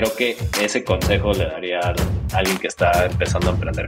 creo 0.00 0.16
que 0.16 0.36
ese 0.62 0.82
consejo 0.82 1.32
le 1.32 1.44
daría 1.44 1.80
a 1.80 1.94
alguien 2.38 2.56
que 2.56 2.68
está 2.68 3.04
empezando 3.04 3.50
a 3.50 3.52
emprender. 3.52 3.86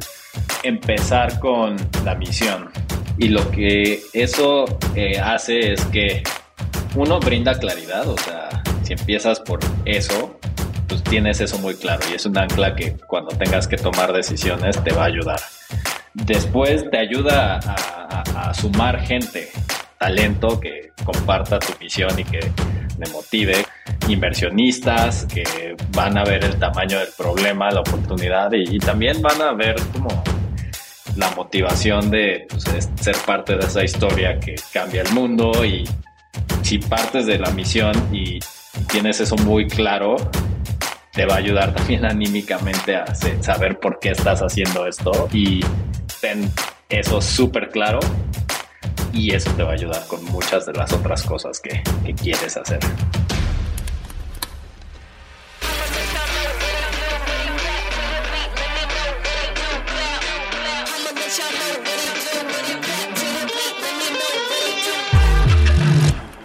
Empezar 0.62 1.40
con 1.40 1.76
la 2.04 2.14
misión. 2.14 2.70
Y 3.16 3.28
lo 3.28 3.50
que 3.50 4.02
eso 4.12 4.66
eh, 4.94 5.18
hace 5.18 5.72
es 5.72 5.82
que 5.86 6.22
uno 6.96 7.18
brinda 7.18 7.54
claridad, 7.54 8.06
o 8.08 8.18
sea, 8.18 8.62
si 8.82 8.92
empiezas 8.92 9.40
por 9.40 9.60
eso, 9.86 10.38
pues 10.86 11.02
tienes 11.04 11.40
eso 11.40 11.58
muy 11.58 11.74
claro 11.76 12.02
y 12.10 12.14
es 12.14 12.26
un 12.26 12.36
ancla 12.36 12.74
que 12.74 12.94
cuando 13.06 13.34
tengas 13.36 13.66
que 13.66 13.76
tomar 13.76 14.12
decisiones 14.12 14.82
te 14.84 14.92
va 14.92 15.04
a 15.04 15.06
ayudar. 15.06 15.40
Después 16.12 16.90
te 16.90 16.98
ayuda 16.98 17.58
a, 17.58 18.52
sumar 18.52 19.00
gente, 19.00 19.48
talento 19.98 20.60
que 20.60 20.92
comparta 21.04 21.58
tu 21.58 21.72
misión 21.80 22.18
y 22.18 22.24
que 22.24 22.40
me 22.98 23.08
motive, 23.10 23.64
inversionistas 24.08 25.26
que 25.26 25.76
van 25.94 26.16
a 26.18 26.24
ver 26.24 26.44
el 26.44 26.58
tamaño 26.58 26.98
del 26.98 27.08
problema, 27.16 27.70
la 27.70 27.80
oportunidad 27.80 28.52
y, 28.52 28.78
también 28.78 29.20
van 29.22 29.40
a 29.42 29.52
ver 29.52 29.76
como 29.92 30.22
la 31.16 31.30
motivación 31.32 32.10
de 32.10 32.46
pues, 32.48 32.88
ser 33.00 33.16
parte 33.26 33.56
de 33.56 33.66
esa 33.66 33.84
historia 33.84 34.38
que 34.40 34.54
cambia 34.72 35.02
el 35.02 35.12
mundo 35.12 35.64
y 35.64 35.84
si 36.62 36.78
partes 36.78 37.26
de 37.26 37.38
la 37.38 37.50
misión 37.50 37.92
y 38.12 38.38
tienes 38.90 39.20
eso 39.20 39.36
muy 39.36 39.68
claro, 39.68 40.16
te 41.12 41.26
va 41.26 41.34
a 41.34 41.38
ayudar 41.38 41.74
también 41.74 42.04
anímicamente 42.06 42.96
a 42.96 43.14
saber 43.14 43.78
por 43.78 43.98
qué 43.98 44.10
estás 44.10 44.40
haciendo 44.40 44.86
esto 44.86 45.28
y 45.32 45.60
ten 46.20 46.50
eso 46.88 47.20
súper 47.20 47.68
claro 47.70 48.00
y 49.12 49.34
eso 49.34 49.50
te 49.52 49.62
va 49.62 49.70
a 49.70 49.74
ayudar 49.74 50.06
con 50.06 50.24
muchas 50.26 50.64
de 50.66 50.72
las 50.72 50.92
otras 50.92 51.22
cosas 51.22 51.60
que 51.60 51.82
quieres 52.14 52.56
hacer. 52.56 52.80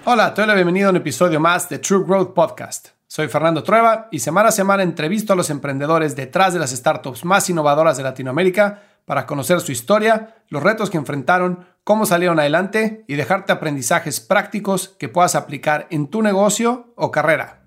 Hola, 0.10 0.34
te 0.34 0.40
doy 0.40 0.48
la 0.48 0.54
bienvenida 0.54 0.88
a 0.88 0.92
un 0.92 0.96
episodio 0.96 1.38
más 1.38 1.68
de 1.68 1.80
True 1.80 2.06
Growth 2.06 2.34
Podcast. 2.34 2.92
Soy 3.08 3.28
Fernando 3.28 3.62
Trueba 3.62 4.08
y 4.10 4.20
semana 4.20 4.48
a 4.48 4.52
semana 4.54 4.82
entrevisto 4.82 5.34
a 5.34 5.36
los 5.36 5.50
emprendedores 5.50 6.16
detrás 6.16 6.54
de 6.54 6.60
las 6.60 6.70
startups 6.72 7.26
más 7.26 7.50
innovadoras 7.50 7.98
de 7.98 8.04
Latinoamérica 8.04 8.84
para 9.04 9.26
conocer 9.26 9.60
su 9.60 9.74
historia, 9.74 10.38
los 10.48 10.64
retos 10.64 10.90
que 10.90 10.96
enfrentaron, 10.96 11.68
cómo 11.84 12.06
salieron 12.06 12.40
adelante 12.40 13.04
y 13.10 13.16
dejarte 13.16 13.52
aprendizajes 13.52 14.22
prácticos 14.22 14.96
que 14.98 15.10
puedas 15.10 15.36
aplicar 15.36 15.88
en 15.90 16.08
tu 16.08 16.22
negocio 16.22 16.94
o 16.96 17.12
carrera. 17.12 17.64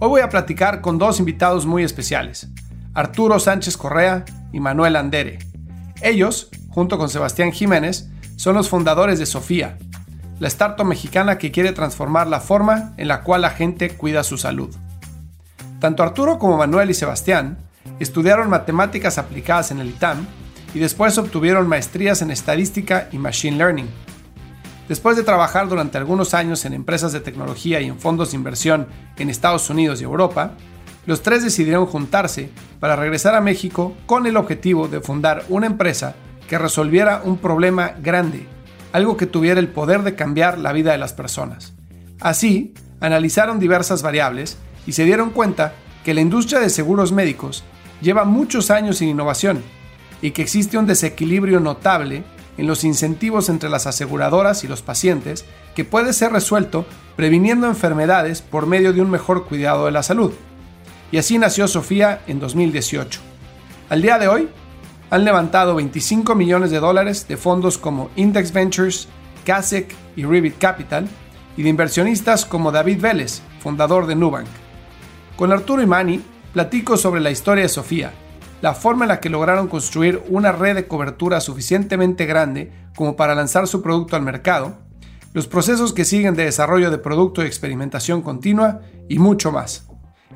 Hoy 0.00 0.08
voy 0.08 0.20
a 0.22 0.30
platicar 0.30 0.80
con 0.80 0.98
dos 0.98 1.20
invitados 1.20 1.64
muy 1.64 1.84
especiales, 1.84 2.48
Arturo 2.92 3.38
Sánchez 3.38 3.76
Correa 3.76 4.24
y 4.52 4.58
Manuel 4.58 4.96
Andere. 4.96 5.38
Ellos, 6.02 6.50
junto 6.70 6.98
con 6.98 7.08
Sebastián 7.08 7.52
Jiménez, 7.52 8.10
son 8.34 8.56
los 8.56 8.68
fundadores 8.68 9.20
de 9.20 9.26
Sofía, 9.26 9.78
la 10.38 10.48
startup 10.48 10.86
mexicana 10.86 11.38
que 11.38 11.50
quiere 11.50 11.72
transformar 11.72 12.26
la 12.26 12.40
forma 12.40 12.92
en 12.96 13.08
la 13.08 13.22
cual 13.22 13.42
la 13.42 13.50
gente 13.50 13.90
cuida 13.90 14.22
su 14.22 14.36
salud. 14.36 14.74
Tanto 15.80 16.02
Arturo 16.02 16.38
como 16.38 16.56
Manuel 16.56 16.90
y 16.90 16.94
Sebastián 16.94 17.58
estudiaron 18.00 18.50
matemáticas 18.50 19.18
aplicadas 19.18 19.70
en 19.70 19.80
el 19.80 19.88
ITAM 19.88 20.26
y 20.74 20.78
después 20.78 21.16
obtuvieron 21.16 21.68
maestrías 21.68 22.22
en 22.22 22.30
estadística 22.30 23.08
y 23.12 23.18
machine 23.18 23.56
learning. 23.56 23.88
Después 24.88 25.16
de 25.16 25.22
trabajar 25.22 25.68
durante 25.68 25.98
algunos 25.98 26.34
años 26.34 26.64
en 26.64 26.74
empresas 26.74 27.12
de 27.12 27.20
tecnología 27.20 27.80
y 27.80 27.86
en 27.86 27.98
fondos 27.98 28.30
de 28.30 28.36
inversión 28.36 28.86
en 29.16 29.30
Estados 29.30 29.68
Unidos 29.70 30.00
y 30.00 30.04
Europa, 30.04 30.52
los 31.06 31.22
tres 31.22 31.42
decidieron 31.42 31.86
juntarse 31.86 32.50
para 32.78 32.96
regresar 32.96 33.34
a 33.34 33.40
México 33.40 33.94
con 34.06 34.26
el 34.26 34.36
objetivo 34.36 34.88
de 34.88 35.00
fundar 35.00 35.44
una 35.48 35.66
empresa 35.66 36.14
que 36.48 36.58
resolviera 36.58 37.22
un 37.24 37.38
problema 37.38 37.94
grande 38.00 38.46
algo 38.96 39.18
que 39.18 39.26
tuviera 39.26 39.60
el 39.60 39.68
poder 39.68 40.02
de 40.04 40.14
cambiar 40.14 40.58
la 40.58 40.72
vida 40.72 40.92
de 40.92 40.96
las 40.98 41.12
personas. 41.12 41.74
Así, 42.18 42.72
analizaron 42.98 43.60
diversas 43.60 44.02
variables 44.02 44.56
y 44.86 44.92
se 44.92 45.04
dieron 45.04 45.30
cuenta 45.30 45.74
que 46.02 46.14
la 46.14 46.22
industria 46.22 46.60
de 46.60 46.70
seguros 46.70 47.12
médicos 47.12 47.62
lleva 48.00 48.24
muchos 48.24 48.70
años 48.70 48.96
sin 48.96 49.10
innovación 49.10 49.62
y 50.22 50.30
que 50.30 50.40
existe 50.40 50.78
un 50.78 50.86
desequilibrio 50.86 51.60
notable 51.60 52.24
en 52.56 52.66
los 52.66 52.84
incentivos 52.84 53.50
entre 53.50 53.68
las 53.68 53.86
aseguradoras 53.86 54.64
y 54.64 54.68
los 54.68 54.80
pacientes 54.80 55.44
que 55.74 55.84
puede 55.84 56.14
ser 56.14 56.32
resuelto 56.32 56.86
previniendo 57.16 57.66
enfermedades 57.66 58.40
por 58.40 58.66
medio 58.66 58.94
de 58.94 59.02
un 59.02 59.10
mejor 59.10 59.46
cuidado 59.46 59.84
de 59.84 59.92
la 59.92 60.02
salud. 60.02 60.32
Y 61.12 61.18
así 61.18 61.36
nació 61.36 61.68
Sofía 61.68 62.22
en 62.26 62.40
2018. 62.40 63.20
Al 63.90 64.00
día 64.00 64.18
de 64.18 64.28
hoy, 64.28 64.48
han 65.10 65.24
levantado 65.24 65.74
25 65.76 66.34
millones 66.34 66.70
de 66.70 66.80
dólares 66.80 67.28
de 67.28 67.36
fondos 67.36 67.78
como 67.78 68.10
Index 68.16 68.52
Ventures, 68.52 69.08
CASEC 69.44 69.94
y 70.16 70.24
Revit 70.24 70.58
Capital, 70.58 71.08
y 71.56 71.62
de 71.62 71.68
inversionistas 71.68 72.44
como 72.44 72.72
David 72.72 73.00
Vélez, 73.00 73.40
fundador 73.60 74.06
de 74.06 74.14
Nubank. 74.14 74.46
Con 75.36 75.52
Arturo 75.52 75.82
y 75.82 75.86
Mani 75.86 76.22
platico 76.52 76.96
sobre 76.96 77.20
la 77.20 77.30
historia 77.30 77.62
de 77.62 77.68
Sofía, 77.68 78.12
la 78.62 78.74
forma 78.74 79.04
en 79.04 79.10
la 79.10 79.20
que 79.20 79.30
lograron 79.30 79.68
construir 79.68 80.22
una 80.28 80.52
red 80.52 80.74
de 80.74 80.88
cobertura 80.88 81.40
suficientemente 81.40 82.26
grande 82.26 82.72
como 82.96 83.16
para 83.16 83.34
lanzar 83.34 83.66
su 83.66 83.82
producto 83.82 84.16
al 84.16 84.22
mercado, 84.22 84.78
los 85.34 85.46
procesos 85.46 85.92
que 85.92 86.06
siguen 86.06 86.34
de 86.34 86.44
desarrollo 86.44 86.90
de 86.90 86.98
producto 86.98 87.42
y 87.42 87.46
experimentación 87.46 88.22
continua 88.22 88.80
y 89.08 89.18
mucho 89.18 89.52
más. 89.52 89.86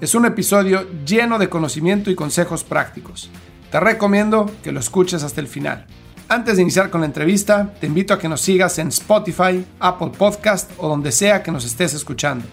Es 0.00 0.14
un 0.14 0.26
episodio 0.26 0.86
lleno 1.04 1.38
de 1.38 1.48
conocimiento 1.48 2.10
y 2.10 2.14
consejos 2.14 2.64
prácticos. 2.64 3.30
Te 3.70 3.78
recomiendo 3.78 4.50
que 4.62 4.72
lo 4.72 4.80
escuches 4.80 5.22
hasta 5.22 5.40
el 5.40 5.46
final. 5.46 5.86
Antes 6.28 6.56
de 6.56 6.62
iniciar 6.62 6.90
con 6.90 7.00
la 7.00 7.06
entrevista, 7.06 7.72
te 7.80 7.86
invito 7.86 8.14
a 8.14 8.18
que 8.18 8.28
nos 8.28 8.40
sigas 8.40 8.78
en 8.78 8.88
Spotify, 8.88 9.64
Apple 9.78 10.10
Podcast 10.16 10.70
o 10.78 10.88
donde 10.88 11.12
sea 11.12 11.42
que 11.42 11.52
nos 11.52 11.64
estés 11.64 11.94
escuchando. 11.94 12.46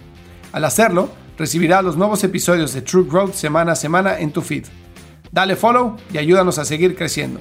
Al 0.51 0.65
hacerlo, 0.65 1.09
recibirás 1.37 1.83
los 1.83 1.97
nuevos 1.97 2.23
episodios 2.23 2.73
de 2.73 2.81
True 2.81 3.05
Growth 3.09 3.33
semana 3.33 3.71
a 3.71 3.75
semana 3.75 4.19
en 4.19 4.31
tu 4.31 4.41
feed. 4.41 4.65
Dale 5.31 5.55
follow 5.55 5.97
y 6.13 6.19
ayúdanos 6.19 6.59
a 6.59 6.65
seguir 6.65 6.95
creciendo. 6.95 7.39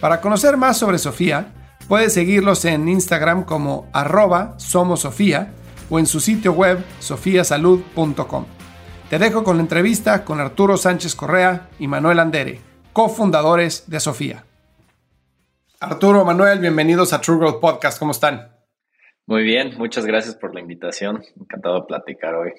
Para 0.00 0.20
conocer 0.20 0.56
más 0.56 0.78
sobre 0.78 0.98
Sofía, 0.98 1.52
puedes 1.88 2.12
seguirlos 2.12 2.64
en 2.64 2.88
Instagram 2.88 3.44
como 3.44 3.88
arroba 3.92 4.54
somosofía 4.58 5.52
o 5.88 5.98
en 5.98 6.06
su 6.06 6.20
sitio 6.20 6.52
web 6.52 6.84
sofiasalud.com. 7.00 8.44
Te 9.08 9.18
dejo 9.18 9.44
con 9.44 9.56
la 9.56 9.62
entrevista 9.62 10.24
con 10.24 10.40
Arturo 10.40 10.76
Sánchez 10.76 11.14
Correa 11.14 11.68
y 11.78 11.88
Manuel 11.88 12.18
Andere 12.18 12.71
cofundadores 12.92 13.88
de 13.88 14.00
Sofía. 14.00 14.44
Arturo, 15.80 16.24
Manuel, 16.24 16.58
bienvenidos 16.58 17.12
a 17.12 17.20
True 17.20 17.38
Growth 17.38 17.60
Podcast. 17.60 17.98
¿Cómo 17.98 18.12
están? 18.12 18.54
Muy 19.26 19.42
bien, 19.42 19.76
muchas 19.78 20.04
gracias 20.04 20.34
por 20.34 20.54
la 20.54 20.60
invitación. 20.60 21.22
Encantado 21.40 21.80
de 21.80 21.86
platicar 21.86 22.34
hoy. 22.34 22.52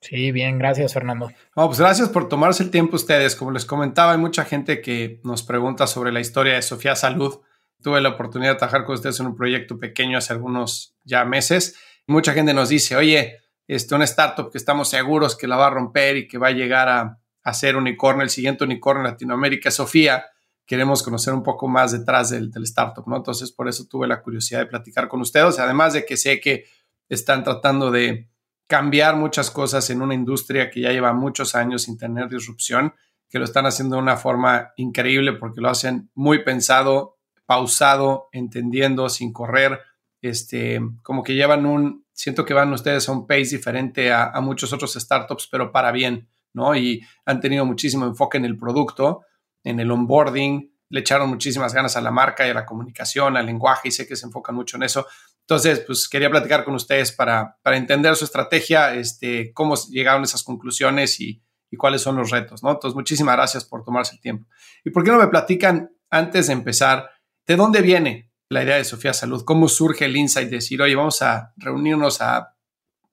Sí, 0.00 0.30
bien, 0.30 0.58
gracias 0.58 0.94
Fernando. 0.94 1.30
pues 1.54 1.80
gracias 1.80 2.08
por 2.08 2.28
tomarse 2.28 2.62
el 2.62 2.70
tiempo 2.70 2.96
ustedes. 2.96 3.34
Como 3.34 3.50
les 3.50 3.64
comentaba, 3.64 4.12
hay 4.12 4.18
mucha 4.18 4.44
gente 4.44 4.80
que 4.80 5.20
nos 5.24 5.42
pregunta 5.42 5.86
sobre 5.86 6.12
la 6.12 6.20
historia 6.20 6.54
de 6.54 6.62
Sofía 6.62 6.94
Salud. 6.94 7.40
Tuve 7.82 8.00
la 8.00 8.10
oportunidad 8.10 8.52
de 8.52 8.58
trabajar 8.58 8.84
con 8.84 8.94
ustedes 8.94 9.18
en 9.20 9.26
un 9.26 9.36
proyecto 9.36 9.78
pequeño 9.78 10.18
hace 10.18 10.32
algunos 10.32 10.94
ya 11.04 11.24
meses. 11.24 11.76
Mucha 12.06 12.32
gente 12.32 12.54
nos 12.54 12.68
dice, 12.68 12.94
oye, 12.94 13.40
este, 13.66 13.94
una 13.94 14.04
startup 14.04 14.50
que 14.52 14.58
estamos 14.58 14.88
seguros 14.88 15.36
que 15.36 15.48
la 15.48 15.56
va 15.56 15.66
a 15.66 15.70
romper 15.70 16.16
y 16.18 16.28
que 16.28 16.38
va 16.38 16.48
a 16.48 16.52
llegar 16.52 16.88
a, 16.88 17.18
hacer 17.46 17.76
unicornio, 17.76 18.24
el 18.24 18.30
siguiente 18.30 18.64
unicornio 18.64 19.04
en 19.04 19.12
Latinoamérica, 19.12 19.70
Sofía, 19.70 20.26
queremos 20.66 21.04
conocer 21.04 21.32
un 21.32 21.44
poco 21.44 21.68
más 21.68 21.92
detrás 21.92 22.30
del, 22.30 22.50
startup, 22.64 23.06
¿no? 23.06 23.16
Entonces, 23.16 23.52
por 23.52 23.68
eso 23.68 23.86
tuve 23.86 24.08
la 24.08 24.20
curiosidad 24.20 24.58
de 24.58 24.66
platicar 24.66 25.06
con 25.06 25.20
ustedes, 25.20 25.60
además 25.60 25.92
de 25.92 26.04
que 26.04 26.16
sé 26.16 26.40
que 26.40 26.64
están 27.08 27.44
tratando 27.44 27.92
de 27.92 28.28
cambiar 28.66 29.14
muchas 29.14 29.52
cosas 29.52 29.88
en 29.90 30.02
una 30.02 30.14
industria 30.14 30.68
que 30.70 30.80
ya 30.80 30.90
lleva 30.90 31.12
muchos 31.12 31.54
años 31.54 31.82
sin 31.82 31.96
tener 31.96 32.28
disrupción, 32.28 32.94
que 33.28 33.38
lo 33.38 33.44
están 33.44 33.64
haciendo 33.64 33.94
de 33.94 34.02
una 34.02 34.16
forma 34.16 34.72
increíble 34.76 35.32
porque 35.34 35.60
lo 35.60 35.68
hacen 35.68 36.10
muy 36.14 36.42
pensado, 36.42 37.16
pausado, 37.46 38.28
entendiendo, 38.32 39.08
sin 39.08 39.32
correr, 39.32 39.78
este, 40.20 40.80
como 41.04 41.22
que 41.22 41.36
llevan 41.36 41.64
un, 41.64 42.04
siento 42.12 42.44
que 42.44 42.54
van 42.54 42.72
ustedes 42.72 43.08
a 43.08 43.12
un 43.12 43.28
pace 43.28 43.56
diferente 43.56 44.10
a, 44.10 44.30
a 44.30 44.40
muchos 44.40 44.72
otros 44.72 44.94
startups, 44.94 45.46
pero 45.48 45.70
para 45.70 45.92
bien. 45.92 46.26
Y 46.74 47.00
han 47.24 47.40
tenido 47.40 47.64
muchísimo 47.64 48.06
enfoque 48.06 48.38
en 48.38 48.44
el 48.44 48.56
producto, 48.56 49.22
en 49.62 49.80
el 49.80 49.90
onboarding, 49.90 50.70
le 50.88 51.00
echaron 51.00 51.28
muchísimas 51.28 51.74
ganas 51.74 51.96
a 51.96 52.00
la 52.00 52.10
marca 52.10 52.46
y 52.46 52.50
a 52.50 52.54
la 52.54 52.64
comunicación, 52.64 53.36
al 53.36 53.46
lenguaje, 53.46 53.88
y 53.88 53.90
sé 53.90 54.06
que 54.06 54.16
se 54.16 54.26
enfocan 54.26 54.54
mucho 54.54 54.76
en 54.76 54.84
eso. 54.84 55.06
Entonces, 55.40 55.80
pues 55.80 56.08
quería 56.08 56.30
platicar 56.30 56.64
con 56.64 56.74
ustedes 56.74 57.12
para, 57.12 57.56
para 57.62 57.76
entender 57.76 58.14
su 58.16 58.24
estrategia, 58.24 58.94
este, 58.94 59.52
cómo 59.52 59.74
llegaron 59.90 60.22
esas 60.22 60.42
conclusiones 60.42 61.20
y, 61.20 61.42
y, 61.70 61.76
cuáles 61.76 62.02
son 62.02 62.16
los 62.16 62.30
retos. 62.30 62.62
Entonces, 62.62 62.94
muchísimas 62.94 63.36
gracias 63.36 63.64
por 63.64 63.84
tomarse 63.84 64.14
el 64.14 64.20
tiempo. 64.20 64.48
¿Y 64.84 64.90
por 64.90 65.04
qué 65.04 65.10
no 65.10 65.18
me 65.18 65.28
platican 65.28 65.90
antes 66.10 66.46
de 66.46 66.52
empezar 66.52 67.10
de 67.46 67.56
dónde 67.56 67.82
viene 67.82 68.32
la 68.48 68.62
idea 68.62 68.76
de 68.76 68.84
Sofía 68.84 69.12
Salud? 69.12 69.44
¿Cómo 69.44 69.68
surge 69.68 70.04
el 70.04 70.16
insight 70.16 70.48
de 70.48 70.56
decir, 70.56 70.80
oye, 70.82 70.94
vamos 70.94 71.22
a 71.22 71.52
reunirnos 71.56 72.20
a 72.20 72.56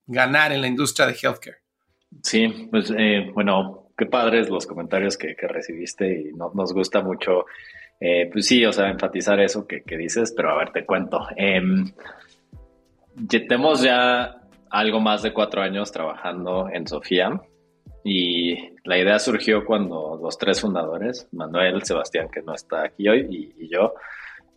ganar 0.06 0.52
en 0.52 0.62
la 0.62 0.68
industria 0.68 1.08
de 1.08 1.18
healthcare? 1.22 1.63
Sí, 2.22 2.68
pues 2.70 2.94
eh, 2.98 3.32
bueno, 3.34 3.88
qué 3.98 4.06
padres 4.06 4.50
los 4.50 4.66
comentarios 4.66 5.18
que, 5.18 5.36
recibiste 5.48 6.22
y 6.22 6.34
nos 6.34 6.74
gusta 6.74 7.02
mucho, 7.02 7.46
eh, 8.00 8.30
pues 8.32 8.48
sí, 8.48 8.66
o 8.66 8.72
sea, 8.72 8.90
enfatizar 8.90 9.40
eso 9.40 9.66
que, 9.68 9.84
dices, 9.98 10.34
pero 10.36 10.52
a 10.52 10.58
ver, 10.58 10.72
te 10.72 10.86
cuento. 10.86 11.28
Eh, 11.36 11.62
tenemos 13.28 13.82
ya 13.82 14.42
algo 14.70 15.00
más 15.00 15.22
de 15.22 15.34
cuatro 15.34 15.62
años 15.62 15.92
trabajando 15.92 16.68
en 16.72 16.88
Sofía 16.88 17.42
y 18.04 18.76
la 18.84 18.98
idea 18.98 19.20
surgió 19.20 19.64
cuando 19.66 20.20
los 20.22 20.38
tres 20.38 20.60
fundadores, 20.60 21.28
Manuel, 21.32 21.84
Sebastián, 21.84 22.28
que 22.30 22.42
no 22.42 22.54
está 22.54 22.84
aquí 22.84 23.08
hoy, 23.08 23.54
y, 23.58 23.70
yo, 23.70 23.94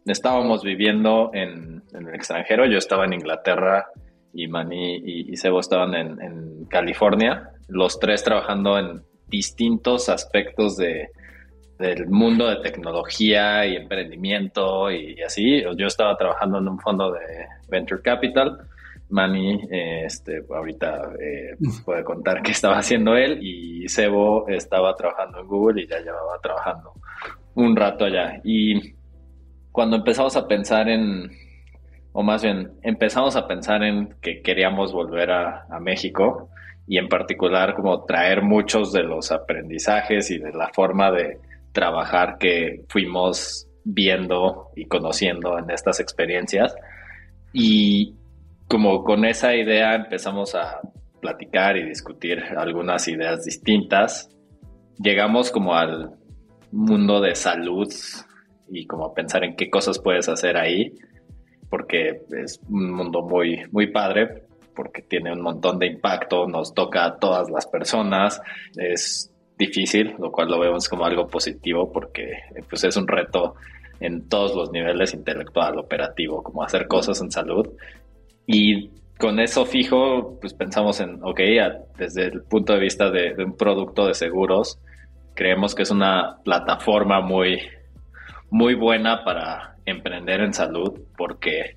estábamos 0.04 0.62
viviendo 0.64 1.30
en, 1.32 1.82
el 1.92 2.14
extranjero. 2.14 2.66
Yo 2.66 2.78
estaba 2.78 3.04
en 3.04 3.12
Inglaterra 3.12 3.88
y 4.36 4.48
Mani 4.48 4.96
y, 4.96 5.36
Sebo 5.36 5.60
estaban 5.60 5.94
en, 5.94 6.64
California, 6.66 7.50
los 7.68 7.98
tres 8.00 8.24
trabajando 8.24 8.78
en 8.78 9.02
distintos 9.28 10.08
aspectos 10.08 10.76
de, 10.76 11.08
del 11.78 12.08
mundo 12.08 12.48
de 12.48 12.56
tecnología 12.56 13.64
y 13.66 13.76
emprendimiento 13.76 14.90
y, 14.90 15.20
así. 15.22 15.62
Yo 15.76 15.86
estaba 15.86 16.16
trabajando 16.16 16.58
en 16.58 16.68
un 16.68 16.78
fondo 16.80 17.12
de 17.12 17.20
Venture 17.68 18.02
Capital 18.02 18.58
Manny, 19.08 19.60
eh, 19.70 20.04
este, 20.04 20.42
ahorita 20.48 21.12
eh, 21.20 21.56
puede 21.84 22.02
contar 22.02 22.42
qué 22.42 22.50
estaba 22.50 22.78
haciendo 22.78 23.16
él 23.16 23.38
y 23.40 23.88
Sebo 23.88 24.48
estaba 24.48 24.94
trabajando 24.96 25.40
en 25.40 25.46
Google 25.46 25.82
y 25.82 25.86
ya 25.86 26.00
llevaba 26.00 26.40
trabajando 26.42 26.92
un 27.54 27.76
rato 27.76 28.04
allá. 28.04 28.40
Y 28.44 28.94
cuando 29.70 29.96
empezamos 29.96 30.36
a 30.36 30.48
pensar 30.48 30.88
en, 30.88 31.30
o 32.18 32.22
más 32.22 32.42
bien, 32.42 32.72
empezamos 32.82 33.36
a 33.36 33.46
pensar 33.46 33.82
en 33.82 34.14
que 34.22 34.40
queríamos 34.40 34.90
volver 34.90 35.30
a, 35.30 35.66
a 35.68 35.78
México 35.80 36.48
y 36.86 36.96
en 36.96 37.10
particular 37.10 37.74
como 37.74 38.06
traer 38.06 38.40
muchos 38.40 38.90
de 38.94 39.02
los 39.02 39.30
aprendizajes 39.32 40.30
y 40.30 40.38
de 40.38 40.50
la 40.54 40.70
forma 40.72 41.10
de 41.10 41.38
trabajar 41.72 42.38
que 42.38 42.86
fuimos 42.88 43.68
viendo 43.84 44.70
y 44.74 44.86
conociendo 44.86 45.58
en 45.58 45.68
estas 45.68 46.00
experiencias. 46.00 46.74
Y 47.52 48.14
como 48.66 49.04
con 49.04 49.26
esa 49.26 49.54
idea 49.54 49.94
empezamos 49.94 50.54
a 50.54 50.80
platicar 51.20 51.76
y 51.76 51.84
discutir 51.84 52.42
algunas 52.56 53.08
ideas 53.08 53.44
distintas. 53.44 54.30
Llegamos 54.98 55.50
como 55.50 55.74
al 55.74 56.12
mundo 56.72 57.20
de 57.20 57.34
salud 57.34 57.92
y 58.70 58.86
como 58.86 59.04
a 59.04 59.12
pensar 59.12 59.44
en 59.44 59.54
qué 59.54 59.68
cosas 59.68 59.98
puedes 59.98 60.30
hacer 60.30 60.56
ahí, 60.56 60.94
porque 61.68 62.22
es 62.42 62.60
un 62.68 62.92
mundo 62.92 63.22
muy, 63.22 63.62
muy 63.72 63.90
padre, 63.90 64.44
porque 64.74 65.02
tiene 65.02 65.32
un 65.32 65.40
montón 65.40 65.78
de 65.78 65.86
impacto, 65.86 66.46
nos 66.46 66.74
toca 66.74 67.04
a 67.04 67.18
todas 67.18 67.50
las 67.50 67.66
personas, 67.66 68.40
es 68.76 69.32
difícil, 69.58 70.14
lo 70.18 70.30
cual 70.30 70.48
lo 70.48 70.58
vemos 70.58 70.88
como 70.88 71.04
algo 71.04 71.26
positivo 71.26 71.90
porque 71.90 72.30
pues 72.68 72.84
es 72.84 72.96
un 72.96 73.08
reto 73.08 73.54
en 74.00 74.28
todos 74.28 74.54
los 74.54 74.70
niveles, 74.70 75.14
intelectual, 75.14 75.78
operativo, 75.78 76.42
como 76.42 76.62
hacer 76.62 76.86
cosas 76.86 77.20
en 77.20 77.30
salud. 77.30 77.66
Y 78.46 78.90
con 79.18 79.40
eso 79.40 79.64
fijo, 79.64 80.38
pues 80.40 80.52
pensamos 80.52 81.00
en, 81.00 81.18
ok, 81.22 81.40
desde 81.96 82.26
el 82.26 82.42
punto 82.42 82.74
de 82.74 82.80
vista 82.80 83.10
de, 83.10 83.34
un 83.42 83.56
producto 83.56 84.06
de 84.06 84.14
seguros, 84.14 84.78
creemos 85.34 85.74
que 85.74 85.82
es 85.82 85.90
una 85.90 86.38
plataforma 86.44 87.20
muy, 87.20 87.60
muy 88.50 88.75
buena 88.75 89.25
para 89.25 89.76
emprender 89.84 90.40
en 90.40 90.54
salud 90.54 91.00
porque 91.16 91.76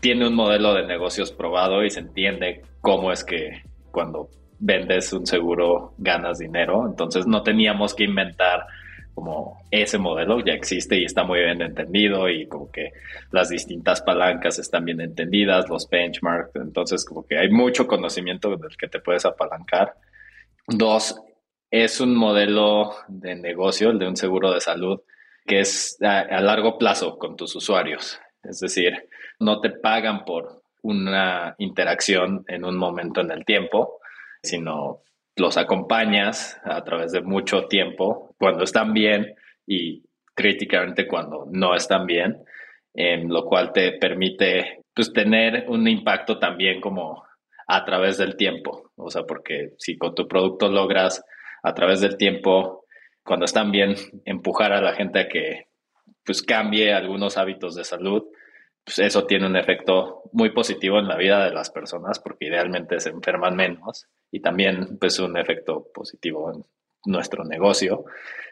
tiene 0.00 0.26
un 0.26 0.34
modelo 0.34 0.74
de 0.74 0.86
negocios 0.86 1.32
probado 1.32 1.84
y 1.84 1.90
se 1.90 2.00
entiende 2.00 2.62
cómo 2.80 3.12
es 3.12 3.24
que 3.24 3.62
cuando 3.90 4.28
vendes 4.58 5.12
un 5.12 5.26
seguro 5.26 5.94
ganas 5.98 6.38
dinero. 6.38 6.86
Entonces 6.86 7.26
no 7.26 7.42
teníamos 7.42 7.94
que 7.94 8.04
inventar 8.04 8.66
como 9.14 9.58
ese 9.70 9.98
modelo 9.98 10.40
ya 10.40 10.54
existe 10.54 10.98
y 10.98 11.04
está 11.04 11.24
muy 11.24 11.40
bien 11.40 11.60
entendido 11.60 12.28
y 12.28 12.46
como 12.46 12.70
que 12.70 12.92
las 13.30 13.50
distintas 13.50 14.00
palancas 14.00 14.58
están 14.58 14.84
bien 14.84 15.00
entendidas, 15.00 15.68
los 15.68 15.88
benchmarks, 15.88 16.56
entonces 16.56 17.04
como 17.04 17.26
que 17.26 17.38
hay 17.38 17.50
mucho 17.50 17.86
conocimiento 17.86 18.56
del 18.56 18.76
que 18.76 18.88
te 18.88 19.00
puedes 19.00 19.26
apalancar. 19.26 19.94
Dos, 20.66 21.20
es 21.70 22.00
un 22.00 22.16
modelo 22.16 22.94
de 23.08 23.34
negocio, 23.34 23.90
el 23.90 23.98
de 23.98 24.08
un 24.08 24.16
seguro 24.16 24.52
de 24.52 24.60
salud, 24.60 25.00
que 25.46 25.60
es 25.60 25.98
a, 26.02 26.40
largo 26.40 26.78
plazo 26.78 27.18
con 27.18 27.36
tus 27.36 27.54
usuarios. 27.54 28.20
Es 28.42 28.60
decir, 28.60 29.08
no 29.38 29.60
te 29.60 29.70
pagan 29.70 30.24
por 30.24 30.62
una 30.82 31.54
interacción 31.58 32.44
en 32.48 32.64
un 32.64 32.76
momento 32.76 33.20
en 33.20 33.30
el 33.30 33.44
tiempo, 33.44 34.00
sino 34.42 35.02
los 35.36 35.56
acompañas 35.56 36.60
a 36.64 36.82
través 36.84 37.12
de 37.12 37.22
mucho 37.22 37.66
tiempo 37.66 38.34
cuando 38.38 38.64
están 38.64 38.92
bien 38.92 39.34
y 39.66 40.04
críticamente 40.34 41.06
cuando 41.06 41.46
no 41.50 41.74
están 41.74 42.06
bien, 42.06 42.44
lo 42.94 43.44
cual 43.44 43.72
te 43.72 43.92
permite 43.92 44.82
pues, 44.94 45.12
tener 45.12 45.66
un 45.68 45.86
impacto 45.88 46.38
también 46.38 46.80
como 46.80 47.24
a 47.66 47.84
través 47.84 48.18
del 48.18 48.36
tiempo. 48.36 48.90
O 48.96 49.10
sea, 49.10 49.22
porque 49.22 49.72
si 49.78 49.96
con 49.96 50.14
tu 50.14 50.26
producto 50.28 50.68
logras 50.68 51.24
a 51.62 51.74
través 51.74 52.00
del 52.00 52.16
tiempo, 52.16 52.84
cuando 53.24 53.44
están 53.44 53.70
bien, 53.70 53.94
empujar 54.24 54.72
a 54.72 54.80
la 54.80 54.94
gente 54.94 55.20
a 55.20 55.28
que 55.28 55.66
pues 56.24 56.42
cambie 56.42 56.92
algunos 56.92 57.36
hábitos 57.36 57.74
de 57.74 57.84
salud, 57.84 58.24
pues 58.84 58.98
eso 58.98 59.26
tiene 59.26 59.46
un 59.46 59.56
efecto 59.56 60.22
muy 60.32 60.50
positivo 60.50 60.98
en 60.98 61.08
la 61.08 61.16
vida 61.16 61.44
de 61.44 61.52
las 61.52 61.70
personas 61.70 62.18
porque 62.18 62.46
idealmente 62.46 62.98
se 63.00 63.10
enferman 63.10 63.54
menos 63.54 64.08
y 64.30 64.40
también 64.40 64.98
pues 64.98 65.18
un 65.18 65.36
efecto 65.36 65.86
positivo 65.94 66.52
en 66.52 66.64
nuestro 67.04 67.44
negocio, 67.44 68.04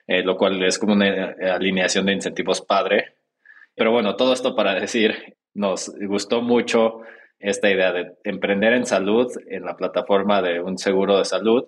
eh, 0.07 0.23
lo 0.23 0.37
cual 0.37 0.63
es 0.63 0.79
como 0.79 0.93
una 0.93 1.35
alineación 1.55 2.07
de 2.07 2.13
incentivos 2.13 2.61
padre. 2.61 3.17
Pero 3.75 3.93
bueno, 3.93 4.17
todo 4.17 4.33
esto 4.33 4.55
para 4.55 4.75
decir, 4.75 5.37
nos 5.55 5.93
gustó 6.01 6.43
mucho 6.43 7.01
esta 7.39 7.71
idea 7.71 7.93
de 7.93 8.13
emprender 8.25 8.75
en 8.75 8.87
salud 8.87 9.33
en 9.49 9.65
la 9.65 9.77
plataforma 9.77 10.43
de 10.43 10.61
un 10.61 10.79
seguro 10.79 11.19
de 11.19 11.25
salud 11.25 11.65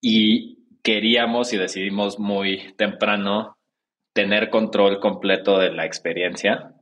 y 0.00 0.59
queríamos 0.82 1.52
y 1.52 1.58
decidimos 1.58 2.18
muy 2.18 2.74
temprano 2.76 3.56
tener 4.12 4.50
control 4.50 5.00
completo 5.00 5.58
de 5.58 5.72
la 5.72 5.86
experiencia 5.86 6.74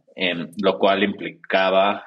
lo 0.60 0.78
cual 0.78 1.02
implicaba 1.02 2.06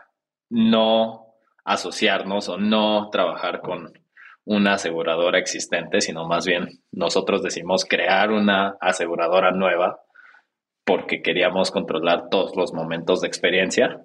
no 0.50 1.36
asociarnos 1.64 2.50
o 2.50 2.58
no 2.58 3.10
trabajar 3.10 3.62
con 3.62 3.94
una 4.44 4.74
aseguradora 4.74 5.40
existente, 5.40 6.02
sino 6.02 6.28
más 6.28 6.46
bien 6.46 6.82
nosotros 6.92 7.44
decimos 7.44 7.86
crear 7.86 8.32
una 8.32 8.76
aseguradora 8.82 9.52
nueva 9.52 10.02
porque 10.84 11.22
queríamos 11.22 11.72
controlar 11.72 12.28
todos 12.30 12.56
los 12.56 12.74
momentos 12.74 13.22
de 13.22 13.28
experiencia. 13.28 14.02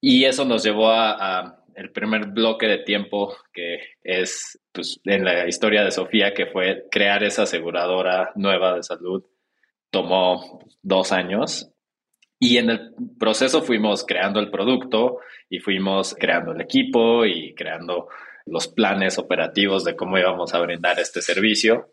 Y 0.00 0.24
eso 0.24 0.44
nos 0.44 0.64
llevó 0.64 0.90
a, 0.90 1.63
el 1.76 1.90
primer 1.90 2.26
bloque 2.26 2.66
de 2.66 2.78
tiempo 2.78 3.36
que 3.52 3.78
es 4.02 4.60
pues, 4.72 5.00
en 5.04 5.24
la 5.24 5.46
historia 5.48 5.82
de 5.84 5.90
Sofía, 5.90 6.34
que 6.34 6.46
fue 6.46 6.86
crear 6.90 7.22
esa 7.22 7.42
aseguradora 7.42 8.32
nueva 8.36 8.74
de 8.74 8.82
salud. 8.82 9.24
Tomó 9.90 10.60
dos 10.82 11.12
años 11.12 11.70
y 12.38 12.58
en 12.58 12.70
el 12.70 12.94
proceso 13.18 13.62
fuimos 13.62 14.04
creando 14.04 14.40
el 14.40 14.50
producto 14.50 15.20
y 15.48 15.60
fuimos 15.60 16.14
creando 16.18 16.52
el 16.52 16.60
equipo 16.60 17.24
y 17.24 17.54
creando 17.54 18.08
los 18.46 18.68
planes 18.68 19.18
operativos 19.18 19.84
de 19.84 19.96
cómo 19.96 20.18
íbamos 20.18 20.54
a 20.54 20.60
brindar 20.60 20.98
este 21.00 21.22
servicio, 21.22 21.92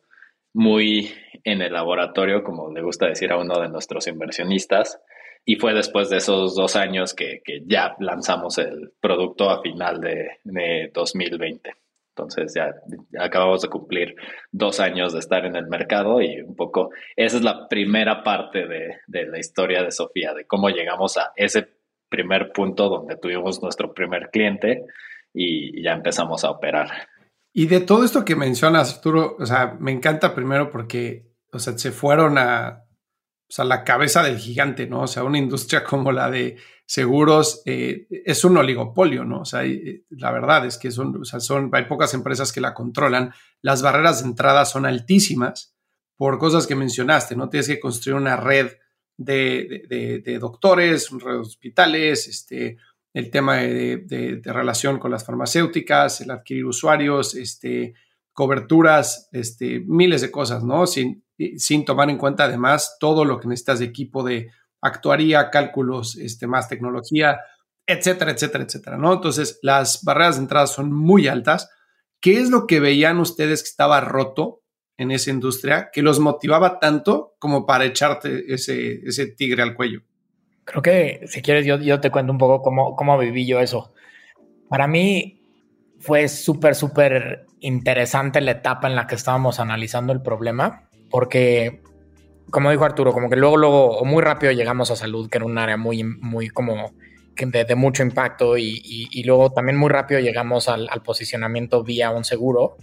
muy 0.53 1.13
en 1.43 1.61
el 1.61 1.73
laboratorio, 1.73 2.43
como 2.43 2.71
le 2.73 2.81
gusta 2.81 3.07
decir 3.07 3.31
a 3.31 3.38
uno 3.38 3.61
de 3.61 3.69
nuestros 3.69 4.07
inversionistas. 4.07 5.00
Y 5.45 5.55
fue 5.55 5.74
después 5.74 6.10
de 6.10 6.17
esos 6.17 6.55
dos 6.55 6.75
años 6.75 7.13
que, 7.13 7.41
ya 7.65 7.95
lanzamos 8.00 8.57
el 8.57 8.93
producto 9.00 9.50
a 9.50 9.62
final 9.62 10.00
de, 10.00 10.39
de 10.43 10.91
2020. 10.93 11.71
Entonces 12.15 12.53
ya, 12.53 12.74
acabamos 13.19 13.62
de 13.62 13.69
cumplir 13.69 14.15
dos 14.51 14.79
años 14.79 15.13
de 15.13 15.19
estar 15.19 15.45
en 15.45 15.55
el 15.55 15.67
mercado 15.67 16.21
y 16.21 16.41
un 16.41 16.55
poco 16.55 16.91
esa 17.15 17.38
es 17.38 17.43
la 17.43 17.67
primera 17.69 18.21
parte 18.24 18.67
de, 18.67 19.25
la 19.27 19.39
historia 19.39 19.81
de 19.81 19.91
Sofía, 19.91 20.33
de 20.33 20.45
cómo 20.45 20.69
llegamos 20.69 21.17
a 21.17 21.31
ese 21.36 21.69
primer 22.10 22.51
punto 22.51 22.89
donde 22.89 23.15
tuvimos 23.15 23.63
nuestro 23.63 23.93
primer 23.93 24.29
cliente 24.29 24.86
y 25.33 25.81
ya 25.81 25.93
empezamos 25.93 26.43
a 26.43 26.51
operar. 26.51 26.89
Y 27.53 27.67
de 27.67 27.79
todo 27.79 28.03
esto 28.03 28.25
que 28.25 28.36
mencionas, 28.36 28.95
Arturo, 28.95 29.38
o 29.39 29.45
sea, 29.45 29.77
me 29.79 29.91
encanta 29.91 30.36
primero 30.36 30.69
porque, 30.69 31.31
o 31.53 31.60
sea, 31.60 31.77
se 31.77 31.91
fueron 31.91 32.38
a, 32.38 32.83
o 33.51 33.53
sea, 33.53 33.65
la 33.65 33.84
cabeza 33.84 34.24
del 34.24 34.38
gigante, 34.38 34.88
¿no? 34.88 35.01
O 35.01 35.08
sea, 35.08 35.25
una 35.25 35.38
industria 35.38 35.84
como 35.84 36.13
la 36.13 36.31
de 36.31 36.55
seguros 36.86 37.62
eh, 37.65 38.08
es 38.10 38.46
un 38.46 38.55
oligopolio, 38.55 39.25
¿no? 39.25 39.41
O 39.41 39.46
sea, 39.46 39.65
eh, 39.65 40.05
la 40.10 40.31
verdad 40.31 40.65
es 40.65 40.77
que 40.77 40.89
son, 40.89 41.25
son, 41.25 41.70
hay 41.74 41.84
pocas 41.84 42.13
empresas 42.13 42.53
que 42.53 42.62
la 42.62 42.74
controlan. 42.74 43.34
Las 43.62 43.81
barreras 43.81 44.24
de 44.24 44.29
entrada 44.29 44.63
son 44.63 44.86
altísimas 44.86 45.75
por 46.15 46.39
cosas 46.39 46.65
que 46.65 46.75
mencionaste, 46.75 47.36
¿no? 47.36 47.50
Tienes 47.50 47.67
que 47.67 47.81
construir 47.81 48.15
una 48.15 48.38
red 48.38 48.72
de, 49.17 50.22
de, 50.24 50.39
doctores, 50.39 51.12
una 51.12 51.25
red 51.25 51.34
de 51.34 51.39
hospitales, 51.39 52.29
este, 52.29 52.77
el 53.13 53.29
tema 53.29 53.58
de, 53.58 54.41
relación 54.46 54.98
con 54.98 55.12
las 55.12 55.25
farmacéuticas, 55.25 56.22
el 56.22 56.31
adquirir 56.31 56.65
usuarios, 56.65 57.36
este, 57.36 57.96
coberturas, 58.31 59.27
este, 59.34 59.81
miles 59.81 60.22
de 60.22 60.31
cosas, 60.31 60.63
¿no? 60.63 60.88
Sin, 60.88 61.25
sin 61.57 61.86
tomar 61.86 62.10
en 62.10 62.17
cuenta 62.17 62.45
además 62.45 62.98
todo 63.00 63.25
lo 63.25 63.39
que 63.39 63.48
necesitas 63.48 63.79
de 63.79 63.86
equipo 63.86 64.24
de 64.24 64.51
actuaría, 64.81 65.50
cálculos, 65.50 66.17
este, 66.17 66.48
más 66.48 66.67
tecnología, 66.67 67.39
etcétera, 67.86 68.31
etcétera, 68.31 68.63
etcétera, 68.63 68.98
¿no? 68.98 69.13
Entonces, 69.13 69.60
las 69.62 70.03
barreras 70.03 70.36
de 70.36 70.41
entrada 70.41 70.67
son 70.67 70.91
muy 70.91 71.27
altas. 71.27 71.69
¿Qué 72.19 72.39
es 72.39 72.50
lo 72.50 72.67
que 72.67 72.79
veían 72.79 73.19
ustedes 73.19 73.63
que 73.63 73.69
estaba 73.69 74.01
roto 74.01 74.62
en 74.98 75.12
esa 75.12 75.31
industria 75.31 75.89
que 75.91 76.01
los 76.01 76.19
motivaba 76.19 76.79
tanto 76.79 77.36
como 77.39 77.65
para 77.65 77.86
echarte 77.86 78.53
ese, 78.53 79.01
ese 79.03 79.27
tigre 79.27 79.63
al 79.63 79.75
cuello? 79.75 80.01
Creo 80.63 80.81
que 80.81 81.21
si 81.27 81.41
quieres 81.41 81.65
yo, 81.65 81.77
yo 81.79 82.00
te 82.00 82.12
cuento 82.12 82.31
un 82.31 82.38
poco 82.38 82.62
cómo, 82.62 82.95
cómo 82.95 83.17
viví 83.17 83.45
yo 83.48 83.60
eso. 83.60 83.93
Para 84.69 84.88
mí 84.88 85.41
fue 86.00 86.27
súper, 86.27 86.75
súper 86.75 87.45
interesante 87.60 88.41
la 88.41 88.51
etapa 88.51 88.88
en 88.88 88.95
la 88.95 89.07
que 89.07 89.15
estábamos 89.15 89.60
analizando 89.60 90.13
el 90.13 90.21
problema, 90.21 90.89
porque, 91.12 91.82
como 92.50 92.72
dijo 92.72 92.86
Arturo, 92.86 93.13
como 93.13 93.30
que 93.30 93.36
luego, 93.36 93.58
luego, 93.58 93.98
o 93.98 94.06
muy 94.06 94.24
rápido 94.24 94.51
llegamos 94.51 94.89
a 94.89 94.96
salud, 94.96 95.30
que 95.30 95.38
era 95.38 95.46
un 95.46 95.58
área 95.58 95.77
muy, 95.77 96.03
muy 96.03 96.50
como 96.50 96.94
de, 97.36 97.65
de 97.65 97.75
mucho 97.75 98.03
impacto, 98.03 98.58
y, 98.58 98.82
y, 98.84 99.24
luego 99.24 99.51
también 99.51 99.77
muy 99.77 99.89
rápido 99.89 100.20
llegamos 100.20 100.68
al, 100.68 100.88
al 100.89 101.01
posicionamiento 101.03 101.84
vía 101.84 102.12
un 102.12 102.24
seguro. 102.24 102.77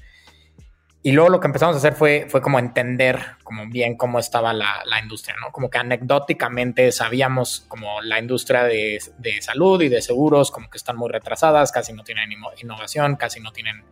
Y 1.01 1.13
luego 1.13 1.31
lo 1.31 1.41
que 1.41 1.47
empezamos 1.47 1.77
a 1.77 1.79
hacer 1.79 1.95
fue, 1.95 2.27
fue 2.29 2.43
como 2.43 2.59
entender 2.59 3.21
como 3.45 3.69
bien 3.69 3.97
cómo 3.97 4.19
estaba 4.19 4.53
la, 4.53 4.83
la 4.85 5.01
industria, 5.01 5.37
¿no? 5.41 5.53
Como 5.53 5.71
que 5.71 5.79
anecdóticamente 5.79 6.91
sabíamos 6.91 7.65
como 7.69 8.03
la 8.03 8.19
industria 8.19 8.65
de, 8.65 8.99
de, 9.17 9.41
salud 9.41 9.81
y 9.81 9.89
de 9.89 10.03
seguros 10.03 10.51
como 10.51 10.69
que 10.69 10.77
están 10.77 10.97
muy 10.97 11.09
retrasadas, 11.09 11.71
casi 11.71 11.93
no 11.93 12.03
tienen 12.03 12.31
innovación, 12.61 13.15
casi 13.15 13.41
no 13.41 13.53
tienen 13.53 13.85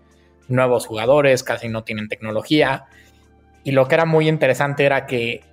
nuevos 0.48 0.86
jugadores, 0.86 1.44
casi 1.44 1.68
no 1.68 1.84
tienen 1.84 2.08
tecnología. 2.08 2.86
Y 3.66 3.72
lo 3.72 3.86
que 3.86 3.96
era 3.96 4.04
muy 4.04 4.28
interesante 4.28 4.86
era 4.86 5.06
que 5.06 5.44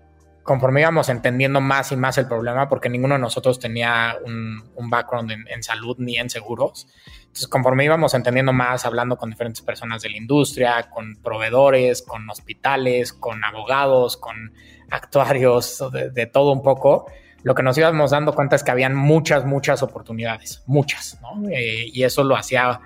conforme 0.43 0.81
íbamos 0.81 1.09
entendiendo 1.09 1.61
más 1.61 1.91
y 1.91 1.95
más 1.95 2.17
el 2.17 2.27
problema, 2.27 2.69
porque 2.69 2.89
ninguno 2.89 3.15
de 3.15 3.21
nosotros 3.21 3.59
tenía 3.59 4.15
un, 4.25 4.63
un 4.75 4.89
background 4.89 5.31
en, 5.31 5.47
en 5.47 5.63
salud 5.63 5.95
ni 5.99 6.17
en 6.17 6.29
seguros, 6.29 6.87
entonces, 7.33 7.47
conforme 7.47 7.83
íbamos 7.83 8.13
entendiendo 8.13 8.53
más, 8.53 8.85
hablando 8.85 9.17
con 9.17 9.31
diferentes 9.31 9.63
personas 9.63 10.03
de 10.03 10.11
la 10.11 10.17
industria, 10.17 10.91
con 10.91 11.15
proveedores, 11.15 12.03
con 12.03 12.29
hospitales, 12.29 13.11
con 13.11 13.43
abogados, 13.43 14.17
con 14.17 14.53
actuarios, 14.91 15.83
de, 16.13 16.27
todo 16.27 16.51
un 16.51 16.61
poco, 16.61 17.07
lo 17.41 17.55
que 17.55 17.63
nos 17.63 17.75
íbamos 17.75 18.11
dando 18.11 18.33
cuenta 18.33 18.55
es 18.55 18.63
que 18.63 18.69
habían 18.69 18.93
muchas, 18.93 19.45
muchas 19.45 19.81
oportunidades, 19.81 20.61
muchas, 20.67 21.19
¿no? 21.23 21.49
Eh, 21.49 21.87
y 21.91 22.03
eso 22.03 22.23
lo 22.23 22.35
hacía 22.35 22.81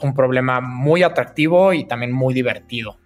un 0.00 0.14
problema 0.14 0.60
muy 0.60 1.04
atractivo 1.04 1.72
y 1.72 1.84
también 1.84 2.10
muy 2.10 2.34
divertido. 2.34 2.98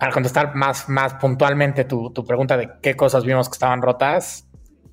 Para 0.00 0.12
contestar 0.12 0.56
más, 0.56 0.88
más 0.88 1.14
puntualmente 1.14 1.84
tu, 1.84 2.10
tu 2.10 2.24
pregunta 2.24 2.56
de 2.56 2.70
qué 2.82 2.96
cosas 2.96 3.24
vimos 3.24 3.48
que 3.48 3.54
estaban 3.54 3.82
rotas, 3.82 4.48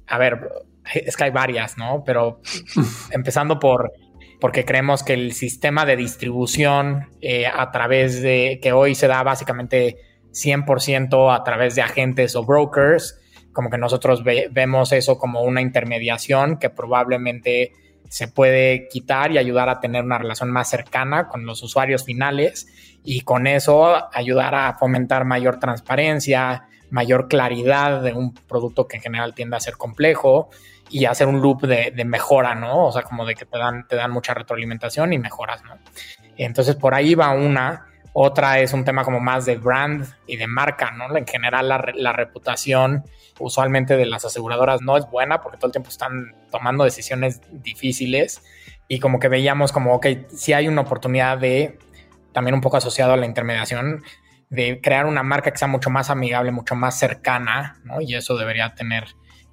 a 0.05 0.17
ver, 0.19 0.49
es 0.93 1.17
que 1.17 1.23
hay 1.23 1.31
varias, 1.31 1.77
¿no? 1.77 2.03
Pero 2.05 2.41
empezando 3.11 3.57
por 3.59 3.91
porque 4.39 4.65
creemos 4.65 5.03
que 5.03 5.13
el 5.13 5.33
sistema 5.33 5.85
de 5.85 5.95
distribución 5.95 7.09
eh, 7.21 7.47
a 7.47 7.71
través 7.71 8.21
de, 8.21 8.59
que 8.61 8.71
hoy 8.71 8.93
se 8.93 9.07
da 9.07 9.23
básicamente 9.23 9.97
100% 10.31 11.35
a 11.35 11.43
través 11.43 11.75
de 11.75 11.81
agentes 11.81 12.35
o 12.35 12.43
brokers, 12.45 13.19
como 13.51 13.69
que 13.69 13.79
nosotros 13.79 14.23
vemos 14.23 14.91
eso 14.91 15.17
como 15.17 15.41
una 15.41 15.61
intermediación 15.61 16.59
que 16.59 16.69
probablemente 16.69 17.71
se 18.09 18.27
puede 18.27 18.87
quitar 18.87 19.31
y 19.31 19.37
ayudar 19.37 19.69
a 19.69 19.79
tener 19.79 20.03
una 20.03 20.17
relación 20.17 20.51
más 20.51 20.69
cercana 20.69 21.27
con 21.27 21.45
los 21.45 21.61
usuarios 21.63 22.03
finales 22.03 22.67
y 23.03 23.21
con 23.21 23.47
eso 23.47 24.09
ayudar 24.13 24.55
a 24.55 24.73
fomentar 24.73 25.25
mayor 25.25 25.59
transparencia, 25.59 26.67
mayor 26.89 27.27
claridad 27.27 28.01
de 28.01 28.13
un 28.13 28.33
producto 28.33 28.87
que 28.87 28.97
en 28.97 29.03
general 29.03 29.33
tiende 29.33 29.57
a 29.57 29.59
ser 29.59 29.77
complejo 29.77 30.49
y 30.89 31.05
hacer 31.05 31.27
un 31.27 31.41
loop 31.41 31.61
de, 31.63 32.05
mejora, 32.05 32.55
¿no? 32.55 32.87
O 32.87 32.91
sea, 32.91 33.03
como 33.03 33.25
de 33.25 33.35
que 33.35 33.45
te 33.45 33.57
dan, 33.57 33.87
te 33.87 33.95
dan 33.95 34.11
mucha 34.11 34.33
retroalimentación 34.33 35.13
y 35.13 35.19
mejoras, 35.19 35.63
¿no? 35.63 35.77
Entonces 36.37 36.75
por 36.75 36.93
ahí 36.93 37.15
va 37.15 37.31
una. 37.31 37.86
Otra 38.19 38.61
es 38.61 38.73
un 38.73 38.83
tema 38.83 39.03
como 39.03 39.19
más 39.19 39.45
de 39.45 39.57
brand 39.57 40.03
y 40.25 40.37
de 40.37 40.47
marca, 40.47 40.89
¿no? 40.89 41.15
En 41.15 41.27
general 41.27 41.67
la, 41.69 42.13
reputación 42.13 43.03
usualmente 43.37 43.95
de 43.95 44.07
las 44.07 44.25
aseguradoras 44.25 44.81
no 44.81 44.97
es 44.97 45.07
buena 45.07 45.39
porque 45.39 45.57
todo 45.59 45.67
el 45.67 45.71
tiempo 45.71 45.91
están 45.91 46.33
tomando 46.49 46.83
decisiones 46.83 47.41
difíciles 47.61 48.41
y 48.87 48.97
como 48.99 49.19
que 49.19 49.27
veíamos 49.27 49.71
como, 49.71 49.93
ok, 49.93 50.07
si 50.29 50.53
hay 50.53 50.67
una 50.67 50.81
oportunidad 50.81 51.37
de, 51.37 51.77
también 52.33 52.55
un 52.55 52.61
poco 52.61 52.77
asociado 52.77 53.13
a 53.13 53.17
la 53.17 53.27
intermediación, 53.27 54.01
de 54.49 54.81
crear 54.81 55.05
una 55.05 55.21
marca 55.21 55.51
que 55.51 55.59
sea 55.59 55.67
mucho 55.67 55.91
más 55.91 56.09
amigable, 56.09 56.51
mucho 56.51 56.73
más 56.73 56.97
cercana, 56.97 57.79
¿no? 57.83 58.01
Y 58.01 58.15
eso 58.15 58.35
debería 58.35 58.73
tener 58.73 59.03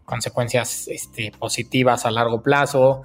consecuencias 0.07 0.89
este, 0.89 1.33
positivas 1.39 2.07
a 2.07 2.11
largo 2.11 2.43
plazo. 2.43 3.03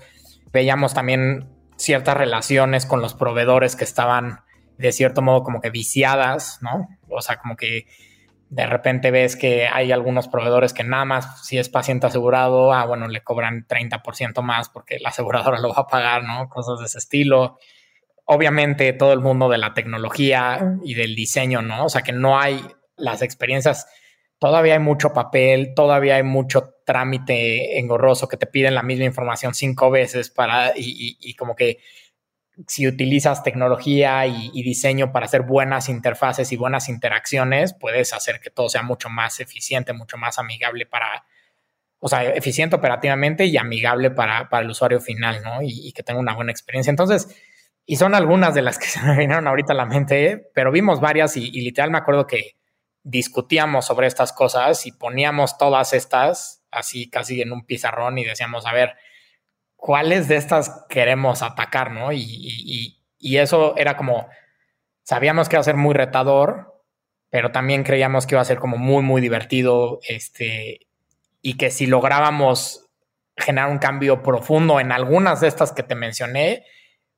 Veíamos 0.54 0.94
también 0.94 1.50
ciertas 1.76 2.16
relaciones 2.16 2.86
con 2.86 3.02
los 3.02 3.14
proveedores 3.14 3.76
que 3.76 3.84
estaban 3.84 4.40
de 4.80 4.92
cierto 4.92 5.22
modo 5.22 5.44
como 5.44 5.62
que 5.62 5.70
viciadas, 5.70 6.60
¿no? 6.62 6.88
O 7.10 7.22
sea, 7.22 7.38
como 7.38 7.56
que 7.56 7.86
de 8.50 8.66
repente 8.66 9.12
ves 9.12 9.36
que 9.36 9.68
hay 9.68 9.92
algunos 9.92 10.28
proveedores 10.28 10.74
que 10.74 10.84
nada 10.84 11.06
más 11.06 11.46
si 11.46 11.60
es 11.60 11.70
paciente 11.70 12.08
asegurado, 12.08 12.74
ah, 12.74 12.86
bueno, 12.86 13.08
le 13.08 13.22
cobran 13.22 13.68
30% 13.68 14.42
más 14.42 14.70
porque 14.70 14.98
la 15.00 15.10
aseguradora 15.10 15.60
lo 15.60 15.70
va 15.70 15.82
a 15.82 15.88
pagar, 15.88 16.24
¿no? 16.24 16.50
Cosas 16.50 16.80
de 16.80 16.86
ese 16.86 16.98
estilo. 16.98 17.60
Obviamente 18.26 18.94
todo 18.94 19.14
el 19.14 19.20
mundo 19.20 19.50
de 19.50 19.58
la 19.58 19.74
tecnología 19.74 20.78
y 20.84 20.96
del 20.96 21.16
diseño, 21.16 21.62
¿no? 21.62 21.86
O 21.86 21.90
sea, 21.90 22.02
que 22.02 22.14
no 22.14 22.40
hay 22.40 22.66
las 22.96 23.22
experiencias 23.22 23.86
todavía 24.40 24.74
hay 24.74 24.80
mucho 24.80 25.14
papel, 25.14 25.74
todavía 25.76 26.16
hay 26.16 26.24
mucho 26.24 26.76
trámite 26.86 27.78
engorroso 27.78 28.28
que 28.28 28.38
te 28.38 28.48
piden 28.48 28.74
la 28.74 28.84
misma 28.84 29.06
información 29.06 29.54
cinco 29.54 29.92
veces 29.92 30.30
para 30.30 30.74
y, 30.76 31.36
como 31.36 31.56
que 31.56 31.80
si 32.68 32.88
utilizas 32.88 33.44
tecnología 33.44 34.26
y, 34.28 34.64
diseño 34.64 35.12
para 35.12 35.26
hacer 35.26 35.44
buenas 35.44 35.90
interfaces 35.90 36.52
y 36.52 36.58
buenas 36.58 36.90
interacciones, 36.90 37.74
puedes 37.74 38.14
hacer 38.14 38.40
que 38.40 38.50
todo 38.50 38.70
sea 38.70 38.84
mucho 38.84 39.10
más 39.10 39.40
eficiente, 39.40 39.94
mucho 39.94 40.18
más 40.18 40.40
amigable 40.40 40.86
para, 40.86 41.26
o 42.00 42.08
sea, 42.08 42.24
eficiente 42.24 42.76
operativamente 42.76 43.46
y 43.46 43.58
amigable 43.58 44.12
para, 44.12 44.50
para 44.50 44.64
el 44.64 44.70
usuario 44.70 45.00
final, 45.00 45.42
¿no? 45.44 45.62
Y, 45.62 45.92
que 45.94 46.04
tenga 46.04 46.20
una 46.20 46.36
buena 46.36 46.52
experiencia. 46.52 46.92
Entonces, 46.92 47.28
y 47.86 47.96
son 47.96 48.14
algunas 48.14 48.54
de 48.54 48.62
las 48.62 48.78
que 48.78 48.88
se 48.88 49.02
me 49.02 49.18
vinieron 49.18 49.48
ahorita 49.48 49.74
a 49.74 49.78
la 49.78 49.86
mente, 49.86 50.50
pero 50.54 50.72
vimos 50.72 51.00
varias 51.00 51.38
y 51.38 51.52
literal 51.52 51.92
me 51.92 51.98
acuerdo 51.98 52.28
que 52.28 52.56
discutíamos 53.04 53.86
sobre 53.86 54.08
estas 54.08 54.34
cosas 54.34 54.86
y 54.86 54.92
poníamos 54.92 55.58
todas 55.58 55.94
estas 55.94 56.64
así 56.72 57.10
casi 57.10 57.42
en 57.42 57.52
un 57.52 57.66
pizarrón 57.66 58.18
y 58.18 58.26
decíamos, 58.26 58.66
a 58.66 58.74
ver, 58.74 58.96
¿cuáles 59.80 60.28
de 60.28 60.36
estas 60.36 60.86
queremos 60.90 61.42
atacar? 61.42 61.92
¿no? 61.92 62.12
Y, 62.12 62.96
eso 63.22 63.76
era 63.78 63.98
como, 63.98 64.28
sabíamos 65.04 65.50
que 65.50 65.56
iba 65.56 65.62
a 65.62 65.64
ser 65.64 65.76
muy 65.76 65.94
retador, 65.94 66.84
pero 67.30 67.52
también 67.52 67.84
creíamos 67.84 68.26
que 68.26 68.36
iba 68.36 68.42
a 68.42 68.46
ser 68.46 68.60
como 68.60 68.78
muy, 68.78 69.04
muy 69.04 69.22
divertido, 69.22 70.00
este, 70.08 70.88
y 71.42 71.56
que 71.56 71.72
si 71.72 71.86
lográbamos 71.86 72.86
generar 73.36 73.70
un 73.70 73.78
cambio 73.78 74.22
profundo 74.22 74.80
en 74.80 74.92
algunas 74.92 75.42
de 75.42 75.48
estas 75.48 75.72
que 75.72 75.84
te 75.84 75.96
mencioné, 75.96 76.66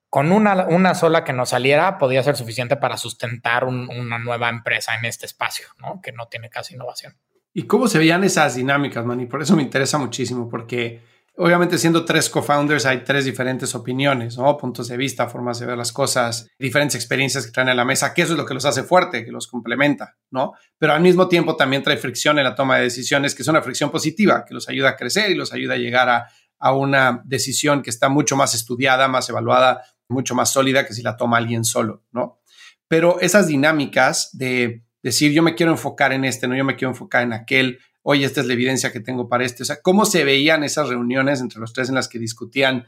con 0.10 0.32
una, 0.32 0.68
una, 0.68 0.94
sola 0.94 1.24
que 1.24 1.34
nos 1.34 1.50
saliera 1.50 1.98
podía 1.98 2.22
ser 2.22 2.36
suficiente 2.36 2.76
para 2.76 2.98
sustentar 2.98 3.64
una 3.64 4.20
nueva 4.20 4.50
empresa 4.50 4.96
en 4.96 5.06
este 5.06 5.26
espacio, 5.26 5.68
¿no? 5.80 6.02
que 6.02 6.12
no 6.12 6.28
tiene 6.28 6.50
casi 6.50 6.74
innovación. 6.74 7.16
¿Y 7.54 7.64
cómo 7.64 7.88
se 7.88 7.98
veían 7.98 8.24
esas 8.24 8.56
dinámicas, 8.56 9.06
man? 9.06 9.22
Y 9.22 9.26
por 9.26 9.42
eso 9.42 9.56
me 9.56 9.64
interesa 9.64 9.98
muchísimo, 9.98 10.50
porque 10.50 11.02
obviamente 11.44 11.78
siendo 11.78 12.06
tres 12.06 12.30
co-founders 12.30 12.86
hay 12.86 13.04
tres 13.04 13.26
diferentes 13.26 13.74
opiniones, 13.74 14.38
¿no? 14.38 14.56
puntos 14.58 14.88
de 14.88 14.98
vista, 14.98 15.28
formas 15.28 15.60
de 15.60 15.66
ver 15.66 15.78
las 15.78 15.92
cosas, 15.92 16.48
diferentes 16.60 16.96
experiencias 16.96 17.46
que 17.46 17.52
traen 17.52 17.70
a 17.70 17.74
la 17.74 17.86
mesa, 17.86 18.14
que 18.14 18.22
eso 18.22 18.34
es 18.34 18.38
lo 18.38 18.46
que 18.46 18.54
los 18.54 18.66
hace 18.66 18.84
fuerte, 18.84 19.26
que 19.26 19.32
los 19.32 19.48
complementa, 19.48 20.18
¿no? 20.30 20.54
Pero 20.78 20.94
al 20.94 21.02
mismo 21.02 21.28
tiempo 21.28 21.56
también 21.56 21.82
trae 21.82 21.98
fricción 21.98 22.38
en 22.38 22.44
la 22.44 22.56
toma 22.56 22.78
de 22.78 22.84
decisiones, 22.84 23.34
que 23.34 23.42
es 23.42 23.48
una 23.48 23.62
fricción 23.62 23.90
positiva, 23.90 24.46
que 24.48 24.54
los 24.54 24.70
ayuda 24.70 24.90
a 24.90 24.96
crecer 24.96 25.32
y 25.32 25.36
los 25.36 25.52
ayuda 25.52 25.74
a 25.74 25.78
llegar 25.78 26.10
a, 26.10 26.28
a 26.60 26.74
una 26.74 27.22
decisión 27.26 27.82
que 27.82 27.90
está 27.90 28.08
mucho 28.08 28.36
más 28.36 28.54
estudiada, 28.54 29.08
más 29.08 29.28
evaluada 29.30 29.82
mucho 30.12 30.36
más 30.36 30.52
sólida 30.52 30.86
que 30.86 30.94
si 30.94 31.02
la 31.02 31.18
toma 31.18 31.38
alguien 31.38 31.64
solo, 31.64 32.04
¿no? 32.12 32.42
Pero 32.88 33.20
esas 33.22 33.48
dinámicas 33.48 34.30
de 34.34 34.84
decir 35.02 35.32
yo 35.32 35.42
me 35.42 35.56
quiero 35.56 35.72
enfocar 35.72 36.14
en 36.14 36.26
este, 36.26 36.48
no 36.48 36.56
yo 36.56 36.66
me 36.66 36.76
quiero 36.76 36.92
enfocar 36.92 37.24
en 37.24 37.34
aquel, 37.34 37.80
oye, 38.04 38.26
esta 38.26 38.42
es 38.42 38.48
la 38.48 38.54
evidencia 38.54 38.92
que 38.92 39.00
tengo 39.00 39.30
para 39.30 39.46
este, 39.46 39.64
o 39.64 39.66
sea, 39.66 39.82
cómo 39.82 40.06
se 40.06 40.24
veían 40.24 40.64
esas 40.64 40.90
reuniones 40.90 41.42
entre 41.42 41.60
los 41.60 41.74
tres 41.74 41.90
en 41.90 41.96
las 41.96 42.08
que 42.08 42.20
discutían, 42.20 42.86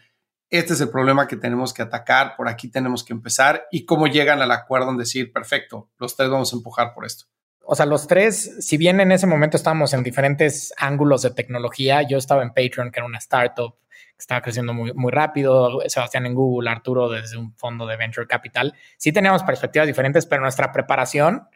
este 0.49 0.73
es 0.73 0.81
el 0.81 0.89
problema 0.89 1.27
que 1.27 1.37
tenemos 1.37 1.73
que 1.73 1.81
atacar, 1.81 2.35
por 2.35 2.47
aquí 2.47 2.67
tenemos 2.67 3.03
que 3.03 3.13
empezar 3.13 3.65
y 3.71 3.85
cómo 3.85 4.07
llegan 4.07 4.41
al 4.41 4.51
acuerdo 4.51 4.91
en 4.91 4.97
decir, 4.97 5.31
perfecto, 5.31 5.89
los 5.97 6.15
tres 6.15 6.29
vamos 6.29 6.53
a 6.53 6.55
empujar 6.55 6.93
por 6.93 7.05
esto. 7.05 7.25
O 7.65 7.75
sea, 7.75 7.85
los 7.85 8.07
tres, 8.07 8.57
si 8.59 8.77
bien 8.77 8.99
en 8.99 9.11
ese 9.11 9.25
momento 9.25 9.55
estábamos 9.57 9.93
en 9.93 10.03
diferentes 10.03 10.73
ángulos 10.77 11.21
de 11.21 11.31
tecnología, 11.31 12.01
yo 12.01 12.17
estaba 12.17 12.43
en 12.43 12.49
Patreon, 12.49 12.91
que 12.91 12.99
era 12.99 13.05
una 13.05 13.19
startup 13.19 13.75
estaba 14.17 14.41
creciendo 14.41 14.73
muy, 14.73 14.93
muy 14.93 15.11
rápido, 15.11 15.81
Sebastián 15.87 16.25
en 16.25 16.33
Google, 16.33 16.69
Arturo 16.69 17.09
desde 17.09 17.37
un 17.37 17.53
fondo 17.55 17.85
de 17.85 17.97
Venture 17.97 18.27
Capital. 18.27 18.73
Sí 18.97 19.11
teníamos 19.11 19.43
perspectivas 19.43 19.87
diferentes, 19.87 20.25
pero 20.25 20.41
nuestra 20.41 20.71
preparación 20.71 21.47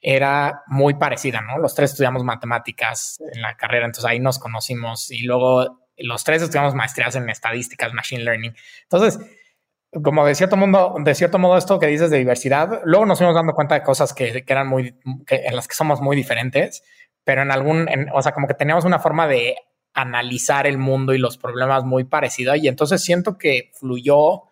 era 0.00 0.62
muy 0.66 0.94
parecida, 0.94 1.40
¿no? 1.42 1.58
Los 1.58 1.74
tres 1.74 1.90
estudiamos 1.90 2.24
matemáticas 2.24 3.18
en 3.32 3.42
la 3.42 3.56
carrera, 3.56 3.86
entonces 3.86 4.10
ahí 4.10 4.18
nos 4.18 4.38
conocimos 4.38 5.10
y 5.10 5.22
luego 5.22 5.80
los 5.98 6.24
tres 6.24 6.42
estudiamos 6.42 6.74
maestrías 6.74 7.14
en 7.16 7.28
estadísticas, 7.28 7.92
machine 7.92 8.24
learning. 8.24 8.54
Entonces, 8.82 9.20
como 10.02 10.24
de 10.24 10.34
cierto 10.34 10.56
mundo, 10.56 10.94
de 11.00 11.14
cierto 11.14 11.38
modo 11.38 11.58
esto 11.58 11.78
que 11.78 11.86
dices 11.86 12.10
de 12.10 12.18
diversidad, 12.18 12.80
luego 12.84 13.04
nos 13.06 13.18
fuimos 13.18 13.34
dando 13.34 13.52
cuenta 13.52 13.74
de 13.74 13.82
cosas 13.82 14.14
que, 14.14 14.44
eran 14.46 14.68
muy, 14.68 14.94
en 15.28 15.56
las 15.56 15.68
que 15.68 15.74
somos 15.74 16.00
muy 16.00 16.16
diferentes, 16.16 16.82
pero 17.24 17.42
en 17.42 17.50
algún, 17.50 17.88
o 18.14 18.22
sea, 18.22 18.32
como 18.32 18.46
que 18.46 18.54
teníamos 18.54 18.84
una 18.84 19.00
forma 19.00 19.26
de 19.26 19.56
analizar 19.92 20.66
el 20.66 20.78
mundo 20.78 21.12
y 21.12 21.18
los 21.18 21.36
problemas 21.36 21.84
muy 21.84 22.04
parecida 22.04 22.56
y 22.56 22.68
entonces 22.68 23.02
siento 23.02 23.36
que 23.36 23.72
fluyó 23.74 24.44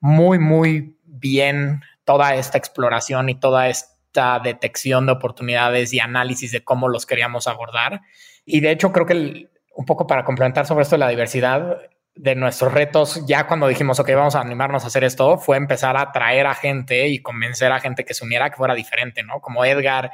muy, 0.00 0.40
muy 0.40 0.98
bien 1.04 1.82
toda 2.04 2.34
esta 2.34 2.58
exploración 2.58 3.28
y 3.28 3.36
toda 3.36 3.68
esta 3.68 3.91
detección 4.14 5.06
de 5.06 5.12
oportunidades 5.12 5.92
y 5.92 6.00
análisis 6.00 6.52
de 6.52 6.62
cómo 6.62 6.88
los 6.88 7.06
queríamos 7.06 7.46
abordar. 7.46 8.02
Y 8.44 8.60
de 8.60 8.70
hecho 8.70 8.92
creo 8.92 9.06
que 9.06 9.48
un 9.74 9.86
poco 9.86 10.06
para 10.06 10.24
complementar 10.24 10.66
sobre 10.66 10.82
esto 10.82 10.96
de 10.96 11.00
la 11.00 11.08
diversidad, 11.08 11.78
de 12.14 12.34
nuestros 12.34 12.74
retos, 12.74 13.24
ya 13.26 13.46
cuando 13.46 13.68
dijimos, 13.68 13.98
ok, 13.98 14.10
vamos 14.14 14.34
a 14.34 14.40
animarnos 14.40 14.84
a 14.84 14.88
hacer 14.88 15.02
esto, 15.02 15.38
fue 15.38 15.56
empezar 15.56 15.96
a 15.96 16.12
traer 16.12 16.46
a 16.46 16.54
gente 16.54 17.08
y 17.08 17.20
convencer 17.20 17.72
a 17.72 17.80
gente 17.80 18.04
que 18.04 18.12
se 18.12 18.24
uniera, 18.24 18.50
que 18.50 18.56
fuera 18.56 18.74
diferente, 18.74 19.22
¿no? 19.22 19.40
Como 19.40 19.64
Edgar, 19.64 20.10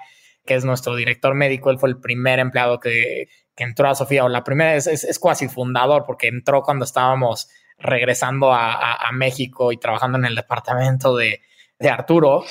que 0.47 0.55
es 0.55 0.65
nuestro 0.65 0.95
director 0.95 1.35
médico, 1.35 1.71
él 1.71 1.79
fue 1.79 1.89
el 1.89 1.99
primer 1.99 2.39
empleado 2.39 2.79
que, 2.79 3.29
entró 3.57 3.89
a 3.89 3.97
Sofía, 3.97 4.25
o 4.25 4.29
la 4.29 4.45
primera 4.45 4.77
es, 4.77 4.87
es, 4.87 5.19
cuasi 5.19 5.49
fundador, 5.49 6.05
porque 6.07 6.29
entró 6.29 6.63
cuando 6.63 6.85
estábamos 6.85 7.49
regresando 7.77 8.55
a 8.55 9.11
México 9.13 9.73
y 9.73 9.79
trabajando 9.79 10.17
en 10.17 10.27
el 10.27 10.37
departamento 10.37 11.17
de, 11.17 11.41
de 11.79 11.89
Arturo 11.89 12.45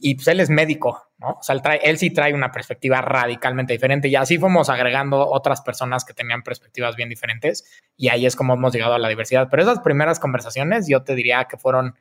y 0.00 0.14
pues 0.14 0.28
él 0.28 0.40
es 0.40 0.50
médico, 0.50 1.02
¿no? 1.18 1.32
O 1.32 1.42
sea, 1.42 1.54
él, 1.54 1.62
trae, 1.62 1.80
él 1.82 1.98
sí 1.98 2.10
trae 2.10 2.32
una 2.32 2.50
perspectiva 2.50 3.00
radicalmente 3.02 3.72
diferente 3.72 4.08
y 4.08 4.16
así 4.16 4.38
fuimos 4.38 4.70
agregando 4.70 5.28
otras 5.28 5.60
personas 5.60 6.04
que 6.04 6.14
tenían 6.14 6.42
perspectivas 6.42 6.96
bien 6.96 7.08
diferentes 7.08 7.64
y 7.96 8.08
ahí 8.08 8.26
es 8.26 8.36
como 8.36 8.54
hemos 8.54 8.72
llegado 8.72 8.94
a 8.94 8.98
la 8.98 9.08
diversidad. 9.08 9.48
Pero 9.50 9.62
esas 9.62 9.80
primeras 9.80 10.18
conversaciones 10.18 10.88
yo 10.88 11.02
te 11.02 11.14
diría 11.14 11.44
que 11.44 11.58
fueron 11.58 11.94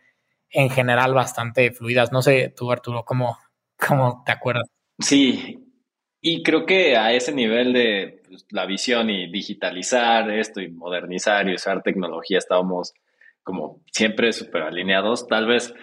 en 0.52 0.70
general 0.70 1.14
bastante 1.14 1.72
fluidas. 1.72 2.12
No 2.12 2.22
sé 2.22 2.54
tú, 2.56 2.72
Arturo, 2.72 3.04
¿cómo, 3.04 3.38
cómo 3.78 4.24
te 4.26 4.32
acuerdas? 4.32 4.70
Sí, 5.00 5.66
y 6.22 6.44
creo 6.44 6.66
que 6.66 6.98
a 6.98 7.14
ese 7.14 7.34
nivel 7.34 7.74
de 7.74 8.22
pues, 8.28 8.46
la 8.52 8.66
visión 8.66 9.10
y 9.10 9.32
digitalizar 9.32 10.30
esto 10.32 10.62
y 10.62 10.70
modernizar 10.70 11.48
y 11.48 11.56
usar 11.56 11.82
tecnología 11.82 12.38
estábamos 12.38 12.94
como 13.44 13.82
siempre 13.92 14.32
súper 14.34 14.64
alineados. 14.64 15.28
Tal 15.28 15.48
vez 15.48 15.74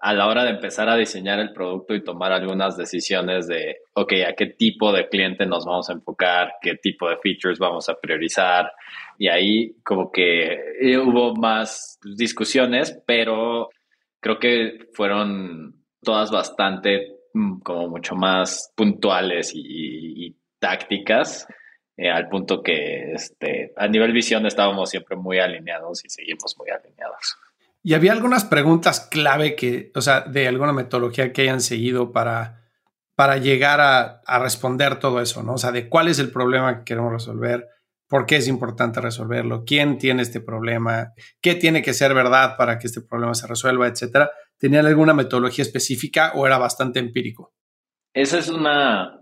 a 0.00 0.12
la 0.14 0.26
hora 0.26 0.44
de 0.44 0.50
empezar 0.50 0.88
a 0.88 0.96
diseñar 0.96 1.38
el 1.38 1.52
producto 1.52 1.94
y 1.94 2.04
tomar 2.04 2.32
algunas 2.32 2.76
decisiones 2.76 3.46
de, 3.46 3.78
ok, 3.94 4.12
a 4.28 4.34
qué 4.34 4.46
tipo 4.46 4.92
de 4.92 5.08
cliente 5.08 5.46
nos 5.46 5.64
vamos 5.64 5.88
a 5.90 5.94
enfocar, 5.94 6.54
qué 6.60 6.76
tipo 6.76 7.08
de 7.08 7.16
features 7.16 7.58
vamos 7.58 7.88
a 7.88 7.94
priorizar. 7.94 8.72
Y 9.18 9.28
ahí 9.28 9.76
como 9.82 10.10
que 10.10 10.52
eh, 10.80 10.98
hubo 10.98 11.34
más 11.34 11.98
discusiones, 12.16 13.00
pero 13.06 13.70
creo 14.20 14.38
que 14.38 14.88
fueron 14.92 15.74
todas 16.02 16.30
bastante 16.30 17.16
mm, 17.34 17.60
como 17.60 17.88
mucho 17.88 18.14
más 18.14 18.72
puntuales 18.76 19.52
y, 19.54 20.34
tácticas, 20.60 21.46
eh, 21.96 22.10
al 22.10 22.28
punto 22.28 22.64
que 22.64 23.12
este, 23.12 23.72
a 23.76 23.86
nivel 23.86 24.12
visión 24.12 24.44
estábamos 24.44 24.90
siempre 24.90 25.16
muy 25.16 25.38
alineados 25.38 26.04
y 26.04 26.08
seguimos 26.08 26.56
muy 26.58 26.68
alineados. 26.70 27.38
Y 27.88 27.94
había 27.94 28.12
algunas 28.12 28.44
preguntas 28.44 29.08
clave 29.10 29.56
que, 29.56 29.92
o 29.94 30.02
sea, 30.02 30.20
de 30.20 30.46
alguna 30.46 30.74
metodología 30.74 31.32
que 31.32 31.40
hayan 31.40 31.62
seguido 31.62 32.12
para, 32.12 32.68
para 33.14 33.38
llegar 33.38 33.80
a, 33.80 34.20
a, 34.26 34.38
responder 34.40 34.98
todo 34.98 35.22
eso, 35.22 35.42
¿no? 35.42 35.54
O 35.54 35.56
sea, 35.56 35.72
de 35.72 35.88
cuál 35.88 36.08
es 36.08 36.18
el 36.18 36.30
problema 36.30 36.76
que 36.76 36.84
queremos 36.84 37.10
resolver, 37.10 37.66
por 38.06 38.26
qué 38.26 38.36
es 38.36 38.46
importante 38.46 39.00
resolverlo, 39.00 39.64
quién 39.64 39.96
tiene 39.96 40.20
este 40.20 40.42
problema, 40.42 41.14
qué 41.40 41.54
tiene 41.54 41.80
que 41.80 41.94
ser 41.94 42.12
verdad 42.12 42.58
para 42.58 42.78
que 42.78 42.88
este 42.88 43.00
problema 43.00 43.32
se 43.32 43.46
resuelva, 43.46 43.86
etcétera. 43.86 44.32
¿Tenían 44.58 44.84
alguna 44.84 45.14
metodología 45.14 45.62
específica 45.62 46.32
o 46.34 46.46
era 46.46 46.58
bastante 46.58 46.98
empírico? 46.98 47.54
Esa 48.12 48.36
es 48.36 48.50
una 48.50 49.18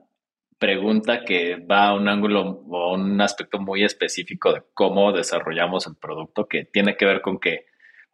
pregunta 0.58 1.24
que 1.24 1.64
va 1.70 1.90
a 1.90 1.94
un 1.94 2.08
ángulo 2.08 2.64
o 2.68 2.94
un 2.94 3.20
aspecto 3.20 3.60
muy 3.60 3.84
específico 3.84 4.52
de 4.52 4.64
cómo 4.74 5.12
desarrollamos 5.12 5.86
el 5.86 5.94
producto, 5.94 6.48
que 6.48 6.64
tiene 6.64 6.96
que 6.96 7.06
ver 7.06 7.20
con 7.20 7.38
que 7.38 7.66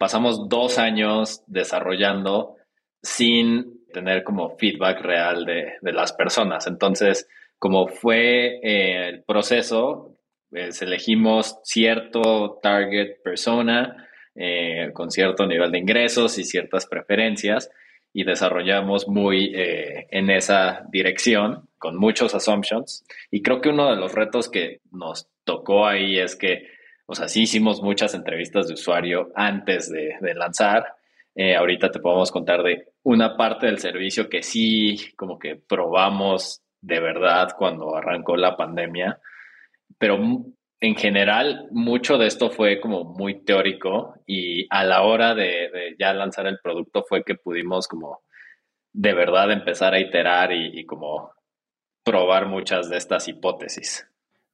pasamos 0.02 0.48
dos 0.48 0.78
años 0.78 1.44
desarrollando 1.46 2.56
sin 3.04 3.86
tener 3.92 4.24
como 4.24 4.58
feedback 4.58 5.00
real 5.00 5.46
de, 5.46 5.92
las 5.92 6.12
personas. 6.12 6.66
Entonces, 6.66 7.28
como 7.56 7.86
fue 7.86 8.58
eh, 8.64 9.08
el 9.10 9.22
proceso, 9.22 10.16
pues 10.50 10.82
elegimos 10.82 11.60
cierto 11.62 12.58
target 12.60 13.22
persona 13.22 14.08
eh, 14.34 14.90
con 14.92 15.12
cierto 15.12 15.46
nivel 15.46 15.70
de 15.70 15.78
ingresos 15.78 16.36
y 16.36 16.42
ciertas 16.42 16.86
preferencias 16.86 17.70
y 18.12 18.24
desarrollamos 18.24 19.06
muy 19.06 19.54
eh, 19.54 20.08
en 20.10 20.30
esa 20.30 20.84
dirección 20.90 21.68
con 21.78 21.96
muchos 21.96 22.34
assumptions. 22.34 23.04
Y 23.30 23.40
creo 23.40 23.60
que 23.60 23.68
uno 23.68 23.88
de 23.88 24.00
los 24.00 24.12
retos 24.12 24.48
que 24.48 24.80
nos 24.90 25.28
tocó 25.44 25.86
ahí 25.86 26.18
es 26.18 26.34
que 26.34 26.71
o 27.12 27.14
sea, 27.14 27.28
sí 27.28 27.42
hicimos 27.42 27.82
muchas 27.82 28.14
entrevistas 28.14 28.68
de 28.68 28.72
usuario 28.72 29.30
antes 29.34 29.90
de, 29.90 30.16
lanzar. 30.34 30.94
Eh, 31.34 31.54
ahorita 31.54 31.90
te 31.90 32.00
podemos 32.00 32.30
contar 32.30 32.62
de 32.62 32.88
una 33.02 33.36
parte 33.36 33.66
del 33.66 33.78
servicio 33.78 34.30
que 34.30 34.42
sí, 34.42 35.12
como 35.14 35.38
que 35.38 35.56
probamos 35.56 36.62
de 36.80 37.00
verdad 37.00 37.50
cuando 37.58 37.94
arrancó 37.94 38.34
la 38.38 38.56
pandemia, 38.56 39.20
pero 39.98 40.18
en 40.80 40.96
general 40.96 41.68
mucho 41.70 42.16
de 42.16 42.28
esto 42.28 42.48
fue 42.48 42.80
como 42.80 43.04
muy 43.04 43.44
teórico 43.44 44.14
y 44.26 44.66
a 44.70 44.82
la 44.82 45.02
hora 45.02 45.34
de, 45.34 45.94
ya 45.98 46.14
lanzar 46.14 46.46
el 46.46 46.60
producto 46.60 47.04
fue 47.06 47.24
que 47.24 47.34
pudimos 47.34 47.88
como 47.88 48.22
de 48.90 49.12
verdad 49.12 49.52
empezar 49.52 49.92
a 49.92 50.00
iterar 50.00 50.50
y 50.52 50.86
como 50.86 51.30
probar 52.02 52.46
muchas 52.46 52.88
de 52.88 52.96
estas 52.96 53.28
hipótesis. 53.28 54.08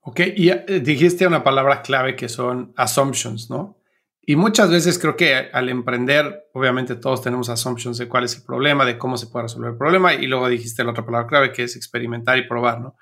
Ok, 0.09 0.21
y 0.37 0.49
eh, 0.49 0.65
dijiste 0.83 1.27
una 1.27 1.45
palabra 1.45 1.83
clave 1.83 2.17
que 2.17 2.31
son 2.31 2.73
assumptions, 2.77 3.51
¿no? 3.51 3.77
Y 4.23 4.37
muchas 4.37 4.71
veces 4.71 4.99
creo 4.99 5.17
que 5.17 5.35
al 5.35 5.69
emprender, 5.69 6.49
obviamente 6.55 6.97
todos 6.97 7.21
tenemos 7.21 7.51
assumptions 7.51 7.99
de 7.99 8.09
cuál 8.09 8.25
es 8.25 8.35
el 8.37 8.43
problema, 8.43 8.87
de 8.87 8.97
cómo 8.97 9.19
se 9.19 9.27
puede 9.27 9.43
resolver 9.43 9.73
el 9.73 9.77
problema, 9.77 10.15
y 10.15 10.27
luego 10.27 10.49
dijiste 10.49 10.83
la 10.83 10.93
otra 10.93 11.05
palabra 11.05 11.29
clave 11.29 11.53
que 11.53 11.65
es 11.65 11.77
experimentar 11.77 12.39
y 12.39 12.49
probar, 12.49 12.81
¿no? 12.81 12.97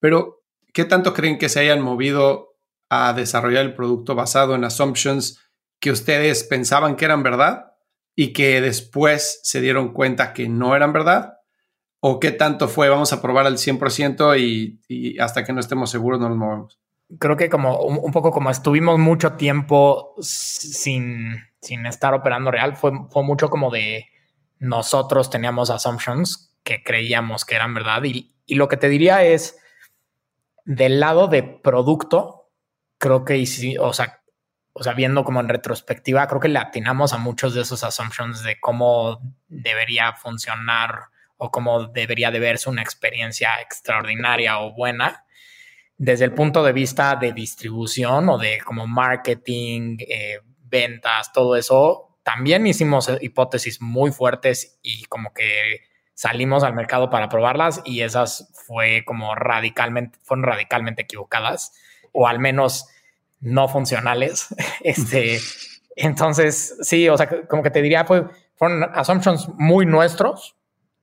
Pero, 0.00 0.42
¿qué 0.74 0.84
tanto 0.84 1.14
creen 1.14 1.38
que 1.38 1.48
se 1.48 1.60
hayan 1.60 1.80
movido 1.80 2.58
a 2.90 3.14
desarrollar 3.14 3.64
el 3.64 3.72
producto 3.72 4.14
basado 4.14 4.54
en 4.54 4.64
assumptions 4.64 5.40
que 5.80 5.90
ustedes 5.90 6.44
pensaban 6.44 6.94
que 6.94 7.06
eran 7.06 7.22
verdad 7.22 7.72
y 8.14 8.34
que 8.34 8.60
después 8.60 9.40
se 9.44 9.62
dieron 9.62 9.94
cuenta 9.94 10.34
que 10.34 10.46
no 10.50 10.76
eran 10.76 10.92
verdad? 10.92 11.39
¿O 12.00 12.18
qué 12.18 12.32
tanto 12.32 12.66
fue? 12.66 12.88
Vamos 12.88 13.12
a 13.12 13.20
probar 13.20 13.46
al 13.46 13.58
100% 13.58 14.38
y, 14.40 14.80
y 14.88 15.18
hasta 15.18 15.44
que 15.44 15.52
no 15.52 15.60
estemos 15.60 15.90
seguros 15.90 16.18
no 16.18 16.28
nos 16.28 16.38
movemos. 16.38 16.78
Creo 17.18 17.36
que 17.36 17.50
como 17.50 17.80
un, 17.80 18.12
poco 18.12 18.30
como 18.30 18.50
estuvimos 18.50 18.98
mucho 18.98 19.32
tiempo 19.32 20.14
sin, 20.20 21.34
sin 21.60 21.84
estar 21.86 22.14
operando 22.14 22.50
real, 22.50 22.76
fue, 22.76 22.92
fue 23.10 23.22
mucho 23.24 23.50
como 23.50 23.70
de 23.70 24.06
nosotros 24.58 25.28
teníamos 25.28 25.70
assumptions 25.70 26.56
que 26.62 26.82
creíamos 26.82 27.44
que 27.44 27.56
eran 27.56 27.74
verdad. 27.74 28.02
Y, 28.04 28.32
y 28.46 28.54
lo 28.54 28.68
que 28.68 28.76
te 28.76 28.88
diría 28.88 29.24
es, 29.24 29.58
del 30.64 31.00
lado 31.00 31.26
de 31.26 31.42
producto, 31.42 32.50
creo 32.98 33.24
que, 33.24 33.42
o 33.80 33.92
sea, 33.92 34.22
o 34.72 34.82
sea, 34.82 34.94
viendo 34.94 35.24
como 35.24 35.40
en 35.40 35.48
retrospectiva, 35.48 36.26
creo 36.28 36.40
que 36.40 36.48
le 36.48 36.58
atinamos 36.58 37.12
a 37.12 37.18
muchos 37.18 37.54
de 37.54 37.62
esos 37.62 37.82
assumptions 37.82 38.42
de 38.42 38.60
cómo 38.60 39.20
debería 39.48 40.12
funcionar 40.12 41.09
o 41.40 41.50
cómo 41.50 41.86
debería 41.88 42.30
de 42.30 42.38
verse 42.38 42.70
una 42.70 42.82
experiencia 42.82 43.60
extraordinaria 43.60 44.60
o 44.60 44.72
buena 44.72 45.24
desde 45.96 46.24
el 46.24 46.32
punto 46.32 46.62
de 46.62 46.72
vista 46.72 47.14
de 47.16 47.34
distribución 47.34 48.30
o 48.30 48.38
de 48.38 48.58
como 48.64 48.86
marketing, 48.86 49.98
eh, 50.00 50.38
ventas, 50.62 51.30
todo 51.30 51.56
eso. 51.56 52.16
También 52.22 52.66
hicimos 52.66 53.10
hipótesis 53.20 53.82
muy 53.82 54.10
fuertes 54.10 54.78
y 54.82 55.04
como 55.04 55.34
que 55.34 55.80
salimos 56.14 56.64
al 56.64 56.72
mercado 56.72 57.10
para 57.10 57.28
probarlas 57.28 57.82
y 57.84 58.00
esas 58.00 58.50
fue 58.66 59.04
como 59.04 59.34
radicalmente, 59.34 60.18
fueron 60.22 60.44
radicalmente 60.44 61.02
equivocadas 61.02 61.74
o 62.12 62.26
al 62.26 62.38
menos 62.38 62.86
no 63.40 63.68
funcionales. 63.68 64.54
este, 64.80 65.38
entonces, 65.96 66.78
sí, 66.80 67.10
o 67.10 67.16
sea, 67.18 67.46
como 67.46 67.62
que 67.62 67.70
te 67.70 67.82
diría, 67.82 68.06
pues, 68.06 68.22
fueron 68.56 68.84
assumptions 68.94 69.50
muy 69.58 69.84
nuestros, 69.84 70.56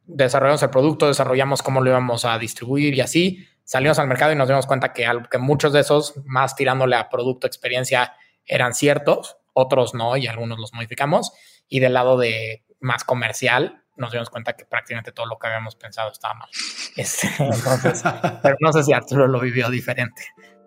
desarrollamos 0.08 0.64
el 0.64 0.70
producto, 0.70 1.08
desarrollamos 1.08 1.62
cómo 1.62 1.82
lo 1.82 1.90
íbamos 1.90 2.26
a 2.26 2.38
distribuir 2.40 2.96
y 2.96 3.02
así 3.02 3.48
salimos 3.68 4.00
al 4.00 4.08
mercado 4.08 4.32
y 4.32 4.36
nos 4.36 4.48
dimos 4.48 4.66
cuenta 4.66 4.94
que, 4.94 5.06
muchos 5.38 5.74
de 5.74 5.82
esos, 5.82 6.16
más 6.26 6.56
tirándole 6.56 6.96
a 6.96 7.10
producto, 7.10 7.48
experiencia, 7.48 8.16
eran 8.46 8.74
ciertos, 8.74 9.38
otros 9.54 9.94
no 9.94 10.16
y 10.16 10.26
algunos 10.28 10.58
los 10.58 10.74
modificamos. 10.74 11.34
Y 11.68 11.82
del 11.82 11.94
lado 11.94 12.18
de 12.18 12.64
más 12.80 13.04
comercial, 13.04 13.84
nos 13.98 14.14
dimos 14.14 14.30
cuenta 14.30 14.54
que 14.54 14.64
prácticamente 14.66 15.12
todo 15.12 15.26
lo 15.26 15.38
que 15.38 15.48
habíamos 15.48 15.76
pensado 15.76 16.12
estaba 16.12 16.36
mal. 16.36 16.50
Este, 16.96 17.28
pero 18.42 18.56
no 18.62 18.72
sé 18.72 18.84
si 18.84 18.94
Arturo 18.94 19.28
lo 19.28 19.40
vivió 19.40 19.70
diferente. 19.70 20.24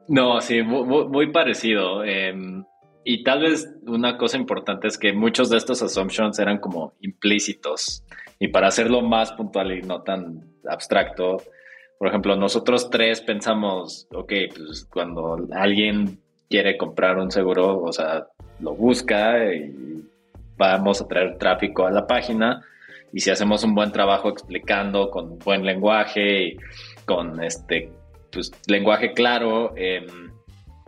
No, 0.09 0.41
sí, 0.43 0.63
muy, 0.63 1.33
parecido. 1.33 2.05
Em, 2.05 2.65
y 3.05 3.23
tal 3.25 3.41
vez 3.43 3.69
una 3.87 4.17
cosa 4.19 4.37
importante 4.37 4.89
es 4.89 4.99
que 4.99 5.13
muchos 5.13 5.51
de 5.51 5.57
estos 5.57 5.83
assumptions 5.83 6.39
eran 6.39 6.59
como 6.59 6.95
implícitos. 7.01 8.05
Y 8.39 8.49
para 8.49 8.69
hacerlo 8.69 9.03
más 9.03 9.33
puntual 9.33 9.73
y 9.73 9.83
no 9.83 10.03
tan 10.03 10.45
abstracto, 10.69 11.43
por 11.99 12.09
ejemplo, 12.09 12.37
nosotros 12.37 12.89
tres 12.89 13.21
pensamos, 13.21 14.09
ok, 14.13 14.33
pues 14.57 14.87
cuando 14.91 15.37
alguien 15.53 16.19
quiere 16.49 16.79
comprar 16.79 17.19
un 17.19 17.31
seguro, 17.31 17.81
o 17.83 17.93
sea, 17.93 18.27
lo 18.59 18.75
busca 18.75 19.53
y 19.53 20.03
vamos 20.57 21.01
a 21.01 21.09
traer 21.09 21.39
tráfico 21.39 21.87
a 21.87 21.91
la 21.91 22.07
página. 22.07 22.63
Y 23.13 23.21
si 23.21 23.31
hacemos 23.31 23.65
un 23.65 23.75
buen 23.75 23.93
trabajo 23.93 24.29
explicando 24.29 25.11
con 25.11 25.39
buen 25.39 25.65
lenguaje 25.65 26.43
y 26.45 26.57
con 27.05 27.43
este 27.43 27.91
pues, 28.33 28.51
lenguaje 28.67 29.13
claro, 29.13 29.75
em, 29.77 30.33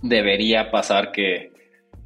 debería 0.03 0.70
pasar 0.70 1.12
que 1.12 1.52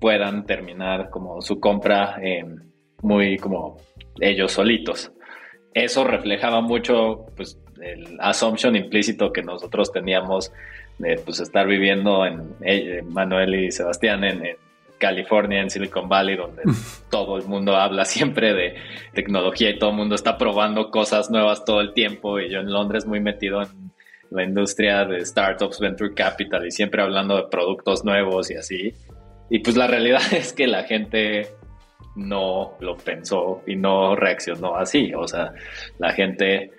puedan 0.00 0.46
terminar 0.46 1.10
como 1.10 1.40
su 1.40 1.60
compra 1.60 2.18
em, 2.22 2.56
muy 3.02 3.38
como 3.38 3.78
ellos 4.20 4.52
solitos. 4.52 5.12
Eso 5.74 6.04
reflejaba 6.04 6.60
mucho 6.60 7.26
pues, 7.36 7.58
el 7.80 8.16
assumption 8.20 8.76
implícito 8.76 9.32
que 9.32 9.42
nosotros 9.42 9.92
teníamos 9.92 10.52
de 10.98 11.16
pues, 11.16 11.40
estar 11.40 11.66
viviendo 11.66 12.24
en, 12.24 12.54
eh, 12.62 13.02
Manuel 13.02 13.54
y 13.54 13.70
Sebastián 13.70 14.24
en, 14.24 14.56
California, 14.98 15.60
en 15.60 15.70
Silicon 15.70 16.08
Valley, 16.08 16.36
donde 16.36 16.62
todo 17.10 17.36
el 17.36 17.44
mundo 17.44 17.76
habla 17.76 18.04
siempre 18.04 18.54
de 18.54 18.76
tecnología 19.12 19.70
y 19.70 19.78
todo 19.78 19.90
el 19.90 19.96
mundo 19.96 20.14
está 20.14 20.38
probando 20.38 20.90
cosas 20.90 21.30
nuevas 21.30 21.64
todo 21.64 21.80
el 21.80 21.92
tiempo. 21.92 22.40
Y 22.40 22.50
yo 22.50 22.60
en 22.60 22.72
Londres 22.72 23.06
muy 23.06 23.20
metido 23.20 23.62
en 23.62 23.92
la 24.30 24.42
industria 24.42 25.04
de 25.04 25.24
startups, 25.24 25.80
venture 25.80 26.14
capital 26.14 26.66
y 26.66 26.70
siempre 26.70 27.02
hablando 27.02 27.36
de 27.36 27.44
productos 27.50 28.04
nuevos 28.04 28.50
y 28.50 28.54
así. 28.54 28.94
Y 29.50 29.60
pues 29.60 29.76
la 29.76 29.86
realidad 29.86 30.22
es 30.32 30.52
que 30.52 30.66
la 30.66 30.84
gente 30.84 31.48
no 32.16 32.76
lo 32.80 32.96
pensó 32.96 33.62
y 33.66 33.76
no 33.76 34.16
reaccionó 34.16 34.76
así. 34.76 35.12
O 35.14 35.26
sea, 35.28 35.52
la 35.98 36.12
gente, 36.12 36.72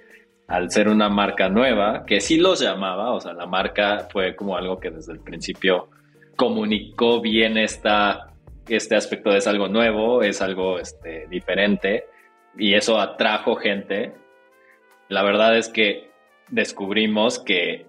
al 0.47 0.71
ser 0.71 0.89
una 0.89 1.09
marca 1.09 1.49
nueva, 1.49 2.05
que 2.05 2.19
sí 2.19 2.37
los 2.37 2.59
llamaba, 2.59 3.13
o 3.13 3.19
sea, 3.19 3.33
la 3.33 3.45
marca 3.45 4.07
fue 4.11 4.35
como 4.35 4.57
algo 4.57 4.79
que 4.79 4.89
desde 4.89 5.13
el 5.13 5.19
principio 5.19 5.89
comunicó 6.35 7.21
bien 7.21 7.57
esta, 7.57 8.33
este 8.67 8.95
aspecto 8.95 9.31
de 9.31 9.37
es 9.37 9.47
algo 9.47 9.67
nuevo, 9.67 10.23
es 10.23 10.41
algo 10.41 10.79
este, 10.79 11.27
diferente 11.29 12.05
y 12.57 12.73
eso 12.73 12.99
atrajo 12.99 13.55
gente. 13.55 14.13
La 15.09 15.23
verdad 15.23 15.57
es 15.57 15.69
que 15.69 16.11
descubrimos 16.49 17.39
que 17.39 17.85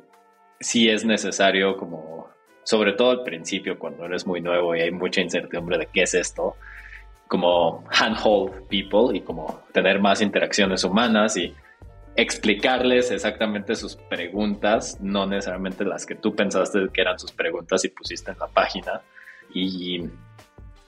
sí 0.61 0.89
es 0.89 1.05
necesario 1.05 1.77
como, 1.77 2.29
sobre 2.69 2.93
todo 2.93 3.13
al 3.13 3.23
principio, 3.23 3.79
cuando 3.79 4.05
eres 4.05 4.27
muy 4.27 4.43
nuevo 4.43 4.77
y 4.77 4.83
hay 4.83 4.91
mucha 4.91 5.23
incertidumbre 5.23 5.79
de 5.79 5.87
qué 5.87 6.03
es 6.03 6.13
esto, 6.13 6.57
como 7.27 7.83
handhold 7.89 8.69
people 8.69 9.17
y 9.17 9.23
como 9.23 9.63
tener 9.73 9.99
más 10.01 10.21
interacciones 10.21 10.85
humanas 10.85 11.39
y 11.39 11.55
explicarles 12.15 13.11
exactamente 13.11 13.75
sus 13.75 13.97
preguntas, 13.97 14.99
no 15.01 15.25
necesariamente 15.25 15.83
las 15.87 16.05
que 16.05 16.15
tú 16.15 16.37
pensaste 16.37 16.81
que 16.93 17.01
eran 17.01 17.19
sus 17.19 17.33
preguntas 17.33 17.87
y 17.87 17.89
pusiste 17.89 18.33
en 18.33 18.39
la 18.39 18.49
página. 18.49 19.01
Y 19.55 20.05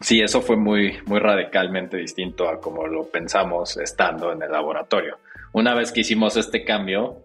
sí, 0.00 0.20
eso 0.20 0.42
fue 0.42 0.56
muy, 0.56 0.98
muy 1.06 1.18
radicalmente 1.18 1.96
distinto 1.96 2.46
a 2.46 2.60
como 2.60 2.86
lo 2.86 3.04
pensamos 3.04 3.78
estando 3.78 4.32
en 4.32 4.42
el 4.42 4.52
laboratorio. 4.52 5.16
Una 5.54 5.74
vez 5.74 5.92
que 5.92 6.00
hicimos 6.00 6.36
este 6.36 6.62
cambio, 6.62 7.24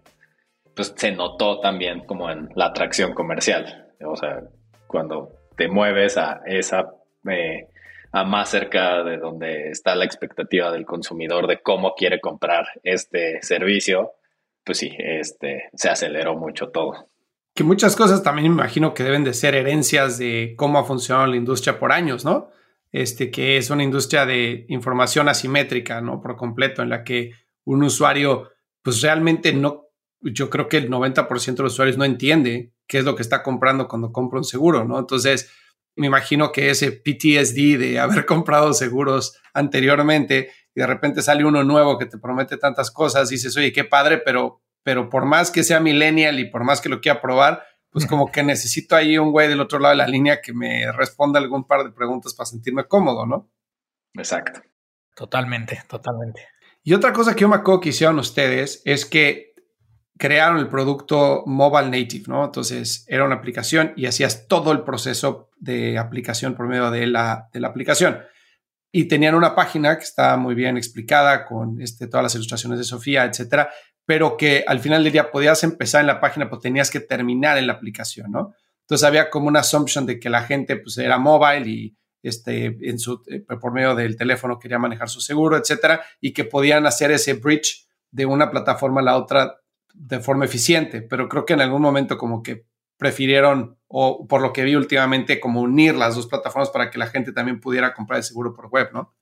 pues 0.74 0.94
se 0.96 1.12
notó 1.12 1.60
también 1.60 2.06
como 2.06 2.30
en 2.30 2.48
la 2.54 2.68
atracción 2.68 3.12
comercial. 3.12 3.85
O 4.04 4.16
sea, 4.16 4.42
cuando 4.86 5.30
te 5.56 5.68
mueves 5.68 6.16
a 6.16 6.42
esa, 6.46 6.86
eh, 7.30 7.68
a 8.12 8.24
más 8.24 8.50
cerca 8.50 9.02
de 9.02 9.18
donde 9.18 9.70
está 9.70 9.94
la 9.94 10.04
expectativa 10.04 10.70
del 10.70 10.84
consumidor 10.86 11.46
de 11.46 11.60
cómo 11.60 11.94
quiere 11.94 12.20
comprar 12.20 12.66
este 12.82 13.42
servicio, 13.42 14.12
pues 14.64 14.78
sí, 14.78 14.92
este, 14.98 15.70
se 15.74 15.88
aceleró 15.88 16.36
mucho 16.36 16.68
todo. 16.68 17.08
Que 17.54 17.64
muchas 17.64 17.96
cosas 17.96 18.22
también 18.22 18.48
me 18.48 18.62
imagino 18.62 18.92
que 18.92 19.02
deben 19.02 19.24
de 19.24 19.32
ser 19.32 19.54
herencias 19.54 20.18
de 20.18 20.54
cómo 20.56 20.78
ha 20.78 20.84
funcionado 20.84 21.26
la 21.26 21.36
industria 21.36 21.78
por 21.78 21.92
años, 21.92 22.24
¿no? 22.24 22.50
Este, 22.92 23.30
que 23.30 23.56
es 23.56 23.70
una 23.70 23.82
industria 23.82 24.26
de 24.26 24.66
información 24.68 25.28
asimétrica, 25.28 26.00
¿no? 26.00 26.20
Por 26.20 26.36
completo, 26.36 26.82
en 26.82 26.90
la 26.90 27.02
que 27.02 27.32
un 27.64 27.82
usuario, 27.82 28.50
pues 28.82 29.00
realmente 29.02 29.52
no 29.52 29.86
yo 30.22 30.50
creo 30.50 30.68
que 30.68 30.78
el 30.78 30.90
90% 30.90 31.56
de 31.56 31.62
los 31.62 31.72
usuarios 31.74 31.98
no 31.98 32.04
entiende 32.04 32.72
qué 32.86 32.98
es 32.98 33.04
lo 33.04 33.16
que 33.16 33.22
está 33.22 33.42
comprando 33.42 33.88
cuando 33.88 34.12
compra 34.12 34.38
un 34.38 34.44
seguro, 34.44 34.84
¿no? 34.84 34.98
Entonces, 34.98 35.50
me 35.96 36.06
imagino 36.06 36.52
que 36.52 36.70
ese 36.70 36.92
PTSD 36.92 37.78
de 37.78 37.98
haber 38.00 38.26
comprado 38.26 38.72
seguros 38.72 39.40
anteriormente 39.54 40.50
y 40.74 40.80
de 40.80 40.86
repente 40.86 41.22
sale 41.22 41.44
uno 41.44 41.64
nuevo 41.64 41.98
que 41.98 42.06
te 42.06 42.18
promete 42.18 42.58
tantas 42.58 42.90
cosas, 42.90 43.28
dices, 43.30 43.56
oye, 43.56 43.72
qué 43.72 43.84
padre, 43.84 44.18
pero, 44.18 44.60
pero 44.82 45.08
por 45.08 45.24
más 45.24 45.50
que 45.50 45.64
sea 45.64 45.80
millennial 45.80 46.38
y 46.38 46.50
por 46.50 46.64
más 46.64 46.80
que 46.80 46.88
lo 46.88 47.00
quiera 47.00 47.20
probar, 47.20 47.64
pues 47.90 48.06
como 48.06 48.30
que 48.30 48.42
necesito 48.42 48.94
ahí 48.94 49.16
un 49.16 49.32
güey 49.32 49.48
del 49.48 49.60
otro 49.60 49.78
lado 49.78 49.92
de 49.92 49.96
la 49.96 50.06
línea 50.06 50.42
que 50.42 50.52
me 50.52 50.92
responda 50.92 51.40
algún 51.40 51.66
par 51.66 51.82
de 51.82 51.92
preguntas 51.92 52.34
para 52.34 52.46
sentirme 52.46 52.84
cómodo, 52.84 53.24
¿no? 53.24 53.50
Exacto. 54.12 54.60
Totalmente, 55.14 55.82
totalmente. 55.88 56.46
Y 56.82 56.92
otra 56.92 57.14
cosa 57.14 57.34
que 57.34 57.40
yo 57.40 57.48
me 57.48 57.56
acuerdo 57.56 57.80
que 57.80 57.88
hicieron 57.88 58.18
ustedes 58.18 58.82
es 58.84 59.06
que 59.06 59.54
crearon 60.18 60.58
el 60.58 60.68
producto 60.68 61.42
mobile 61.46 61.90
native, 61.90 62.24
¿no? 62.28 62.44
Entonces 62.44 63.04
era 63.08 63.24
una 63.24 63.36
aplicación 63.36 63.92
y 63.96 64.06
hacías 64.06 64.46
todo 64.48 64.72
el 64.72 64.82
proceso 64.82 65.50
de 65.58 65.98
aplicación 65.98 66.54
por 66.54 66.68
medio 66.68 66.90
de 66.90 67.06
la, 67.06 67.48
de 67.52 67.60
la 67.60 67.68
aplicación. 67.68 68.20
Y 68.92 69.08
tenían 69.08 69.34
una 69.34 69.54
página 69.54 69.98
que 69.98 70.04
estaba 70.04 70.36
muy 70.36 70.54
bien 70.54 70.76
explicada 70.76 71.44
con 71.44 71.80
este, 71.82 72.06
todas 72.06 72.24
las 72.24 72.34
ilustraciones 72.34 72.78
de 72.78 72.84
Sofía, 72.84 73.24
etcétera, 73.24 73.70
pero 74.06 74.36
que 74.36 74.64
al 74.66 74.80
final 74.80 75.02
del 75.04 75.12
día 75.12 75.30
podías 75.30 75.62
empezar 75.64 76.00
en 76.00 76.06
la 76.06 76.20
página, 76.20 76.48
pero 76.48 76.60
tenías 76.60 76.90
que 76.90 77.00
terminar 77.00 77.58
en 77.58 77.66
la 77.66 77.74
aplicación, 77.74 78.30
¿no? 78.30 78.54
Entonces 78.82 79.04
había 79.04 79.28
como 79.28 79.48
una 79.48 79.60
assumption 79.60 80.06
de 80.06 80.20
que 80.20 80.30
la 80.30 80.44
gente 80.44 80.76
pues 80.76 80.96
era 80.98 81.18
mobile 81.18 81.68
y 81.68 81.96
este, 82.22 82.76
en 82.88 82.98
su, 82.98 83.22
eh, 83.26 83.40
por 83.40 83.72
medio 83.72 83.94
del 83.94 84.16
teléfono 84.16 84.58
quería 84.58 84.78
manejar 84.78 85.08
su 85.08 85.20
seguro, 85.20 85.56
etcétera, 85.56 86.02
y 86.20 86.32
que 86.32 86.44
podían 86.44 86.86
hacer 86.86 87.10
ese 87.10 87.34
bridge 87.34 87.86
de 88.10 88.26
una 88.26 88.50
plataforma 88.50 89.00
a 89.00 89.04
la 89.04 89.16
otra 89.16 89.60
de 89.98 90.20
forma 90.20 90.44
eficiente, 90.44 91.02
pero 91.02 91.28
creo 91.28 91.44
que 91.44 91.54
en 91.54 91.60
algún 91.60 91.82
momento 91.82 92.18
como 92.18 92.42
que 92.42 92.66
prefirieron, 92.98 93.78
o 93.88 94.26
por 94.26 94.40
lo 94.40 94.52
que 94.52 94.64
vi 94.64 94.74
últimamente, 94.74 95.40
como 95.40 95.60
unir 95.60 95.94
las 95.94 96.14
dos 96.14 96.26
plataformas 96.26 96.70
para 96.70 96.90
que 96.90 96.98
la 96.98 97.08
gente 97.08 97.32
también 97.32 97.60
pudiera 97.60 97.94
comprar 97.94 98.18
el 98.18 98.24
seguro 98.24 98.54
por 98.54 98.68
web, 98.68 98.90
¿no? 98.92 99.14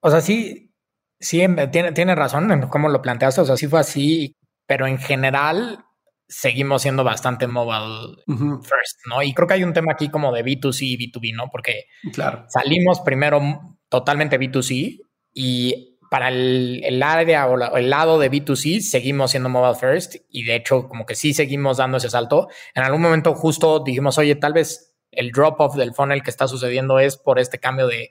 O 0.00 0.10
sea, 0.10 0.20
sí, 0.20 0.74
sí, 1.18 1.44
tiene, 1.70 1.92
tiene 1.92 2.14
razón 2.14 2.50
en 2.50 2.62
cómo 2.68 2.88
lo 2.88 3.02
planteaste, 3.02 3.40
o 3.40 3.44
sea, 3.44 3.56
sí 3.56 3.66
fue 3.66 3.80
así, 3.80 4.36
pero 4.66 4.86
en 4.86 4.98
general 4.98 5.84
seguimos 6.28 6.82
siendo 6.82 7.04
bastante 7.04 7.46
mobile 7.46 8.22
first, 8.26 9.00
¿no? 9.08 9.22
Y 9.22 9.32
creo 9.32 9.48
que 9.48 9.54
hay 9.54 9.64
un 9.64 9.72
tema 9.72 9.92
aquí 9.92 10.10
como 10.10 10.32
de 10.32 10.44
B2C 10.44 10.82
y 10.82 10.98
B2B, 10.98 11.34
¿no? 11.34 11.48
Porque 11.50 11.84
claro. 12.12 12.44
salimos 12.48 13.00
primero 13.00 13.40
totalmente 13.88 14.38
B2C 14.38 15.00
y 15.32 15.97
para 16.10 16.28
el, 16.28 17.02
área 17.02 17.46
o 17.46 17.76
el 17.76 17.90
lado 17.90 18.18
de 18.18 18.30
B2C 18.30 18.80
seguimos 18.80 19.32
siendo 19.32 19.48
mobile 19.48 19.78
first 19.78 20.16
y 20.30 20.44
de 20.44 20.56
hecho 20.56 20.88
como 20.88 21.04
que 21.06 21.14
sí 21.14 21.34
seguimos 21.34 21.76
dando 21.76 21.98
ese 21.98 22.10
salto. 22.10 22.48
En 22.74 22.82
algún 22.82 23.02
momento 23.02 23.34
justo 23.34 23.80
dijimos, 23.80 24.18
oye, 24.18 24.34
tal 24.34 24.52
vez 24.52 24.94
el 25.10 25.30
drop 25.32 25.60
off 25.60 25.76
del 25.76 25.94
funnel 25.94 26.22
que 26.22 26.30
está 26.30 26.48
sucediendo 26.48 26.98
es 26.98 27.16
por 27.16 27.38
este 27.38 27.58
cambio 27.58 27.86
de, 27.86 28.10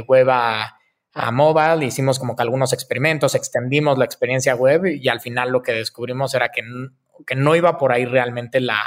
web 0.00 0.28
a, 0.30 0.78
mobile. 1.32 1.84
Hicimos 1.84 2.18
como 2.18 2.34
que 2.34 2.42
algunos 2.42 2.72
experimentos, 2.72 3.34
extendimos 3.34 3.98
la 3.98 4.04
experiencia 4.04 4.54
web 4.54 4.86
y 4.86 5.08
al 5.08 5.20
final 5.20 5.50
lo 5.50 5.62
que 5.62 5.72
descubrimos 5.72 6.34
era 6.34 6.50
que, 6.50 6.62
que 7.26 7.36
no 7.36 7.54
iba 7.54 7.78
por 7.78 7.92
ahí 7.92 8.04
realmente 8.04 8.60
la, 8.60 8.80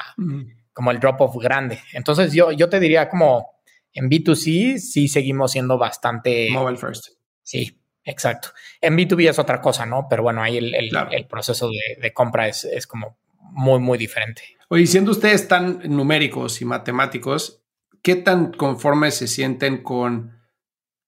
como 0.73 0.91
el 0.91 0.99
drop 0.99 1.21
off 1.21 1.35
grande. 1.37 1.79
Entonces 1.93 2.33
yo, 2.33 2.51
yo 2.51 2.69
te 2.69 2.79
diría 2.79 3.07
como 3.09 3.57
en 3.93 4.09
B2C 4.09 4.77
sí 4.77 5.07
seguimos 5.07 5.51
siendo 5.51 5.77
bastante... 5.77 6.49
Mobile 6.51 6.77
first. 6.77 7.07
Sí, 7.41 7.79
Exacto. 8.07 8.49
En 8.79 8.97
B2B 8.97 9.29
es 9.29 9.37
otra 9.37 9.61
cosa, 9.61 9.85
¿no? 9.85 10.07
Pero 10.09 10.23
bueno, 10.23 10.41
ahí 10.41 10.57
el, 10.57 11.27
proceso 11.29 11.69
de, 12.01 12.13
compra 12.13 12.47
es, 12.47 12.87
como 12.87 13.17
muy, 13.51 13.79
muy 13.79 13.97
diferente. 13.97 14.43
Oye, 14.69 14.87
siendo 14.87 15.11
ustedes 15.11 15.47
tan 15.47 15.81
numéricos 15.83 16.61
y 16.61 16.65
matemáticos, 16.65 17.61
¿qué 18.01 18.15
tan 18.15 18.53
conformes 18.53 19.15
se 19.15 19.27
sienten 19.27 19.83
con 19.83 20.39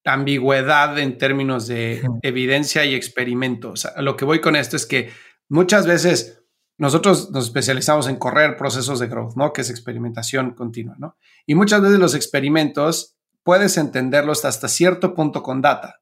ambigüedad 0.03 0.99
en 0.99 1.17
términos 1.17 1.67
de 1.67 2.01
evidencia 2.21 2.83
y 2.83 2.95
experimentos? 2.95 3.87
lo 3.97 4.17
que 4.17 4.25
voy 4.25 4.41
con 4.41 4.57
esto 4.57 4.75
es 4.75 4.85
que 4.85 5.09
muchas 5.47 5.87
veces 5.87 6.43
nosotros 6.77 7.31
nos 7.31 7.45
especializamos 7.45 8.09
en 8.09 8.17
correr 8.17 8.57
procesos 8.57 8.99
de 8.99 9.07
growth, 9.07 9.35
¿no? 9.37 9.53
Que 9.53 9.61
es 9.61 9.69
experimentación 9.69 10.51
continua, 10.51 10.95
¿no? 10.97 11.17
Y 11.45 11.55
muchas 11.55 11.81
veces 11.81 11.99
los 11.99 12.13
experimentos 12.13 13.15
puedes 13.43 13.77
entenderlo 13.77 14.33
hasta 14.33 14.67
cierto 14.67 15.13
punto 15.13 15.43
con 15.43 15.61
data, 15.61 15.98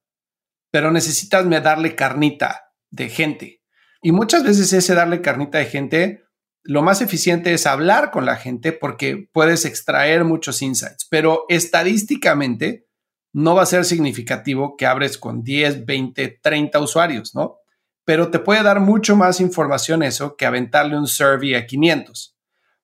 pero 0.71 0.91
necesitas 0.91 1.49
darle 1.49 1.95
carnita 1.95 2.71
de 2.89 3.10
gente. 3.10 3.63
Y 4.01 4.12
muchas 4.12 4.43
veces 4.43 4.71
ese 4.73 4.93
darle 4.93 5.21
carnita 5.21 5.58
de 5.58 5.65
gente, 5.65 6.23
lo 6.63 6.82
más 6.82 7.01
eficiente 7.01 7.53
es 7.53 7.65
hablar 7.65 8.12
con 8.12 8.25
la 8.25 8.36
gente 8.36 8.71
porque 8.71 9.30
puedes 9.32 9.65
extraer 9.65 10.23
muchos 10.23 10.62
insights, 10.62 11.08
pero 11.10 11.45
estadísticamente 11.49 12.88
no 13.34 13.56
va 13.56 13.63
a 13.63 13.67
ser 13.67 13.86
significativo 13.86 14.75
que 14.77 14.86
abres 14.86 15.17
con 15.17 15.43
10, 15.43 15.86
20, 15.86 16.39
30 16.41 16.80
usuarios, 16.80 17.36
¿no? 17.36 17.58
Pero 18.03 18.32
te 18.32 18.39
puede 18.39 18.63
dar 18.63 18.80
mucho 18.80 19.15
más 19.15 19.39
información 19.41 20.01
eso 20.01 20.36
que 20.36 20.45
aventarle 20.45 20.97
un 20.97 21.08
survey 21.08 21.53
a 21.56 21.67
500. 21.67 22.36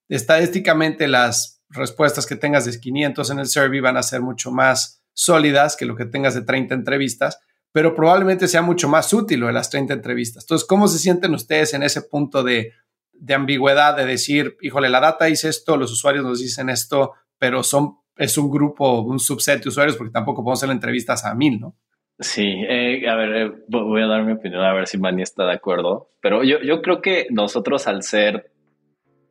Estadísticamente 0.10 1.08
las 1.08 1.63
respuestas 1.69 2.26
que 2.26 2.36
tengas 2.36 2.65
de 2.65 2.80
500 2.80 3.30
en 3.32 3.39
el 3.39 3.48
survey 3.48 3.80
van 3.80 3.98
a 3.98 4.04
ser 4.04 4.22
mucho 4.22 4.52
más 4.52 5.02
sólidas 5.13 5.76
que 5.76 5.86
lo 5.86 5.96
que 5.96 6.06
tengas 6.06 6.36
de 6.36 6.41
30 6.41 6.76
entrevistas, 6.76 7.39
pero 7.74 7.96
probablemente 7.96 8.48
sea 8.48 8.62
mucho 8.62 8.88
más 8.88 9.12
útil 9.12 9.42
lo 9.42 9.48
de 9.48 9.54
las 9.54 9.70
30 9.70 9.96
entrevistas. 9.96 10.44
Entonces, 10.44 10.66
¿cómo 10.66 10.88
se 10.88 11.00
sienten 11.00 11.34
ustedes 11.34 11.74
en 11.74 11.84
ese 11.84 12.04
punto 12.04 12.44
de, 12.44 12.72
de 13.12 13.34
ambigüedad 13.34 13.98
de 13.98 14.06
decir, 14.06 14.56
híjole, 14.62 14.90
la 14.90 15.02
data 15.02 15.26
dice 15.26 15.50
esto, 15.50 15.76
los 15.76 15.92
usuarios 15.92 16.24
nos 16.24 16.40
dicen 16.40 16.70
esto, 16.70 17.14
pero 17.38 17.64
son, 17.64 17.98
es 18.16 18.38
un 18.38 18.50
grupo, 18.50 19.02
un 19.02 19.20
subset 19.20 19.62
de 19.62 19.70
usuarios 19.70 19.98
porque 19.98 20.14
tampoco 20.14 20.44
podemos 20.44 20.64
hacer 20.64 20.74
entrevistas 20.74 21.26
a 21.26 21.34
mil, 21.34 21.60
¿no? 21.60 21.76
Sí, 22.20 22.46
eh, 22.70 23.10
a 23.10 23.16
ver, 23.16 23.36
eh, 23.36 23.52
voy 23.68 24.04
a 24.04 24.08
dar 24.08 24.24
mi 24.24 24.34
opinión 24.34 24.62
a 24.62 24.74
ver 24.74 24.88
si 24.88 25.00
Manny 25.00 25.24
está 25.24 25.46
de 25.46 25.54
acuerdo, 25.54 26.12
pero 26.22 26.44
yo, 26.44 26.62
yo 26.62 26.82
creo 26.82 27.02
que 27.02 27.26
nosotros 27.32 27.88
al 27.88 28.04
ser 28.04 28.52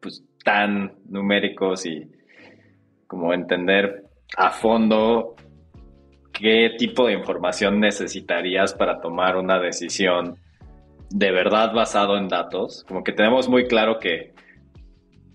pues, 0.01 0.25
tan 0.45 0.97
numéricos 1.09 1.87
y 1.87 2.11
como 3.07 3.33
entender 3.33 4.05
a 4.37 4.51
fondo 4.51 5.32
qué 6.33 6.75
tipo 6.79 7.07
de 7.07 7.15
información 7.15 7.81
necesitarías 7.81 8.75
para 8.75 9.01
tomar 9.01 9.37
una 9.37 9.59
decisión 9.59 10.37
de 11.11 11.31
verdad 11.31 11.73
basado 11.73 12.17
en 12.17 12.29
datos. 12.29 12.85
Como 12.89 13.05
que 13.05 13.13
tenemos 13.13 13.49
muy 13.49 13.67
claro 13.67 13.99
que 13.99 14.33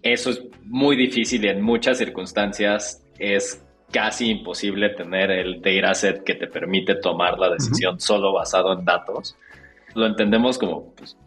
eso 0.01 0.31
es 0.31 0.43
muy 0.63 0.95
difícil 0.95 1.45
y 1.45 1.49
en 1.49 1.61
muchas 1.61 1.97
circunstancias 1.97 3.03
es 3.19 3.63
casi 3.91 4.29
imposible 4.29 4.89
tener 4.89 5.31
el 5.31 5.61
dataset 5.61 6.23
que 6.23 6.35
te 6.35 6.47
permite 6.47 6.95
tomar 6.95 7.37
la 7.39 7.51
decisión 7.51 7.99
solo 7.99 8.33
basado 8.33 8.73
en 8.73 8.83
datos. 8.83 9.35
Lo 9.95 10.05
entendemos 10.05 10.57
como 10.57 10.93
pues, 10.95 11.17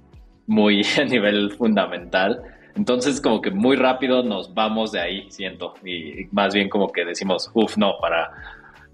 muy 0.46 0.82
a 1.00 1.04
nivel 1.04 1.52
fundamental. 1.52 2.42
Entonces 2.76 3.20
como 3.20 3.40
que 3.40 3.50
muy 3.50 3.76
rápido 3.76 4.22
nos 4.22 4.54
vamos 4.54 4.92
de 4.92 5.00
ahí, 5.00 5.30
siento. 5.30 5.74
Y 5.84 6.26
más 6.32 6.54
bien 6.54 6.68
como 6.68 6.88
que 6.88 7.04
decimos, 7.04 7.50
uff, 7.54 7.76
no, 7.76 7.94
para 8.00 8.30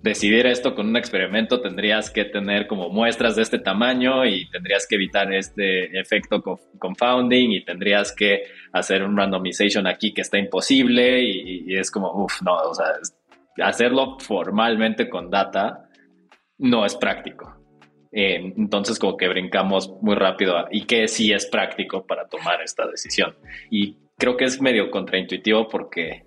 decidir 0.06 0.46
esto 0.46 0.74
con 0.74 0.88
un 0.88 0.96
experimento 0.96 1.60
tendrías 1.60 2.10
que 2.10 2.24
tener 2.24 2.68
como 2.68 2.88
muestras 2.90 3.34
de 3.34 3.42
este 3.42 3.58
tamaño 3.58 4.24
y 4.24 4.48
tendrías 4.48 4.86
que 4.86 4.94
evitar 4.94 5.32
este 5.34 5.98
efecto 5.98 6.42
confounding 6.78 7.52
y 7.52 7.64
tendrías 7.64 8.14
que 8.14 8.44
hacer 8.72 9.02
un 9.02 9.16
randomization 9.16 9.86
aquí 9.86 10.14
que 10.14 10.22
está 10.22 10.38
imposible 10.38 11.22
y, 11.22 11.76
es 11.76 11.90
como, 11.90 12.12
uff, 12.12 12.40
no, 12.42 12.54
o 12.54 12.74
sea, 12.74 12.86
hacerlo 13.64 14.16
formalmente 14.20 15.10
con 15.10 15.28
data 15.28 15.88
no 16.58 16.86
es 16.86 16.94
práctico. 16.94 17.54
Eh, 18.12 18.54
entonces 18.56 18.98
como 19.00 19.16
que 19.16 19.28
brincamos 19.28 19.92
muy 20.00 20.14
rápido 20.14 20.54
y 20.70 20.86
que 20.86 21.08
sí 21.08 21.32
es 21.32 21.46
práctico 21.46 22.06
para 22.06 22.28
tomar 22.28 22.62
esta 22.62 22.86
decisión. 22.86 23.36
Y 23.70 23.98
creo 24.16 24.36
que 24.36 24.44
es 24.44 24.60
medio 24.62 24.90
contraintuitivo 24.90 25.66
porque 25.68 26.24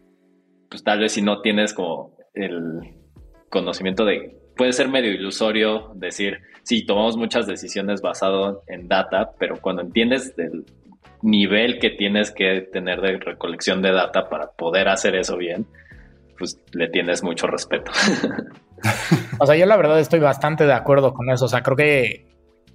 pues 0.70 0.84
tal 0.84 1.00
vez 1.00 1.14
si 1.14 1.22
no 1.22 1.42
tienes 1.42 1.74
como 1.74 2.16
el 2.34 2.99
conocimiento 3.50 4.06
de, 4.06 4.38
puede 4.56 4.74
ser 4.74 4.90
medio 4.90 5.12
ilusorio 5.12 5.92
decir, 5.96 6.40
sí, 6.64 6.86
tomamos 6.86 7.18
muchas 7.18 7.48
decisiones 7.48 8.02
basado 8.02 8.64
en 8.68 8.88
data, 8.88 9.32
pero 9.40 9.58
cuando 9.62 9.82
entiendes 9.82 10.36
del 10.36 10.66
nivel 11.22 11.80
que 11.80 11.92
tienes 11.92 12.32
que 12.32 12.62
tener 12.72 13.02
de 13.02 13.18
recolección 13.18 13.82
de 13.82 13.92
data 13.92 14.30
para 14.30 14.52
poder 14.52 14.88
hacer 14.88 15.16
eso 15.16 15.38
bien, 15.38 15.68
pues 16.38 16.60
le 16.72 16.88
tienes 16.88 17.24
mucho 17.24 17.48
respeto. 17.48 17.92
o 19.40 19.46
sea, 19.46 19.56
yo 19.56 19.66
la 19.66 19.78
verdad 19.78 20.00
estoy 20.00 20.20
bastante 20.20 20.66
de 20.66 20.74
acuerdo 20.74 21.14
con 21.14 21.30
eso. 21.30 21.46
O 21.46 21.50
sea, 21.50 21.62
creo 21.62 21.76
que 21.76 22.28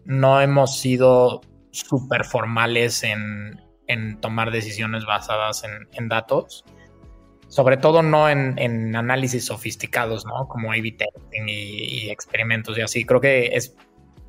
no 0.04 0.40
hemos 0.40 0.78
sido 0.78 1.40
súper 1.70 2.24
formales 2.24 3.02
en, 3.04 3.60
tomar 4.20 4.50
decisiones 4.50 5.04
basadas 5.06 5.64
en 5.64 6.08
datos 6.08 6.64
sobre 7.54 7.76
todo 7.76 8.02
no 8.02 8.28
en, 8.28 8.96
análisis 8.96 9.44
sofisticados, 9.44 10.26
¿no? 10.26 10.48
Como 10.48 10.72
A-B 10.72 10.90
testing 10.98 11.44
y, 11.46 12.10
experimentos 12.10 12.76
y 12.76 12.80
así. 12.80 13.04
Creo 13.04 13.20
que 13.20 13.50
es, 13.52 13.76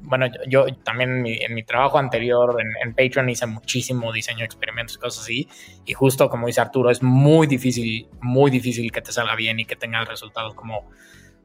bueno, 0.01 0.27
yo, 0.47 0.67
también 0.83 1.25
en 1.25 1.55
mi, 1.55 1.63
trabajo 1.63 1.97
anterior 1.97 2.55
en, 2.83 2.93
Patreon 2.93 3.27
hice 3.27 3.47
muchísimo 3.47 4.13
diseño 4.13 4.41
de 4.41 4.45
experimentos 4.45 4.97
y 4.97 4.99
cosas 4.99 5.23
así. 5.23 5.49
Y 5.88 5.93
justo 5.93 6.29
como 6.29 6.45
dice 6.45 6.61
Arturo, 6.61 6.91
es 6.91 7.01
muy 7.01 7.47
difícil, 7.47 8.07
muy 8.21 8.51
difícil 8.51 8.91
que 8.91 9.01
te 9.01 9.11
salga 9.11 9.35
bien 9.35 9.59
y 9.59 9.65
que 9.65 9.75
tengas 9.75 10.07
resultados 10.07 10.53
como 10.53 10.88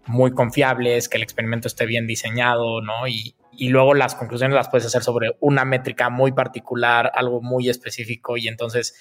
muy 0.04 0.32
confiables, 0.32 1.08
que 1.08 1.16
el 1.16 1.22
experimento 1.22 1.66
esté 1.66 1.86
bien 1.86 2.06
diseñado, 2.06 2.82
¿no? 2.82 3.08
Y, 3.08 3.36
y 3.52 3.70
luego 3.70 3.94
las 3.94 4.14
conclusiones 4.14 4.54
las 4.54 4.68
puedes 4.68 4.86
hacer 4.86 5.02
sobre 5.02 5.30
una 5.40 5.64
métrica 5.64 6.10
muy 6.10 6.32
particular, 6.32 7.10
algo 7.14 7.40
muy 7.40 7.70
específico 7.70 8.36
y 8.36 8.48
entonces 8.48 8.94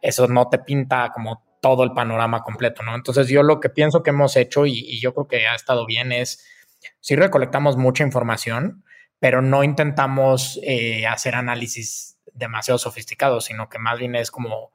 eso 0.00 0.28
no 0.28 0.48
te 0.48 0.58
pinta 0.60 1.10
como 1.12 1.51
todo 1.62 1.84
el 1.84 1.92
panorama 1.92 2.42
completo, 2.42 2.82
¿no? 2.82 2.96
Entonces 2.96 3.28
yo 3.28 3.44
lo 3.44 3.60
que 3.60 3.70
pienso 3.70 4.02
que 4.02 4.10
hemos 4.10 4.36
hecho 4.36 4.66
y, 4.66 5.00
yo 5.00 5.14
creo 5.14 5.28
que 5.28 5.46
ha 5.46 5.54
estado 5.54 5.86
bien 5.86 6.10
es, 6.10 6.44
sí 6.98 7.14
recolectamos 7.14 7.76
mucha 7.76 8.02
información, 8.02 8.84
pero 9.20 9.40
no 9.42 9.62
intentamos 9.62 10.58
eh, 10.64 11.06
hacer 11.06 11.36
análisis 11.36 12.18
demasiado 12.34 12.78
sofisticados, 12.78 13.44
sino 13.44 13.68
que 13.68 13.78
más 13.78 14.00
bien 14.00 14.16
es 14.16 14.32
como 14.32 14.72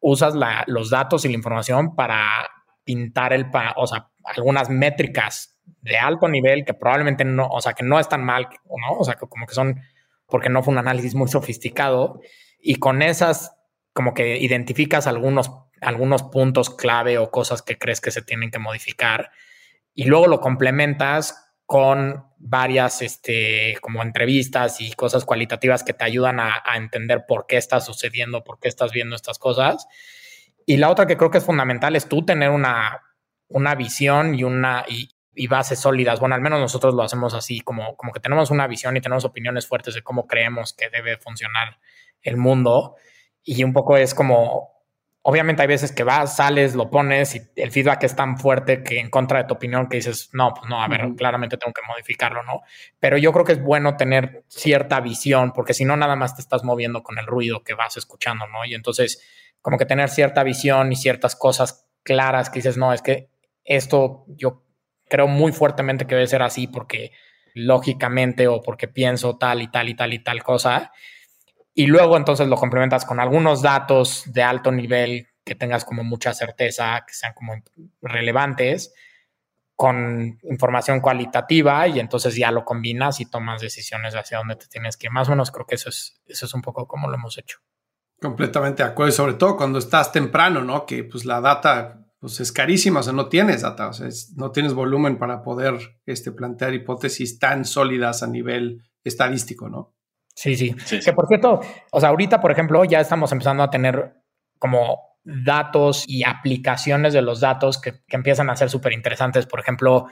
usas 0.00 0.34
los 0.66 0.90
datos 0.90 1.24
y 1.24 1.28
la 1.28 1.34
información 1.34 1.96
para 1.96 2.50
pintar 2.84 3.32
el, 3.32 3.46
o 3.76 3.86
sea, 3.86 4.10
algunas 4.24 4.68
métricas 4.68 5.58
de 5.80 5.96
alto 5.96 6.28
nivel 6.28 6.66
que 6.66 6.74
probablemente 6.74 7.24
no, 7.24 7.48
o 7.48 7.62
sea, 7.62 7.72
que 7.72 7.84
no 7.84 7.98
están 7.98 8.22
mal, 8.22 8.48
¿no? 8.66 8.98
O 8.98 9.04
sea, 9.04 9.14
que 9.14 9.26
como 9.26 9.46
que 9.46 9.54
son, 9.54 9.80
porque 10.26 10.50
no 10.50 10.62
fue 10.62 10.72
un 10.72 10.78
análisis 10.78 11.14
muy 11.14 11.28
sofisticado 11.28 12.20
y 12.60 12.74
con 12.74 13.00
esas 13.00 13.54
como 13.94 14.12
que 14.12 14.36
identificas 14.36 15.06
algunos 15.06 15.50
algunos 15.80 16.22
puntos 16.24 16.70
clave 16.70 17.18
o 17.18 17.30
cosas 17.30 17.62
que 17.62 17.78
crees 17.78 18.00
que 18.00 18.10
se 18.10 18.22
tienen 18.22 18.50
que 18.50 18.58
modificar 18.58 19.30
y 19.98 20.04
luego 20.04 20.28
lo 20.28 20.40
complementas 20.40 21.48
con 21.66 22.24
varias 22.38 23.02
este, 23.02 23.76
como 23.80 24.00
entrevistas 24.00 24.80
y 24.80 24.92
cosas 24.92 25.24
cualitativas 25.24 25.84
que 25.84 25.92
te 25.92 26.04
ayudan 26.04 26.40
a, 26.40 26.62
entender 26.76 27.26
por 27.26 27.46
qué 27.46 27.56
está 27.56 27.80
sucediendo, 27.80 28.44
por 28.44 28.58
qué 28.60 28.68
estás 28.68 28.92
viendo 28.92 29.16
estas 29.16 29.38
cosas. 29.38 29.86
Y 30.64 30.76
la 30.76 30.88
otra 30.88 31.06
que 31.06 31.16
creo 31.16 31.30
que 31.30 31.38
es 31.38 31.44
fundamental 31.44 31.96
es 31.96 32.08
tú 32.08 32.24
tener 32.24 32.50
una, 32.50 33.02
una 33.48 33.74
visión 33.74 34.34
y 34.34 34.44
una 34.44 34.84
y, 34.88 35.10
bases 35.48 35.80
sólidas. 35.80 36.20
Bueno, 36.20 36.36
al 36.36 36.40
menos 36.40 36.60
nosotros 36.60 36.94
lo 36.94 37.02
hacemos 37.02 37.34
así, 37.34 37.60
como, 37.60 37.96
como 37.96 38.12
que 38.12 38.20
tenemos 38.20 38.50
una 38.50 38.66
visión 38.66 38.96
y 38.96 39.00
tenemos 39.00 39.24
opiniones 39.24 39.66
fuertes 39.66 39.94
de 39.94 40.02
cómo 40.02 40.26
creemos 40.26 40.72
que 40.72 40.90
debe 40.90 41.18
funcionar 41.18 41.80
el 42.22 42.36
mundo. 42.36 42.94
Y 43.42 43.62
un 43.64 43.72
poco 43.72 43.96
es 43.96 44.14
como 44.14 44.77
obviamente 45.28 45.60
hay 45.60 45.68
veces 45.68 45.92
que 45.92 46.04
vas, 46.04 46.36
sales, 46.36 46.74
lo 46.74 46.88
pones 46.88 47.34
y 47.34 47.42
el 47.56 47.70
feedback 47.70 48.02
es 48.04 48.16
tan 48.16 48.38
fuerte 48.38 48.82
que 48.82 48.98
en 48.98 49.10
contra 49.10 49.40
de 49.40 49.44
tu 49.44 49.52
opinión 49.52 49.86
que 49.86 49.98
dices, 49.98 50.30
no, 50.32 50.54
pues 50.54 50.70
no, 50.70 50.82
a 50.82 50.88
ver, 50.88 51.06
claramente 51.18 51.58
tengo 51.58 51.74
que 51.74 51.82
modificarlo, 51.86 52.42
¿no? 52.44 52.62
Pero 52.98 53.18
yo 53.18 53.30
creo 53.34 53.44
que 53.44 53.52
es 53.52 53.62
bueno 53.62 53.98
tener 53.98 54.44
cierta 54.48 55.00
visión 55.00 55.52
porque 55.52 55.74
si 55.74 55.84
no, 55.84 55.98
nada 55.98 56.16
más 56.16 56.34
te 56.34 56.40
estás 56.40 56.64
moviendo 56.64 57.02
con 57.02 57.18
el 57.18 57.26
ruido 57.26 57.62
que 57.62 57.74
vas 57.74 57.98
escuchando, 57.98 58.46
¿no? 58.46 58.64
Y 58.64 58.72
entonces, 58.74 59.22
como 59.60 59.76
que 59.76 59.84
tener 59.84 60.08
cierta 60.08 60.42
visión 60.44 60.90
y 60.92 60.96
ciertas 60.96 61.36
cosas 61.36 61.86
claras 62.02 62.48
que 62.48 62.60
dices, 62.60 62.78
no, 62.78 62.94
es 62.94 63.02
que 63.02 63.28
esto 63.64 64.24
yo 64.28 64.64
creo 65.10 65.28
muy 65.28 65.52
fuertemente 65.52 66.06
que 66.06 66.14
debe 66.14 66.26
ser 66.26 66.40
así 66.40 66.68
porque 66.68 67.12
lógicamente 67.52 68.48
o 68.48 68.62
porque 68.62 68.88
pienso 68.88 69.36
tal 69.36 69.60
y 69.60 69.68
tal 69.70 69.90
y 69.90 69.94
tal 69.94 70.14
y 70.14 70.20
tal 70.20 70.42
cosa 70.42 70.90
y 71.74 71.86
luego 71.86 72.16
entonces 72.16 72.48
lo 72.48 72.56
complementas 72.56 73.04
con 73.04 73.20
algunos 73.20 73.62
datos 73.62 74.24
de 74.26 74.42
alto 74.42 74.72
nivel 74.72 75.28
que 75.44 75.54
tengas 75.54 75.84
como 75.84 76.04
mucha 76.04 76.34
certeza, 76.34 77.04
que 77.06 77.14
sean 77.14 77.32
como 77.34 77.54
relevantes, 78.02 78.92
con 79.74 80.38
información 80.42 81.00
cualitativa 81.00 81.86
y 81.86 82.00
entonces 82.00 82.34
ya 82.34 82.50
lo 82.50 82.64
combinas 82.64 83.20
y 83.20 83.26
tomas 83.26 83.60
decisiones 83.60 84.14
hacia 84.14 84.38
dónde 84.38 84.56
te 84.56 84.66
tienes 84.66 84.96
que. 84.96 85.08
Más 85.08 85.28
o 85.28 85.30
menos 85.30 85.50
creo 85.52 85.66
que 85.66 85.76
eso 85.76 85.88
es, 85.88 86.20
eso 86.26 86.46
es 86.46 86.54
un 86.54 86.62
poco 86.62 86.86
como 86.88 87.08
lo 87.08 87.14
hemos 87.14 87.38
hecho. 87.38 87.58
Completamente 88.20 88.82
de 88.82 88.88
acuerdo, 88.88 89.12
sobre 89.12 89.34
todo 89.34 89.56
cuando 89.56 89.78
estás 89.78 90.10
temprano, 90.10 90.62
¿no? 90.62 90.84
Que 90.84 91.04
pues 91.04 91.24
la 91.24 91.40
data 91.40 92.08
pues 92.18 92.40
es 92.40 92.50
carísima, 92.50 93.00
o 93.00 93.02
sea, 93.04 93.12
no 93.12 93.28
tienes 93.28 93.62
data, 93.62 93.88
o 93.88 93.92
sea, 93.92 94.08
no 94.34 94.50
tienes 94.50 94.74
volumen 94.74 95.18
para 95.18 95.42
poder 95.42 96.00
este, 96.04 96.32
plantear 96.32 96.74
hipótesis 96.74 97.38
tan 97.38 97.64
sólidas 97.64 98.24
a 98.24 98.26
nivel 98.26 98.82
estadístico, 99.04 99.68
¿no? 99.68 99.94
Sí, 100.38 100.54
sí, 100.54 101.00
Que 101.04 101.12
por 101.12 101.26
cierto, 101.26 101.58
o 101.90 101.98
sea, 102.00 102.10
ahorita, 102.10 102.40
por 102.40 102.52
ejemplo, 102.52 102.84
ya 102.84 103.00
estamos 103.00 103.32
empezando 103.32 103.64
a 103.64 103.70
tener 103.70 104.14
como 104.60 105.18
datos 105.24 106.04
y 106.06 106.22
aplicaciones 106.22 107.12
de 107.12 107.22
los 107.22 107.40
datos 107.40 107.80
que, 107.80 108.04
que 108.06 108.14
empiezan 108.16 108.48
a 108.48 108.54
ser 108.54 108.70
súper 108.70 108.92
interesantes. 108.92 109.46
Por 109.46 109.58
ejemplo, 109.58 110.06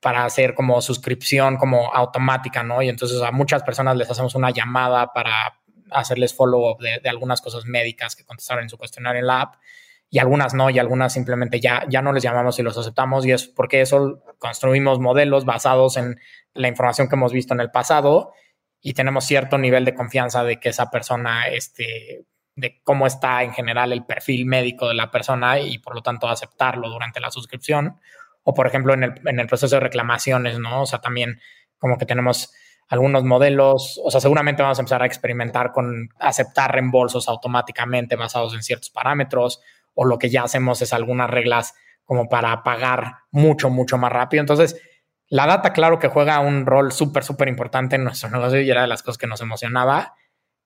para 0.00 0.26
hacer 0.26 0.52
como 0.52 0.82
suscripción 0.82 1.56
como 1.56 1.90
automática, 1.94 2.62
¿no? 2.62 2.82
Y 2.82 2.90
entonces 2.90 3.22
a 3.22 3.30
muchas 3.32 3.62
personas 3.62 3.96
les 3.96 4.10
hacemos 4.10 4.34
una 4.34 4.50
llamada 4.50 5.14
para 5.14 5.60
hacerles 5.90 6.34
follow-up 6.34 6.82
de, 6.82 7.08
algunas 7.08 7.40
cosas 7.40 7.64
médicas 7.64 8.14
que 8.14 8.26
contestaron 8.26 8.64
en 8.64 8.68
su 8.68 8.76
cuestionario 8.76 9.20
en 9.20 9.26
la 9.26 9.40
app 9.40 9.54
y 10.10 10.18
algunas 10.18 10.52
no, 10.52 10.68
y 10.68 10.78
algunas 10.78 11.10
simplemente 11.10 11.58
ya, 11.58 11.86
ya 11.88 12.02
no 12.02 12.12
les 12.12 12.22
llamamos 12.22 12.58
y 12.58 12.62
los 12.62 12.76
aceptamos 12.76 13.24
y 13.24 13.32
es 13.32 13.46
porque 13.46 13.80
eso 13.80 14.22
construimos 14.36 15.00
modelos 15.00 15.46
basados 15.46 15.96
en 15.96 16.20
la 16.52 16.68
información 16.68 17.08
que 17.08 17.14
hemos 17.14 17.32
visto 17.32 17.54
en 17.54 17.60
el 17.60 17.70
pasado 17.70 18.34
y 18.86 18.92
tenemos 18.92 19.24
cierto 19.24 19.56
nivel 19.56 19.86
de 19.86 19.94
confianza 19.94 20.44
de 20.44 20.60
que 20.60 20.68
esa 20.68 20.90
persona, 20.90 21.48
este, 21.48 22.26
de 22.54 22.82
cómo 22.84 23.06
está 23.06 23.42
en 23.42 23.54
general 23.54 23.94
el 23.94 24.04
perfil 24.04 24.44
médico 24.44 24.86
de 24.86 24.94
la 24.94 25.10
persona 25.10 25.58
y 25.58 25.78
por 25.78 25.94
lo 25.94 26.02
tanto 26.02 26.28
aceptarlo 26.28 26.90
durante 26.90 27.18
la 27.18 27.30
suscripción. 27.30 27.98
O 28.42 28.52
por 28.52 28.66
ejemplo 28.66 28.92
en 28.92 29.04
el, 29.04 29.14
en 29.24 29.40
el 29.40 29.46
proceso 29.46 29.76
de 29.76 29.80
reclamaciones, 29.80 30.58
¿no? 30.58 30.82
O 30.82 30.86
sea, 30.86 31.00
también 31.00 31.40
como 31.78 31.96
que 31.96 32.04
tenemos 32.04 32.52
algunos 32.88 33.24
modelos, 33.24 33.98
o 34.04 34.10
sea, 34.10 34.20
seguramente 34.20 34.62
vamos 34.62 34.78
a 34.78 34.82
empezar 34.82 35.02
a 35.02 35.06
experimentar 35.06 35.72
con 35.72 36.10
aceptar 36.18 36.70
reembolsos 36.70 37.26
automáticamente 37.26 38.16
basados 38.16 38.52
en 38.52 38.62
ciertos 38.62 38.90
parámetros, 38.90 39.62
o 39.94 40.04
lo 40.04 40.18
que 40.18 40.28
ya 40.28 40.42
hacemos 40.42 40.82
es 40.82 40.92
algunas 40.92 41.30
reglas 41.30 41.72
como 42.04 42.28
para 42.28 42.62
pagar 42.62 43.20
mucho, 43.30 43.70
mucho 43.70 43.96
más 43.96 44.12
rápido. 44.12 44.42
Entonces, 44.42 44.78
la 45.28 45.46
data, 45.46 45.72
claro 45.72 45.98
que 45.98 46.08
juega 46.08 46.40
un 46.40 46.66
rol 46.66 46.92
súper, 46.92 47.24
súper 47.24 47.48
importante 47.48 47.96
en 47.96 48.04
nuestro 48.04 48.30
negocio 48.30 48.60
y 48.60 48.70
era 48.70 48.82
de 48.82 48.88
las 48.88 49.02
cosas 49.02 49.18
que 49.18 49.26
nos 49.26 49.40
emocionaba, 49.40 50.14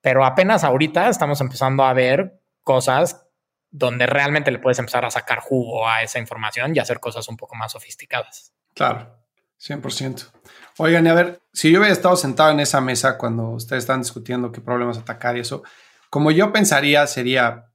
pero 0.01 0.25
apenas 0.25 0.65
ahorita 0.65 1.09
estamos 1.09 1.41
empezando 1.41 1.85
a 1.85 1.93
ver 1.93 2.41
cosas 2.63 3.25
donde 3.71 4.07
realmente 4.07 4.51
le 4.51 4.59
puedes 4.59 4.79
empezar 4.79 5.05
a 5.05 5.11
sacar 5.11 5.41
jugo 5.41 5.89
a 5.89 6.03
esa 6.03 6.19
información 6.19 6.75
y 6.75 6.79
hacer 6.79 7.01
cosas 7.01 7.29
un 7.29 7.37
poco 7.37 7.55
más 7.55 7.73
sofisticadas. 7.73 8.53
Claro, 8.75 9.15
100%. 9.61 10.31
Oigan, 10.79 11.07
a 11.07 11.15
ver, 11.15 11.43
si 11.53 11.71
yo 11.71 11.81
hubiera 11.81 11.93
estado 11.93 12.17
sentado 12.17 12.51
en 12.51 12.61
esa 12.61 12.81
mesa 12.81 13.19
cuando 13.19 13.51
ustedes 13.51 13.83
están 13.83 14.01
discutiendo 14.01 14.53
qué 14.53 14.61
problemas 14.61 14.97
atacar 14.97 15.37
y 15.37 15.41
eso, 15.41 15.63
como 16.09 16.31
yo 16.31 16.53
pensaría 16.53 17.07
sería, 17.07 17.71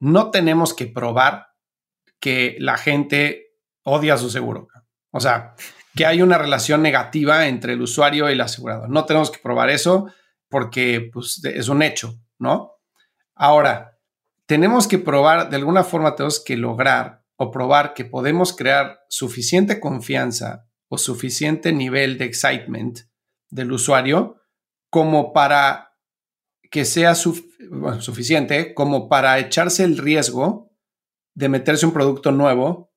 no 0.00 0.30
tenemos 0.30 0.74
que 0.74 0.86
probar 0.86 1.48
que 2.20 2.56
la 2.58 2.76
gente 2.76 3.54
odia 3.84 4.18
su 4.18 4.28
seguro. 4.28 4.68
O 5.10 5.20
sea, 5.20 5.54
que 5.98 6.06
hay 6.06 6.22
una 6.22 6.38
relación 6.38 6.80
negativa 6.80 7.48
entre 7.48 7.72
el 7.72 7.82
usuario 7.82 8.28
y 8.28 8.32
el 8.34 8.40
asegurador. 8.40 8.88
No 8.88 9.04
tenemos 9.04 9.32
que 9.32 9.40
probar 9.40 9.68
eso 9.68 10.06
porque 10.48 11.10
pues, 11.12 11.44
es 11.44 11.68
un 11.68 11.82
hecho, 11.82 12.20
¿no? 12.38 12.74
Ahora, 13.34 13.98
tenemos 14.46 14.86
que 14.86 14.98
probar, 14.98 15.50
de 15.50 15.56
alguna 15.56 15.82
forma 15.82 16.14
tenemos 16.14 16.38
que 16.38 16.56
lograr 16.56 17.24
o 17.34 17.50
probar 17.50 17.94
que 17.94 18.04
podemos 18.04 18.52
crear 18.52 19.00
suficiente 19.08 19.80
confianza 19.80 20.68
o 20.86 20.98
suficiente 20.98 21.72
nivel 21.72 22.16
de 22.16 22.26
excitement 22.26 23.00
del 23.50 23.72
usuario 23.72 24.36
como 24.90 25.32
para 25.32 25.96
que 26.70 26.84
sea 26.84 27.16
suficiente 27.16 28.72
como 28.72 29.08
para 29.08 29.36
echarse 29.40 29.82
el 29.82 29.98
riesgo 29.98 30.70
de 31.34 31.48
meterse 31.48 31.86
un 31.86 31.92
producto 31.92 32.30
nuevo 32.30 32.87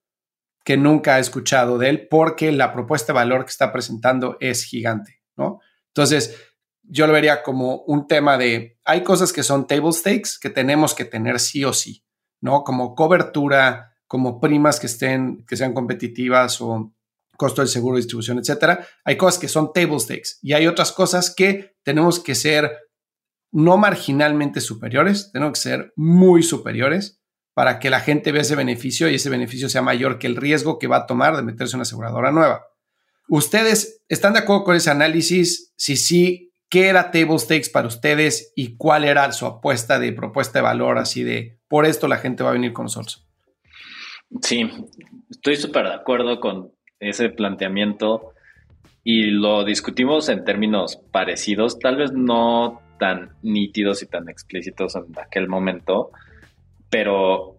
que 0.64 0.78
nunca 0.78 1.16
ha 1.16 1.20
escuchado 1.20 1.78
de 1.78 1.90
él 1.90 2.08
porque 2.10 2.52
la 2.52 2.74
propuesta 2.74 3.14
de 3.14 3.18
valor 3.18 3.46
que 3.46 3.52
está 3.52 3.72
presentando 3.72 4.38
es 4.40 4.64
gigante, 4.64 5.22
¿no? 5.36 5.60
Entonces, 5.88 6.38
yo 6.84 7.08
lo 7.08 7.14
vería 7.14 7.44
como 7.44 7.84
un 7.84 8.08
tema 8.08 8.38
de, 8.38 8.78
hay 8.84 9.04
cosas 9.04 9.34
que 9.34 9.44
son 9.44 9.68
table 9.68 9.94
stakes 9.94 10.32
que 10.40 10.50
tenemos 10.50 10.94
que 10.94 11.06
tener 11.06 11.40
sí 11.40 11.64
o 11.64 11.74
sí, 11.74 12.04
¿no? 12.42 12.64
Como 12.64 12.96
cobertura, 12.96 13.94
como 14.08 14.40
primas 14.40 14.80
que 14.80 14.88
estén, 14.88 15.46
que 15.46 15.56
sean 15.56 15.74
competitivas 15.74 16.60
o 16.62 16.94
costo 17.38 17.62
del 17.62 17.70
seguro, 17.70 17.98
distribución, 17.98 18.40
etcétera. 18.40 18.86
Hay 19.04 19.18
cosas 19.18 19.40
que 19.40 19.48
son 19.48 19.74
table 19.74 20.00
stakes 20.00 20.38
y 20.42 20.54
hay 20.54 20.68
otras 20.68 20.92
cosas 20.92 21.34
que 21.34 21.76
tenemos 21.84 22.20
que 22.20 22.36
ser 22.36 22.72
no 23.52 23.78
marginalmente 23.78 24.62
superiores, 24.62 25.32
tenemos 25.32 25.54
que 25.54 25.70
ser 25.70 25.94
muy 25.96 26.44
superiores 26.44 27.21
para 27.54 27.80
que 27.80 27.90
la 27.90 28.00
gente 28.00 28.32
vea 28.32 28.42
ese 28.42 28.56
beneficio 28.56 29.10
y 29.10 29.16
ese 29.16 29.30
beneficio 29.30 29.70
sea 29.70 29.82
mayor 29.82 30.20
que 30.20 30.28
el 30.28 30.36
riesgo 30.36 30.80
que 30.80 30.88
va 30.88 30.98
a 30.98 31.06
tomar 31.06 31.36
de 31.36 31.44
meterse 31.44 31.76
una 31.76 31.84
aseguradora 31.84 32.32
nueva. 32.32 32.66
¿Ustedes 33.28 34.04
están 34.10 34.34
de 34.34 34.40
acuerdo 34.40 34.64
con 34.64 34.76
ese 34.76 34.90
análisis? 34.90 35.74
Si 35.76 35.96
sí, 35.96 36.54
¿qué 36.70 36.88
era 36.88 37.12
table 37.12 37.40
stakes 37.40 37.70
para 37.72 37.88
ustedes 37.88 38.54
y 38.56 38.78
cuál 38.78 39.04
era 39.04 39.32
su 39.32 39.46
apuesta 39.46 40.00
de 40.00 40.14
propuesta 40.14 40.60
de 40.60 40.64
valor 40.64 40.98
así 40.98 41.24
de 41.24 41.60
por 41.68 41.86
esto 41.86 42.08
la 42.08 42.18
gente 42.18 42.44
va 42.44 42.50
a 42.50 42.54
venir 42.54 42.74
con 42.74 42.86
nosotros? 42.86 43.28
Sí, 44.42 44.70
estoy 45.30 45.58
súper 45.58 45.88
de 45.88 45.94
acuerdo 45.94 46.40
con 46.40 46.72
ese 47.00 47.30
planteamiento 47.30 48.34
y 49.04 49.32
lo 49.32 49.66
discutimos 49.66 50.30
en 50.30 50.46
términos 50.46 51.02
parecidos, 51.12 51.80
tal 51.80 51.98
vez 51.98 52.14
no 52.14 52.82
tan 53.00 53.36
nítidos 53.42 54.04
y 54.04 54.08
tan 54.08 54.30
explícitos 54.30 54.96
en 54.96 55.18
aquel 55.20 55.48
momento, 55.48 56.12
pero 56.92 57.56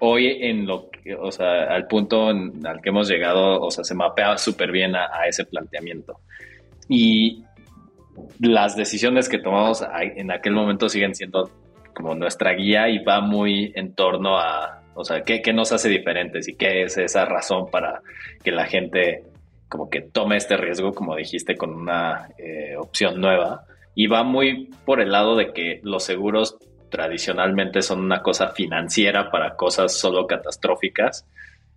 hoy 0.00 0.38
en 0.42 0.66
lo 0.66 0.88
que, 0.90 1.16
o 1.16 1.32
sea, 1.32 1.64
al 1.64 1.88
punto 1.88 2.28
al 2.28 2.80
que 2.80 2.90
hemos 2.90 3.08
llegado, 3.08 3.60
o 3.60 3.70
sea, 3.72 3.82
se 3.82 3.96
mapea 3.96 4.38
súper 4.38 4.70
bien 4.70 4.94
a, 4.94 5.26
ese 5.26 5.44
planteamiento. 5.44 6.20
Y 6.88 7.42
las 8.38 8.76
decisiones 8.76 9.28
que 9.28 9.38
tomamos 9.38 9.84
en 10.16 10.30
aquel 10.30 10.52
momento 10.52 10.88
siguen 10.88 11.16
siendo 11.16 11.50
como 11.94 12.14
nuestra 12.14 12.52
guía 12.52 12.88
y 12.88 13.02
va 13.02 13.20
muy 13.20 13.72
en 13.74 13.94
torno 13.94 14.38
a 14.38 14.78
o 15.00 15.04
sea, 15.04 15.22
¿qué, 15.22 15.40
nos 15.52 15.70
hace 15.70 15.88
diferentes 15.88 16.48
y 16.48 16.56
qué 16.56 16.82
es 16.82 16.98
esa 16.98 17.24
razón 17.24 17.70
para 17.70 18.02
que 18.42 18.50
la 18.50 18.66
gente 18.66 19.22
como 19.68 19.88
que 19.88 20.00
tome 20.00 20.36
este 20.36 20.56
riesgo, 20.56 20.92
como 20.92 21.14
dijiste, 21.14 21.54
con 21.54 21.72
una 21.72 22.30
eh, 22.36 22.74
opción 22.76 23.20
nueva? 23.20 23.62
Y 23.94 24.08
va 24.08 24.24
muy 24.24 24.70
por 24.84 25.00
el 25.00 25.12
lado 25.12 25.36
de 25.36 25.52
que 25.52 25.78
los 25.84 26.02
seguros 26.02 26.58
tradicionalmente 26.90 27.82
son 27.82 28.00
una 28.00 28.22
cosa 28.22 28.48
financiera 28.48 29.30
para 29.30 29.56
cosas 29.56 29.92
solo 29.98 30.26
catastróficas. 30.26 31.26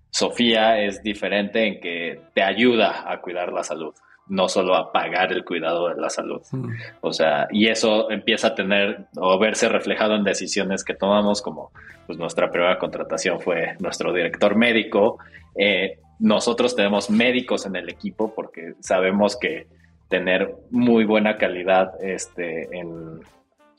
Sofía 0.09 0.81
es 0.81 1.01
diferente 1.03 1.65
en 1.67 1.79
que 1.79 2.21
te 2.33 2.43
ayuda 2.43 3.11
a 3.11 3.21
cuidar 3.21 3.51
la 3.51 3.63
salud 3.63 3.93
no 4.31 4.47
solo 4.47 4.75
a 4.75 4.93
pagar 4.93 5.33
el 5.33 5.43
cuidado 5.43 5.89
de 5.89 5.99
la 5.99 6.09
salud. 6.09 6.41
Mm. 6.51 6.69
O 7.01 7.11
sea, 7.11 7.47
y 7.51 7.67
eso 7.67 8.09
empieza 8.09 8.47
a 8.47 8.55
tener 8.55 9.07
o 9.17 9.37
verse 9.37 9.67
reflejado 9.67 10.15
en 10.15 10.23
decisiones 10.23 10.85
que 10.85 10.93
tomamos, 10.93 11.41
como 11.41 11.71
pues 12.07 12.17
nuestra 12.17 12.49
primera 12.49 12.77
contratación 12.77 13.41
fue 13.41 13.75
nuestro 13.79 14.13
director 14.13 14.55
médico. 14.55 15.19
Eh, 15.55 15.99
nosotros 16.19 16.75
tenemos 16.77 17.09
médicos 17.09 17.65
en 17.65 17.75
el 17.75 17.89
equipo 17.89 18.33
porque 18.33 18.75
sabemos 18.79 19.35
que 19.35 19.67
tener 20.07 20.55
muy 20.69 21.03
buena 21.03 21.37
calidad 21.37 21.91
este, 22.01 22.69
en 22.77 23.19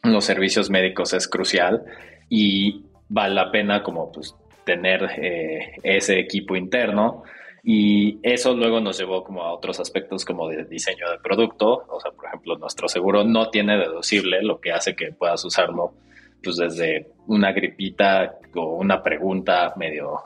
los 0.03 0.25
servicios 0.25 0.71
médicos 0.71 1.13
es 1.13 1.29
crucial 1.29 1.85
y 2.29 2.85
vale 3.09 3.35
la 3.35 3.51
pena 3.51 3.83
como 3.83 4.11
pues 4.11 4.35
tener 4.65 5.03
eh, 5.19 5.73
ese 5.83 6.19
equipo 6.19 6.57
interno 6.57 7.23
y 7.65 8.19
eso 8.23 8.55
luego 8.55 8.81
nos 8.81 8.99
llevó 8.99 9.23
como 9.23 9.43
a 9.43 9.53
otros 9.53 9.79
aspectos 9.79 10.25
como 10.25 10.49
de 10.49 10.65
diseño 10.65 11.09
de 11.11 11.19
producto. 11.19 11.85
O 11.89 12.01
sea, 12.01 12.11
por 12.11 12.27
ejemplo, 12.27 12.59
nuestro 12.59 12.89
seguro 12.89 13.23
no 13.23 13.51
tiene 13.51 13.79
deducible, 13.79 14.43
lo 14.43 14.61
que 14.61 14.73
hace 14.73 14.97
que 14.97 15.13
puedas 15.13 15.45
usarlo 15.45 15.95
pues 16.43 16.57
desde 16.57 17.13
una 17.29 17.53
gripita 17.53 18.39
o 18.57 18.75
una 18.75 19.01
pregunta 19.01 19.75
medio 19.77 20.23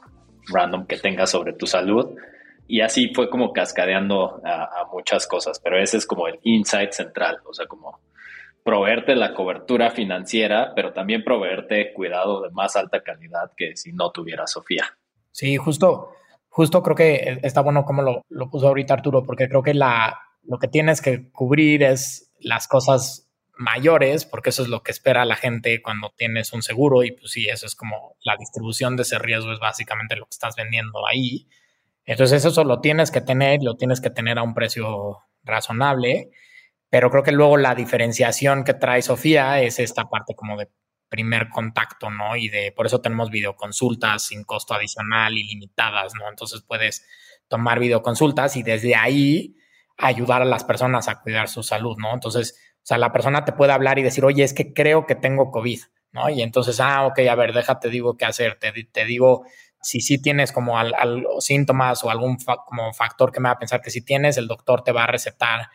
random 0.48 0.86
que 0.86 0.96
tengas 0.96 1.30
sobre 1.30 1.52
tu 1.52 1.66
salud. 1.66 2.14
Y 2.66 2.80
así 2.80 3.12
fue 3.14 3.28
como 3.28 3.52
cascadeando 3.52 4.40
a, 4.42 4.64
a 4.64 4.86
muchas 4.90 5.26
cosas, 5.26 5.60
pero 5.62 5.78
ese 5.78 5.98
es 5.98 6.06
como 6.06 6.26
el 6.26 6.38
insight 6.42 6.92
central, 6.92 7.38
o 7.44 7.52
sea, 7.52 7.66
como 7.66 8.00
proveerte 8.66 9.16
la 9.16 9.32
cobertura 9.32 9.90
financiera, 9.90 10.74
pero 10.76 10.92
también 10.92 11.24
proveerte 11.24 11.94
cuidado 11.94 12.42
de 12.42 12.50
más 12.50 12.76
alta 12.76 13.02
calidad 13.02 13.52
que 13.56 13.76
si 13.76 13.94
no 13.94 14.10
tuviera 14.10 14.46
Sofía. 14.46 14.84
Sí, 15.30 15.56
justo 15.56 16.10
justo 16.56 16.82
creo 16.82 16.96
que 16.96 17.38
está 17.42 17.60
bueno 17.60 17.84
como 17.84 18.00
lo, 18.00 18.24
lo 18.30 18.48
puso 18.48 18.68
ahorita 18.68 18.94
Arturo, 18.94 19.24
porque 19.24 19.46
creo 19.46 19.62
que 19.62 19.74
la, 19.74 20.18
lo 20.42 20.58
que 20.58 20.68
tienes 20.68 21.02
que 21.02 21.30
cubrir 21.30 21.82
es 21.82 22.32
las 22.40 22.66
cosas 22.66 23.30
mayores, 23.58 24.24
porque 24.24 24.48
eso 24.48 24.62
es 24.62 24.68
lo 24.68 24.82
que 24.82 24.90
espera 24.90 25.26
la 25.26 25.36
gente 25.36 25.82
cuando 25.82 26.14
tienes 26.16 26.54
un 26.54 26.62
seguro 26.62 27.04
y 27.04 27.12
pues 27.12 27.32
sí, 27.32 27.46
eso 27.46 27.66
es 27.66 27.74
como 27.74 28.16
la 28.22 28.36
distribución 28.38 28.96
de 28.96 29.02
ese 29.02 29.18
riesgo 29.18 29.52
es 29.52 29.58
básicamente 29.58 30.16
lo 30.16 30.24
que 30.24 30.30
estás 30.30 30.56
vendiendo 30.56 31.06
ahí. 31.06 31.46
Entonces 32.06 32.42
eso 32.42 32.64
lo 32.64 32.80
tienes 32.80 33.10
que 33.10 33.20
tener, 33.20 33.62
lo 33.62 33.76
tienes 33.76 34.00
que 34.00 34.08
tener 34.08 34.38
a 34.38 34.42
un 34.42 34.54
precio 34.54 35.18
razonable, 35.44 36.30
pero 36.90 37.10
creo 37.10 37.22
que 37.22 37.32
luego 37.32 37.56
la 37.56 37.74
diferenciación 37.74 38.64
que 38.64 38.74
trae 38.74 39.02
Sofía 39.02 39.60
es 39.60 39.78
esta 39.78 40.08
parte 40.08 40.34
como 40.34 40.56
de 40.56 40.70
primer 41.08 41.48
contacto, 41.48 42.10
¿no? 42.10 42.36
Y 42.36 42.48
de 42.48 42.72
por 42.72 42.86
eso 42.86 43.00
tenemos 43.00 43.30
videoconsultas 43.30 44.26
sin 44.26 44.44
costo 44.44 44.74
adicional, 44.74 45.36
ilimitadas, 45.36 46.14
¿no? 46.14 46.28
Entonces 46.28 46.62
puedes 46.66 47.06
tomar 47.48 47.78
videoconsultas 47.78 48.56
y 48.56 48.62
desde 48.62 48.96
ahí 48.96 49.56
ayudar 49.98 50.42
a 50.42 50.46
las 50.46 50.64
personas 50.64 51.08
a 51.08 51.20
cuidar 51.20 51.48
su 51.48 51.62
salud, 51.62 51.96
¿no? 51.98 52.12
Entonces, 52.12 52.58
o 52.76 52.86
sea, 52.86 52.98
la 52.98 53.12
persona 53.12 53.44
te 53.44 53.52
puede 53.52 53.72
hablar 53.72 53.98
y 53.98 54.02
decir, 54.02 54.24
oye, 54.24 54.44
es 54.44 54.52
que 54.52 54.72
creo 54.72 55.06
que 55.06 55.14
tengo 55.14 55.50
COVID, 55.50 55.80
¿no? 56.12 56.28
Y 56.28 56.42
entonces, 56.42 56.80
ah, 56.80 57.06
ok, 57.06 57.20
a 57.30 57.34
ver, 57.34 57.52
déjate, 57.52 57.88
digo 57.88 58.16
qué 58.16 58.26
hacer, 58.26 58.58
te, 58.58 58.72
te 58.84 59.04
digo 59.04 59.44
si 59.86 60.00
sí 60.00 60.20
tienes 60.20 60.50
como 60.50 60.78
al, 60.78 60.94
síntomas 61.38 62.02
o 62.02 62.10
algún 62.10 62.36
como 62.66 62.92
factor 62.92 63.30
que 63.30 63.38
me 63.40 63.48
va 63.48 63.54
a 63.54 63.58
pensar 63.58 63.80
que 63.80 63.90
si 63.90 64.04
tienes, 64.04 64.36
el 64.36 64.48
doctor 64.48 64.82
te 64.82 64.90
va 64.90 65.04
a 65.04 65.06
recetar 65.06 65.68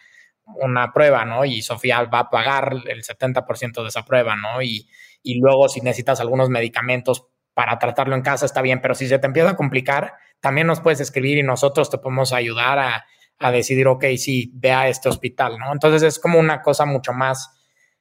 una 0.45 0.91
prueba, 0.93 1.25
¿no? 1.25 1.45
Y 1.45 1.61
Sofía 1.61 2.03
va 2.03 2.19
a 2.19 2.29
pagar 2.29 2.75
el 2.87 3.03
70% 3.03 3.81
de 3.81 3.87
esa 3.87 4.03
prueba, 4.05 4.35
¿no? 4.35 4.61
Y, 4.61 4.87
y 5.23 5.39
luego 5.39 5.69
si 5.69 5.81
necesitas 5.81 6.19
algunos 6.19 6.49
medicamentos 6.49 7.27
para 7.53 7.77
tratarlo 7.79 8.15
en 8.15 8.21
casa 8.21 8.45
está 8.45 8.61
bien, 8.61 8.81
pero 8.81 8.95
si 8.95 9.07
se 9.07 9.19
te 9.19 9.27
empieza 9.27 9.51
a 9.51 9.55
complicar, 9.55 10.13
también 10.39 10.67
nos 10.67 10.79
puedes 10.79 10.99
escribir 11.01 11.37
y 11.37 11.43
nosotros 11.43 11.89
te 11.89 11.97
podemos 11.97 12.33
ayudar 12.33 12.79
a, 12.79 13.05
a 13.41 13.51
decidir, 13.51 13.87
ok, 13.87 14.05
sí, 14.17 14.51
ve 14.53 14.71
a 14.71 14.87
este 14.87 15.09
hospital, 15.09 15.57
¿no? 15.57 15.73
Entonces 15.73 16.03
es 16.03 16.19
como 16.19 16.39
una 16.39 16.61
cosa 16.61 16.85
mucho 16.85 17.11
más 17.11 17.51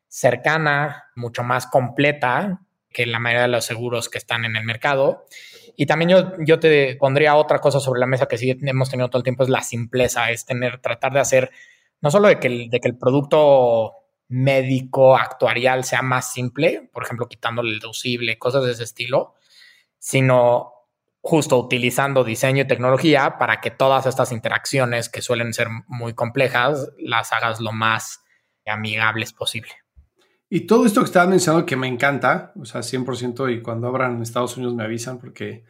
cercana, 0.07 1.05
mucho 1.17 1.43
más 1.43 1.67
completa 1.67 2.61
que 2.91 3.07
la 3.07 3.19
mayoría 3.19 3.43
de 3.43 3.49
los 3.49 3.65
seguros 3.65 4.09
que 4.09 4.19
están 4.19 4.45
en 4.45 4.57
el 4.57 4.65
mercado. 4.65 5.27
Y 5.77 5.87
también 5.87 6.11
yo, 6.11 6.33
yo 6.41 6.59
te 6.59 6.97
pondría 6.97 7.37
otra 7.37 7.61
cosa 7.61 7.81
sobre 7.81 8.01
la 8.01 8.07
mesa 8.07 8.27
que 8.27 8.37
sí 8.37 8.57
hemos 8.61 8.91
tenido 8.91 9.09
todo 9.09 9.19
el 9.19 9.25
tiempo, 9.25 9.45
es 9.45 9.49
la 9.49 9.63
simpleza, 9.63 10.31
es 10.31 10.45
tener, 10.45 10.81
tratar 10.81 11.13
de 11.13 11.21
hacer, 11.21 11.51
no 12.01 12.11
solo 12.11 12.29
de 12.29 12.39
que 12.39 12.47
el, 12.49 12.71
de 12.71 12.81
que 12.81 12.89
el 12.89 12.97
producto 12.97 13.95
médico 14.29 15.17
actuarial 15.17 15.85
sea 15.85 16.03
más 16.03 16.33
simple, 16.33 16.89
por 16.93 17.05
ejemplo, 17.05 17.29
quitándole 17.29 17.73
el 17.73 17.81
deducible, 17.81 18.39
cosas 18.39 18.65
de 18.65 18.73
ese 18.73 18.85
estilo, 18.85 19.35
sino 19.99 20.73
justo 21.21 21.59
utilizando 21.59 22.25
diseño 22.25 22.63
y 22.63 22.67
tecnología 22.67 23.37
para 23.39 23.61
que 23.61 23.71
todas 23.71 24.07
estas 24.07 24.33
interacciones 24.33 25.09
que 25.09 25.21
suelen 25.21 25.53
ser 25.53 25.69
muy 25.87 26.15
complejas 26.15 26.91
las 26.99 27.33
hagas 27.33 27.61
lo 27.61 27.73
más 27.73 28.23
amigables 28.67 29.33
posible. 29.33 29.73
Y 30.53 30.63
todo 30.63 30.85
esto 30.85 31.01
que 31.01 31.07
estabas 31.07 31.29
mencionando 31.29 31.65
que 31.65 31.77
me 31.77 31.87
encanta, 31.87 32.53
o 32.57 32.65
sea, 32.65 32.81
100% 32.81 33.55
y 33.55 33.63
cuando 33.63 33.87
abran 33.87 34.21
Estados 34.21 34.57
Unidos 34.57 34.75
me 34.75 34.83
avisan 34.83 35.21
porque, 35.21 35.65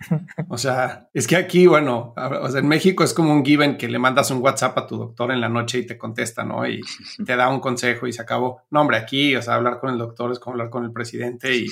o 0.49 0.57
sea, 0.57 1.07
es 1.13 1.27
que 1.27 1.37
aquí, 1.37 1.67
bueno, 1.67 2.15
o 2.17 2.57
en 2.57 2.67
México 2.67 3.05
es 3.05 3.13
como 3.13 3.31
un 3.31 3.45
given 3.45 3.77
que 3.77 3.89
le 3.89 3.99
mandas 3.99 4.31
un 4.31 4.41
WhatsApp 4.41 4.79
a 4.79 4.87
tu 4.87 4.97
doctor 4.97 5.33
en 5.33 5.41
la 5.43 5.51
noche 5.51 5.81
y 5.81 5.87
te 5.87 5.99
contesta, 5.99 6.45
¿no? 6.45 6.67
Y 6.67 6.81
te 7.27 7.37
da 7.37 7.51
un 7.51 7.61
consejo 7.61 8.07
y 8.07 8.15
se 8.15 8.23
acabó. 8.23 8.63
No, 8.71 8.81
hombre, 8.81 8.97
aquí, 8.97 9.37
o 9.37 9.43
sea, 9.43 9.57
hablar 9.57 9.81
con 9.81 9.91
el 9.91 9.99
doctor 9.99 10.33
es 10.33 10.39
como 10.39 10.55
hablar 10.55 10.71
con 10.71 10.83
el 10.87 10.93
presidente 10.93 11.55
y, 11.55 11.67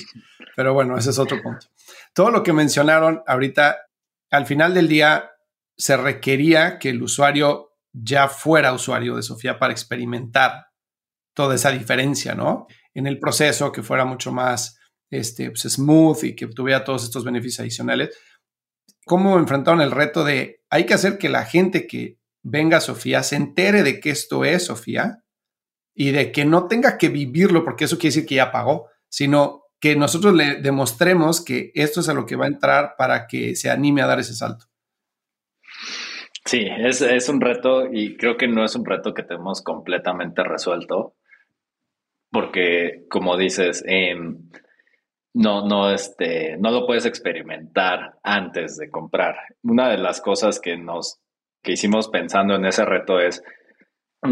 pero 0.55 0.75
bueno, 0.75 0.95
ese 0.95 1.09
es 1.09 1.17
otro 1.17 1.41
punto. 1.41 1.65
Todo 2.13 2.29
lo 2.29 2.43
que 2.43 2.53
mencionaron 2.53 3.23
ahorita, 3.25 3.87
al 4.29 4.45
final 4.45 4.75
del 4.75 4.87
día, 4.87 5.31
se 5.75 5.97
requería 5.97 6.77
que 6.77 6.91
el 6.91 7.01
usuario 7.01 7.71
ya 7.91 8.27
fuera 8.27 8.71
usuario 8.71 9.15
de 9.15 9.23
Sofía 9.23 9.57
para 9.57 9.73
experimentar 9.73 10.67
toda 11.33 11.55
esa 11.55 11.71
diferencia, 11.71 12.35
¿no? 12.35 12.67
En 12.99 13.07
el 13.07 13.17
proceso, 13.17 13.71
que 13.71 13.81
fuera 13.81 14.03
mucho 14.03 14.31
más 14.31 14.77
este, 15.09 15.51
pues, 15.51 15.63
smooth 15.63 16.23
y 16.23 16.35
que 16.35 16.47
tuviera 16.47 16.83
todos 16.83 17.05
estos 17.05 17.23
beneficios 17.23 17.61
adicionales. 17.61 18.17
¿Cómo 19.05 19.39
enfrentaron 19.39 19.81
el 19.81 19.91
reto 19.91 20.23
de 20.23 20.61
hay 20.69 20.85
que 20.85 20.93
hacer 20.93 21.17
que 21.17 21.29
la 21.29 21.45
gente 21.45 21.87
que 21.87 22.19
venga 22.43 22.77
a 22.77 22.81
Sofía 22.81 23.23
se 23.23 23.37
entere 23.37 23.83
de 23.83 23.99
que 23.99 24.09
esto 24.11 24.43
es 24.43 24.65
Sofía 24.65 25.23
y 25.95 26.11
de 26.11 26.31
que 26.31 26.43
no 26.43 26.67
tenga 26.67 26.97
que 26.97 27.09
vivirlo, 27.09 27.63
porque 27.63 27.85
eso 27.85 27.97
quiere 27.97 28.13
decir 28.13 28.27
que 28.27 28.35
ya 28.35 28.51
pagó, 28.51 28.89
sino 29.07 29.63
que 29.79 29.95
nosotros 29.95 30.33
le 30.33 30.55
demostremos 30.55 31.43
que 31.43 31.71
esto 31.73 32.01
es 32.01 32.09
a 32.09 32.13
lo 32.13 32.25
que 32.25 32.35
va 32.35 32.45
a 32.45 32.49
entrar 32.49 32.95
para 32.97 33.27
que 33.27 33.55
se 33.55 33.69
anime 33.69 34.01
a 34.01 34.07
dar 34.07 34.19
ese 34.19 34.35
salto. 34.35 34.65
Sí, 36.45 36.67
es, 36.79 37.01
es 37.01 37.29
un 37.29 37.39
reto 37.39 37.87
y 37.91 38.17
creo 38.17 38.35
que 38.35 38.47
no 38.49 38.65
es 38.65 38.75
un 38.75 38.85
reto 38.85 39.13
que 39.13 39.23
tenemos 39.23 39.61
completamente 39.61 40.43
resuelto 40.43 41.15
porque 42.31 43.05
como 43.09 43.37
dices, 43.37 43.83
em, 43.87 44.49
no, 45.33 45.65
no, 45.65 45.91
este, 45.91 46.57
no 46.57 46.71
lo 46.71 46.85
puedes 46.85 47.05
experimentar 47.05 48.15
antes 48.23 48.77
de 48.77 48.89
comprar. 48.89 49.35
Una 49.63 49.89
de 49.89 49.97
las 49.97 50.21
cosas 50.21 50.59
que 50.59 50.77
nos 50.77 51.19
que 51.61 51.73
hicimos 51.73 52.07
pensando 52.07 52.55
en 52.55 52.65
ese 52.65 52.85
reto 52.85 53.19
es 53.19 53.43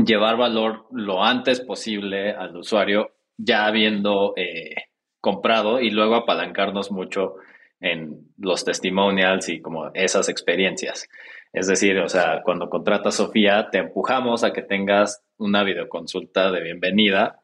llevar 0.06 0.38
valor 0.38 0.86
lo 0.92 1.24
antes 1.24 1.62
posible 1.62 2.32
al 2.32 2.56
usuario, 2.56 3.12
ya 3.38 3.66
habiendo 3.66 4.34
eh, 4.36 4.76
comprado 5.20 5.80
y 5.80 5.90
luego 5.90 6.16
apalancarnos 6.16 6.92
mucho 6.92 7.36
en 7.80 8.32
los 8.38 8.66
testimonials 8.66 9.50
y 9.50 9.62
como 9.62 9.92
esas 9.94 10.30
experiencias. 10.30 11.08
Es 11.54 11.68
decir, 11.68 12.00
o 12.00 12.10
sea, 12.10 12.42
cuando 12.44 12.70
contratas 12.70 13.16
Sofía, 13.16 13.70
te 13.72 13.78
empujamos 13.78 14.44
a 14.44 14.52
que 14.52 14.62
tengas 14.62 15.24
una 15.38 15.64
videoconsulta 15.64 16.52
de 16.52 16.62
bienvenida 16.62 17.42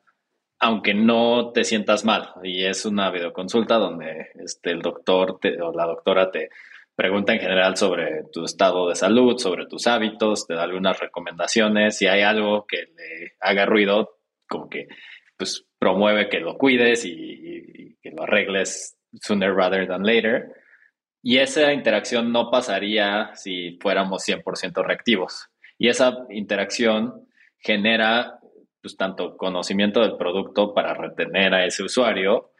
aunque 0.64 0.93
no 0.93 1.51
te 1.51 1.66
sientas 1.66 2.05
mal. 2.05 2.30
Y 2.41 2.64
es 2.64 2.86
una 2.86 3.11
videoconsulta 3.11 3.76
donde 3.76 4.30
este, 4.36 4.72
el 4.72 4.82
doctor 4.82 5.38
o 5.61 5.74
la 5.76 5.86
doctora 5.86 6.32
te 6.32 6.49
pregunta 6.95 7.34
en 7.34 7.39
general 7.41 7.76
sobre 7.76 8.24
tu 8.32 8.45
estado 8.45 8.88
de 8.88 8.95
salud, 8.95 9.38
sobre 9.38 9.66
tus 9.66 9.88
hábitos, 9.88 10.47
te 10.47 10.53
da 10.53 10.64
algunas 10.64 10.97
recomendaciones. 10.97 11.97
Si 11.97 12.07
hay 12.07 12.22
algo 12.22 12.66
que 12.66 12.78
le 12.78 13.34
haga 13.41 13.66
ruido, 13.66 14.20
como 14.47 14.70
que 14.70 14.88
pues 15.36 15.66
promueve 15.78 16.30
que 16.30 16.39
lo 16.39 16.57
cuides 16.57 17.03
y, 17.03 17.97
que 18.01 18.11
lo 18.11 18.24
arregles 18.24 18.97
sooner 19.22 19.53
rather 19.53 19.86
than 19.86 20.03
later. 20.03 20.53
Y 21.22 21.39
esa 21.39 21.74
interacción 21.74 22.32
no 22.32 22.49
pasaría 22.49 23.32
si 23.36 23.78
fuéramos 23.82 24.26
100% 24.26 24.82
reactivos. 24.86 25.49
Y 25.78 25.89
esa 25.89 26.26
interacción 26.30 27.28
genera 27.59 28.39
pues 28.84 28.97
tanto 28.97 29.38
conocimiento 29.38 30.01
del 30.01 30.17
producto 30.17 30.73
para 30.73 30.93
retener 30.93 31.53
a 31.53 31.65
ese 31.65 31.84
usuario 31.84 32.51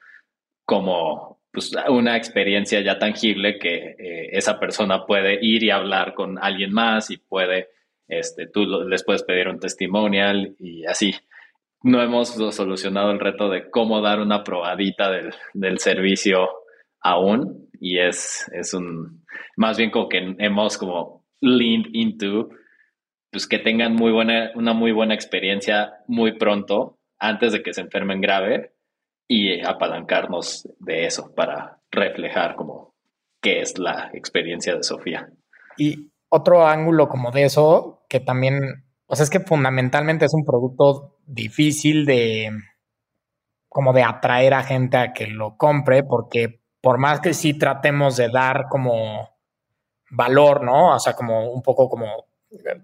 como 0.66 1.42
pues, 1.52 1.76
una 1.90 2.16
experiencia 2.16 2.80
ya 2.80 2.98
tangible 2.98 3.60
que 3.60 3.76
eh, 4.00 4.30
esa 4.32 4.58
persona 4.58 5.06
puede 5.06 5.38
ir 5.42 5.66
y 5.66 5.70
hablar 5.70 6.14
con 6.14 6.40
alguien 6.42 6.72
más 6.72 7.12
y 7.12 7.18
puede, 7.18 7.72
este, 8.08 8.48
tú 8.48 8.66
les 8.88 9.04
puedes 9.04 9.24
pedir 9.24 9.50
un 9.50 9.60
testimonial 9.60 10.56
y 10.60 10.86
así. 10.86 11.14
No 11.84 12.02
hemos 12.02 12.30
solucionado 12.56 13.12
el 13.12 13.20
reto 13.20 13.50
de 13.50 13.70
cómo 13.70 14.02
dar 14.02 14.22
una 14.22 14.46
probadita 14.46 15.12
del, 15.12 15.34
del 15.54 15.80
servicio 15.80 16.50
aún 17.02 17.68
y 17.82 18.00
es, 18.00 18.50
es 18.54 18.74
un, 18.74 19.26
más 19.58 19.78
bien 19.78 19.92
como 19.92 20.08
que 20.08 20.36
hemos 20.40 20.78
como 20.78 21.26
leaned 21.42 21.90
into 21.92 22.50
pues 23.34 23.48
que 23.48 23.58
tengan 23.58 23.96
muy 23.96 24.12
buena, 24.12 24.52
una 24.54 24.74
muy 24.74 24.92
buena 24.92 25.16
experiencia 25.16 26.04
muy 26.08 26.38
pronto, 26.38 27.00
antes 27.18 27.52
de 27.52 27.64
que 27.64 27.74
se 27.74 27.82
enfermen 27.82 28.22
grave, 28.22 28.74
y 29.28 29.60
apalancarnos 29.66 30.70
de 30.80 31.08
eso 31.08 31.34
para 31.36 31.80
reflejar 31.92 32.56
como 32.56 32.94
qué 33.42 33.62
es 33.62 33.80
la 33.80 34.12
experiencia 34.14 34.76
de 34.76 34.84
Sofía. 34.84 35.30
Y 35.78 36.12
otro 36.30 36.68
ángulo 36.68 37.10
como 37.10 37.32
de 37.32 37.46
eso, 37.46 38.06
que 38.08 38.20
también, 38.20 38.86
o 39.08 39.16
sea, 39.16 39.24
es 39.24 39.32
que 39.32 39.40
fundamentalmente 39.40 40.26
es 40.26 40.34
un 40.36 40.46
producto 40.46 41.18
difícil 41.26 42.06
de, 42.06 42.52
como 43.68 43.94
de 43.94 44.04
atraer 44.04 44.54
a 44.54 44.62
gente 44.62 44.98
a 44.98 45.12
que 45.12 45.26
lo 45.26 45.58
compre, 45.58 46.04
porque 46.04 46.62
por 46.82 47.00
más 47.00 47.20
que 47.20 47.34
sí 47.34 47.58
tratemos 47.58 48.16
de 48.16 48.30
dar 48.30 48.68
como 48.70 49.32
valor, 50.12 50.64
¿no? 50.64 50.94
O 50.94 51.00
sea, 51.00 51.14
como 51.14 51.52
un 51.52 51.64
poco 51.64 51.90
como 51.90 52.28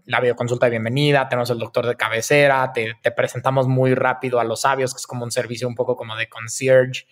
la 0.06 0.20
videoconsulta 0.20 0.66
de 0.66 0.72
bienvenida, 0.72 1.28
tenemos 1.30 1.50
el 1.50 1.60
doctor 1.60 1.86
de 1.86 1.96
cabecera, 1.96 2.72
te, 2.74 2.96
presentamos 3.12 3.68
muy 3.68 3.94
rápido 3.94 4.40
a 4.40 4.44
los 4.44 4.62
sabios, 4.62 4.94
que 4.94 5.00
es 5.00 5.08
como 5.08 5.24
un 5.24 5.32
servicio 5.32 5.68
un 5.68 5.76
poco 5.76 5.96
como 5.96 6.16
de 6.16 6.30
concierge, 6.30 7.06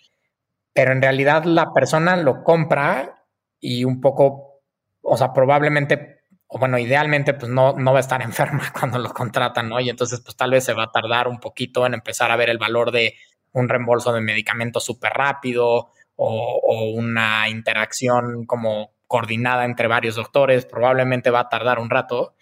pero 0.72 0.92
en 0.92 1.02
realidad 1.02 1.44
la 1.44 1.72
persona 1.72 2.16
lo 2.16 2.42
compra 2.42 3.24
y 3.60 3.84
un 3.84 4.00
poco, 4.00 4.62
o 5.02 5.16
sea, 5.16 5.32
probablemente, 5.32 6.22
o 6.46 6.58
bueno, 6.58 6.78
idealmente, 6.78 7.34
pues 7.34 7.50
no, 7.50 7.74
no 7.74 7.92
va 7.92 7.98
a 7.98 8.00
estar 8.00 8.22
enferma 8.22 8.72
cuando 8.72 8.98
lo 8.98 9.12
contratan, 9.12 9.68
¿no? 9.68 9.80
Y 9.80 9.90
entonces, 9.90 10.20
pues 10.20 10.36
tal 10.36 10.50
vez 10.50 10.64
se 10.64 10.74
va 10.74 10.84
a 10.84 10.92
tardar 10.92 11.28
un 11.28 11.40
poquito 11.40 11.86
en 11.86 11.94
empezar 11.94 12.30
a 12.30 12.36
ver 12.36 12.50
el 12.50 12.58
valor 12.58 12.90
de 12.90 13.14
un 13.52 13.68
reembolso 13.68 14.12
de 14.12 14.20
medicamentos 14.20 14.84
súper 14.84 15.12
rápido 15.12 15.90
o, 16.16 16.60
o 16.62 16.90
una 16.90 17.48
interacción 17.48 18.44
como 18.46 18.92
coordinada 19.08 19.64
entre 19.64 19.88
varios 19.88 20.16
doctores, 20.16 20.66
probablemente 20.66 21.30
va 21.30 21.40
a 21.40 21.48
tardar 21.48 21.78
un 21.78 21.90
rato. 21.90 22.34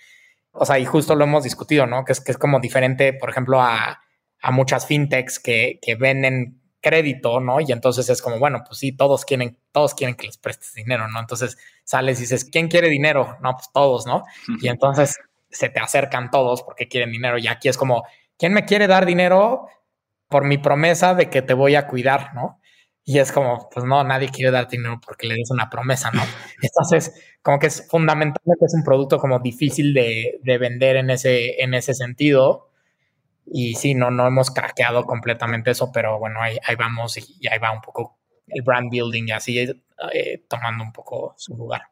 O 0.59 0.65
sea, 0.65 0.79
y 0.79 0.85
justo 0.85 1.15
lo 1.15 1.25
hemos 1.25 1.45
discutido, 1.45 1.87
¿no? 1.87 2.05
Que 2.05 2.13
es, 2.13 2.21
que 2.21 2.33
es 2.33 2.39
como 2.39 2.61
diferente, 2.61 3.13
por 3.13 3.31
ejemplo, 3.31 3.61
a, 3.61 4.01
a 4.41 4.51
muchas 4.51 4.87
fintechs 4.87 5.39
que, 5.39 5.79
que 5.83 5.95
venden 5.95 6.61
crédito, 6.81 7.41
¿no? 7.41 7.61
Y 7.61 7.73
entonces 7.73 8.09
es 8.09 8.23
como, 8.23 8.39
bueno, 8.39 8.63
pues 8.65 8.79
sí, 8.79 8.93
todos 8.93 9.25
quieren, 9.25 9.59
todos 9.73 9.95
quieren 9.95 10.15
que 10.15 10.27
les 10.27 10.39
prestes 10.39 10.73
dinero, 10.75 11.09
¿no? 11.09 11.19
Entonces 11.19 11.59
sales 11.85 12.19
y 12.19 12.23
dices, 12.23 12.45
¿quién 12.45 12.69
quiere 12.69 12.89
dinero? 12.89 13.37
No, 13.43 13.55
pues 13.55 13.71
todos, 13.73 14.07
¿no? 14.07 14.25
Y 14.61 14.69
entonces 14.69 15.19
se 15.51 15.69
te 15.69 15.81
acercan 15.81 16.31
todos 16.31 16.63
porque 16.63 16.87
quieren 16.87 17.11
dinero. 17.11 17.39
Y 17.39 17.49
aquí 17.49 17.69
es 17.69 17.77
como, 17.77 18.05
¿quién 18.39 18.53
me 18.53 18.65
quiere 18.65 18.87
dar 18.87 19.05
dinero 19.05 19.67
por 20.29 20.45
mi 20.45 20.59
promesa 20.59 21.15
de 21.15 21.29
que 21.29 21.43
te 21.43 21.55
voy 21.55 21.75
a 21.75 21.89
cuidar, 21.89 22.35
¿no? 22.35 22.61
Y 23.09 23.21
es 23.21 23.31
como, 23.31 23.71
pues 23.73 23.87
no, 23.87 24.03
nadie 24.03 24.31
quiere 24.31 24.51
dar 24.51 24.67
dinero 24.67 25.01
porque 25.01 25.29
le 25.29 25.37
des 25.37 25.53
una 25.53 25.71
promesa, 25.71 26.11
¿no? 26.11 26.23
Entonces, 26.61 27.15
como 27.41 27.61
que 27.61 27.69
es 27.69 27.87
fundamentalmente 27.89 28.67
es 28.67 28.75
un 28.75 28.83
producto 28.83 29.19
como 29.19 29.39
difícil 29.39 29.95
de, 29.95 30.41
de, 30.43 30.59
vender 30.59 30.97
en 30.97 31.11
ese, 31.11 31.63
en 31.63 31.75
ese 31.75 31.95
sentido. 31.95 32.69
Y 33.47 33.77
sí, 33.77 33.95
no, 33.95 34.11
no 34.11 34.27
hemos 34.27 34.51
craqueado 34.51 35.05
completamente 35.05 35.71
eso, 35.71 35.93
pero 35.95 36.19
bueno, 36.19 36.43
ahí, 36.43 36.59
ahí 36.67 36.75
vamos 36.75 37.17
y, 37.17 37.47
ahí 37.47 37.61
va 37.61 37.71
un 37.71 37.81
poco 37.81 38.19
el 38.49 38.63
brand 38.63 38.91
building 38.91 39.29
y 39.29 39.31
así 39.31 39.57
eh, 39.57 40.45
tomando 40.49 40.83
un 40.83 40.93
poco 40.93 41.35
su 41.37 41.57
lugar. 41.57 41.83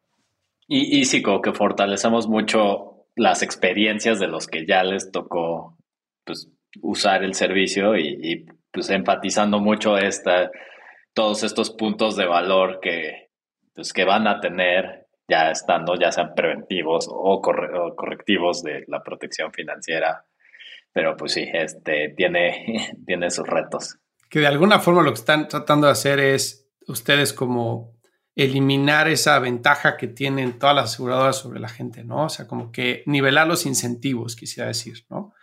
Y, 0.67 0.99
y 0.99 1.05
sí, 1.05 1.23
como 1.23 1.41
que 1.41 1.53
fortalecemos 1.53 2.27
mucho 2.27 3.07
las 3.15 3.43
experiencias 3.43 4.19
de 4.19 4.27
los 4.27 4.49
que 4.49 4.67
ya 4.67 4.83
les 4.83 5.13
tocó 5.13 5.77
pues, 6.25 6.49
usar 6.83 7.23
el 7.23 7.35
servicio 7.35 7.97
y, 7.97 8.19
y 8.21 8.47
pues 8.73 8.91
enfatizando 8.91 9.61
mucho 9.61 9.97
esta, 9.97 10.51
todos 11.15 11.45
estos 11.45 11.71
puntos 11.71 12.17
de 12.17 12.27
valor 12.27 12.81
que, 12.83 13.31
pues, 13.75 13.93
que 13.93 14.05
van 14.05 14.27
a 14.27 14.41
tener 14.41 15.07
ya 15.29 15.51
estando, 15.51 15.95
ya 15.99 16.13
sean 16.13 16.35
preventivos 16.35 17.09
o, 17.09 17.41
correctivos 17.41 18.63
de 18.63 18.85
la 18.89 19.03
protección 19.03 19.53
financiera. 19.53 20.27
Pero 20.93 21.17
pues 21.17 21.33
sí, 21.33 21.49
este 21.53 22.11
tiene, 22.17 22.93
tiene 23.07 23.31
sus 23.31 23.47
retos. 23.47 23.97
Que 24.29 24.41
de 24.41 24.47
alguna 24.47 24.81
forma 24.81 25.03
lo 25.03 25.11
que 25.11 25.21
están 25.21 25.49
tratando 25.49 25.87
de 25.87 25.93
hacer 25.93 26.21
es 26.21 26.69
ustedes 26.87 27.33
como 27.33 27.95
eliminar 28.37 29.09
esa 29.09 29.39
ventaja 29.39 29.97
que 29.97 30.09
tienen 30.09 30.59
todas 30.59 30.75
las 30.75 30.93
aseguradoras 30.93 31.39
sobre 31.39 31.61
la 31.61 31.69
gente, 31.69 32.05
¿no? 32.05 32.25
O 32.25 32.29
sea, 32.29 32.49
como 32.49 32.73
que 32.73 33.05
nivelar 33.07 33.47
los 33.47 33.65
incentivos, 33.65 34.35
quisiera 34.35 34.67
decir, 34.69 35.07
¿no? 35.09 35.35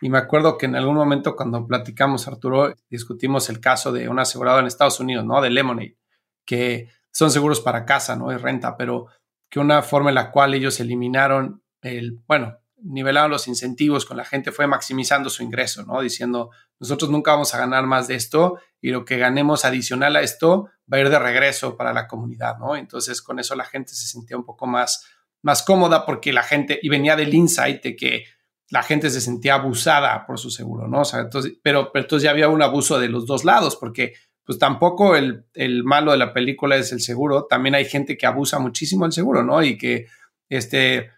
Y 0.00 0.10
me 0.10 0.18
acuerdo 0.18 0.56
que 0.58 0.66
en 0.66 0.76
algún 0.76 0.94
momento 0.94 1.34
cuando 1.34 1.66
platicamos, 1.66 2.28
Arturo, 2.28 2.74
discutimos 2.88 3.48
el 3.48 3.60
caso 3.60 3.92
de 3.92 4.08
un 4.08 4.18
asegurado 4.18 4.60
en 4.60 4.66
Estados 4.66 5.00
Unidos, 5.00 5.24
¿no? 5.24 5.40
De 5.40 5.50
Lemonade, 5.50 5.96
que 6.44 6.88
son 7.10 7.30
seguros 7.30 7.60
para 7.60 7.84
casa, 7.84 8.14
¿no? 8.14 8.32
Y 8.32 8.36
renta, 8.36 8.76
pero 8.76 9.06
que 9.50 9.58
una 9.58 9.82
forma 9.82 10.10
en 10.10 10.14
la 10.14 10.30
cual 10.30 10.54
ellos 10.54 10.78
eliminaron 10.78 11.62
el, 11.82 12.20
bueno, 12.26 12.58
nivelaron 12.82 13.30
los 13.30 13.48
incentivos 13.48 14.04
con 14.04 14.16
la 14.16 14.24
gente 14.24 14.52
fue 14.52 14.66
maximizando 14.66 15.30
su 15.30 15.42
ingreso, 15.42 15.84
¿no? 15.84 16.00
Diciendo, 16.00 16.50
nosotros 16.78 17.10
nunca 17.10 17.32
vamos 17.32 17.54
a 17.54 17.58
ganar 17.58 17.86
más 17.86 18.06
de 18.08 18.14
esto 18.14 18.60
y 18.80 18.90
lo 18.90 19.04
que 19.04 19.18
ganemos 19.18 19.64
adicional 19.64 20.16
a 20.16 20.20
esto 20.20 20.68
va 20.92 20.98
a 20.98 21.00
ir 21.00 21.10
de 21.10 21.18
regreso 21.18 21.76
para 21.76 21.92
la 21.92 22.06
comunidad, 22.06 22.58
¿no? 22.58 22.76
Entonces 22.76 23.20
con 23.20 23.38
eso 23.38 23.56
la 23.56 23.64
gente 23.64 23.94
se 23.94 24.06
sentía 24.06 24.36
un 24.36 24.44
poco 24.44 24.66
más, 24.66 25.06
más 25.42 25.62
cómoda 25.62 26.06
porque 26.06 26.32
la 26.32 26.42
gente, 26.42 26.78
y 26.80 26.88
venía 26.88 27.16
del 27.16 27.34
insight 27.34 27.82
de 27.82 27.96
que 27.96 28.24
la 28.70 28.82
gente 28.82 29.10
se 29.10 29.20
sentía 29.20 29.54
abusada 29.54 30.26
por 30.26 30.38
su 30.38 30.50
seguro, 30.50 30.88
¿no? 30.88 31.00
O 31.00 31.04
sea, 31.04 31.20
entonces, 31.20 31.54
pero, 31.62 31.90
entonces 31.94 32.24
ya 32.24 32.30
había 32.30 32.48
un 32.48 32.62
abuso 32.62 32.98
de 32.98 33.08
los 33.08 33.26
dos 33.26 33.44
lados, 33.44 33.76
porque 33.76 34.14
pues 34.44 34.58
tampoco 34.58 35.16
el, 35.16 35.44
el, 35.54 35.84
malo 35.84 36.12
de 36.12 36.18
la 36.18 36.32
película 36.32 36.76
es 36.76 36.92
el 36.92 37.00
seguro, 37.00 37.44
también 37.44 37.74
hay 37.74 37.84
gente 37.84 38.16
que 38.16 38.26
abusa 38.26 38.58
muchísimo 38.58 39.04
del 39.04 39.12
seguro, 39.12 39.42
¿no? 39.42 39.62
Y 39.62 39.76
que 39.76 40.06
este, 40.48 41.10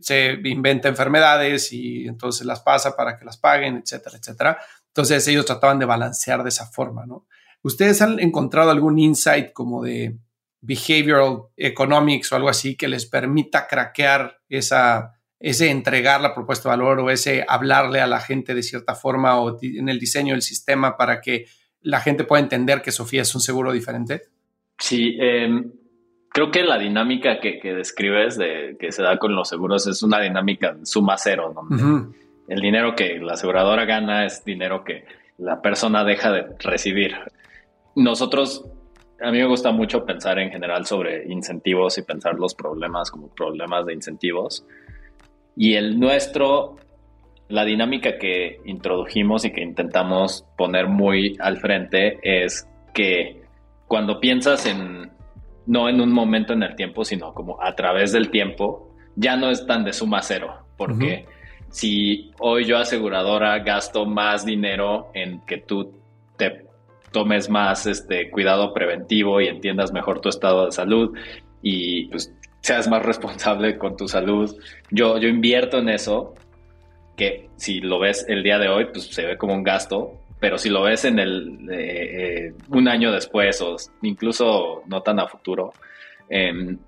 se 0.00 0.38
inventa 0.44 0.88
enfermedades 0.88 1.72
y 1.72 2.06
entonces 2.06 2.46
las 2.46 2.60
pasa 2.60 2.96
para 2.96 3.18
que 3.18 3.24
las 3.24 3.36
paguen, 3.36 3.76
etcétera, 3.76 4.18
etcétera. 4.18 4.58
Entonces 4.88 5.26
ellos 5.28 5.46
trataban 5.46 5.78
de 5.78 5.86
balancear 5.86 6.42
de 6.42 6.50
esa 6.50 6.66
forma, 6.66 7.06
¿no? 7.06 7.26
¿Ustedes 7.62 8.02
han 8.02 8.20
encontrado 8.20 8.70
algún 8.70 8.98
insight 8.98 9.52
como 9.52 9.82
de 9.82 10.18
behavioral 10.60 11.44
economics 11.56 12.30
o 12.30 12.36
algo 12.36 12.48
así 12.48 12.76
que 12.76 12.88
les 12.88 13.06
permita 13.06 13.66
craquear 13.66 14.40
esa, 14.48 15.13
ese 15.44 15.70
entregar 15.70 16.22
la 16.22 16.34
propuesta 16.34 16.70
de 16.70 16.76
valor 16.76 17.00
o 17.00 17.10
ese 17.10 17.44
hablarle 17.46 18.00
a 18.00 18.06
la 18.06 18.18
gente 18.18 18.54
de 18.54 18.62
cierta 18.62 18.94
forma 18.94 19.38
o 19.38 19.58
en 19.60 19.90
el 19.90 19.98
diseño 19.98 20.32
del 20.32 20.40
sistema 20.40 20.96
para 20.96 21.20
que 21.20 21.44
la 21.82 22.00
gente 22.00 22.24
pueda 22.24 22.42
entender 22.42 22.80
que 22.80 22.90
Sofía 22.90 23.20
es 23.20 23.34
un 23.34 23.42
seguro 23.42 23.70
diferente? 23.70 24.22
Sí, 24.78 25.18
em, 25.20 25.70
creo 26.30 26.50
que 26.50 26.62
la 26.62 26.78
dinámica 26.78 27.40
que, 27.40 27.60
describes 27.74 28.38
de 28.38 28.78
que 28.80 28.90
se 28.90 29.02
da 29.02 29.18
con 29.18 29.36
los 29.36 29.50
seguros 29.50 29.86
es 29.86 30.02
una 30.02 30.18
dinámica 30.18 30.78
suma 30.82 31.16
cero, 31.18 31.52
donde 31.54 32.16
el 32.48 32.60
dinero 32.62 32.94
que 32.96 33.18
la 33.18 33.34
aseguradora 33.34 33.84
gana 33.84 34.24
es 34.24 34.46
dinero 34.46 34.82
que 34.82 35.04
la 35.36 35.60
persona 35.60 36.04
deja 36.04 36.32
de 36.32 36.46
recibir. 36.58 37.16
Nosotros, 37.94 38.64
a 39.20 39.30
mí 39.30 39.36
me 39.36 39.46
gusta 39.46 39.72
mucho 39.72 40.06
pensar 40.06 40.38
en 40.38 40.50
general 40.50 40.86
sobre 40.86 41.30
incentivos 41.30 41.98
y 41.98 42.02
pensar 42.02 42.36
los 42.36 42.54
problemas 42.54 43.10
como 43.10 43.28
problemas 43.28 43.84
de 43.84 43.92
incentivos 43.92 44.64
y 45.56 45.74
el 45.74 45.98
nuestro, 45.98 46.76
la 47.48 47.64
dinámica 47.64 48.18
que 48.18 48.60
introdujimos 48.64 49.44
y 49.44 49.52
que 49.52 49.62
intentamos 49.62 50.44
poner 50.56 50.88
muy 50.88 51.36
al 51.40 51.58
frente 51.58 52.18
es 52.22 52.68
que 52.92 53.42
cuando 53.86 54.20
piensas 54.20 54.66
en, 54.66 55.10
no 55.66 55.88
en 55.88 56.00
un 56.00 56.12
momento 56.12 56.52
en 56.52 56.62
el 56.62 56.74
tiempo, 56.74 57.04
sino 57.04 57.32
como 57.34 57.62
a 57.62 57.74
través 57.74 58.12
del 58.12 58.30
tiempo, 58.30 58.94
ya 59.16 59.36
no 59.36 59.50
es 59.50 59.66
tan 59.66 59.84
de 59.84 59.92
suma 59.92 60.22
cero, 60.22 60.66
porque 60.76 61.26
si 61.70 62.32
hoy 62.38 62.64
yo 62.64 62.78
aseguradora 62.78 63.58
gasto 63.60 64.06
más 64.06 64.44
dinero 64.44 65.10
en 65.14 65.40
que 65.46 65.58
tú 65.58 65.92
te 66.36 66.66
tomes 67.12 67.48
más 67.48 67.86
este 67.86 68.30
cuidado 68.30 68.74
preventivo 68.74 69.40
y 69.40 69.46
entiendas 69.46 69.92
mejor 69.92 70.20
tu 70.20 70.28
estado 70.28 70.66
de 70.66 70.72
salud 70.72 71.16
y 71.62 72.06
pues 72.08 72.32
seas 72.64 72.88
más 72.88 73.02
responsable 73.02 73.76
con 73.76 73.94
tu 73.94 74.08
salud. 74.08 74.50
Yo, 74.90 75.18
yo 75.18 75.28
invierto 75.28 75.80
en 75.80 75.90
eso, 75.90 76.34
que 77.14 77.50
si 77.56 77.80
lo 77.80 77.98
ves 77.98 78.24
el 78.26 78.42
día 78.42 78.58
de 78.58 78.68
hoy, 78.68 78.86
pues 78.86 79.04
se 79.08 79.26
ve 79.26 79.36
como 79.36 79.52
un 79.52 79.62
gasto, 79.62 80.18
pero 80.40 80.56
si 80.56 80.70
lo 80.70 80.80
ves 80.80 81.04
en 81.04 81.18
el 81.18 81.68
eh, 81.70 82.46
eh, 82.46 82.54
un 82.70 82.88
año 82.88 83.12
después 83.12 83.60
o 83.60 83.76
incluso 84.00 84.82
no 84.86 85.02
tan 85.02 85.20
a 85.20 85.28
futuro, 85.28 85.74
em, 86.30 86.78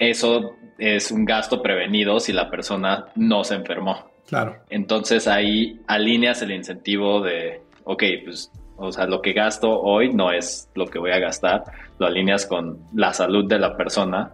eso 0.00 0.56
es 0.78 1.12
un 1.12 1.24
gasto 1.24 1.62
prevenido 1.62 2.18
si 2.18 2.32
la 2.32 2.50
persona 2.50 3.06
no 3.14 3.44
se 3.44 3.54
enfermó. 3.54 4.10
Claro. 4.26 4.56
Entonces 4.68 5.28
ahí 5.28 5.78
alineas 5.86 6.42
el 6.42 6.50
incentivo 6.50 7.20
de, 7.20 7.62
ok, 7.84 8.02
pues, 8.24 8.50
o 8.76 8.90
sea, 8.90 9.06
lo 9.06 9.22
que 9.22 9.32
gasto 9.32 9.80
hoy 9.80 10.12
no 10.12 10.32
es 10.32 10.68
lo 10.74 10.86
que 10.86 10.98
voy 10.98 11.12
a 11.12 11.20
gastar, 11.20 11.62
lo 12.00 12.06
alineas 12.08 12.46
con 12.46 12.80
la 12.94 13.12
salud 13.12 13.46
de 13.46 13.60
la 13.60 13.76
persona 13.76 14.32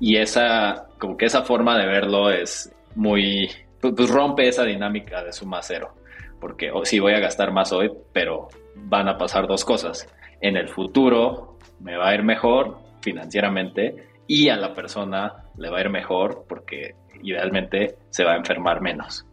y 0.00 0.16
esa, 0.16 0.86
como 0.98 1.16
que 1.16 1.26
esa 1.26 1.42
forma 1.42 1.76
de 1.78 1.86
verlo 1.86 2.30
es 2.30 2.72
muy, 2.94 3.50
pues, 3.80 3.94
pues 3.96 4.10
rompe 4.10 4.48
esa 4.48 4.64
dinámica 4.64 5.22
de 5.22 5.32
suma 5.32 5.60
cero, 5.62 5.94
porque 6.40 6.70
oh, 6.70 6.84
sí 6.84 6.98
voy 6.98 7.14
a 7.14 7.20
gastar 7.20 7.52
más 7.52 7.72
hoy, 7.72 7.90
pero 8.12 8.48
van 8.74 9.08
a 9.08 9.18
pasar 9.18 9.46
dos 9.46 9.64
cosas. 9.64 10.08
En 10.40 10.56
el 10.56 10.68
futuro 10.68 11.58
me 11.80 11.96
va 11.96 12.08
a 12.08 12.14
ir 12.14 12.22
mejor 12.22 12.78
financieramente 13.00 14.08
y 14.26 14.48
a 14.48 14.56
la 14.56 14.74
persona 14.74 15.44
le 15.56 15.70
va 15.70 15.78
a 15.78 15.80
ir 15.80 15.90
mejor 15.90 16.44
porque 16.48 16.94
idealmente 17.22 17.96
se 18.10 18.24
va 18.24 18.34
a 18.34 18.36
enfermar 18.36 18.80
menos. 18.80 19.26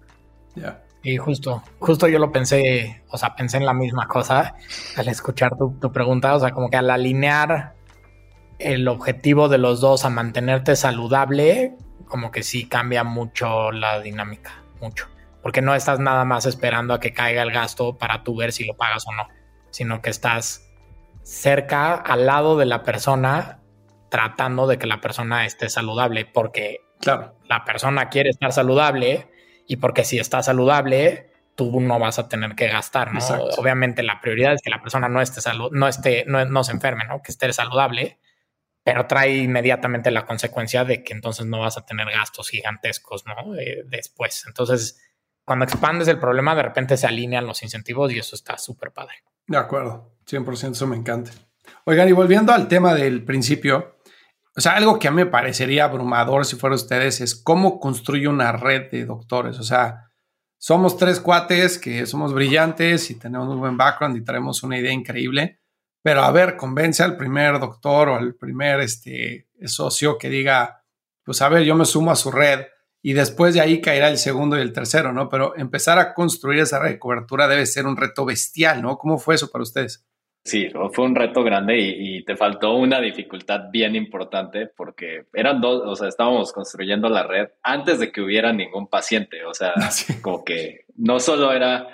Ya. 0.55 0.81
Y 1.03 1.17
justo, 1.17 1.61
justo 1.77 2.07
yo 2.07 2.17
lo 2.17 2.31
pensé, 2.31 3.03
o 3.09 3.17
sea, 3.17 3.35
pensé 3.35 3.57
en 3.57 3.65
la 3.67 3.75
misma 3.75 4.07
cosa 4.07 4.55
al 4.97 5.07
escuchar 5.07 5.55
tu, 5.55 5.77
tu 5.79 5.91
pregunta, 5.91 6.33
o 6.33 6.39
sea, 6.39 6.49
como 6.49 6.67
que 6.67 6.77
al 6.77 6.89
alinear 6.89 7.74
el 8.59 8.87
objetivo 8.87 9.49
de 9.49 9.57
los 9.57 9.81
dos 9.81 10.05
a 10.05 10.09
mantenerte 10.09 10.75
saludable, 10.75 11.75
como 12.07 12.31
que 12.31 12.43
sí 12.43 12.67
cambia 12.67 13.03
mucho 13.03 13.71
la 13.71 13.99
dinámica, 13.99 14.63
mucho. 14.81 15.07
Porque 15.41 15.61
no 15.61 15.75
estás 15.75 15.99
nada 15.99 16.25
más 16.25 16.45
esperando 16.45 16.93
a 16.93 16.99
que 16.99 17.13
caiga 17.13 17.43
el 17.43 17.51
gasto 17.51 17.97
para 17.97 18.23
tú 18.23 18.35
ver 18.35 18.51
si 18.51 18.65
lo 18.65 18.75
pagas 18.75 19.05
o 19.07 19.11
no, 19.11 19.27
sino 19.71 20.01
que 20.01 20.09
estás 20.09 20.67
cerca, 21.23 21.95
al 21.95 22.25
lado 22.25 22.57
de 22.57 22.65
la 22.65 22.83
persona, 22.83 23.59
tratando 24.09 24.67
de 24.67 24.77
que 24.77 24.87
la 24.87 25.01
persona 25.01 25.45
esté 25.45 25.69
saludable, 25.69 26.25
porque 26.25 26.81
claro. 26.99 27.35
la 27.47 27.65
persona 27.65 28.09
quiere 28.09 28.29
estar 28.29 28.51
saludable 28.53 29.27
y 29.67 29.77
porque 29.77 30.03
si 30.03 30.19
está 30.19 30.41
saludable, 30.41 31.31
tú 31.55 31.79
no 31.79 31.99
vas 31.99 32.19
a 32.19 32.27
tener 32.27 32.55
que 32.55 32.67
gastar, 32.67 33.13
¿no? 33.13 33.19
Obviamente 33.57 34.03
la 34.03 34.21
prioridad 34.21 34.53
es 34.53 34.61
que 34.61 34.69
la 34.69 34.81
persona 34.81 35.09
no 35.09 35.21
esté 35.21 35.41
salud, 35.41 35.69
no 35.71 35.87
esté, 35.87 36.25
no, 36.27 36.43
no 36.45 36.63
se 36.63 36.71
enferme, 36.71 37.05
¿no? 37.05 37.21
Que 37.21 37.31
esté 37.31 37.51
saludable 37.53 38.19
pero 38.85 39.07
trae 39.07 39.37
inmediatamente 39.37 40.11
la 40.11 40.27
consecuencia 40.27 40.85
de 40.85 41.03
que 41.03 41.13
entonces 41.13 41.47
no 41.47 41.61
vas 41.61 41.75
a 41.75 41.87
tener 41.87 42.05
gastos 42.11 42.49
gigantescos, 42.49 43.25
¿no? 43.25 43.55
Eh, 43.55 43.83
después. 43.87 44.43
Entonces, 44.45 45.01
cuando 45.43 45.65
expandes 45.65 46.07
el 46.07 46.19
problema, 46.19 46.53
de 46.53 46.61
repente 46.61 46.95
se 46.95 47.07
alinean 47.07 47.47
los 47.47 47.63
incentivos 47.63 48.13
y 48.13 48.19
eso 48.19 48.35
está 48.35 48.59
súper 48.59 48.91
padre. 48.91 49.15
De 49.47 49.57
acuerdo, 49.57 50.13
100%, 50.27 50.73
eso 50.73 50.85
me 50.85 50.97
encanta. 50.97 51.31
Oigan, 51.85 52.07
y 52.07 52.11
volviendo 52.11 52.53
al 52.53 52.67
tema 52.67 52.93
del 52.93 53.25
principio, 53.25 53.97
o 54.55 54.61
sea, 54.61 54.75
algo 54.75 54.99
que 54.99 55.07
a 55.07 55.11
mí 55.11 55.17
me 55.17 55.31
parecería 55.31 55.85
abrumador 55.85 56.45
si 56.45 56.55
fuera 56.55 56.75
ustedes 56.75 57.21
es 57.21 57.33
cómo 57.33 57.79
construye 57.79 58.27
una 58.27 58.51
red 58.51 58.91
de 58.91 59.05
doctores. 59.05 59.57
O 59.57 59.63
sea, 59.63 60.11
somos 60.59 60.95
tres 60.95 61.19
cuates 61.19 61.79
que 61.79 62.05
somos 62.05 62.35
brillantes 62.35 63.09
y 63.09 63.17
tenemos 63.17 63.47
un 63.47 63.59
buen 63.59 63.77
background 63.77 64.15
y 64.15 64.23
traemos 64.23 64.61
una 64.61 64.77
idea 64.77 64.91
increíble 64.91 65.59
pero 66.05 66.21
a 66.21 66.31
ver, 66.31 66.55
convence 66.55 67.01
al 67.01 67.17
primer 67.17 67.59
doctor 67.59 68.09
o 68.09 68.15
al 68.15 68.35
primer 68.35 68.79
este, 68.81 69.47
socio 69.63 70.19
que 70.19 70.29
diga, 70.29 70.83
pues 71.23 71.41
a 71.41 71.49
ver, 71.49 71.63
yo 71.63 71.73
me 71.73 71.85
sumo 71.85 72.11
a 72.11 72.15
su 72.15 72.29
red 72.29 72.67
y 73.01 73.13
después 73.13 73.55
de 73.55 73.61
ahí 73.61 73.81
caerá 73.81 74.09
el 74.09 74.19
segundo 74.19 74.55
y 74.55 74.61
el 74.61 74.71
tercero, 74.71 75.11
¿no? 75.13 75.29
Pero 75.29 75.57
empezar 75.57 75.97
a 75.97 76.13
construir 76.13 76.59
esa 76.59 76.77
red 76.77 76.91
de 76.91 76.99
cobertura 76.99 77.47
debe 77.47 77.65
ser 77.65 77.87
un 77.87 77.97
reto 77.97 78.23
bestial, 78.23 78.83
¿no? 78.83 78.99
¿Cómo 78.99 79.17
fue 79.17 79.33
eso 79.33 79.49
para 79.49 79.63
ustedes? 79.63 80.05
Sí, 80.43 80.69
fue 80.93 81.05
un 81.05 81.15
reto 81.15 81.43
grande 81.43 81.79
y, 81.79 82.23
te 82.23 82.35
faltó 82.35 82.75
una 82.75 83.01
dificultad 83.01 83.71
bien 83.71 83.95
importante 83.95 84.67
porque 84.77 85.25
eran 85.33 85.59
dos, 85.59 85.81
o 85.87 85.95
sea, 85.95 86.07
estábamos 86.07 86.53
construyendo 86.53 87.09
la 87.09 87.23
red 87.23 87.47
antes 87.63 87.97
de 87.97 88.11
que 88.11 88.21
hubiera 88.21 88.53
ningún 88.53 88.87
paciente, 88.89 89.43
o 89.43 89.55
sea, 89.55 89.73
como 90.21 90.45
que 90.45 90.85
no 90.97 91.19
solo 91.19 91.51
era 91.51 91.87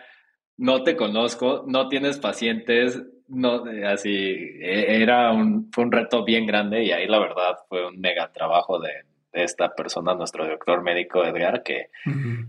no 0.61 0.83
te 0.83 0.95
conozco, 0.95 1.63
no 1.65 1.89
tienes 1.89 2.19
pacientes, 2.19 3.01
no, 3.31 3.63
así, 3.87 4.09
e, 4.09 5.01
era 5.01 5.31
un, 5.31 5.71
fue 5.71 5.85
un 5.85 5.91
reto 5.91 6.23
bien 6.23 6.45
grande 6.45 6.83
y 6.83 6.91
ahí 6.91 7.07
la 7.07 7.19
verdad 7.19 7.57
fue 7.67 7.87
un 7.87 7.99
mega 7.99 8.31
trabajo 8.31 8.79
de, 8.79 8.91
esta 9.33 9.73
persona, 9.73 10.13
nuestro 10.13 10.45
doctor 10.45 10.83
médico 10.83 11.23
Edgar, 11.23 11.63
que 11.63 11.87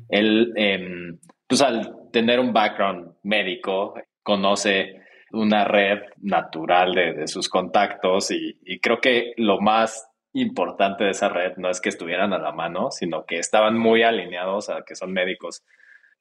él, 0.09 0.53
eh, 0.57 1.15
pues 1.47 1.63
al 1.63 2.11
tener 2.11 2.41
un 2.41 2.53
background 2.53 3.13
médico, 3.23 3.95
conoce 4.25 5.01
una 5.31 5.65
red 5.65 6.01
natural 6.23 6.93
de, 6.93 7.29
sus 7.29 7.49
contactos 7.49 8.33
y, 8.33 8.59
y, 8.65 8.81
creo 8.81 9.01
que 9.01 9.33
lo 9.37 9.61
más 9.61 10.09
importante 10.33 11.05
de 11.05 11.11
esa 11.11 11.29
red 11.29 11.53
no 11.57 11.71
es 11.71 11.81
que 11.81 11.91
estuvieran 11.91 12.33
a 12.33 12.39
la 12.39 12.51
mano, 12.51 12.91
sino 12.91 13.27
que 13.27 13.39
estaban 13.39 13.79
muy 13.79 14.03
alineados 14.03 14.69
a 14.69 14.83
que 14.83 14.97
son 14.97 15.13
médicos 15.13 15.63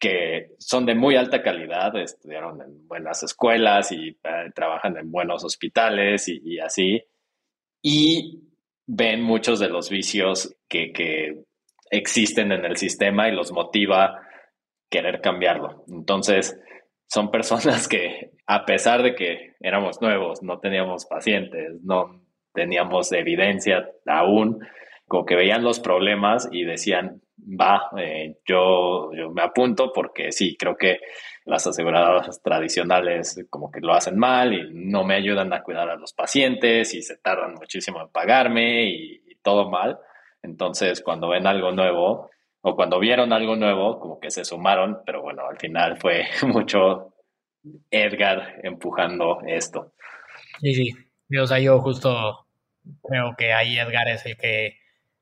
que 0.01 0.55
son 0.57 0.87
de 0.87 0.95
muy 0.95 1.15
alta 1.15 1.43
calidad, 1.43 1.95
estudiaron 1.95 2.59
en 2.59 2.87
buenas 2.87 3.21
escuelas 3.21 3.91
y 3.91 4.09
eh, 4.09 4.51
trabajan 4.55 4.97
en 4.97 5.11
buenos 5.11 5.43
hospitales 5.43 6.27
y, 6.27 6.59
así, 6.59 7.03
y 7.83 8.41
ven 8.87 9.21
muchos 9.21 9.59
de 9.59 9.69
los 9.69 9.91
vicios 9.91 10.57
que, 10.67 10.91
que, 10.91 11.43
existen 11.93 12.53
en 12.53 12.63
el 12.63 12.77
sistema 12.77 13.27
y 13.27 13.35
los 13.35 13.51
motiva 13.51 14.21
querer 14.89 15.19
cambiarlo. 15.19 15.83
Entonces, 15.89 16.57
son 17.05 17.29
personas 17.29 17.89
que, 17.89 18.31
a 18.47 18.65
pesar 18.65 19.03
de 19.03 19.13
que 19.13 19.55
éramos 19.59 20.01
nuevos, 20.01 20.41
no 20.41 20.59
teníamos 20.59 21.05
pacientes, 21.05 21.83
no 21.83 22.23
teníamos 22.53 23.11
evidencia 23.11 23.89
aún, 24.05 24.65
como 25.12 25.26
que 25.26 25.36
veían 25.36 25.62
los 25.62 25.82
problemas 25.82 26.47
y 26.53 26.64
decían, 26.64 27.22
va, 27.38 27.89
eh, 27.97 28.38
yo, 28.47 29.12
yo 29.14 29.30
me 29.30 29.41
apunto 29.41 29.91
porque 29.91 30.32
sí, 30.32 30.55
creo 30.57 30.78
que 30.78 31.01
las 31.43 31.68
aseguradoras 31.68 32.41
tradicionales 32.41 33.45
como 33.49 33.70
que 33.70 33.82
lo 33.82 33.93
hacen 33.93 34.18
mal 34.18 34.53
y 34.53 34.70
no 34.72 35.03
me 35.03 35.16
ayudan 35.16 35.51
a 35.51 35.64
cuidar 35.64 35.89
a 35.89 35.97
los 35.97 36.14
pacientes 36.14 36.93
y 36.93 37.01
se 37.01 37.18
tardan 37.18 37.55
muchísimo 37.55 37.99
en 37.99 38.07
pagarme 38.07 38.86
y, 38.86 39.22
todo 39.43 39.70
mal. 39.70 39.99
Entonces, 40.43 41.01
cuando 41.01 41.28
ven 41.28 41.45
algo 41.45 41.74
nuevo 41.74 42.30
o 42.62 42.76
cuando 42.78 42.97
vieron 42.97 43.34
algo 43.34 43.57
nuevo, 43.57 43.99
como 43.99 44.18
que 44.18 44.32
se 44.32 44.45
sumaron, 44.45 44.99
pero 45.05 45.22
bueno, 45.22 45.41
al 45.45 45.57
final 45.57 45.97
fue 45.97 46.28
mucho 46.47 47.16
Edgar 47.89 48.62
empujando 48.64 49.41
esto. 49.45 49.91
Sí, 50.62 50.74
sí. 50.74 50.91
O 51.38 51.47
sea, 51.47 51.59
yo 51.59 51.82
justo 51.82 52.47
creo 53.03 53.36
que 53.38 53.51
ahí 53.51 53.78
Edgar 53.78 54.07
es 54.07 54.26
el 54.26 54.38
que 54.38 54.80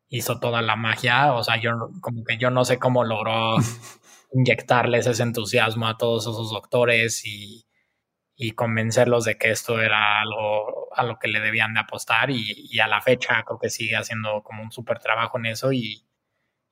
hizo 0.09 0.39
toda 0.39 0.61
la 0.61 0.75
magia. 0.75 1.33
O 1.33 1.43
sea, 1.43 1.57
yo 1.57 1.91
como 2.01 2.23
que 2.23 2.37
yo 2.37 2.49
no 2.49 2.65
sé 2.65 2.77
cómo 2.79 3.03
logró 3.03 3.55
inyectarles 4.33 5.07
ese 5.07 5.23
entusiasmo 5.23 5.87
a 5.87 5.97
todos 5.97 6.23
esos 6.23 6.51
doctores 6.51 7.23
y, 7.25 7.65
convencerlos 8.55 9.25
de 9.25 9.37
que 9.37 9.51
esto 9.51 9.81
era 9.81 10.21
algo 10.21 10.87
a 10.95 11.03
lo 11.03 11.19
que 11.19 11.27
le 11.27 11.41
debían 11.41 11.73
de 11.73 11.81
apostar 11.81 12.29
y, 12.29 12.79
a 12.79 12.87
la 12.87 13.01
fecha 13.01 13.43
creo 13.45 13.59
que 13.59 13.69
sigue 13.69 13.97
haciendo 13.97 14.41
como 14.43 14.63
un 14.63 14.71
súper 14.71 14.99
trabajo 14.99 15.37
en 15.37 15.47
eso 15.47 15.71
y, 15.73 16.05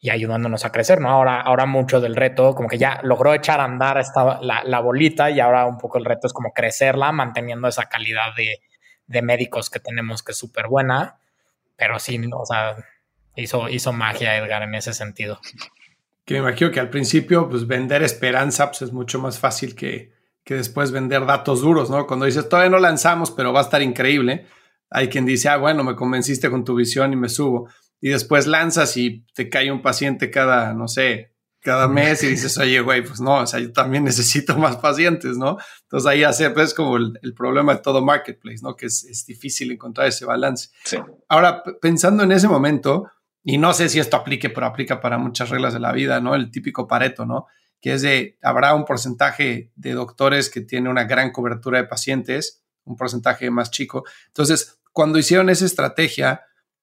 ayudándonos 0.09 0.63
a 0.63 0.71
crecer, 0.71 1.01
¿no? 1.01 1.09
Ahora, 1.09 1.41
ahora 1.41 1.65
mucho 1.65 1.99
del 1.99 2.15
reto, 2.15 2.55
como 2.55 2.69
que 2.69 2.77
ya 2.77 3.01
logró 3.03 3.33
echar 3.33 3.59
a 3.59 3.65
andar 3.65 3.97
esta, 3.97 4.39
la, 4.41 4.79
bolita 4.79 5.29
y 5.29 5.41
ahora 5.41 5.65
un 5.65 5.77
poco 5.77 5.97
el 5.97 6.05
reto 6.05 6.27
es 6.27 6.33
como 6.33 6.53
crecerla, 6.53 7.11
manteniendo 7.11 7.67
esa 7.67 7.89
calidad 7.89 8.33
de, 8.37 8.61
de 9.07 9.21
médicos 9.21 9.69
que 9.69 9.81
tenemos 9.81 10.23
que 10.23 10.31
es 10.31 10.37
súper 10.37 10.67
buena, 10.67 11.19
pero 11.75 11.99
sí, 11.99 12.17
o 12.31 12.45
sea, 12.45 12.77
hizo, 13.37 13.69
hizo 13.69 13.93
magia 13.93 14.37
Edgar 14.37 14.63
en 14.63 14.75
ese 14.75 14.93
sentido. 14.93 15.39
Que 16.25 16.33
me 16.33 16.39
imagino 16.41 16.71
que 16.71 16.79
al 16.79 16.89
principio, 16.89 17.47
pues 17.49 17.65
vender 17.67 18.03
esperanza 18.03 18.69
pues, 18.69 18.81
es 18.81 18.91
mucho 18.91 19.19
más 19.19 19.39
fácil 19.39 19.75
que, 19.75 20.11
que 20.43 20.55
después 20.55 20.91
vender 20.91 21.25
datos 21.25 21.61
duros, 21.61 21.89
¿no? 21.89 22.05
Cuando 22.07 22.25
dices, 22.25 22.49
todavía 22.49 22.69
no 22.69 22.79
lanzamos, 22.79 23.31
pero 23.31 23.53
va 23.53 23.61
a 23.61 23.63
estar 23.63 23.81
increíble. 23.81 24.45
Hay 24.89 25.09
quien 25.09 25.25
dice, 25.25 25.49
ah, 25.49 25.57
bueno, 25.57 25.83
me 25.83 25.95
convenciste 25.95 26.49
con 26.49 26.63
tu 26.63 26.75
visión 26.75 27.13
y 27.13 27.15
me 27.15 27.29
subo. 27.29 27.69
Y 27.99 28.09
después 28.09 28.47
lanzas 28.47 28.95
y 28.97 29.25
te 29.33 29.49
cae 29.49 29.71
un 29.71 29.81
paciente 29.81 30.29
cada, 30.29 30.73
no 30.73 30.87
sé, 30.87 31.31
cada 31.59 31.87
mes 31.87 32.23
y 32.23 32.27
dices, 32.27 32.57
oye, 32.57 32.79
güey, 32.79 33.03
pues 33.03 33.19
no, 33.19 33.39
o 33.39 33.45
sea, 33.47 33.59
yo 33.59 33.71
también 33.73 34.03
necesito 34.05 34.57
más 34.57 34.77
pacientes, 34.77 35.37
¿no? 35.37 35.57
Entonces 35.83 36.07
ahí 36.07 36.23
hace, 36.23 36.49
pues, 36.51 36.73
como 36.73 36.97
el, 36.97 37.19
el, 37.21 37.33
problema 37.33 37.75
de 37.75 37.81
todo 37.81 38.01
marketplace, 38.01 38.59
¿no? 38.61 38.75
Que 38.75 38.85
es, 38.85 39.03
es 39.03 39.25
difícil 39.25 39.71
encontrar 39.71 40.07
ese 40.07 40.25
balance. 40.25 40.69
Sí. 40.85 40.97
Ahora, 41.27 41.63
pensando 41.81 42.23
en 42.23 42.31
ese 42.31 42.47
momento, 42.47 43.11
y 43.49 43.57
no 43.57 43.73
sé 43.73 43.87
si 43.87 43.97
esto 43.97 44.17
aplique, 44.17 44.49
pero 44.49 44.65
aplica 44.65 44.99
para 44.99 45.17
muchas 45.17 45.49
reglas 45.49 45.71
de 45.71 45.79
la 45.79 45.93
vida, 45.93 46.19
¿no? 46.19 46.35
El 46.35 46.51
típico 46.51 46.85
Pareto, 46.85 47.25
¿no? 47.25 47.47
Que 47.79 47.93
es 47.93 48.01
de, 48.01 48.37
habrá 48.41 48.75
un 48.75 48.83
porcentaje 48.83 49.71
de 49.73 49.93
doctores 49.93 50.49
que 50.49 50.59
tiene 50.59 50.89
una 50.89 51.05
gran 51.05 51.31
cobertura 51.31 51.77
de 51.77 51.85
pacientes, 51.85 52.61
un 52.83 52.97
porcentaje 52.97 53.49
más 53.49 53.71
chico. 53.71 54.03
Entonces, 54.27 54.81
cuando 54.91 55.17
hicieron 55.17 55.49
esa 55.49 55.63
estrategia, 55.63 56.41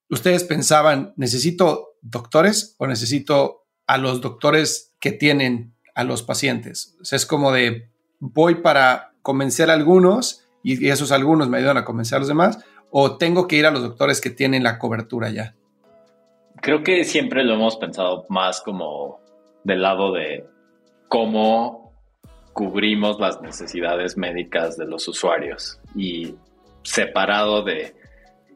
ustedes 0.09 0.45
pensaban, 0.45 1.13
¿necesito 1.17 1.99
doctores 2.01 2.77
o 2.79 2.87
necesito 2.87 3.67
a 3.87 3.99
los 3.99 4.23
doctores 4.23 4.95
que 5.01 5.13
tienen 5.13 5.75
a 5.95 6.03
los 6.03 6.23
pacientes? 6.23 6.97
Es 7.13 7.27
como 7.27 7.53
de, 7.53 7.91
voy 8.21 8.55
para 8.55 9.13
convencer 9.21 9.69
a 9.69 9.75
algunos 9.75 10.47
y 10.63 10.89
esos 10.89 11.13
algunos 11.13 11.51
me 11.51 11.59
ayudan 11.59 11.77
a 11.77 11.85
convencer 11.85 12.17
a 12.17 12.21
los 12.21 12.29
demás, 12.29 12.59
o 12.89 13.19
tengo 13.19 13.47
que 13.47 13.57
ir 13.57 13.67
a 13.67 13.71
los 13.71 13.83
doctores 13.83 14.23
que 14.23 14.31
tienen 14.31 14.63
la 14.63 14.79
cobertura 14.79 15.29
ya. 15.29 15.55
Creo 16.65 16.83
que 16.83 17.05
siempre 17.05 17.45
lo 17.45 17.53
hemos 17.53 17.77
pensado 17.77 18.25
más 18.31 18.63
como 18.63 19.21
del 19.65 19.83
lado 19.83 20.13
de 20.13 20.47
cómo 21.09 21.93
cubrimos 22.55 23.21
las 23.21 23.43
necesidades 23.43 24.17
médicas 24.17 24.79
de 24.79 24.87
los 24.87 25.07
usuarios 25.07 25.79
y 25.95 26.35
separado 26.83 27.63
de 27.65 27.95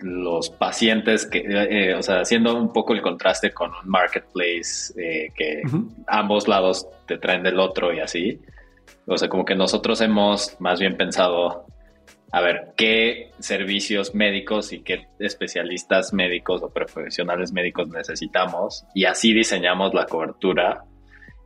los 0.01 0.49
pacientes 0.49 1.27
que, 1.27 1.45
eh, 1.49 1.95
o 1.97 2.03
sea, 2.03 2.21
haciendo 2.21 2.57
un 2.57 2.73
poco 2.73 2.95
el 2.95 3.03
contraste 3.03 3.53
con 3.53 3.73
un 3.73 3.91
marketplace 3.91 4.95
eh, 4.97 5.31
que 5.37 5.61
ambos 6.07 6.49
lados 6.49 6.89
te 7.05 7.19
traen 7.19 7.43
del 7.43 7.61
otro 7.61 7.93
y 7.93 8.01
así. 8.01 8.41
O 9.07 9.19
sea, 9.19 9.29
como 9.29 9.45
que 9.45 9.55
nosotros 9.55 10.01
hemos 10.01 10.59
más 10.61 10.81
bien 10.81 10.97
pensado 10.97 11.67
a 12.31 12.41
ver 12.41 12.73
qué 12.77 13.31
servicios 13.39 14.15
médicos 14.15 14.73
y 14.73 14.83
qué 14.83 15.07
especialistas 15.19 16.13
médicos 16.13 16.63
o 16.63 16.71
profesionales 16.71 17.53
médicos 17.53 17.89
necesitamos 17.89 18.85
y 18.95 19.07
así 19.07 19.33
diseñamos 19.33 19.95
la 19.95 20.07
cobertura. 20.07 20.85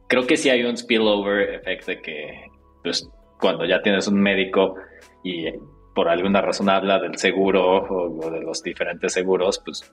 Creo 0.08 0.26
que 0.26 0.36
sí 0.36 0.50
hay 0.50 0.64
un 0.64 0.76
spillover 0.76 1.54
efecto 1.54 1.92
de 1.92 2.02
que 2.02 2.44
pues, 2.82 3.08
cuando 3.40 3.64
ya 3.64 3.80
tienes 3.80 4.08
un 4.08 4.20
médico 4.20 4.74
y 5.22 5.46
por 5.94 6.08
alguna 6.08 6.40
razón 6.40 6.68
habla 6.68 6.98
del 6.98 7.16
seguro 7.16 7.82
o, 7.82 8.30
de 8.30 8.40
los 8.40 8.62
diferentes 8.62 9.12
seguros, 9.12 9.62
pues 9.64 9.92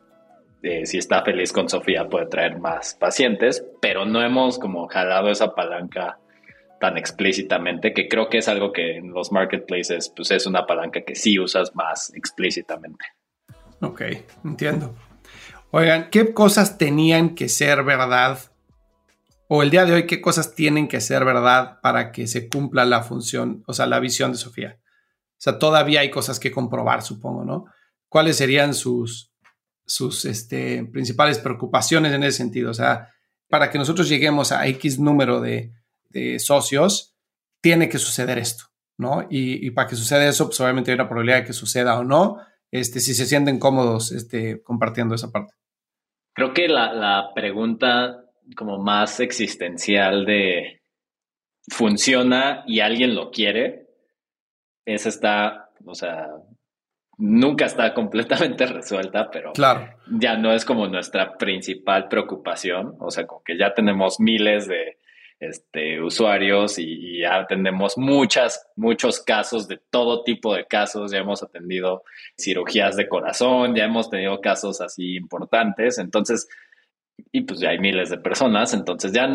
eh, 0.63 0.85
si 0.85 0.97
está 0.97 1.23
feliz 1.23 1.53
con 1.53 1.69
Sofía 1.69 2.07
puede 2.09 2.25
traer 2.25 2.59
más 2.59 2.95
pacientes, 2.95 3.65
pero 3.79 4.05
no 4.05 4.23
hemos 4.23 4.57
como 4.57 4.87
jalado 4.87 5.29
esa 5.29 5.53
palanca 5.53 6.19
tan 6.79 6.97
explícitamente, 6.97 7.93
que 7.93 8.07
creo 8.07 8.29
que 8.29 8.39
es 8.39 8.47
algo 8.47 8.71
que 8.71 8.97
en 8.97 9.11
los 9.11 9.31
marketplaces 9.31 10.11
pues 10.15 10.31
es 10.31 10.45
una 10.45 10.65
palanca 10.65 11.01
que 11.01 11.15
sí 11.15 11.37
usas 11.37 11.75
más 11.75 12.11
explícitamente. 12.15 13.05
Ok, 13.81 14.01
entiendo. 14.43 14.95
Oigan, 15.71 16.09
¿qué 16.09 16.33
cosas 16.33 16.77
tenían 16.77 17.35
que 17.35 17.49
ser 17.49 17.83
verdad? 17.83 18.39
O 19.47 19.63
el 19.63 19.69
día 19.69 19.85
de 19.85 19.93
hoy, 19.93 20.07
¿qué 20.07 20.21
cosas 20.21 20.55
tienen 20.55 20.87
que 20.87 21.01
ser 21.01 21.25
verdad 21.25 21.79
para 21.81 22.11
que 22.11 22.27
se 22.27 22.49
cumpla 22.49 22.85
la 22.85 23.03
función, 23.03 23.63
o 23.67 23.73
sea, 23.73 23.85
la 23.85 23.99
visión 23.99 24.31
de 24.31 24.37
Sofía? 24.37 24.79
O 24.81 25.41
sea, 25.41 25.59
todavía 25.59 26.01
hay 26.01 26.09
cosas 26.09 26.39
que 26.39 26.51
comprobar, 26.51 27.01
supongo, 27.01 27.45
¿no? 27.45 27.65
¿Cuáles 28.09 28.37
serían 28.37 28.73
sus, 28.73 29.31
sus 29.85 30.25
este, 30.25 30.83
principales 30.85 31.39
preocupaciones 31.39 32.13
en 32.13 32.23
ese 32.23 32.37
sentido? 32.37 32.71
O 32.71 32.73
sea, 32.73 33.09
para 33.47 33.69
que 33.69 33.77
nosotros 33.77 34.09
lleguemos 34.09 34.51
a 34.51 34.67
X 34.67 34.99
número 34.99 35.39
de, 35.39 35.71
de 36.09 36.39
socios, 36.39 37.15
tiene 37.61 37.89
que 37.89 37.97
suceder 37.97 38.37
esto, 38.37 38.65
¿no? 38.97 39.27
Y, 39.29 39.71
para 39.71 39.87
que 39.87 39.95
suceda 39.95 40.27
eso, 40.27 40.47
pues 40.47 40.59
obviamente 40.61 40.91
hay 40.91 40.95
una 40.95 41.07
probabilidad 41.07 41.39
de 41.39 41.45
que 41.45 41.53
suceda 41.53 41.97
o 41.99 42.03
no, 42.03 42.37
este, 42.71 42.99
si 42.99 43.13
se 43.13 43.25
sienten 43.25 43.59
cómodos 43.59 44.11
este, 44.11 44.61
compartiendo 44.61 45.15
esa 45.15 45.31
parte. 45.31 45.53
Creo 46.33 46.53
que 46.53 46.67
la, 46.67 46.93
la 46.93 47.31
pregunta 47.33 48.23
como 48.55 48.79
más 48.79 49.19
existencial 49.19 50.25
de 50.25 50.81
funciona 51.69 52.63
y 52.65 52.79
alguien 52.79 53.15
lo 53.15 53.31
quiere, 53.31 53.87
esa 54.85 55.09
está, 55.09 55.69
o 55.85 55.93
sea, 55.93 56.27
nunca 57.17 57.65
está 57.65 57.93
completamente 57.93 58.65
resuelta, 58.65 59.29
pero 59.29 59.53
claro. 59.53 59.89
ya 60.07 60.35
no 60.37 60.51
es 60.51 60.65
como 60.65 60.87
nuestra 60.87 61.37
principal 61.37 62.07
preocupación, 62.07 62.95
o 62.99 63.11
sea, 63.11 63.27
como 63.27 63.43
que 63.43 63.57
ya 63.57 63.73
tenemos 63.73 64.19
miles 64.19 64.67
de 64.67 64.97
este, 65.39 66.01
usuarios 66.01 66.77
y, 66.79 67.19
ya 67.21 67.37
atendemos 67.37 67.97
muchas, 67.97 68.67
muchos 68.75 69.21
casos 69.21 69.67
de 69.67 69.79
todo 69.89 70.23
tipo 70.23 70.53
de 70.53 70.65
casos. 70.65 71.11
Ya 71.11 71.19
hemos 71.19 71.43
atendido 71.43 72.03
cirugías 72.37 72.95
de 72.95 73.07
corazón, 73.07 73.75
ya 73.75 73.85
hemos 73.85 74.09
tenido 74.09 74.41
casos 74.41 74.81
así 74.81 75.15
importantes. 75.15 75.97
Entonces, 75.97 76.47
y 77.31 77.41
pues 77.41 77.59
ya 77.59 77.69
hay 77.69 77.79
miles 77.79 78.09
de 78.09 78.17
personas. 78.17 78.73
Entonces 78.73 79.11
ya 79.11 79.27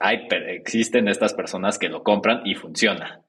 hay, 0.00 0.28
existen 0.48 1.08
estas 1.08 1.34
personas 1.34 1.78
que 1.78 1.88
lo 1.88 2.02
compran 2.02 2.42
y 2.44 2.54
funciona. 2.54 3.22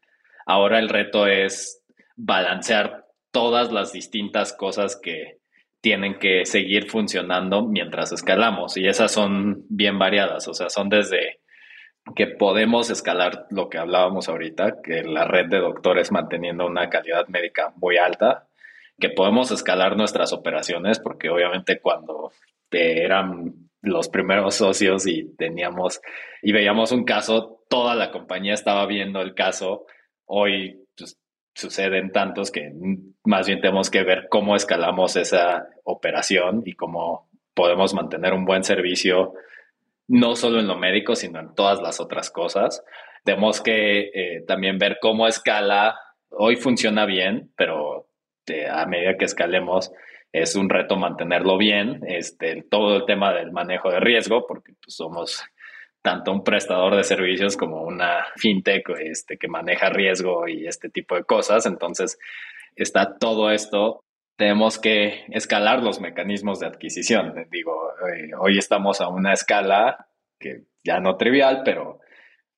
Ahora 0.46 0.80
el 0.80 0.90
reto 0.90 1.28
es 1.28 1.84
balancear 2.16 3.06
todas 3.32 3.72
las 3.72 3.92
distintas 3.92 4.54
cosas 4.54 4.96
que 4.96 5.40
tienen 5.82 6.18
que 6.18 6.46
seguir 6.46 6.90
funcionando 6.90 7.64
mientras 7.64 8.14
escalamos 8.14 8.78
y 8.78 8.88
esas 8.88 9.12
son 9.12 9.66
bien 9.68 10.00
variadas, 10.00 10.48
o 10.48 10.54
sea, 10.54 10.70
son 10.70 10.88
desde 10.88 11.42
que 12.16 12.28
podemos 12.28 12.90
escalar 12.90 13.48
lo 13.50 13.70
que 13.70 13.78
hablábamos 13.78 14.30
ahorita, 14.30 14.82
que 14.82 15.04
la 15.04 15.26
red 15.26 15.48
de 15.48 15.60
doctores 15.60 16.12
manteniendo 16.12 16.66
una 16.66 16.90
calidad 16.90 17.28
médica 17.28 17.74
muy 17.78 17.98
alta, 17.98 18.48
que 19.00 19.10
podemos 19.10 19.52
escalar 19.52 19.98
nuestras 19.98 20.34
operaciones, 20.34 21.00
porque 21.00 21.30
obviamente 21.30 21.80
cuando 21.80 22.32
eran 22.72 23.54
los 23.82 24.10
primeros 24.10 24.56
socios 24.56 25.06
y 25.08 25.36
teníamos 25.36 26.02
y 26.42 26.52
veíamos 26.52 26.92
un 26.92 27.04
caso, 27.04 27.64
toda 27.70 27.96
la 27.96 28.12
compañía 28.12 28.54
estaba 28.54 28.86
viendo 28.86 29.22
el 29.22 29.34
caso. 29.34 29.86
Hoy 30.26 30.86
pues, 30.98 31.20
suceden 31.54 32.12
tantos 32.12 32.52
que 32.52 32.72
más 33.24 33.48
bien 33.48 33.62
tenemos 33.62 33.90
que 33.90 34.04
ver 34.04 34.28
cómo 34.30 34.56
escalamos 34.56 35.16
esa 35.16 35.68
operación 35.84 36.64
y 36.66 36.74
cómo 36.74 37.30
podemos 37.54 37.94
mantener 37.94 38.34
un 38.34 38.46
buen 38.46 38.64
servicio, 38.64 39.34
no 40.08 40.36
solo 40.36 40.60
en 40.60 40.68
lo 40.68 40.78
médico, 40.78 41.16
sino 41.16 41.40
en 41.40 41.54
todas 41.56 41.82
las 41.82 42.00
otras 42.00 42.30
cosas. 42.30 42.84
Tenemos 43.24 43.62
que 43.62 44.12
eh, 44.14 44.44
también 44.48 44.78
ver 44.78 44.98
cómo 45.02 45.28
escala. 45.28 46.00
Hoy 46.30 46.56
funciona 46.56 47.06
bien, 47.06 47.52
pero 47.56 48.10
eh, 48.48 48.68
a 48.68 48.86
medida 48.86 49.18
que 49.18 49.26
escalemos, 49.26 49.92
es 50.34 50.56
un 50.56 50.68
reto 50.68 50.98
mantenerlo 50.98 51.58
bien, 51.58 52.02
este, 52.08 52.64
todo 52.64 52.98
el 52.98 53.06
tema 53.06 53.34
del 53.34 53.52
manejo 53.52 53.92
de 53.92 54.00
riesgo, 54.00 54.48
porque 54.48 54.74
pues, 54.84 54.96
somos 54.96 55.44
tanto 56.02 56.32
un 56.32 56.44
prestador 56.44 56.96
de 56.96 57.04
servicios 57.04 57.56
como 57.56 57.84
una 57.84 58.26
fintech 58.36 58.90
este, 59.00 59.38
que 59.38 59.48
maneja 59.48 59.90
riesgo 59.90 60.48
y 60.48 60.68
este 60.68 60.90
tipo 60.90 61.16
de 61.16 61.24
cosas. 61.24 61.66
Entonces, 61.66 62.18
está 62.76 63.18
todo 63.18 63.52
esto. 63.52 64.03
Tenemos 64.36 64.80
que 64.80 65.26
escalar 65.30 65.84
los 65.84 66.02
mecanismos 66.02 66.60
de 66.60 66.68
adquisición. 66.68 67.48
Digo, 67.52 67.92
eh, 68.08 68.32
hoy 68.40 68.58
estamos 68.58 69.00
a 69.02 69.08
una 69.08 69.34
escala 69.34 70.08
que 70.40 70.64
ya 70.84 71.00
no 71.00 71.18
trivial, 71.18 71.62
pero 71.64 72.00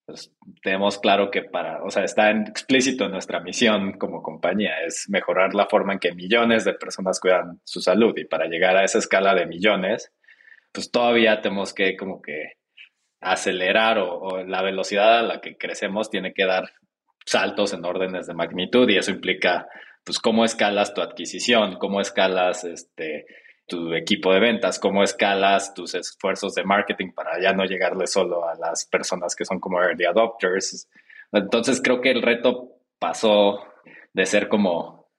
pues 0.06 0.32
tenemos 0.62 1.00
claro 1.00 1.32
que 1.32 1.42
para, 1.42 1.84
o 1.84 1.90
sea, 1.90 2.04
está 2.04 2.30
explícito 2.30 3.06
en 3.06 3.12
nuestra 3.12 3.40
misión 3.40 3.94
como 3.94 4.22
compañía, 4.22 4.84
es 4.86 5.10
mejorar 5.10 5.56
la 5.56 5.66
forma 5.66 5.94
en 5.94 6.00
que 6.00 6.14
millones 6.14 6.64
de 6.64 6.74
personas 6.74 7.20
cuidan 7.20 7.60
su 7.64 7.82
salud 7.82 8.16
y 8.18 8.26
para 8.26 8.46
llegar 8.46 8.78
a 8.78 8.84
esa 8.84 9.00
escala 9.00 9.34
de 9.34 9.48
millones, 9.48 10.12
pues 10.72 10.92
todavía 10.92 11.42
tenemos 11.42 11.74
que 11.74 11.98
como 11.98 12.22
que 12.22 12.54
acelerar 13.20 13.98
o, 13.98 14.44
la 14.44 14.62
velocidad 14.62 15.20
a 15.20 15.24
la 15.24 15.42
que 15.42 15.58
crecemos 15.58 16.12
tiene 16.12 16.34
que 16.34 16.46
dar 16.46 16.72
saltos 17.26 17.74
en 17.74 17.84
órdenes 17.84 18.28
de 18.28 18.36
magnitud 18.36 18.88
y 18.90 18.98
eso 18.98 19.10
implica 19.10 19.68
pues 20.06 20.20
cómo 20.20 20.46
escalas 20.46 20.94
tu 20.94 21.02
adquisición, 21.02 21.78
cómo 21.78 22.00
escalas 22.00 22.64
este 22.64 23.26
tu 23.68 23.94
equipo 23.96 24.32
de 24.32 24.40
ventas, 24.40 24.80
cómo 24.80 25.04
escalas 25.04 25.74
tus 25.74 25.96
esfuerzos 25.96 26.54
de 26.54 26.64
marketing 26.64 27.12
para 27.14 27.42
ya 27.42 27.52
no 27.52 27.66
llegarle 27.66 28.06
solo 28.06 28.48
a 28.48 28.54
las 28.56 28.86
personas 28.86 29.36
que 29.36 29.44
son 29.44 29.60
como 29.60 29.82
early 29.82 30.06
adopters. 30.06 30.88
Entonces 31.32 31.82
creo 31.84 32.00
que 32.00 32.12
el 32.12 32.22
reto 32.22 32.76
pasó 33.00 33.60
de 34.14 34.26
ser 34.28 34.50
como 34.50 35.10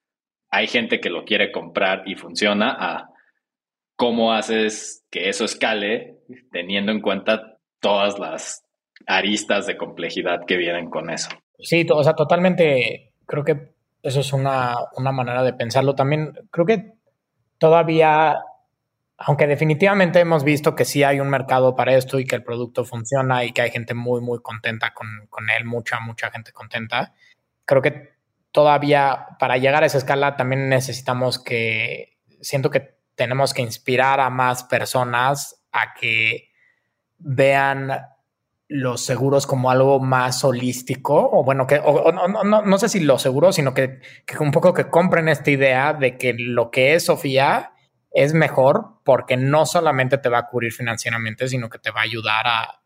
hay 0.48 0.68
gente 0.68 1.00
que 1.00 1.10
lo 1.10 1.24
quiere 1.24 1.50
comprar 1.50 2.04
y 2.06 2.14
funciona 2.14 2.76
a 2.78 3.10
cómo 3.96 4.32
haces 4.32 5.04
que 5.10 5.28
eso 5.28 5.44
escale 5.44 6.18
teniendo 6.52 6.92
en 6.92 7.00
cuenta 7.00 7.58
todas 7.80 8.18
las 8.20 8.64
aristas 9.06 9.66
de 9.66 9.76
complejidad 9.76 10.46
que 10.46 10.56
vienen 10.56 10.88
con 10.88 11.10
eso. 11.10 11.30
Sí, 11.58 11.84
o 11.90 12.04
sea, 12.04 12.14
totalmente 12.14 13.12
creo 13.26 13.44
que 13.44 13.75
eso 14.02 14.20
es 14.20 14.32
una, 14.32 14.74
una 14.96 15.12
manera 15.12 15.42
de 15.42 15.52
pensarlo. 15.52 15.94
También 15.94 16.32
creo 16.50 16.66
que 16.66 16.92
todavía, 17.58 18.38
aunque 19.18 19.46
definitivamente 19.46 20.20
hemos 20.20 20.44
visto 20.44 20.74
que 20.74 20.84
sí 20.84 21.02
hay 21.02 21.20
un 21.20 21.28
mercado 21.28 21.74
para 21.74 21.94
esto 21.94 22.18
y 22.18 22.24
que 22.24 22.36
el 22.36 22.44
producto 22.44 22.84
funciona 22.84 23.44
y 23.44 23.52
que 23.52 23.62
hay 23.62 23.70
gente 23.70 23.94
muy, 23.94 24.20
muy 24.20 24.40
contenta 24.40 24.92
con, 24.94 25.50
él, 25.56 25.64
mucha, 25.64 26.00
mucha 26.00 26.30
gente 26.30 26.52
contenta, 26.52 27.14
creo 27.64 27.82
que 27.82 28.16
todavía 28.52 29.26
para 29.38 29.58
llegar 29.58 29.82
a 29.82 29.86
esa 29.86 29.98
escala 29.98 30.36
también 30.36 30.68
necesitamos 30.68 31.42
que, 31.42 32.16
siento 32.40 32.70
que 32.70 32.96
tenemos 33.14 33.54
que 33.54 33.62
inspirar 33.62 34.20
a 34.20 34.30
más 34.30 34.64
personas 34.64 35.62
a 35.72 35.94
que 35.94 36.50
vean 37.18 37.90
los 38.68 39.04
seguros 39.04 39.46
como 39.46 39.70
algo 39.70 40.00
más 40.00 40.42
holístico, 40.44 41.30
o 41.32 41.44
bueno, 41.44 41.66
que 41.66 41.80
no, 41.80 42.78
sé 42.78 42.88
si 42.88 43.00
lo 43.00 43.18
seguro, 43.18 43.52
sino 43.52 43.74
que, 43.74 44.00
un 44.40 44.50
poco 44.50 44.74
que 44.74 44.88
compren 44.88 45.28
esta 45.28 45.50
idea 45.50 45.92
de 45.92 46.18
que 46.18 46.34
lo 46.34 46.70
que 46.70 46.94
es 46.94 47.04
Sofía 47.04 47.72
es 48.10 48.34
mejor 48.34 49.00
porque 49.04 49.36
no 49.36 49.66
solamente 49.66 50.18
te 50.18 50.28
va 50.28 50.38
a 50.38 50.46
cubrir 50.46 50.72
financieramente, 50.72 51.48
sino 51.48 51.68
que 51.68 51.78
te 51.78 51.90
va 51.90 52.00
a 52.00 52.04
ayudar 52.04 52.46
a, 52.46 52.80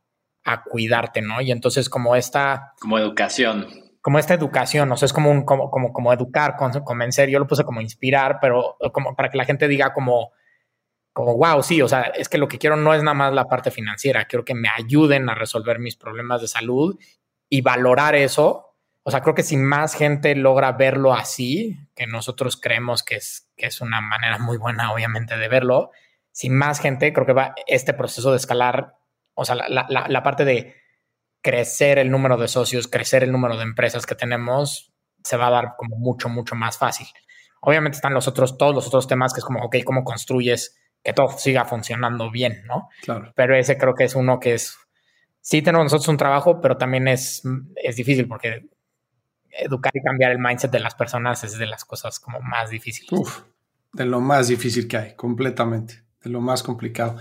cuidarte, 0.69 1.23
¿no? 1.23 1.41
Y 1.41 1.53
entonces 1.53 1.89
como 1.89 2.17
esta... 2.17 2.73
Como 2.81 2.99
educación. 2.99 3.69
Como 4.01 4.19
esta 4.19 4.35
educación, 4.35 4.91
o 4.91 4.97
sea, 4.97 5.07
es 5.07 5.13
como 5.13 5.31
un, 5.31 5.45
como, 5.45 5.71
como, 5.71 5.93
como 5.93 6.13
educar, 6.13 6.57
convencer, 6.57 7.29
yo 7.29 7.39
lo 7.39 7.47
puse 7.47 7.63
como 7.63 7.81
inspirar, 7.81 8.39
pero 8.41 8.77
como 8.93 9.15
para 9.15 9.31
que 9.31 9.39
la 9.39 9.45
gente 9.45 9.69
diga 9.69 9.93
como, 9.93 10.33
como, 11.13 11.37
wow, 11.37 11.63
sí, 11.63 11.83
o 11.83 11.89
sea, 11.89 12.03
es 12.03 12.29
que 12.29 12.39
lo 12.39 12.49
que 12.49 12.59
quiero 12.59 12.77
no 12.77 12.95
es 12.95 13.03
nada 13.03 13.15
más 13.15 13.33
la 13.33 13.49
parte 13.49 13.71
financiera, 13.71 14.27
quiero 14.27 14.45
que 14.45 14.55
me 14.55 14.69
ayuden 14.69 15.29
a 15.29 15.35
resolver 15.35 15.79
mis 15.79 15.97
problemas 15.97 16.41
de 16.41 16.49
salud 16.49 16.99
y 17.49 17.63
valorar 17.63 18.15
eso. 18.15 18.77
O 19.03 19.11
sea, 19.11 19.21
creo 19.23 19.35
que 19.35 19.43
si 19.43 19.57
más 19.57 19.95
gente 19.95 20.35
logra 20.35 20.73
verlo 20.73 21.13
así, 21.13 21.79
que 21.97 22.07
nosotros 22.07 22.57
creemos 22.61 23.03
que 23.03 23.17
es, 23.17 23.51
que 23.57 23.67
es 23.67 23.81
una 23.81 24.01
manera 24.01 24.39
muy 24.39 24.57
buena, 24.57 24.93
obviamente, 24.93 25.37
de 25.37 25.49
verlo, 25.49 25.91
si 26.33 26.49
más 26.49 26.81
gente, 26.81 27.13
creo 27.13 27.27
que 27.27 27.33
va 27.33 27.55
este 27.67 27.93
proceso 27.93 28.31
de 28.31 28.37
escalar, 28.37 28.95
o 29.35 29.45
sea, 29.45 29.57
la, 29.57 29.87
la, 29.89 30.07
la 30.09 30.23
parte 30.23 30.45
de 30.45 30.77
crecer 31.43 31.99
el 31.99 32.11
número 32.11 32.37
de 32.37 32.49
socios, 32.49 32.89
crecer 32.89 33.25
el 33.25 33.33
número 33.33 33.57
de 33.57 33.63
empresas 33.63 34.07
que 34.07 34.15
tenemos, 34.15 34.93
se 35.25 35.37
va 35.37 35.49
a 35.49 35.51
dar 35.51 35.75
como 35.77 35.97
mucho, 35.97 36.29
mucho 36.29 36.55
más 36.55 36.79
fácil. 36.79 37.07
Obviamente 37.61 37.97
están 37.97 38.15
los 38.15 38.29
otros, 38.29 38.57
todos 38.57 38.75
los 38.75 38.87
otros 38.87 39.07
temas 39.07 39.33
que 39.33 39.41
es 39.41 39.45
como, 39.45 39.65
ok, 39.65 39.77
¿cómo 39.85 40.05
construyes 40.05 40.77
que 41.03 41.13
todo 41.13 41.31
siga 41.39 41.65
funcionando 41.65 42.31
bien, 42.31 42.63
¿no? 42.67 42.89
Claro. 43.03 43.33
Pero 43.35 43.57
ese 43.57 43.79
creo 43.79 43.95
que 43.95 44.05
es 44.05 44.15
uno 44.15 44.39
que 44.39 44.55
es, 44.55 44.77
sí 45.41 45.63
tenemos 45.63 45.87
nosotros 45.87 46.09
un 46.09 46.17
trabajo, 46.17 46.61
pero 46.61 46.77
también 46.77 47.09
es, 47.09 47.43
es 47.77 47.97
difícil 47.97 48.29
porque 48.29 48.67
educar 49.51 49.93
y 49.95 50.03
cambiar 50.03 50.33
el 50.33 50.39
mindset 50.39 50.71
de 50.71 50.81
las 50.81 50.95
personas 50.95 51.43
es 51.45 51.59
de 51.59 51.67
las 51.67 51.85
cosas 51.85 52.21
como 52.21 52.41
más 52.41 52.71
difíciles. 52.71 53.13
Uf, 53.13 53.43
de 53.93 54.05
lo 54.05 54.21
más 54.21 54.49
difícil 54.49 54.87
que 54.87 54.97
hay, 54.97 55.15
completamente, 55.15 56.05
de 56.23 56.31
lo 56.31 56.41
más 56.41 56.63
complicado. 56.63 57.17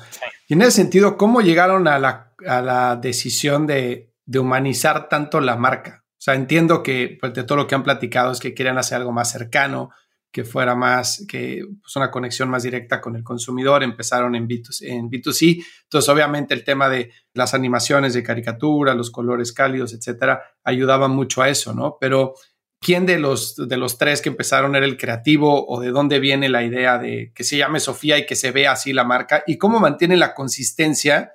Y 0.48 0.54
en 0.54 0.62
ese 0.62 0.72
sentido, 0.72 1.18
¿cómo 1.18 1.42
llegaron 1.42 1.88
a 1.88 2.00
la, 2.00 2.34
a 2.46 2.62
la 2.62 2.96
decisión 2.96 3.66
de, 3.66 4.12
de, 4.26 4.40
humanizar 4.40 5.10
tanto 5.10 5.40
la 5.42 5.56
marca? 5.56 6.04
O 6.12 6.22
sea, 6.22 6.36
entiendo 6.36 6.84
que 6.84 7.18
pues, 7.20 7.34
de 7.34 7.44
todo 7.44 7.58
lo 7.58 7.68
que 7.68 7.76
han 7.76 7.84
platicado 7.84 8.32
es 8.32 8.40
que 8.40 8.54
querían 8.54 8.78
hacer 8.78 8.98
algo 8.98 9.12
más 9.12 9.32
cercano, 9.32 9.92
que 10.32 10.44
fuera 10.44 10.76
más, 10.76 11.26
que 11.28 11.66
pues 11.82 11.96
una 11.96 12.12
conexión 12.12 12.50
más 12.50 12.64
directa 12.64 13.02
con 13.02 13.16
el 13.16 13.24
consumidor, 13.24 13.84
empezaron 13.84 14.36
en 14.36 14.48
B2, 14.48 14.82
en 14.82 15.10
B2C. 15.10 15.64
Entonces, 15.84 16.10
obviamente, 16.10 16.54
el 16.54 16.64
tema 16.64 16.88
de 16.88 17.12
las 17.34 17.54
animaciones 17.54 18.14
de 18.14 18.24
caricatura, 18.24 18.94
los 18.94 19.10
colores 19.12 19.52
cálidos, 19.54 19.94
etcétera, 19.94 20.42
ayudaban 20.64 21.12
mucho 21.12 21.42
a 21.42 21.50
eso, 21.50 21.74
¿no? 21.74 21.98
Pero, 22.00 22.36
¿quién 22.80 23.06
de 23.06 23.18
los, 23.20 23.56
de 23.56 23.78
los 23.78 23.98
tres 23.98 24.22
que 24.22 24.30
empezaron 24.30 24.76
era 24.76 24.86
el 24.86 24.98
creativo 24.98 25.68
o 25.68 25.80
de 25.80 25.90
dónde 25.90 26.20
viene 26.20 26.48
la 26.48 26.64
idea 26.64 27.00
de 27.00 27.32
que 27.34 27.44
se 27.44 27.58
llame 27.58 27.80
Sofía 27.80 28.18
y 28.20 28.26
que 28.26 28.36
se 28.36 28.52
vea 28.52 28.74
así 28.74 28.94
la 28.94 29.04
marca 29.04 29.44
y 29.48 29.58
cómo 29.58 29.80
mantienen 29.80 30.20
la 30.20 30.36
consistencia 30.36 31.34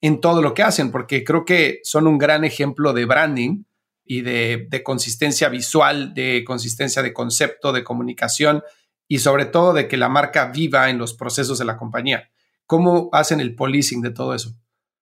en 0.00 0.20
todo 0.20 0.40
lo 0.40 0.54
que 0.54 0.62
hacen? 0.62 0.92
Porque 0.92 1.24
creo 1.24 1.44
que 1.44 1.80
son 1.82 2.06
un 2.06 2.16
gran 2.16 2.44
ejemplo 2.44 2.92
de 2.92 3.06
branding 3.06 3.64
y 4.06 4.22
de, 4.22 4.82
consistencia 4.84 5.48
visual, 5.48 6.14
de 6.14 6.44
consistencia 6.46 7.02
de 7.02 7.12
concepto, 7.12 7.72
de 7.72 7.84
comunicación 7.84 8.62
y 9.08 9.18
sobre 9.18 9.46
todo 9.46 9.72
de 9.72 9.88
que 9.88 9.96
la 9.96 10.08
marca 10.08 10.46
viva 10.46 10.88
en 10.90 10.98
los 10.98 11.14
procesos 11.14 11.58
de 11.58 11.64
la 11.64 11.76
compañía. 11.76 12.30
¿Cómo 12.66 13.08
hacen 13.12 13.40
el 13.40 13.54
policing 13.54 14.00
de 14.02 14.10
todo 14.10 14.34
eso? 14.34 14.54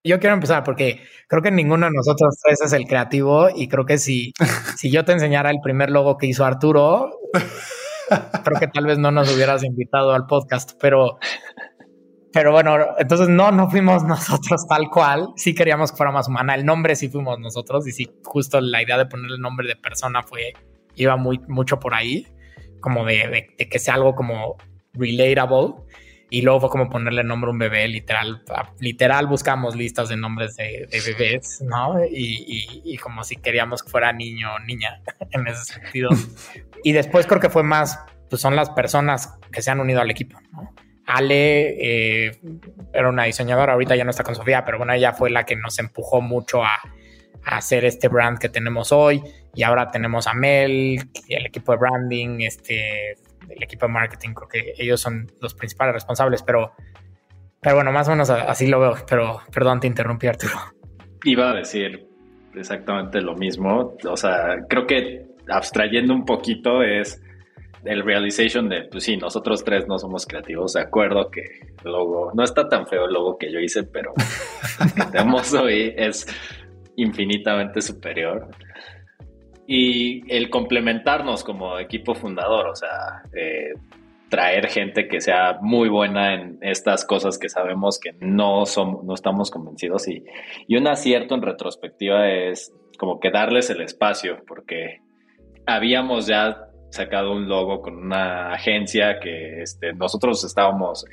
Yo 0.03 0.19
quiero 0.19 0.35
empezar 0.35 0.63
porque 0.63 1.01
creo 1.27 1.41
que 1.41 1.51
ninguno 1.51 1.87
de 1.87 1.93
nosotros 1.93 2.35
tres 2.43 2.61
es 2.61 2.73
el 2.73 2.85
creativo 2.85 3.49
y 3.55 3.67
creo 3.67 3.85
que 3.85 3.97
si, 3.97 4.33
si 4.77 4.91
yo 4.91 5.05
te 5.05 5.13
enseñara 5.13 5.49
el 5.49 5.59
primer 5.63 5.89
logo 5.89 6.17
que 6.17 6.27
hizo 6.27 6.45
Arturo, 6.45 7.11
creo 8.43 8.59
que 8.59 8.67
tal 8.67 8.85
vez 8.85 8.97
no 8.97 9.11
nos 9.11 9.33
hubieras 9.33 9.63
invitado 9.63 10.13
al 10.13 10.27
podcast, 10.27 10.73
pero 10.79 11.17
pero 12.35 12.51
bueno, 12.51 12.77
entonces 12.97 13.29
no, 13.29 13.49
no 13.51 13.69
fuimos 13.69 14.03
nosotros 14.07 14.67
tal 14.67 14.89
cual. 14.89 15.29
Sí 15.37 15.55
queríamos 15.55 15.91
que 15.91 15.97
fuera 15.97 16.11
más 16.11 16.27
humana. 16.27 16.53
El 16.53 16.65
nombre 16.65 16.97
sí 16.97 17.07
fuimos 17.07 17.39
nosotros 17.39 17.87
y 17.87 17.93
sí, 17.93 18.11
justo 18.25 18.59
la 18.59 18.83
idea 18.83 18.97
de 18.97 19.05
poner 19.05 19.31
el 19.31 19.39
nombre 19.39 19.69
de 19.69 19.77
persona 19.77 20.21
fue, 20.21 20.53
iba 20.95 21.15
muy, 21.15 21.39
mucho 21.47 21.79
por 21.79 21.93
ahí, 21.93 22.27
como 22.81 23.05
de, 23.05 23.47
de, 23.57 23.69
que 23.69 23.79
sea 23.79 23.93
algo 23.93 24.15
como 24.15 24.57
relatable. 24.91 25.75
Y 26.29 26.41
luego 26.41 26.59
fue 26.59 26.69
como 26.71 26.89
ponerle 26.89 27.23
nombre 27.23 27.47
a 27.47 27.53
un 27.53 27.59
bebé, 27.59 27.87
literal. 27.87 28.43
Literal 28.81 29.27
buscamos 29.27 29.77
listas 29.77 30.09
de 30.09 30.17
nombres 30.17 30.57
de, 30.57 30.89
bebés, 30.91 31.61
¿no? 31.61 31.95
Y, 32.03 32.97
como 32.97 33.23
si 33.23 33.37
queríamos 33.37 33.81
que 33.81 33.89
fuera 33.89 34.11
niño 34.11 34.55
o 34.55 34.59
niña 34.59 35.01
en 35.31 35.47
ese 35.47 35.63
sentido. 35.63 36.09
y 36.83 36.91
después 36.91 37.27
creo 37.27 37.39
que 37.39 37.49
fue 37.49 37.63
más, 37.63 37.97
pues 38.29 38.41
son 38.41 38.57
las 38.57 38.71
personas 38.71 39.39
que 39.53 39.61
se 39.61 39.71
han 39.71 39.79
unido 39.79 40.01
al 40.01 40.11
equipo, 40.11 40.37
¿no? 40.51 40.73
Ale 41.05 42.27
eh, 42.27 42.39
era 42.93 43.09
una 43.09 43.25
diseñadora, 43.25 43.73
ahorita 43.73 43.95
ya 43.95 44.03
no 44.03 44.09
está 44.09 44.23
con 44.23 44.35
Sofía, 44.35 44.65
pero 44.65 44.77
bueno, 44.77 44.93
ella 44.93 45.13
fue 45.13 45.29
la 45.29 45.45
que 45.45 45.55
nos 45.55 45.77
empujó 45.79 46.21
mucho 46.21 46.63
a, 46.63 46.79
hacer 47.45 47.85
este 47.85 48.07
brand 48.07 48.39
que 48.39 48.49
tenemos 48.49 48.91
hoy. 48.91 49.21
Y 49.53 49.61
ahora 49.61 49.91
tenemos 49.91 50.25
a 50.25 50.33
Mel, 50.33 50.99
el 51.29 51.45
equipo 51.45 51.73
de 51.73 51.77
branding, 51.77 52.39
este, 52.39 53.11
el 53.47 53.61
equipo 53.61 53.85
de 53.85 53.91
marketing, 53.91 54.33
creo 54.33 54.47
que 54.49 54.73
ellos 54.77 54.99
son 54.99 55.31
los 55.41 55.53
principales 55.53 55.93
responsables, 55.93 56.41
pero, 56.41 56.73
pero 57.61 57.75
bueno, 57.75 57.91
más 57.91 58.07
o 58.07 58.11
menos 58.11 58.29
así 58.31 58.67
lo 58.67 58.79
veo. 58.79 58.95
Pero 59.07 59.41
perdón, 59.53 59.79
te 59.79 59.85
interrumpí, 59.85 60.25
Arturo. 60.25 60.55
Iba 61.23 61.51
a 61.51 61.53
decir 61.53 62.07
exactamente 62.55 63.21
lo 63.21 63.35
mismo. 63.35 63.95
O 64.09 64.17
sea, 64.17 64.57
creo 64.67 64.87
que 64.87 65.27
abstrayendo 65.47 66.13
un 66.13 66.25
poquito 66.25 66.81
es 66.81 67.21
el 67.85 68.03
realization 68.03 68.67
de, 68.69 68.83
pues 68.83 69.03
sí, 69.03 69.17
nosotros 69.17 69.63
tres 69.63 69.87
no 69.87 69.97
somos 69.97 70.25
creativos, 70.25 70.73
de 70.73 70.81
acuerdo 70.81 71.29
que 71.29 71.41
el 71.83 71.91
logo, 71.91 72.31
no 72.33 72.43
está 72.43 72.67
tan 72.67 72.87
feo 72.87 73.05
el 73.05 73.13
logo 73.13 73.37
que 73.37 73.51
yo 73.51 73.59
hice, 73.59 73.83
pero 73.83 74.13
el 74.81 74.93
que 74.93 75.11
tenemos 75.11 75.53
hoy 75.53 75.93
es 75.95 76.25
infinitamente 76.95 77.81
superior. 77.81 78.47
Y 79.67 80.31
el 80.31 80.49
complementarnos 80.49 81.43
como 81.43 81.79
equipo 81.79 82.13
fundador, 82.13 82.67
o 82.67 82.75
sea, 82.75 83.23
eh, 83.35 83.73
traer 84.29 84.67
gente 84.67 85.07
que 85.07 85.21
sea 85.21 85.57
muy 85.61 85.89
buena 85.89 86.35
en 86.35 86.57
estas 86.61 87.05
cosas 87.05 87.37
que 87.37 87.49
sabemos 87.49 87.99
que 87.99 88.13
no, 88.19 88.65
somos, 88.65 89.03
no 89.03 89.13
estamos 89.13 89.49
convencidos. 89.49 90.07
Y, 90.07 90.23
y 90.67 90.77
un 90.77 90.87
acierto 90.87 91.35
en 91.35 91.41
retrospectiva 91.41 92.29
es 92.29 92.73
como 92.99 93.19
que 93.19 93.31
darles 93.31 93.69
el 93.69 93.81
espacio, 93.81 94.37
porque 94.47 95.01
habíamos 95.65 96.27
ya 96.27 96.67
sacado 96.95 97.31
un 97.31 97.47
logo 97.47 97.81
con 97.81 97.95
una 97.97 98.53
agencia 98.53 99.19
que 99.19 99.61
este, 99.61 99.93
nosotros 99.93 100.43
estábamos 100.43 101.05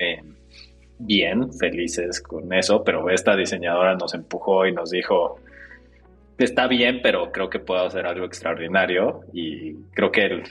bien, 0.99 1.53
felices 1.53 2.21
con 2.21 2.53
eso, 2.53 2.83
pero 2.85 3.11
esta 3.11 3.37
diseñadora 3.37 3.95
nos 3.95 4.15
empujó 4.15 4.67
y 4.67 4.73
nos 4.73 4.91
dijo, 4.91 5.39
está 6.39 6.67
bien, 6.67 7.01
pero 7.03 7.31
creo 7.33 7.51
que 7.51 7.59
puedo 7.59 7.85
hacer 7.85 8.07
algo 8.07 8.25
extraordinario 8.25 9.21
y 9.33 9.75
creo 9.95 10.11
que 10.11 10.23
el 10.23 10.43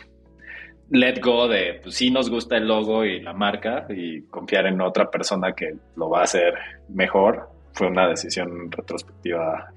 let 0.90 1.22
go 1.22 1.48
de, 1.48 1.80
pues 1.82 1.96
sí 1.96 2.12
nos 2.12 2.30
gusta 2.30 2.58
el 2.58 2.68
logo 2.68 3.06
y 3.06 3.22
la 3.22 3.34
marca 3.34 3.86
y 3.90 4.24
confiar 4.24 4.68
en 4.68 4.82
otra 4.82 5.10
persona 5.10 5.54
que 5.54 5.74
lo 5.96 6.10
va 6.10 6.20
a 6.20 6.24
hacer 6.24 6.54
mejor 6.90 7.50
fue 7.74 7.88
una 7.88 8.10
decisión 8.10 8.70
retrospectiva 8.70 9.72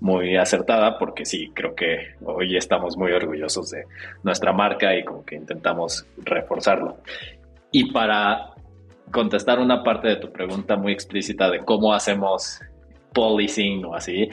muy 0.00 0.36
acertada 0.36 0.98
porque 0.98 1.24
sí, 1.24 1.50
creo 1.54 1.74
que 1.74 2.14
hoy 2.24 2.56
estamos 2.56 2.96
muy 2.96 3.12
orgullosos 3.12 3.70
de 3.70 3.84
nuestra 4.22 4.52
marca 4.52 4.96
y 4.96 5.04
como 5.04 5.24
que 5.24 5.36
intentamos 5.36 6.06
reforzarlo. 6.18 6.98
Y 7.72 7.92
para 7.92 8.50
contestar 9.10 9.58
una 9.58 9.82
parte 9.82 10.08
de 10.08 10.16
tu 10.16 10.30
pregunta 10.30 10.76
muy 10.76 10.92
explícita 10.92 11.50
de 11.50 11.60
cómo 11.60 11.92
hacemos 11.92 12.60
policing 13.12 13.84
o 13.84 13.94
así, 13.94 14.28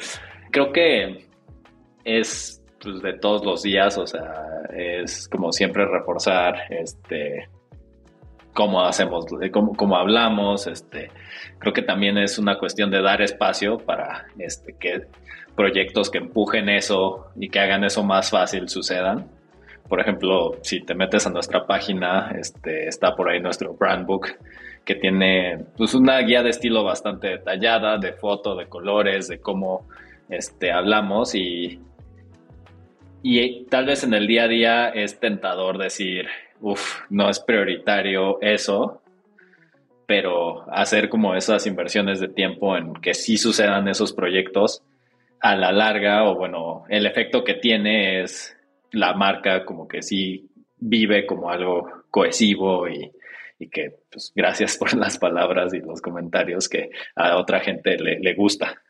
creo 0.52 0.72
que 0.72 1.26
es 2.04 2.62
pues, 2.82 3.02
de 3.02 3.14
todos 3.14 3.44
los 3.44 3.64
días, 3.64 3.98
o 3.98 4.06
sea, 4.06 4.34
es 4.76 5.28
como 5.28 5.52
siempre 5.52 5.86
reforzar 5.86 6.56
este 6.70 7.50
cómo 8.54 8.82
hacemos, 8.86 9.26
cómo, 9.52 9.74
cómo, 9.76 9.98
hablamos, 9.98 10.66
este, 10.68 11.12
creo 11.60 11.74
que 11.74 11.82
también 11.82 12.18
es 12.18 12.40
una 12.40 12.58
cuestión 12.58 12.90
de 12.90 13.02
dar 13.02 13.22
espacio 13.22 13.78
para 13.78 14.28
este, 14.40 14.74
que 14.80 15.02
proyectos 15.56 16.10
que 16.10 16.18
empujen 16.18 16.70
eso 16.70 17.28
y 17.36 17.50
que 17.50 17.60
hagan 17.60 17.84
eso 17.84 18.04
más 18.04 18.30
fácil 18.30 18.70
sucedan. 18.70 19.28
Por 19.88 20.00
ejemplo, 20.00 20.58
si 20.62 20.82
te 20.82 20.96
metes 20.96 21.28
a 21.28 21.30
nuestra 21.30 21.66
página, 21.66 22.32
este, 22.38 22.88
está 22.88 23.16
por 23.16 23.30
ahí 23.30 23.40
nuestro 23.40 23.74
brand 23.74 24.06
book 24.06 24.28
que 24.84 24.96
tiene 24.96 25.66
pues, 25.78 25.94
una 25.94 26.20
guía 26.20 26.44
de 26.44 26.50
estilo 26.50 26.84
bastante 26.84 27.28
detallada, 27.28 27.98
de 27.98 28.14
foto, 28.14 28.56
de 28.56 28.68
colores, 28.68 29.28
de 29.28 29.40
cómo 29.40 29.88
este, 30.30 30.72
hablamos 30.72 31.36
y, 31.36 31.80
y 33.24 33.66
tal 33.66 33.86
vez 33.86 34.04
en 34.04 34.14
el 34.14 34.28
día 34.28 34.44
a 34.44 34.48
día 34.48 34.90
es 34.90 35.20
tentador 35.20 35.78
decir, 35.78 36.28
uff, 36.62 37.02
no 37.10 37.30
es 37.30 37.40
prioritario 37.40 38.40
eso, 38.42 39.02
pero 40.08 40.70
hacer 40.72 41.10
como 41.10 41.36
esas 41.36 41.66
inversiones 41.66 42.20
de 42.20 42.28
tiempo 42.28 42.78
en 42.78 42.94
que 42.94 43.14
sí 43.14 43.38
sucedan 43.38 43.88
esos 43.88 44.14
proyectos 44.14 44.84
a 45.46 45.56
la 45.56 45.72
larga, 45.72 46.24
o 46.24 46.36
bueno, 46.36 46.86
el 46.90 47.06
efecto 47.06 47.44
que 47.44 47.54
tiene 47.54 48.24
es 48.24 48.58
la 48.92 49.14
marca 49.14 49.64
como 49.64 49.88
que 49.88 50.02
sí 50.02 50.50
vive 50.78 51.28
como 51.28 51.52
algo 51.52 51.88
cohesivo 52.10 52.88
y, 52.90 53.12
que 53.70 53.96
pues 54.12 54.32
gracias 54.36 54.76
por 54.76 54.94
las 54.98 55.20
palabras 55.20 55.72
y 55.76 55.82
los 55.82 56.02
comentarios 56.02 56.68
que 56.68 56.90
a 57.16 57.38
otra 57.38 57.60
gente 57.60 57.96
le, 58.00 58.20
le 58.20 58.34
gusta. 58.34 58.82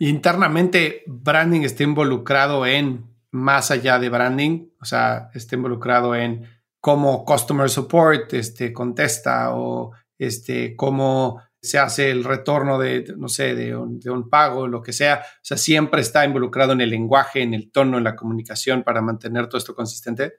Internamente, 0.00 1.04
branding 1.06 1.60
está 1.60 1.84
involucrado 1.84 2.66
en 2.66 3.04
más 3.30 3.70
allá 3.70 4.00
de 4.00 4.08
branding, 4.08 4.70
o 4.80 4.84
sea, 4.84 5.30
está 5.34 5.54
involucrado 5.54 6.16
en 6.16 6.48
cómo 6.80 7.24
customer 7.24 7.70
support 7.70 8.34
este, 8.34 8.72
contesta 8.72 9.54
o 9.54 9.92
este, 10.18 10.74
cómo 10.74 11.40
se 11.62 11.78
hace 11.78 12.10
el 12.10 12.24
retorno 12.24 12.78
de, 12.78 13.14
no 13.16 13.28
sé, 13.28 13.54
de 13.54 13.76
un, 13.76 14.28
pago, 14.28 14.66
lo 14.66 14.82
que 14.82 14.92
sea. 14.92 15.22
O 15.24 15.44
sea, 15.44 15.56
siempre 15.56 16.00
está 16.00 16.24
involucrado 16.24 16.72
en 16.72 16.80
el 16.80 16.90
lenguaje, 16.90 17.40
en 17.40 17.54
el 17.54 17.70
tono, 17.70 17.98
en 17.98 18.04
la 18.04 18.16
comunicación 18.16 18.82
para 18.82 19.00
mantener 19.00 19.46
todo 19.46 19.58
esto 19.58 19.74
consistente. 19.74 20.34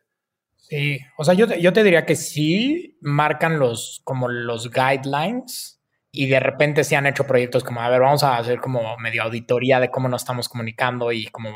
Sí, 0.57 0.99
o 1.17 1.23
sea, 1.23 1.33
yo 1.33 1.47
te, 1.47 1.61
yo 1.61 1.71
te 1.71 1.83
diría 1.83 2.05
que 2.05 2.15
sí 2.15 2.97
marcan 3.01 3.57
los, 3.57 4.01
como 4.03 4.27
los 4.27 4.69
guidelines 4.69 5.81
y 6.11 6.27
de 6.27 6.39
repente 6.39 6.83
se 6.83 6.95
han 6.95 7.07
hecho 7.07 7.25
proyectos 7.25 7.63
como, 7.63 7.81
a 7.81 7.89
ver, 7.89 8.01
vamos 8.01 8.23
a 8.23 8.37
hacer 8.37 8.59
como 8.59 8.97
medio 8.97 9.23
auditoría 9.23 9.79
de 9.79 9.89
cómo 9.89 10.09
nos 10.09 10.23
estamos 10.23 10.49
comunicando 10.49 11.11
y 11.11 11.27
como 11.27 11.49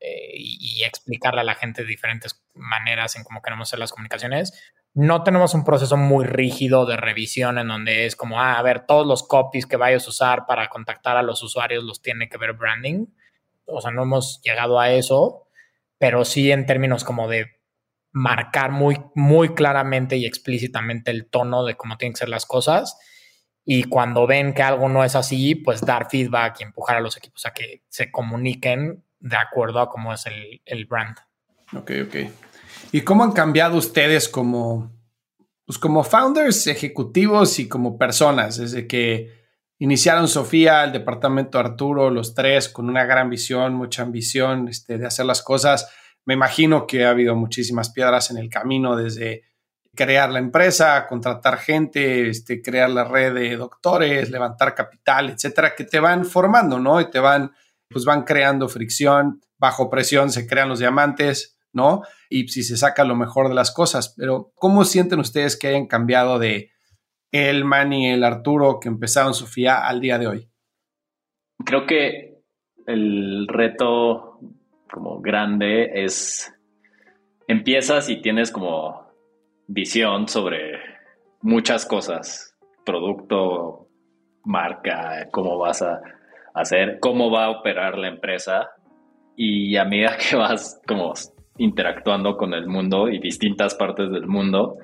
eh, 0.00 0.34
y, 0.36 0.84
explicarle 0.84 1.40
a 1.40 1.44
la 1.44 1.54
gente 1.54 1.82
de 1.82 1.88
diferentes 1.88 2.44
maneras 2.54 3.16
en 3.16 3.24
cómo 3.24 3.42
queremos 3.42 3.68
hacer 3.68 3.78
las 3.78 3.90
comunicaciones 3.90 4.52
no 4.96 5.22
tenemos 5.22 5.52
un 5.52 5.62
proceso 5.62 5.98
muy 5.98 6.24
rígido 6.24 6.86
de 6.86 6.96
revisión 6.96 7.58
en 7.58 7.68
donde 7.68 8.06
es 8.06 8.16
como, 8.16 8.40
ah, 8.40 8.58
a 8.58 8.62
ver, 8.62 8.86
todos 8.86 9.06
los 9.06 9.28
copies 9.28 9.66
que 9.66 9.76
vayas 9.76 10.06
a 10.06 10.08
usar 10.08 10.46
para 10.46 10.70
contactar 10.70 11.18
a 11.18 11.22
los 11.22 11.42
usuarios 11.42 11.84
los 11.84 12.00
tiene 12.00 12.30
que 12.30 12.38
ver 12.38 12.54
branding. 12.54 13.04
O 13.66 13.82
sea, 13.82 13.90
no 13.90 14.04
hemos 14.04 14.40
llegado 14.42 14.80
a 14.80 14.90
eso, 14.90 15.48
pero 15.98 16.24
sí 16.24 16.50
en 16.50 16.64
términos 16.64 17.04
como 17.04 17.28
de 17.28 17.60
marcar 18.10 18.70
muy, 18.70 18.96
muy 19.14 19.54
claramente 19.54 20.16
y 20.16 20.24
explícitamente 20.24 21.10
el 21.10 21.28
tono 21.28 21.66
de 21.66 21.76
cómo 21.76 21.98
tienen 21.98 22.14
que 22.14 22.20
ser 22.20 22.30
las 22.30 22.46
cosas. 22.46 22.98
Y 23.66 23.84
cuando 23.84 24.26
ven 24.26 24.54
que 24.54 24.62
algo 24.62 24.88
no 24.88 25.04
es 25.04 25.14
así, 25.14 25.56
pues 25.56 25.82
dar 25.82 26.08
feedback 26.08 26.60
y 26.60 26.62
empujar 26.62 26.96
a 26.96 27.00
los 27.00 27.18
equipos 27.18 27.44
a 27.44 27.52
que 27.52 27.82
se 27.90 28.10
comuniquen 28.10 29.04
de 29.20 29.36
acuerdo 29.36 29.80
a 29.80 29.90
cómo 29.90 30.14
es 30.14 30.24
el, 30.24 30.62
el 30.64 30.86
brand. 30.86 31.18
Ok, 31.74 31.90
ok. 32.06 32.16
¿Y 32.92 33.02
cómo 33.02 33.24
han 33.24 33.32
cambiado 33.32 33.76
ustedes 33.76 34.28
como, 34.28 34.92
pues 35.64 35.78
como 35.78 36.04
founders, 36.04 36.66
ejecutivos 36.66 37.58
y 37.58 37.68
como 37.68 37.98
personas 37.98 38.58
desde 38.58 38.86
que 38.86 39.34
iniciaron 39.78 40.28
Sofía, 40.28 40.84
el 40.84 40.92
departamento 40.92 41.58
Arturo, 41.58 42.10
los 42.10 42.34
tres 42.34 42.68
con 42.68 42.88
una 42.88 43.04
gran 43.04 43.28
visión, 43.28 43.74
mucha 43.74 44.02
ambición 44.02 44.68
este, 44.68 44.98
de 44.98 45.06
hacer 45.06 45.26
las 45.26 45.42
cosas? 45.42 45.88
Me 46.24 46.34
imagino 46.34 46.86
que 46.86 47.04
ha 47.04 47.10
habido 47.10 47.34
muchísimas 47.36 47.90
piedras 47.90 48.30
en 48.30 48.38
el 48.38 48.48
camino 48.48 48.96
desde 48.96 49.44
crear 49.94 50.30
la 50.30 50.38
empresa, 50.38 51.06
contratar 51.06 51.58
gente, 51.58 52.28
este, 52.28 52.62
crear 52.62 52.90
la 52.90 53.04
red 53.04 53.34
de 53.34 53.56
doctores, 53.56 54.30
levantar 54.30 54.74
capital, 54.74 55.30
etcétera, 55.30 55.74
que 55.74 55.84
te 55.84 55.98
van 55.98 56.24
formando, 56.24 56.78
¿no? 56.78 57.00
Y 57.00 57.10
te 57.10 57.18
van, 57.18 57.52
pues 57.88 58.04
van 58.04 58.22
creando 58.22 58.68
fricción, 58.68 59.40
bajo 59.58 59.88
presión 59.88 60.30
se 60.30 60.46
crean 60.46 60.68
los 60.68 60.78
diamantes, 60.78 61.55
¿no? 61.76 62.02
Y 62.28 62.48
si 62.48 62.64
se 62.64 62.76
saca 62.76 63.04
lo 63.04 63.14
mejor 63.14 63.48
de 63.48 63.54
las 63.54 63.72
cosas. 63.72 64.14
Pero, 64.16 64.52
¿cómo 64.56 64.84
sienten 64.84 65.20
ustedes 65.20 65.56
que 65.56 65.68
hayan 65.68 65.86
cambiado 65.86 66.40
de 66.40 66.70
el 67.30 67.64
Manny, 67.64 68.08
el 68.08 68.24
Arturo 68.24 68.80
que 68.80 68.88
empezaron 68.88 69.34
Sofía 69.34 69.86
al 69.86 70.00
día 70.00 70.18
de 70.18 70.26
hoy? 70.26 70.50
Creo 71.64 71.86
que 71.86 72.40
el 72.86 73.46
reto 73.46 74.40
como 74.90 75.20
grande 75.20 76.04
es 76.04 76.52
empiezas 77.46 78.08
y 78.08 78.22
tienes 78.22 78.50
como 78.50 79.06
visión 79.66 80.28
sobre 80.28 80.78
muchas 81.42 81.84
cosas, 81.84 82.56
producto, 82.84 83.88
marca, 84.44 85.28
cómo 85.30 85.58
vas 85.58 85.82
a 85.82 86.00
hacer, 86.54 86.98
cómo 87.00 87.30
va 87.30 87.46
a 87.46 87.50
operar 87.50 87.98
la 87.98 88.08
empresa 88.08 88.70
y 89.36 89.76
a 89.76 89.84
medida 89.84 90.16
que 90.30 90.36
vas 90.36 90.80
como 90.86 91.12
interactuando 91.58 92.36
con 92.36 92.54
el 92.54 92.66
mundo 92.66 93.08
y 93.08 93.18
distintas 93.18 93.74
partes 93.74 94.10
del 94.10 94.26
mundo, 94.26 94.76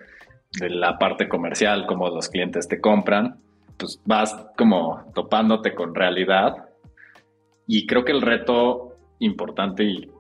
de 0.59 0.71
la 0.71 0.99
parte 0.99 1.29
comercial, 1.29 1.87
cómo 1.87 2.09
los 2.09 2.29
clientes 2.29 2.69
te 2.69 2.81
compran, 2.81 3.41
pues 3.79 4.01
vas 4.05 4.37
como 4.57 5.11
topándote 5.15 5.75
con 5.75 5.95
realidad. 5.95 6.69
Y 7.67 7.87
creo 7.87 8.05
que 8.05 8.13
el 8.13 8.23
reto 8.23 8.97
importante 9.19 9.85
y 9.85 10.11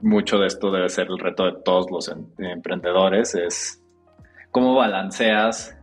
mucho 0.00 0.38
de 0.38 0.46
esto 0.46 0.70
debe 0.70 0.88
ser 0.88 1.08
el 1.08 1.18
reto 1.18 1.44
de 1.44 1.62
todos 1.64 1.90
los 1.90 2.08
em, 2.08 2.26
emprendedores 2.38 3.34
es 3.34 3.82
cómo 4.50 4.74
balanceas, 4.74 5.76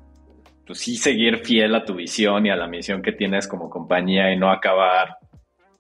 pues 0.66 0.80
sí 0.80 0.96
seguir 0.96 1.38
fiel 1.40 1.76
a 1.76 1.86
tu 1.86 1.96
visión 1.96 2.46
y 2.46 2.50
a 2.50 2.56
la 2.56 2.68
misión 2.68 3.02
que 3.02 3.12
tienes 3.12 3.48
como 3.48 3.70
compañía 3.70 4.32
y 4.32 4.38
no 4.38 4.52
acabar 4.52 5.18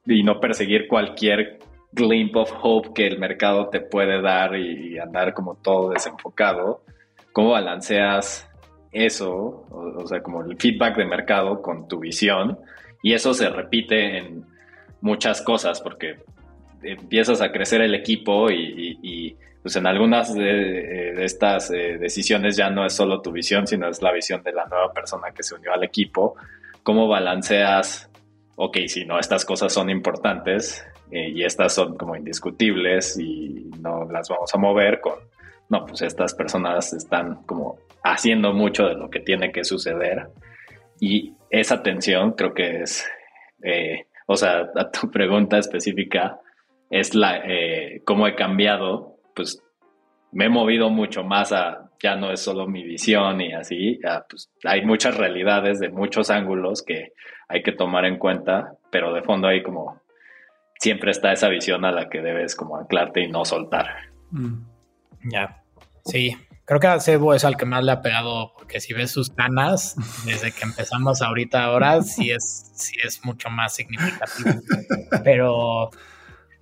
y 0.06 0.24
no 0.24 0.39
perseguir 0.39 0.88
cualquier 0.88 1.60
glimpse 1.94 2.38
of 2.38 2.52
hope 2.62 2.94
que 2.94 3.08
el 3.08 3.20
mercado 3.20 3.70
te 3.70 3.80
puede 3.80 4.22
dar 4.22 4.56
y 4.56 4.98
andar 4.98 5.34
como 5.34 5.56
todo 5.56 5.91
desenfocado. 5.91 6.82
¿Cómo 7.32 7.52
balanceas 7.52 8.50
eso, 8.91 9.66
o, 9.70 10.06
sea, 10.08 10.22
como 10.22 10.44
el 10.44 10.58
feedback 10.58 10.98
de 10.98 11.06
mercado 11.06 11.62
con 11.62 11.88
tu 11.88 12.00
visión? 12.00 12.60
Y 13.02 13.14
eso 13.14 13.34
se 13.34 13.50
repite 13.50 14.18
en 14.18 14.46
muchas 15.02 15.41
cosas 15.41 15.82
porque 15.82 16.18
empiezas 16.82 17.41
a 17.41 17.52
crecer 17.52 17.82
el 17.82 17.96
equipo 17.96 18.50
y, 18.50 19.36
pues 19.62 19.76
en 19.78 19.88
algunas 19.88 20.34
de, 20.36 21.24
estas 21.24 21.72
eh, 21.72 21.98
decisiones 21.98 22.58
ya 22.58 22.70
no 22.70 22.86
es 22.86 22.94
solo 22.94 23.22
tu 23.22 23.32
visión, 23.32 23.66
sino 23.66 23.88
es 23.88 24.02
la 24.02 24.12
visión 24.12 24.44
de 24.44 24.52
la 24.52 24.66
nueva 24.66 24.91
persona 24.91 25.32
que 25.32 25.41
se 25.41 25.56
unió 25.56 25.74
al 25.74 25.84
equipo. 25.84 26.36
¿Cómo 26.84 27.08
balanceas, 27.08 28.10
ok, 28.58 28.78
si 28.88 29.06
no, 29.06 29.20
estas 29.20 29.46
cosas 29.46 29.72
son 29.72 29.89
importantes 29.89 30.86
eh, 31.12 31.30
y 31.30 31.43
estas 31.43 31.74
son 31.74 31.97
como 31.97 32.16
indiscutibles 32.16 33.18
y 33.20 33.70
no 33.80 34.06
las 34.06 34.30
vamos 34.30 34.54
a 34.54 34.58
mover 34.58 34.99
con, 34.99 35.16
no, 35.70 35.86
pues 35.86 36.01
estas 36.01 36.34
personas 36.34 36.93
están 36.93 37.43
como 37.43 37.78
haciendo 38.04 38.54
mucho 38.54 38.86
de 38.88 38.95
lo 38.95 39.10
que 39.10 39.20
tiene 39.20 39.51
que 39.51 39.64
suceder. 39.64 40.28
Y 40.99 41.34
esa 41.49 41.82
tensión 41.84 42.34
creo 42.34 42.54
que 42.54 42.82
es, 42.82 43.08
eh, 43.64 44.08
o 44.28 44.36
sea, 44.36 44.70
a 44.76 44.91
tu 44.91 45.10
pregunta 45.10 45.58
específica, 45.58 46.39
es 46.89 47.16
la, 47.16 47.38
eh, 47.38 48.01
cómo 48.06 48.28
he 48.28 48.36
cambiado, 48.36 49.18
pues 49.36 49.64
me 50.32 50.45
he 50.45 50.49
movido 50.49 50.89
mucho 50.89 51.24
más 51.24 51.51
a, 51.51 51.89
ya 52.01 52.16
no 52.16 52.32
es 52.32 52.41
solo 52.41 52.68
mi 52.68 52.84
visión 52.84 53.39
y 53.39 53.54
así, 53.54 53.99
pues 54.30 54.51
hay 54.66 54.84
muchas 54.84 55.16
realidades 55.16 55.80
de 55.80 55.89
muchos 55.89 56.30
ángulos 56.30 56.84
que 56.84 57.14
hay 57.47 57.64
que 57.64 57.72
tomar 57.72 58.06
en 58.06 58.18
cuenta, 58.18 58.74
pero 58.91 59.14
de 59.14 59.22
fondo 59.22 59.47
hay 59.47 59.64
como, 59.64 60.01
siempre 60.84 61.12
está 61.12 61.32
esa 61.32 61.48
visión 61.48 61.86
a 61.86 61.94
la 61.94 62.10
que 62.10 62.20
debes 62.20 62.58
como 62.58 62.76
anclarte 62.76 63.22
y 63.22 63.32
no 63.32 63.46
soltar. 63.46 63.88
Mm. 64.32 64.66
Ya, 65.32 65.64
sí, 66.04 66.36
creo 66.66 66.82
que 66.82 66.88
a 66.88 67.00
Sebo 67.00 67.34
es 67.34 67.46
al 67.46 67.56
que 67.56 67.66
más 67.66 67.86
le 67.86 67.94
ha 67.94 68.02
pegado, 68.02 68.52
porque 68.58 68.82
si 68.82 68.92
ves 68.92 69.10
sus 69.10 69.30
canas, 69.30 69.96
desde 70.26 70.52
que 70.52 70.64
empezamos 70.64 71.22
ahorita 71.22 71.64
ahora, 71.64 72.02
sí 72.02 72.32
es, 72.32 72.74
sí 72.76 72.98
es 73.02 73.24
mucho 73.24 73.50
más 73.50 73.74
significativo, 73.74 74.50
pero 75.24 75.90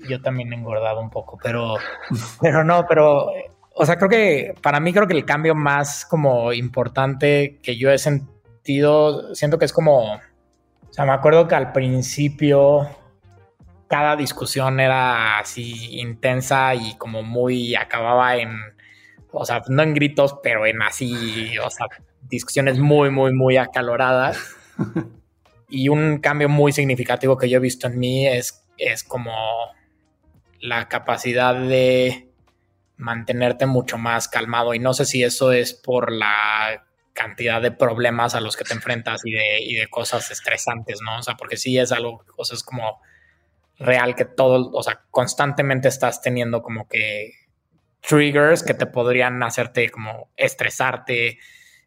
yo 0.07 0.21
también 0.21 0.53
he 0.53 0.55
engordado 0.55 1.01
un 1.01 1.09
poco, 1.09 1.39
pero, 1.41 1.77
pero 2.39 2.63
no, 2.63 2.85
pero, 2.87 3.25
o 3.73 3.85
sea, 3.87 3.95
creo 3.97 4.09
que 4.09 4.53
para 4.61 4.79
mí 4.79 4.93
creo 4.93 5.07
que 5.07 5.17
el 5.17 5.25
cambio 5.25 5.55
más 5.55 6.05
como 6.05 6.53
importante 6.53 7.59
que 7.63 7.75
yo 7.75 7.89
he 7.89 7.97
sentido, 7.97 9.33
siento 9.33 9.57
que 9.57 9.65
es 9.65 9.73
como, 9.73 10.13
o 10.13 10.93
sea, 10.93 11.05
me 11.05 11.13
acuerdo 11.13 11.47
que 11.47 11.55
al 11.55 11.71
principio 11.71 13.00
cada 13.91 14.15
discusión 14.15 14.79
era 14.79 15.37
así 15.39 15.99
intensa 15.99 16.73
y 16.73 16.95
como 16.95 17.23
muy 17.23 17.75
acababa 17.75 18.37
en, 18.37 18.57
o 19.33 19.43
sea, 19.43 19.61
no 19.67 19.83
en 19.83 19.93
gritos, 19.93 20.37
pero 20.41 20.65
en 20.65 20.81
así, 20.81 21.57
o 21.57 21.69
sea, 21.69 21.87
discusiones 22.21 22.79
muy, 22.79 23.11
muy, 23.11 23.33
muy 23.33 23.57
acaloradas. 23.57 24.39
Y 25.73 25.87
un 25.87 26.17
cambio 26.17 26.49
muy 26.49 26.73
significativo 26.73 27.37
que 27.37 27.49
yo 27.49 27.55
he 27.55 27.61
visto 27.61 27.87
en 27.87 27.97
mí 27.97 28.27
es, 28.27 28.65
es 28.77 29.05
como 29.05 29.31
la 30.59 30.89
capacidad 30.89 31.55
de 31.55 32.27
mantenerte 32.97 33.65
mucho 33.67 33.97
más 33.97 34.27
calmado 34.27 34.73
y 34.73 34.79
no 34.79 34.93
sé 34.93 35.05
si 35.05 35.23
eso 35.23 35.53
es 35.53 35.73
por 35.73 36.11
la 36.11 36.83
cantidad 37.13 37.61
de 37.61 37.71
problemas 37.71 38.35
a 38.35 38.41
los 38.41 38.57
que 38.57 38.65
te 38.65 38.73
enfrentas 38.73 39.21
y 39.23 39.31
de, 39.31 39.87
cosas 39.89 40.29
estresantes, 40.29 40.99
¿no? 41.01 41.19
O 41.19 41.23
sea, 41.23 41.35
porque 41.35 41.55
sí 41.55 41.79
es 41.79 41.93
algo, 41.93 42.25
es 42.51 42.63
como 42.63 42.99
real 43.81 44.15
que 44.15 44.25
todo, 44.25 44.71
o 44.71 44.83
sea, 44.83 45.01
constantemente 45.09 45.87
estás 45.87 46.21
teniendo 46.21 46.61
como 46.61 46.87
que 46.87 47.33
triggers 48.01 48.63
que 48.63 48.73
te 48.73 48.85
podrían 48.85 49.41
hacerte 49.43 49.89
como 49.89 50.29
estresarte, 50.37 51.39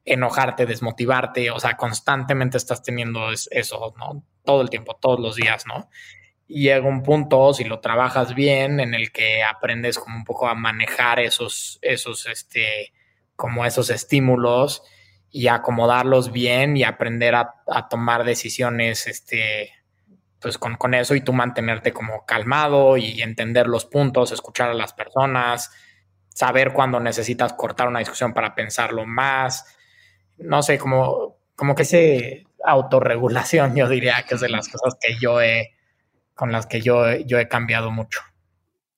enojarte, 0.04 0.66
desmotivarte, 0.66 1.50
o 1.50 1.58
sea, 1.58 1.76
constantemente 1.76 2.56
estás 2.56 2.82
teniendo 2.82 3.30
eso, 3.32 3.94
¿no? 3.98 4.24
Todo 4.44 4.62
el 4.62 4.70
tiempo, 4.70 4.96
todos 5.00 5.18
los 5.18 5.36
días, 5.36 5.64
¿no? 5.66 5.88
llega 6.46 6.86
un 6.86 7.02
punto, 7.02 7.52
si 7.54 7.64
lo 7.64 7.80
trabajas 7.80 8.34
bien, 8.34 8.80
en 8.80 8.94
el 8.94 9.12
que 9.12 9.42
aprendes 9.42 9.98
como 9.98 10.16
un 10.16 10.24
poco 10.24 10.48
a 10.48 10.54
manejar 10.54 11.20
esos, 11.20 11.78
esos, 11.82 12.26
este, 12.26 12.92
como 13.36 13.64
esos 13.64 13.90
estímulos 13.90 14.82
y 15.30 15.48
acomodarlos 15.48 16.32
bien 16.32 16.76
y 16.76 16.84
aprender 16.84 17.34
a, 17.34 17.54
tomar 17.88 18.24
decisiones, 18.24 19.06
este, 19.06 19.72
pues 20.44 20.58
con, 20.58 20.76
con, 20.76 20.92
eso 20.92 21.14
y 21.14 21.22
tú 21.22 21.32
mantenerte 21.32 21.90
como 21.90 22.26
calmado 22.26 22.98
y 22.98 23.22
entender 23.22 23.66
los 23.66 23.86
puntos, 23.86 24.30
escuchar 24.30 24.68
a 24.68 24.74
las 24.74 24.92
personas, 24.92 25.70
saber 26.28 26.74
cuándo 26.74 27.00
necesitas 27.00 27.54
cortar 27.54 27.88
una 27.88 28.00
discusión 28.00 28.34
para 28.34 28.54
pensarlo 28.54 29.06
más. 29.06 29.64
No 30.36 30.62
sé, 30.62 30.76
como, 30.76 31.38
como 31.56 31.74
que 31.74 31.84
ese 31.84 32.46
autorregulación, 32.62 33.74
yo 33.74 33.88
diría 33.88 34.22
que 34.28 34.34
es 34.34 34.42
de 34.42 34.50
las 34.50 34.68
cosas 34.68 34.98
que 35.00 35.16
yo 35.18 35.40
he, 35.40 35.74
con 36.34 36.52
las 36.52 36.66
que 36.66 36.82
yo, 36.82 37.10
yo 37.16 37.38
he 37.38 37.48
cambiado 37.48 37.90
mucho. 37.90 38.20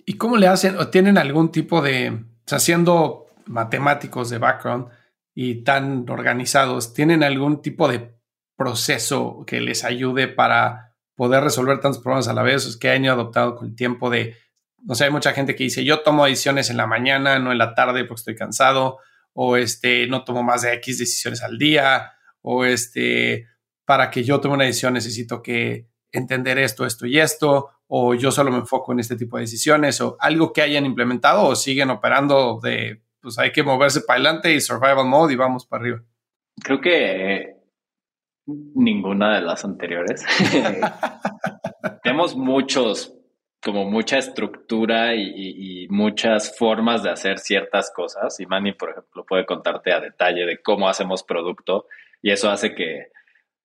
¿Y 0.05 0.17
cómo 0.17 0.37
le 0.37 0.49
hacen? 0.49 0.77
¿O 0.77 0.89
tienen 0.89 1.17
algún 1.17 1.53
tipo 1.53 1.81
de, 1.81 2.11
o 2.11 2.45
sea, 2.45 2.59
siendo 2.59 3.29
matemáticos 3.45 4.31
de 4.31 4.39
background 4.39 4.89
y 5.33 5.63
tan 5.63 6.11
organizados, 6.11 6.93
¿tienen 6.93 7.23
algún 7.23 7.63
tipo 7.63 7.87
de 7.87 8.17
proceso 8.57 9.45
que 9.47 9.61
les 9.61 9.85
ayude 9.85 10.27
para 10.27 10.86
poder 11.17 11.43
resolver 11.43 11.81
tantos 11.81 12.03
problemas 12.03 12.29
a 12.29 12.35
la 12.35 12.43
vez? 12.43 12.67
Es 12.67 12.77
que 12.77 12.91
han 12.91 13.05
adoptado 13.07 13.57
con 13.57 13.69
el 13.69 13.75
tiempo 13.75 14.11
de, 14.11 14.37
no 14.85 14.95
sé, 14.95 15.05
hay 15.05 15.11
mucha 15.11 15.33
gente 15.33 15.57
que 15.57 15.65
dice, 15.65 15.85
yo 15.85 16.01
tomo 16.01 16.27
decisiones 16.27 16.71
en 16.71 16.77
la 16.77 16.87
mañana, 16.87 17.39
no 17.39 17.51
en 17.51 17.59
la 17.59 17.75
tarde 17.75 18.05
porque 18.05 18.21
estoy 18.21 18.37
cansado, 18.37 18.99
o 19.33 19.57
este, 19.57 20.07
no 20.07 20.25
tomo 20.25 20.43
más 20.43 20.63
de 20.63 20.73
X 20.75 20.99
decisiones 20.99 21.43
al 21.43 21.59
día, 21.59 22.13
o 22.43 22.65
este, 22.65 23.47
para 23.85 24.11
que 24.11 24.23
yo 24.23 24.41
tome 24.41 24.55
una 24.55 24.65
decisión 24.65 24.95
necesito 24.95 25.43
que 25.43 25.89
entender 26.13 26.59
esto, 26.59 26.87
esto 26.87 27.07
y 27.07 27.19
esto, 27.19 27.71
o 27.89 28.15
yo 28.15 28.31
solo 28.31 28.51
me 28.51 28.59
enfoco 28.59 28.93
en 28.93 29.01
este 29.01 29.17
tipo 29.17 29.37
de 29.37 29.43
decisiones, 29.43 30.01
o 30.01 30.17
algo 30.21 30.53
que 30.53 30.63
hayan 30.63 30.87
implementado 30.87 31.45
o 31.45 31.57
siguen 31.57 31.91
operando 31.91 32.61
de, 32.63 33.03
pues 33.21 33.39
hay 33.39 33.53
que 33.53 33.63
moverse 33.63 34.03
para 34.03 34.19
adelante 34.21 34.55
y 34.55 34.61
survival 34.61 35.07
mode 35.07 35.33
y 35.33 35.37
vamos 35.37 35.67
para 35.67 35.83
arriba. 35.83 36.03
Creo 36.63 36.81
que 36.81 37.56
ninguna 38.47 39.37
de 39.37 39.43
las 39.43 39.65
anteriores. 39.65 40.25
Tenemos 42.03 42.37
muchos, 42.37 43.15
como 43.63 43.91
mucha 43.91 44.19
estructura 44.19 45.15
y, 45.15 45.85
y, 45.85 45.89
muchas 45.89 46.57
formas 46.57 47.03
de 47.03 47.11
hacer 47.11 47.39
ciertas 47.39 47.93
cosas. 47.95 48.39
Y 48.41 48.47
Manny, 48.47 48.73
por 48.73 48.91
ejemplo, 48.91 49.25
puede 49.25 49.45
contarte 49.45 49.93
a 49.93 50.01
detalle 50.01 50.47
de 50.47 50.63
cómo 50.63 50.89
hacemos 50.89 51.23
producto 51.23 51.87
y 52.23 52.31
eso 52.31 52.51
hace 52.51 52.75
que 52.75 53.09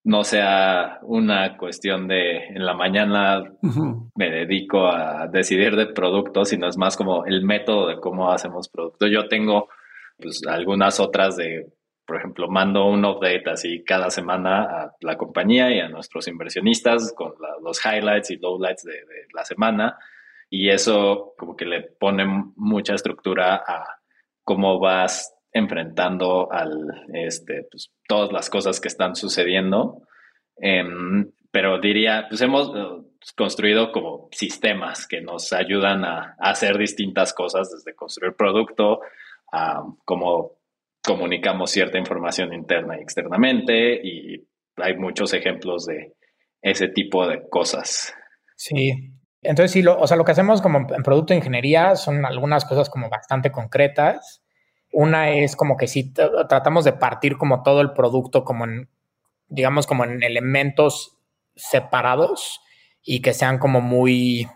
no 0.03 0.23
sea 0.23 0.99
una 1.03 1.57
cuestión 1.57 2.07
de 2.07 2.47
en 2.47 2.65
la 2.65 2.73
mañana 2.73 3.43
me 4.15 4.29
dedico 4.31 4.87
a 4.87 5.27
decidir 5.27 5.75
de 5.75 5.87
productos, 5.87 6.49
sino 6.49 6.67
es 6.67 6.77
más 6.77 6.97
como 6.97 7.25
el 7.25 7.43
método 7.43 7.87
de 7.87 7.99
cómo 7.99 8.31
hacemos 8.31 8.67
productos. 8.67 9.09
Yo 9.11 9.27
tengo 9.27 9.69
pues 10.17 10.41
algunas 10.47 10.99
otras 10.99 11.37
de, 11.37 11.67
por 12.11 12.19
ejemplo, 12.19 12.49
mando 12.49 12.89
un 12.89 13.05
update 13.05 13.49
así 13.49 13.85
cada 13.85 14.09
semana 14.09 14.63
a 14.63 14.95
la 14.99 15.17
compañía 15.17 15.73
y 15.73 15.79
a 15.79 15.87
nuestros 15.87 16.27
inversionistas 16.27 17.13
con 17.13 17.35
los 17.63 17.79
highlights 17.85 18.31
y 18.31 18.35
lowlights 18.35 18.83
de, 18.83 18.91
de 18.91 19.27
la 19.33 19.45
semana 19.45 19.97
y 20.49 20.69
eso 20.69 21.33
como 21.37 21.55
que 21.55 21.63
le 21.63 21.81
pone 21.81 22.25
mucha 22.57 22.95
estructura 22.95 23.63
a 23.65 23.85
cómo 24.43 24.79
vas 24.79 25.33
enfrentando 25.53 26.51
al, 26.51 27.05
este, 27.13 27.67
pues, 27.71 27.93
todas 28.05 28.33
las 28.33 28.49
cosas 28.49 28.81
que 28.81 28.89
están 28.89 29.15
sucediendo. 29.15 30.01
Em, 30.57 31.31
pero 31.51 31.79
diría, 31.79 32.25
pues 32.27 32.41
hemos 32.41 32.69
eh, 32.75 33.01
construido 33.37 33.93
como 33.93 34.27
sistemas 34.33 35.07
que 35.07 35.21
nos 35.21 35.53
ayudan 35.53 36.03
a, 36.03 36.35
hacer 36.37 36.77
distintas 36.77 37.33
cosas, 37.33 37.71
desde 37.71 37.95
construir 37.95 38.33
producto, 38.35 38.99
a 39.53 39.83
cómo 40.03 40.57
comunicamos 41.03 41.71
cierta 41.71 41.97
información 41.97 42.53
interna 42.53 42.97
y 42.97 43.01
externamente, 43.01 43.99
y 44.03 44.47
hay 44.77 44.97
muchos 44.97 45.33
ejemplos 45.33 45.85
de 45.85 46.13
ese 46.61 46.87
tipo 46.87 47.27
de 47.27 47.47
cosas. 47.49 48.13
Sí. 48.55 48.93
Entonces, 49.41 49.71
sí, 49.71 49.81
lo, 49.81 49.99
o 49.99 50.05
sea, 50.05 50.17
lo 50.17 50.23
que 50.23 50.33
hacemos 50.33 50.61
como 50.61 50.79
en 50.93 51.03
producto 51.03 51.33
de 51.33 51.39
ingeniería 51.39 51.95
son 51.95 52.25
algunas 52.25 52.63
cosas 52.63 52.91
como 52.91 53.09
bastante 53.09 53.51
concretas 53.51 54.43
Una 54.91 55.31
es 55.31 55.55
como 55.55 55.77
que 55.77 55.87
si 55.87 56.13
tratamos 56.13 56.85
de 56.85 56.93
partir 56.93 57.37
como 57.37 57.63
todo 57.63 57.81
el 57.81 57.93
producto 57.93 58.43
como 58.43 58.65
en, 58.65 58.89
digamos, 59.47 59.87
como 59.87 60.03
en 60.03 60.21
elementos 60.21 61.17
separados 61.55 62.61
y 63.01 63.21
que 63.21 63.33
sean 63.33 63.57
como 63.57 63.81
muy 63.81 64.47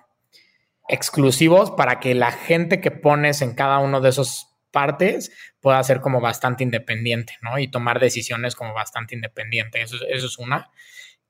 exclusivos 0.88 1.72
para 1.72 2.00
que 2.00 2.14
la 2.14 2.32
gente 2.32 2.80
que 2.80 2.92
pones 2.92 3.42
en 3.42 3.56
cada 3.56 3.80
uno 3.80 4.02
de 4.02 4.10
esos 4.10 4.55
partes 4.76 5.32
pueda 5.62 5.82
ser 5.84 6.02
como 6.02 6.20
bastante 6.20 6.66
independiente, 6.66 7.38
¿no? 7.42 7.58
Y 7.58 7.70
tomar 7.70 8.02
decisiones 8.02 8.58
como 8.58 8.74
bastante 8.74 9.16
independiente. 9.16 9.82
Eso, 9.82 9.96
es 10.06 10.38
una. 10.38 10.70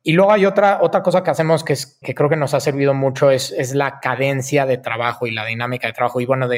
Y 0.01 0.13
luego 0.13 0.31
hay 0.31 0.47
otra, 0.47 0.79
otra 0.81 1.03
cosa 1.03 1.23
que 1.23 1.29
hacemos 1.29 1.63
que, 1.63 1.73
es, 1.73 1.99
que 2.01 2.15
creo 2.15 2.27
que 2.27 2.37
nos 2.37 2.55
ha 2.55 2.59
servido 2.59 2.95
mucho 2.95 3.29
es, 3.29 3.51
es 3.51 3.75
la 3.75 3.99
cadencia 3.99 4.65
de 4.65 4.79
trabajo 4.79 5.27
y 5.27 5.31
la 5.31 5.45
dinámica 5.45 5.85
de 5.85 5.93
trabajo. 5.93 6.19
Y 6.21 6.25
bueno, 6.25 6.49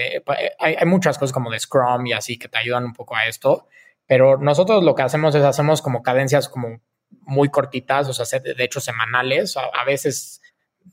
hay, 0.60 0.86
muchas 0.86 1.18
cosas 1.18 1.34
como 1.34 1.52
de 1.52 1.60
Scrum 1.60 2.08
y 2.08 2.14
así 2.14 2.40
que 2.40 2.48
te 2.48 2.58
ayudan 2.58 2.86
un 2.86 2.94
poco 2.94 3.18
a 3.18 3.26
esto, 3.26 3.68
pero 4.06 4.38
nosotros 4.38 4.82
lo 4.82 4.96
que 4.96 5.02
hacemos 5.02 5.36
es 5.36 5.44
hacemos 5.44 5.82
como 5.82 6.02
cadencias 6.02 6.48
como 6.48 6.80
muy 7.22 7.50
cortitas, 7.50 8.08
o 8.08 8.14
sea, 8.14 8.40
de 8.40 8.64
hecho 8.64 8.80
semanales, 8.80 9.58
a 9.58 9.84
veces 9.86 10.42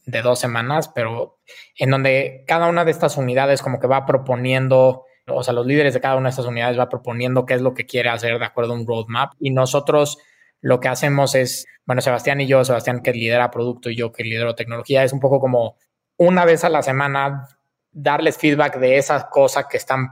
de 0.07 0.23
dos 0.23 0.41
semanas, 0.41 0.89
pero 0.89 1.39
en 1.77 1.91
donde 1.91 2.45
cada 2.47 2.69
una 2.69 2.85
de 2.85 2.91
estas 2.91 3.17
unidades 3.17 3.63
como 3.63 3.79
que 3.79 3.87
va 3.87 4.07
proponiendo, 4.07 5.05
o 5.27 5.43
sea, 5.43 5.55
los 5.55 5.67
líderes 5.67 5.95
de 5.95 6.01
cada 6.01 6.17
una 6.17 6.29
de 6.29 6.31
estas 6.31 6.47
unidades 6.47 6.79
va 6.79 6.89
proponiendo 6.89 7.47
qué 7.47 7.55
es 7.55 7.63
lo 7.63 7.75
que 7.75 7.87
quiere 7.87 8.11
hacer 8.11 8.39
de 8.39 8.45
acuerdo 8.45 8.73
a 8.73 8.77
un 8.77 8.87
roadmap 8.87 9.33
y 9.39 9.51
nosotros 9.51 10.19
lo 10.61 10.81
que 10.81 10.89
hacemos 10.89 11.35
es, 11.35 11.67
bueno, 11.85 12.01
Sebastián 12.01 12.41
y 12.41 12.47
yo, 12.47 12.65
Sebastián 12.65 13.03
que 13.03 13.13
lidera 13.13 13.51
producto 13.51 13.91
y 13.91 13.97
yo 13.97 14.13
que 14.13 14.25
lidero 14.25 14.55
tecnología, 14.55 15.05
es 15.05 15.13
un 15.13 15.21
poco 15.21 15.41
como 15.41 15.77
una 16.17 16.45
vez 16.45 16.65
a 16.65 16.69
la 16.69 16.83
semana 16.83 17.49
darles 17.93 18.39
feedback 18.39 18.79
de 18.79 18.99
esas 18.99 19.27
cosas 19.27 19.67
que 19.69 19.77
están 19.77 20.09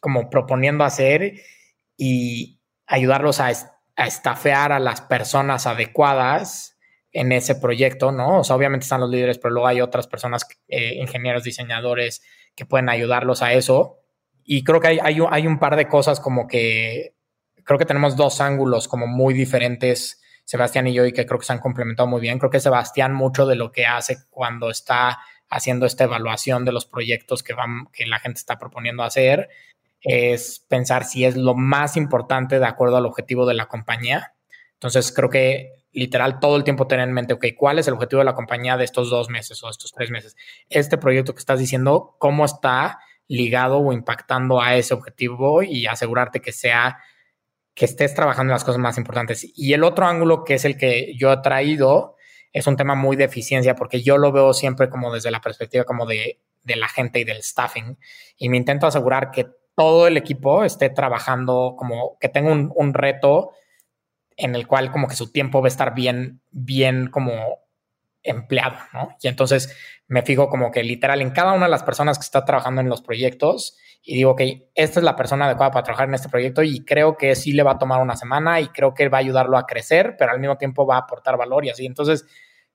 como 0.00 0.30
proponiendo 0.30 0.84
hacer 0.84 1.40
y 1.96 2.60
ayudarlos 2.86 3.40
a, 3.40 3.50
estafear 3.96 4.72
a 4.72 4.78
las 4.78 5.00
personas 5.00 5.66
adecuadas 5.66 6.78
en 7.12 7.32
ese 7.32 7.54
proyecto, 7.54 8.12
¿no? 8.12 8.40
O 8.40 8.44
sea, 8.44 8.56
obviamente 8.56 8.84
están 8.84 9.00
los 9.00 9.08
líderes, 9.08 9.38
pero 9.38 9.54
luego 9.54 9.66
hay 9.66 9.80
otras 9.80 10.06
personas, 10.06 10.46
eh, 10.68 10.96
ingenieros, 10.96 11.42
diseñadores, 11.42 12.22
que 12.54 12.66
pueden 12.66 12.90
ayudarlos 12.90 13.42
a 13.42 13.54
eso. 13.54 14.00
Y 14.46 14.62
creo 14.64 14.80
que 14.80 14.88
hay, 14.88 14.98
hay, 15.02 15.18
hay, 15.28 15.46
un 15.46 15.58
par 15.58 15.76
de 15.76 15.88
cosas 15.88 16.20
como 16.20 16.46
que 16.46 17.14
creo 17.64 17.78
que 17.78 17.84
tenemos 17.84 18.16
dos 18.16 18.40
ángulos 18.40 18.86
como 18.86 19.08
muy 19.08 19.34
diferentes, 19.34 20.22
Sebastián 20.44 20.86
y 20.86 20.94
yo, 20.94 21.04
y 21.04 21.12
que 21.12 21.26
creo 21.26 21.40
que 21.40 21.44
se 21.44 21.52
han 21.52 21.58
complementado 21.58 22.08
muy 22.08 22.20
bien. 22.20 22.38
Creo 22.38 22.50
que 22.50 22.60
Sebastián 22.60 23.12
mucho 23.12 23.44
de 23.44 23.56
lo 23.56 23.72
que 23.72 23.86
hace 23.86 24.18
cuando 24.30 24.70
está 24.70 25.18
haciendo 25.50 25.84
esta 25.84 26.04
evaluación 26.04 26.64
de 26.64 26.72
los 26.72 26.86
proyectos 26.86 27.42
que, 27.42 27.54
van, 27.54 27.86
que 27.92 28.06
la 28.06 28.20
gente 28.20 28.38
está 28.38 28.56
proponiendo 28.56 29.02
hacer 29.02 29.48
es 30.00 30.64
pensar 30.68 31.04
si 31.04 31.24
es 31.24 31.36
lo 31.36 31.54
más 31.54 31.96
importante 31.96 32.60
de 32.60 32.66
acuerdo 32.66 32.96
al 32.96 33.06
objetivo 33.06 33.44
de 33.46 33.54
la 33.54 33.66
compañía. 33.66 34.34
Entonces, 34.74 35.10
creo 35.10 35.28
que 35.28 35.72
literal 35.90 36.38
todo 36.38 36.56
el 36.56 36.62
tiempo 36.62 36.86
tener 36.86 37.08
en 37.08 37.14
mente, 37.14 37.34
ok, 37.34 37.46
¿cuál 37.56 37.80
es 37.80 37.88
el 37.88 37.94
objetivo 37.94 38.20
de 38.20 38.26
la 38.26 38.34
compañía 38.34 38.76
de 38.76 38.84
estos 38.84 39.10
dos 39.10 39.28
meses 39.30 39.62
o 39.64 39.70
estos 39.70 39.92
tres 39.92 40.10
meses? 40.10 40.36
Este 40.68 40.98
proyecto 40.98 41.34
que 41.34 41.40
estás 41.40 41.58
diciendo, 41.58 42.14
¿cómo 42.18 42.44
está 42.44 43.00
ligado 43.28 43.78
o 43.78 43.92
impactando 43.92 44.60
a 44.60 44.76
ese 44.76 44.94
objetivo 44.94 45.62
y 45.62 45.86
asegurarte 45.86 46.40
que 46.40 46.52
sea, 46.52 46.98
que 47.74 47.84
estés 47.84 48.14
trabajando 48.14 48.50
en 48.50 48.54
las 48.54 48.64
cosas 48.64 48.80
más 48.80 48.98
importantes? 48.98 49.46
Y 49.54 49.72
el 49.72 49.84
otro 49.84 50.06
ángulo 50.06 50.44
que 50.44 50.54
es 50.54 50.64
el 50.64 50.76
que 50.76 51.14
yo 51.16 51.32
he 51.32 51.36
traído 51.38 52.16
es 52.52 52.66
un 52.66 52.76
tema 52.76 52.94
muy 52.94 53.16
de 53.16 53.24
eficiencia 53.24 53.74
porque 53.74 54.02
yo 54.02 54.18
lo 54.18 54.32
veo 54.32 54.54
siempre 54.54 54.88
como 54.88 55.12
desde 55.12 55.30
la 55.30 55.40
perspectiva 55.40 55.84
como 55.84 56.06
de, 56.06 56.40
de 56.62 56.76
la 56.76 56.88
gente 56.88 57.20
y 57.20 57.24
del 57.24 57.42
staffing 57.42 57.98
y 58.36 58.48
me 58.48 58.56
intento 58.56 58.86
asegurar 58.86 59.30
que 59.30 59.46
todo 59.74 60.06
el 60.06 60.16
equipo 60.16 60.64
esté 60.64 60.88
trabajando 60.88 61.74
como 61.76 62.16
que 62.18 62.30
tenga 62.30 62.50
un, 62.50 62.72
un 62.74 62.94
reto 62.94 63.52
en 64.36 64.54
el 64.54 64.66
cual 64.66 64.90
como 64.90 65.08
que 65.08 65.16
su 65.16 65.30
tiempo 65.30 65.60
va 65.60 65.66
a 65.66 65.68
estar 65.68 65.94
bien, 65.94 66.40
bien 66.50 67.08
como 67.08 67.32
empleado, 68.22 68.76
¿no? 68.92 69.16
Y 69.22 69.28
entonces 69.28 69.74
me 70.08 70.22
fijo 70.22 70.48
como 70.48 70.70
que 70.70 70.82
literal 70.82 71.20
en 71.20 71.30
cada 71.30 71.52
una 71.52 71.66
de 71.66 71.70
las 71.70 71.82
personas 71.82 72.18
que 72.18 72.24
está 72.24 72.44
trabajando 72.44 72.80
en 72.80 72.88
los 72.88 73.02
proyectos 73.02 73.76
y 74.02 74.14
digo, 74.14 74.32
ok, 74.32 74.40
esta 74.74 75.00
es 75.00 75.04
la 75.04 75.16
persona 75.16 75.46
adecuada 75.46 75.72
para 75.72 75.82
trabajar 75.82 76.08
en 76.08 76.14
este 76.14 76.28
proyecto 76.28 76.62
y 76.62 76.84
creo 76.84 77.16
que 77.16 77.34
sí 77.34 77.52
le 77.52 77.64
va 77.64 77.72
a 77.72 77.78
tomar 77.78 78.00
una 78.00 78.16
semana 78.16 78.60
y 78.60 78.68
creo 78.68 78.94
que 78.94 79.08
va 79.08 79.18
a 79.18 79.20
ayudarlo 79.20 79.58
a 79.58 79.66
crecer, 79.66 80.14
pero 80.16 80.30
al 80.30 80.38
mismo 80.38 80.56
tiempo 80.56 80.86
va 80.86 80.96
a 80.96 81.00
aportar 81.00 81.36
valor 81.36 81.64
y 81.64 81.70
así. 81.70 81.86
Entonces, 81.86 82.24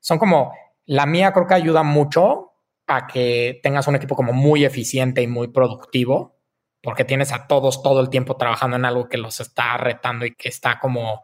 son 0.01 0.19
como, 0.19 0.53
la 0.85 1.05
mía 1.05 1.31
creo 1.31 1.47
que 1.47 1.53
ayuda 1.53 1.83
mucho 1.83 2.51
a 2.85 3.07
que 3.07 3.61
tengas 3.63 3.87
un 3.87 3.95
equipo 3.95 4.15
como 4.15 4.33
muy 4.33 4.65
eficiente 4.65 5.21
y 5.21 5.27
muy 5.27 5.47
productivo, 5.47 6.37
porque 6.83 7.05
tienes 7.05 7.31
a 7.31 7.47
todos 7.47 7.81
todo 7.81 8.01
el 8.01 8.09
tiempo 8.09 8.35
trabajando 8.35 8.75
en 8.75 8.83
algo 8.83 9.07
que 9.07 9.17
los 9.17 9.39
está 9.39 9.77
retando 9.77 10.25
y 10.25 10.35
que 10.35 10.49
está 10.49 10.79
como 10.79 11.23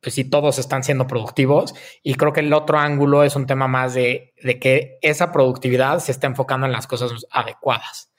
pues 0.00 0.14
sí, 0.14 0.24
todos 0.24 0.58
están 0.58 0.82
siendo 0.82 1.06
productivos. 1.06 1.74
Y 2.02 2.14
creo 2.14 2.32
que 2.32 2.40
el 2.40 2.52
otro 2.52 2.78
ángulo 2.78 3.22
es 3.22 3.36
un 3.36 3.46
tema 3.46 3.68
más 3.68 3.94
de, 3.94 4.34
de, 4.42 4.58
que 4.58 4.98
esa 5.02 5.32
productividad 5.32 5.98
se 6.00 6.12
está 6.12 6.26
enfocando 6.26 6.66
en 6.66 6.72
las 6.72 6.86
cosas 6.86 7.12
adecuadas. 7.30 8.12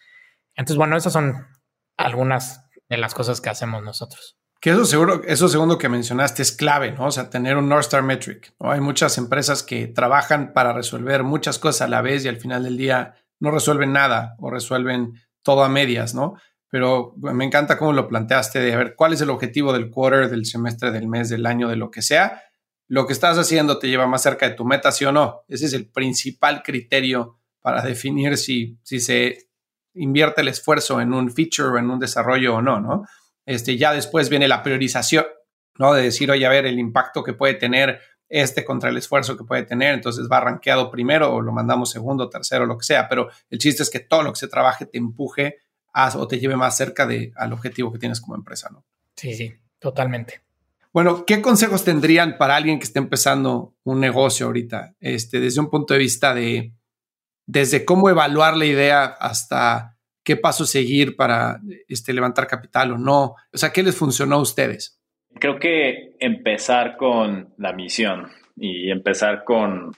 Entonces, 0.55 0.77
bueno, 0.77 0.95
esas 0.95 1.13
son 1.13 1.47
algunas 1.97 2.65
de 2.89 2.97
las 2.97 3.13
cosas 3.13 3.41
que 3.41 3.49
hacemos 3.49 3.83
nosotros. 3.83 4.37
Que 4.59 4.69
eso 4.69 4.85
seguro, 4.85 5.23
eso 5.25 5.47
segundo 5.49 5.79
que 5.79 5.89
mencionaste 5.89 6.43
es 6.43 6.51
clave, 6.51 6.91
¿no? 6.91 7.07
O 7.07 7.11
sea, 7.11 7.31
tener 7.31 7.57
un 7.57 7.67
North 7.67 7.85
Star 7.85 8.03
Metric. 8.03 8.53
Hay 8.59 8.79
muchas 8.79 9.17
empresas 9.17 9.63
que 9.63 9.87
trabajan 9.87 10.53
para 10.53 10.71
resolver 10.71 11.23
muchas 11.23 11.57
cosas 11.57 11.81
a 11.81 11.87
la 11.87 12.01
vez 12.01 12.23
y 12.23 12.27
al 12.27 12.37
final 12.37 12.63
del 12.63 12.77
día 12.77 13.15
no 13.39 13.49
resuelven 13.49 13.91
nada 13.91 14.35
o 14.37 14.51
resuelven 14.51 15.19
todo 15.41 15.63
a 15.63 15.69
medias, 15.69 16.13
¿no? 16.13 16.35
Pero 16.71 17.13
me 17.17 17.43
encanta 17.43 17.77
cómo 17.77 17.91
lo 17.91 18.07
planteaste 18.07 18.59
de 18.61 18.75
ver 18.77 18.95
cuál 18.95 19.11
es 19.11 19.19
el 19.19 19.29
objetivo 19.29 19.73
del 19.73 19.91
quarter, 19.91 20.29
del 20.29 20.45
semestre, 20.45 20.89
del 20.91 21.05
mes, 21.05 21.27
del 21.27 21.45
año, 21.45 21.67
de 21.67 21.75
lo 21.75 21.91
que 21.91 22.01
sea. 22.01 22.43
Lo 22.87 23.05
que 23.05 23.11
estás 23.11 23.37
haciendo 23.37 23.77
te 23.77 23.89
lleva 23.89 24.07
más 24.07 24.23
cerca 24.23 24.47
de 24.47 24.55
tu 24.55 24.63
meta, 24.63 24.89
sí 24.93 25.03
o 25.03 25.11
no. 25.11 25.41
Ese 25.49 25.65
es 25.65 25.73
el 25.73 25.89
principal 25.91 26.63
criterio 26.63 27.39
para 27.59 27.81
definir 27.81 28.37
si, 28.37 28.79
si 28.83 29.01
se 29.01 29.49
invierte 29.95 30.39
el 30.39 30.47
esfuerzo 30.47 31.01
en 31.01 31.13
un 31.13 31.29
feature 31.29 31.69
o 31.69 31.77
en 31.77 31.89
un 31.89 31.99
desarrollo 31.99 32.55
o 32.55 32.61
no, 32.61 32.79
¿no? 32.79 33.05
Este, 33.45 33.77
ya 33.77 33.91
después 33.91 34.29
viene 34.29 34.47
la 34.47 34.63
priorización, 34.63 35.25
¿no? 35.77 35.93
De 35.93 36.03
decir, 36.03 36.31
oye, 36.31 36.45
a 36.45 36.49
ver, 36.49 36.65
el 36.65 36.79
impacto 36.79 37.21
que 37.21 37.33
puede 37.33 37.55
tener 37.55 37.99
este 38.29 38.63
contra 38.63 38.89
el 38.89 38.95
esfuerzo 38.95 39.35
que 39.35 39.43
puede 39.43 39.63
tener, 39.63 39.93
entonces 39.93 40.29
va 40.31 40.39
rankeado 40.39 40.89
primero 40.89 41.33
o 41.33 41.41
lo 41.41 41.51
mandamos 41.51 41.89
segundo, 41.89 42.29
tercero, 42.29 42.65
lo 42.65 42.77
que 42.77 42.85
sea, 42.85 43.09
pero 43.09 43.27
el 43.49 43.59
chiste 43.59 43.83
es 43.83 43.89
que 43.89 43.99
todo 43.99 44.23
lo 44.23 44.31
que 44.31 44.39
se 44.39 44.47
trabaje 44.47 44.85
te 44.85 44.97
empuje 44.97 45.57
o 45.93 46.27
te 46.27 46.39
lleve 46.39 46.55
más 46.55 46.77
cerca 46.77 47.05
de, 47.05 47.31
al 47.35 47.53
objetivo 47.53 47.91
que 47.91 47.99
tienes 47.99 48.21
como 48.21 48.35
empresa, 48.35 48.69
¿no? 48.71 48.83
Sí, 49.15 49.33
sí, 49.33 49.53
totalmente. 49.79 50.41
Bueno, 50.93 51.25
¿qué 51.25 51.41
consejos 51.41 51.85
tendrían 51.85 52.37
para 52.37 52.55
alguien 52.55 52.77
que 52.77 52.83
esté 52.83 52.99
empezando 52.99 53.73
un 53.83 53.99
negocio 53.99 54.47
ahorita? 54.47 54.95
Este, 54.99 55.39
desde 55.39 55.61
un 55.61 55.69
punto 55.69 55.93
de 55.93 55.99
vista 55.99 56.33
de, 56.33 56.73
desde 57.45 57.85
cómo 57.85 58.09
evaluar 58.09 58.57
la 58.57 58.65
idea 58.65 59.05
hasta 59.05 59.97
qué 60.23 60.35
paso 60.35 60.65
seguir 60.65 61.15
para 61.15 61.61
este, 61.87 62.13
levantar 62.13 62.47
capital 62.47 62.91
o 62.91 62.97
no. 62.97 63.35
O 63.53 63.57
sea, 63.57 63.71
¿qué 63.71 63.83
les 63.83 63.95
funcionó 63.95 64.35
a 64.35 64.41
ustedes? 64.41 64.99
Creo 65.39 65.59
que 65.59 66.15
empezar 66.19 66.97
con 66.97 67.53
la 67.57 67.71
misión 67.71 68.27
y 68.57 68.91
empezar 68.91 69.45
con 69.45 69.93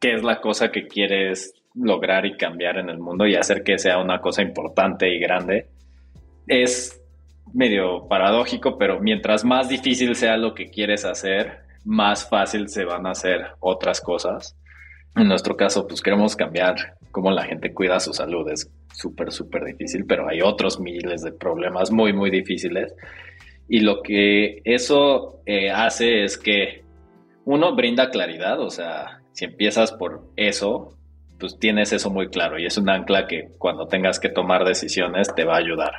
qué 0.00 0.14
es 0.14 0.22
la 0.22 0.40
cosa 0.40 0.70
que 0.70 0.86
quieres 0.86 1.52
lograr 1.74 2.26
y 2.26 2.36
cambiar 2.36 2.78
en 2.78 2.88
el 2.88 2.98
mundo 2.98 3.26
y 3.26 3.34
hacer 3.34 3.62
que 3.62 3.78
sea 3.78 3.98
una 3.98 4.20
cosa 4.20 4.42
importante 4.42 5.08
y 5.08 5.18
grande. 5.18 5.68
Es 6.46 7.00
medio 7.52 8.08
paradójico, 8.08 8.78
pero 8.78 9.00
mientras 9.00 9.44
más 9.44 9.68
difícil 9.68 10.14
sea 10.14 10.36
lo 10.36 10.54
que 10.54 10.70
quieres 10.70 11.04
hacer, 11.04 11.60
más 11.84 12.28
fácil 12.28 12.68
se 12.68 12.84
van 12.84 13.06
a 13.06 13.12
hacer 13.12 13.46
otras 13.60 14.00
cosas. 14.00 14.56
En 15.16 15.28
nuestro 15.28 15.56
caso, 15.56 15.86
pues 15.86 16.02
queremos 16.02 16.36
cambiar 16.36 16.96
cómo 17.10 17.30
la 17.30 17.44
gente 17.44 17.72
cuida 17.72 18.00
su 18.00 18.12
salud. 18.12 18.48
Es 18.50 18.70
súper, 18.92 19.32
súper 19.32 19.64
difícil, 19.64 20.04
pero 20.06 20.28
hay 20.28 20.40
otros 20.40 20.78
miles 20.80 21.22
de 21.22 21.32
problemas 21.32 21.90
muy, 21.90 22.12
muy 22.12 22.30
difíciles. 22.30 22.94
Y 23.68 23.80
lo 23.80 24.02
que 24.02 24.60
eso 24.64 25.42
eh, 25.46 25.70
hace 25.70 26.24
es 26.24 26.38
que 26.38 26.84
uno 27.44 27.74
brinda 27.74 28.10
claridad, 28.10 28.60
o 28.60 28.70
sea, 28.70 29.22
si 29.32 29.46
empiezas 29.46 29.92
por 29.92 30.30
eso, 30.36 30.97
pues 31.38 31.58
tienes 31.58 31.92
eso 31.92 32.10
muy 32.10 32.28
claro 32.28 32.58
y 32.58 32.66
es 32.66 32.76
un 32.78 32.88
ancla 32.88 33.26
que 33.26 33.50
cuando 33.58 33.86
tengas 33.86 34.18
que 34.18 34.28
tomar 34.28 34.64
decisiones 34.64 35.34
te 35.34 35.44
va 35.44 35.54
a 35.54 35.58
ayudar. 35.58 35.92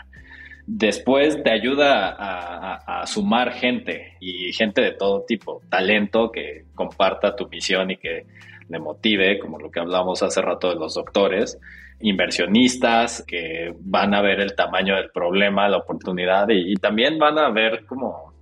Después 0.65 1.41
te 1.41 1.51
ayuda 1.51 2.15
a, 2.19 3.05
sumar 3.07 3.53
gente 3.53 4.17
y 4.19 4.53
gente 4.53 4.81
de 4.81 4.91
todo 4.91 5.23
tipo, 5.25 5.61
talento 5.69 6.31
que 6.31 6.65
comparta 6.75 7.35
tu 7.35 7.47
misión 7.47 7.89
y 7.89 7.97
que 7.97 8.25
le 8.67 8.77
motive, 8.77 9.39
como 9.39 9.57
lo 9.57 9.71
que 9.71 9.79
hablamos 9.79 10.21
hace 10.21 10.41
rato 10.41 10.69
de 10.69 10.75
los 10.75 10.93
doctores, 10.93 11.57
inversionistas 12.01 13.23
que 13.25 13.73
van 13.79 14.13
a 14.13 14.21
ver 14.21 14.41
el 14.41 14.55
tamaño 14.55 14.95
del 14.95 15.09
problema, 15.09 15.67
la 15.69 15.77
oportunidad 15.77 16.49
y, 16.49 16.75
también 16.75 17.17
van 17.17 17.39
a 17.39 17.49
ver 17.49 17.85
como 17.85 18.33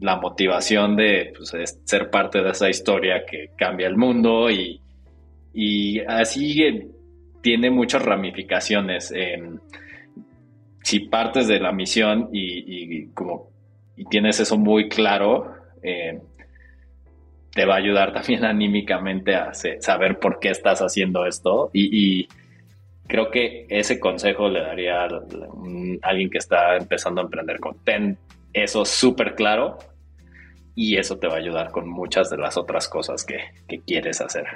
la 0.00 0.16
motivación 0.16 0.94
de 0.94 1.32
pues, 1.36 1.80
ser 1.84 2.10
parte 2.10 2.40
de 2.40 2.50
esa 2.50 2.68
historia 2.68 3.24
que 3.26 3.50
cambia 3.56 3.88
el 3.88 3.96
mundo 3.96 4.48
y, 4.48 4.80
y 5.60 5.98
así 6.06 6.88
tiene 7.42 7.68
muchas 7.68 8.04
ramificaciones. 8.04 9.12
si 10.84 11.00
partes 11.00 11.48
de 11.48 11.58
la 11.58 11.72
misión 11.72 12.28
y, 12.32 13.08
como 13.08 13.50
y 13.96 14.04
tienes 14.04 14.38
eso 14.38 14.56
muy 14.56 14.88
claro, 14.88 15.52
eh, 15.82 16.20
te 17.50 17.64
va 17.64 17.74
a 17.74 17.78
ayudar 17.78 18.12
también 18.18 18.44
anímicamente 18.44 19.34
a 19.34 19.52
saber 19.52 20.20
por 20.20 20.38
qué 20.38 20.50
estás 20.50 20.78
haciendo 20.80 21.26
esto 21.26 21.70
y, 21.72 22.28
creo 23.08 23.30
que 23.30 23.66
ese 23.70 23.98
consejo 23.98 24.48
le 24.48 24.60
daría 24.60 25.06
a, 25.06 25.08
alguien 26.02 26.30
que 26.30 26.38
está 26.38 26.76
empezando 26.76 27.20
a 27.20 27.24
emprender 27.24 27.58
con 27.58 27.82
ten 27.82 28.16
eso 28.52 28.84
súper 28.84 29.34
claro 29.34 29.78
y 30.76 30.98
eso 30.98 31.18
te 31.18 31.26
va 31.26 31.34
a 31.34 31.38
ayudar 31.38 31.72
con 31.72 31.88
muchas 31.88 32.30
de 32.30 32.36
las 32.36 32.56
otras 32.56 32.86
cosas 32.86 33.24
que, 33.24 33.38
que 33.66 33.80
quieres 33.80 34.20
hacer. 34.20 34.46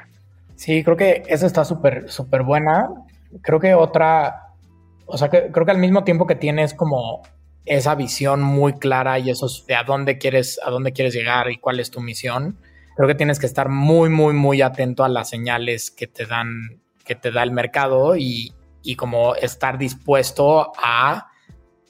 Sí, 0.62 0.84
creo 0.84 0.97
que 0.97 1.24
esa 1.26 1.44
está 1.44 1.64
súper, 1.64 2.09
súper 2.09 2.44
buena. 2.44 2.89
Creo 3.43 3.59
que 3.59 3.74
otra, 3.74 4.55
o 5.06 5.18
sea, 5.18 5.28
que, 5.28 5.51
creo 5.51 5.66
que 5.66 5.72
al 5.72 5.78
mismo 5.78 6.05
tiempo 6.05 6.24
que 6.28 6.36
tienes 6.36 6.72
como 6.72 7.20
esa 7.64 7.97
visión 7.97 8.44
muy 8.44 8.74
clara 8.74 9.18
y 9.18 9.30
eso 9.30 9.48
de 9.66 9.74
a 9.74 9.82
dónde 9.82 10.18
quieres, 10.18 10.60
a 10.64 10.70
dónde 10.70 10.93
quieres 10.93 11.14
llegar 11.14 11.51
y 11.51 11.59
cuál 11.59 11.80
es 11.80 11.90
tu 11.90 12.01
misión, 12.01 12.60
creo 12.94 13.09
que 13.09 13.16
tienes 13.16 13.40
que 13.40 13.47
estar 13.47 13.70
muy, 13.70 14.09
muy, 14.09 14.34
muy 14.34 14.62
atento 14.62 15.02
a 15.02 15.09
las 15.09 15.30
señales 15.30 15.90
que 15.90 16.06
te 16.06 16.26
dan, 16.26 16.80
que 17.05 17.16
te 17.16 17.32
da 17.32 17.43
el 17.43 17.51
mercado 17.51 18.14
y, 18.16 18.55
y 18.84 18.94
como 18.94 19.34
estar 19.34 19.78
dispuesto 19.78 20.70
a 20.80 21.26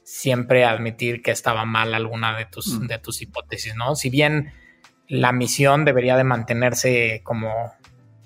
siempre 0.02 0.64
admitir 0.64 1.20
que 1.20 1.30
estaba 1.30 1.66
mal 1.66 1.92
alguna 1.92 2.38
de 2.38 2.46
tus, 2.46 2.80
mm. 2.80 2.86
de 2.86 2.98
tus 3.00 3.20
hipótesis, 3.20 3.74
¿no? 3.76 3.96
Si 3.96 4.08
bien 4.08 4.54
la 5.08 5.32
misión 5.32 5.84
debería 5.84 6.16
de 6.16 6.24
mantenerse 6.24 7.20
como 7.22 7.50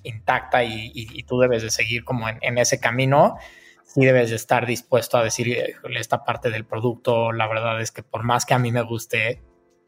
intacta 0.07 0.65
y, 0.65 1.23
tú 1.25 1.39
debes 1.39 1.63
de 1.63 1.71
seguir 1.71 2.05
como 2.05 2.29
en, 2.29 2.59
ese 2.59 2.81
camino, 2.81 3.37
sí 3.85 4.05
debes 4.05 4.31
de 4.31 4.37
estar 4.37 4.67
dispuesto 4.67 5.19
a 5.19 5.25
decir, 5.25 5.77
esta 5.97 6.25
parte 6.25 6.51
del 6.51 6.65
producto, 6.65 7.33
la 7.33 7.47
verdad 7.47 7.81
es 7.81 7.93
que 7.93 8.03
por 8.03 8.23
más 8.23 8.45
que 8.47 8.55
a 8.55 8.59
mí 8.59 8.73
me 8.73 8.83
guste, 8.83 9.43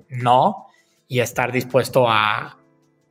no, 0.08 0.66
y 1.06 1.20
estar 1.20 1.52
dispuesto 1.52 2.08
a, 2.08 2.58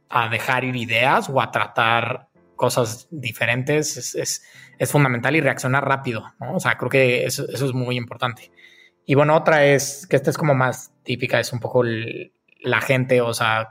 a 0.09 0.29
dejar 0.29 0.63
ir 0.63 0.75
ideas 0.75 1.29
o 1.29 1.41
a 1.41 1.51
tratar 1.51 2.27
cosas 2.57 3.07
diferentes 3.11 4.15
es, 4.15 4.43
es, 4.77 4.91
fundamental 4.91 5.35
y 5.35 5.41
reaccionar 5.41 5.87
rápido, 5.87 6.33
¿no? 6.39 6.55
O 6.55 6.59
sea, 6.59 6.77
creo 6.77 6.89
que 6.89 7.25
eso, 7.25 7.45
es 7.47 7.73
muy 7.73 7.95
importante. 7.95 8.51
Y 9.05 9.15
bueno, 9.15 9.35
otra 9.35 9.65
es 9.65 10.05
que 10.07 10.17
esta 10.17 10.29
es 10.29 10.37
como 10.37 10.53
más 10.53 10.91
típica, 11.03 11.39
es 11.39 11.53
un 11.53 11.59
poco 11.59 11.83
la 11.83 12.81
gente, 12.81 13.21
o 13.21 13.33
sea, 13.33 13.69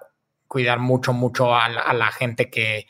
cuidar 0.48 0.78
mucho, 0.78 1.12
mucho 1.12 1.54
a 1.54 1.68
la, 1.68 2.10
gente 2.12 2.48
que, 2.48 2.86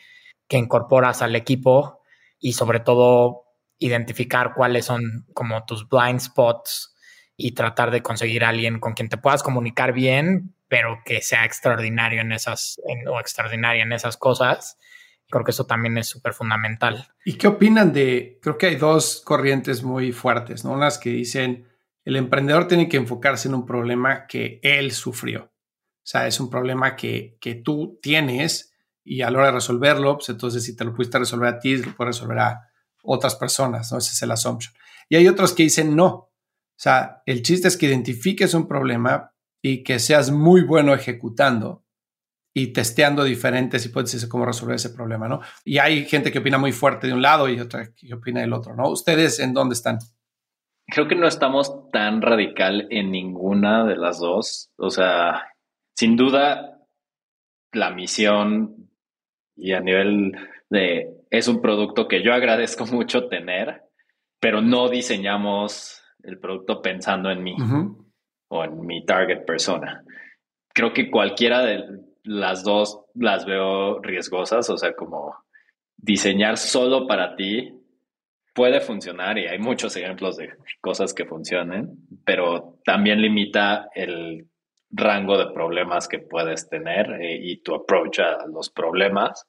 que, 0.48 0.56
incorporas 0.56 1.23
al 1.23 1.36
equipo 1.36 2.02
y 2.39 2.52
sobre 2.52 2.81
todo 2.81 3.44
identificar 3.78 4.55
cuáles 4.55 4.86
son 4.86 5.27
como 5.35 5.64
tus 5.64 5.89
blind 5.89 6.20
spots 6.20 6.94
y 7.36 7.52
tratar 7.52 7.90
de 7.90 8.02
conseguir 8.02 8.44
a 8.44 8.48
alguien 8.48 8.81
con 8.81 8.94
quien 8.94 9.09
te 9.09 9.18
puedas 9.18 9.43
comunicar 9.43 9.93
bien, 9.93 10.55
pero 10.68 11.01
que 11.05 11.20
sea 11.20 11.44
extraordinario 11.44 12.20
en 12.20 12.32
esas, 12.32 12.81
o 13.10 13.20
extraordinaria 13.20 13.82
en 13.82 13.93
esas 13.93 14.16
cosas. 14.16 14.78
Creo 15.28 15.44
que 15.44 15.51
eso 15.51 15.66
también 15.66 15.98
es 15.98 16.06
súper 16.06 16.32
fundamental. 16.32 17.09
¿Y 17.24 17.35
qué 17.35 17.48
opinan 17.48 17.93
de, 17.93 18.39
creo 18.40 18.56
que 18.56 18.66
hay 18.66 18.77
dos 18.77 19.23
corrientes 19.24 19.82
muy 19.82 20.12
fuertes, 20.12 20.64
¿no? 20.64 20.73
Unas 20.73 20.98
que 20.98 21.10
dicen, 21.10 21.68
el 22.05 22.16
emprendedor 22.16 22.68
tiene 22.68 22.89
que 22.89 22.97
enfocarse 22.97 23.48
en 23.48 23.55
un 23.55 23.66
problema 23.66 24.27
que 24.27 24.60
él 24.62 24.93
sufrió. 24.93 25.52
O 26.06 26.09
sea, 26.09 26.28
es 26.28 26.39
un 26.39 26.48
problema 26.48 26.94
que, 26.94 27.36
que 27.40 27.56
tú 27.56 27.98
tienes 28.01 28.76
y 29.07 29.23
a 29.23 29.31
la 29.31 29.39
hora 29.39 29.47
de 29.47 29.55
resolverlo, 29.55 30.16
pues 30.16 30.28
entonces 30.28 30.62
si 30.65 30.77
te 30.77 30.85
lo 30.85 30.93
pudiste 30.93 31.19
resolver 31.19 31.49
a 31.49 31.59
ti, 31.59 31.77
lo 31.77 31.95
puedes 31.95 32.16
resolver 32.16 32.39
a 32.41 32.70
otras 33.03 33.37
personas, 33.37 33.91
¿no? 33.93 33.99
Ese 33.99 34.12
es 34.12 34.23
el 34.23 34.31
assumption. 34.33 34.74
Y 35.09 35.16
hay 35.16 35.28
otros 35.28 35.53
que 35.53 35.62
dicen 35.62 35.97
no. 35.97 36.09
O 36.09 36.78
sea, 36.78 37.23
el 37.24 37.43
chiste 37.43 37.69
es 37.69 37.77
que 37.77 37.87
identifiques 37.87 38.53
un 38.53 38.66
problema, 38.66 39.33
y 39.66 39.83
que 39.83 39.99
seas 39.99 40.31
muy 40.31 40.62
bueno 40.62 40.95
ejecutando 40.95 41.85
y 42.55 42.69
testeando 42.69 43.24
diferentes 43.24 43.85
hipótesis 43.85 44.23
de 44.23 44.28
cómo 44.28 44.47
resolver 44.47 44.77
ese 44.77 44.91
problema, 44.91 45.27
¿no? 45.28 45.41
Y 45.65 45.78
hay 45.78 46.05
gente 46.07 46.31
que 46.31 46.39
opina 46.39 46.57
muy 46.57 46.70
fuerte 46.70 47.09
de 47.09 47.12
un 47.12 47.20
lado 47.20 47.49
y 47.49 47.59
otra 47.59 47.93
que 47.93 48.15
opina 48.15 48.41
del 48.41 48.53
otro, 48.53 48.77
¿no? 48.77 48.89
¿Ustedes 48.89 49.41
en 49.41 49.53
dónde 49.53 49.74
están? 49.74 49.99
Creo 50.87 51.09
que 51.09 51.16
no 51.16 51.27
estamos 51.27 51.91
tan 51.91 52.23
radical 52.23 52.87
en 52.91 53.11
ninguna 53.11 53.85
de 53.85 53.97
las 53.97 54.20
dos. 54.20 54.70
O 54.77 54.89
sea, 54.89 55.49
sin 55.97 56.16
duda, 56.16 56.87
la 57.73 57.91
misión 57.91 58.89
y 59.57 59.73
a 59.73 59.81
nivel 59.81 60.33
de 60.70 61.09
es 61.31 61.49
un 61.49 61.61
producto 61.61 62.07
que 62.07 62.23
yo 62.23 62.33
agradezco 62.33 62.87
mucho 62.87 63.28
tener, 63.28 63.83
pero 64.41 64.61
no 64.61 64.89
diseñamos 64.89 66.03
el 66.23 66.39
producto 66.39 66.83
pensando 66.83 67.31
en 67.31 67.43
mí 67.43 67.57
o 68.49 68.65
en 68.65 68.87
mi 68.87 69.05
target 69.05 69.45
persona. 69.45 70.05
Creo 70.73 70.93
que 70.93 71.11
cualquiera 71.11 71.62
de 71.62 71.85
las 72.23 72.65
dos 72.65 73.05
las 73.15 73.47
veo 73.47 74.01
riesgosas, 74.01 74.69
o 74.70 74.77
sea, 74.77 74.95
como 74.95 75.35
diseñar 75.97 76.59
solo 76.59 77.07
para 77.07 77.37
ti 77.37 77.73
puede 78.55 78.81
funcionar 78.81 79.39
y 79.39 79.47
hay 79.47 79.59
muchos 79.59 79.97
ejemplos 79.97 80.37
de 80.37 80.51
cosas 80.81 81.12
que 81.12 81.27
funcionen, 81.27 81.99
pero 82.24 82.78
también 82.85 83.20
limita 83.20 83.89
el 83.95 84.49
rango 84.97 85.39
de 85.39 85.52
problemas 85.52 86.09
que 86.09 86.18
puedes 86.18 86.68
tener 86.68 87.20
eh, 87.20 87.39
y 87.40 87.59
tu 87.59 87.74
approach 87.74 88.20
a 88.20 88.47
los 88.47 88.70
problemas. 88.70 89.47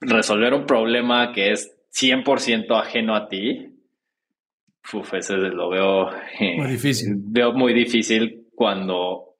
Resolver 0.00 0.54
un 0.54 0.66
problema 0.66 1.32
que 1.32 1.52
es 1.52 1.76
100% 1.92 2.78
ajeno 2.78 3.16
a 3.16 3.28
ti 3.28 3.78
uf, 4.92 5.14
ese 5.14 5.36
lo 5.36 5.68
veo 5.70 6.10
eh, 6.40 6.56
muy 6.56 6.68
difícil. 6.68 7.14
Veo 7.16 7.52
muy 7.52 7.72
difícil 7.72 8.48
cuando, 8.54 9.36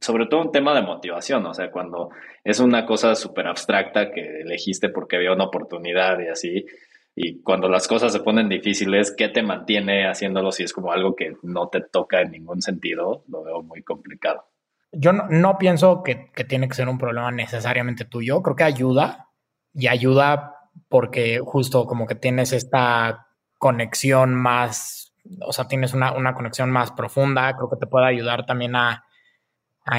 sobre 0.00 0.26
todo 0.26 0.42
un 0.42 0.52
tema 0.52 0.74
de 0.74 0.82
motivación, 0.82 1.44
o 1.46 1.54
sea, 1.54 1.70
cuando 1.70 2.10
es 2.44 2.60
una 2.60 2.84
cosa 2.84 3.14
súper 3.14 3.46
abstracta 3.46 4.10
que 4.10 4.40
elegiste 4.40 4.88
porque 4.88 5.16
había 5.16 5.32
una 5.32 5.44
oportunidad 5.44 6.18
y 6.20 6.28
así, 6.28 6.66
y 7.14 7.42
cuando 7.42 7.68
las 7.68 7.88
cosas 7.88 8.12
se 8.12 8.20
ponen 8.20 8.48
difíciles, 8.48 9.14
¿qué 9.16 9.28
te 9.28 9.42
mantiene 9.42 10.08
haciéndolo 10.08 10.52
si 10.52 10.62
es 10.62 10.72
como 10.72 10.92
algo 10.92 11.14
que 11.16 11.36
no 11.42 11.68
te 11.68 11.80
toca 11.80 12.20
en 12.20 12.30
ningún 12.30 12.62
sentido? 12.62 13.24
Lo 13.28 13.42
veo 13.42 13.62
muy 13.62 13.82
complicado. 13.82 14.46
Yo 14.92 15.12
no, 15.12 15.58
pienso 15.58 16.02
que, 16.02 16.30
que 16.34 16.44
tiene 16.44 16.68
que 16.68 16.74
ser 16.74 16.88
un 16.88 16.98
problema 16.98 17.30
necesariamente 17.30 18.04
tuyo, 18.04 18.42
creo 18.42 18.56
que 18.56 18.64
ayuda 18.64 19.28
y 19.72 19.86
ayuda 19.86 20.56
porque 20.88 21.40
justo 21.44 21.86
como 21.86 22.06
que 22.06 22.14
tienes 22.14 22.52
esta 22.52 23.28
conexión 23.58 24.34
más, 24.34 25.14
o 25.46 25.52
sea, 25.52 25.68
tienes 25.68 25.92
una, 25.92 26.34
conexión 26.34 26.70
más 26.70 26.92
profunda, 26.92 27.54
creo 27.56 27.68
que 27.68 27.76
te 27.76 27.86
puede 27.86 28.06
ayudar 28.06 28.46
también 28.46 28.74
a, 28.76 29.04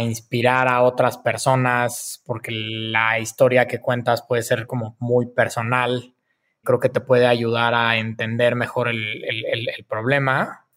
inspirar 0.01 0.69
a 0.69 0.83
otras 0.83 1.17
personas, 1.17 2.23
porque 2.25 2.51
la 2.51 3.19
historia 3.19 3.67
que 3.67 3.81
cuentas 3.81 4.23
puede 4.25 4.41
ser 4.41 4.65
como 4.65 4.95
muy 4.99 5.25
personal, 5.25 6.15
creo 6.63 6.79
que 6.79 6.89
te 6.89 7.01
puede 7.01 7.27
ayudar 7.27 7.73
a 7.73 7.97
entender 7.97 8.55
mejor 8.55 8.89
el, 8.89 9.85
problema, 9.87 10.67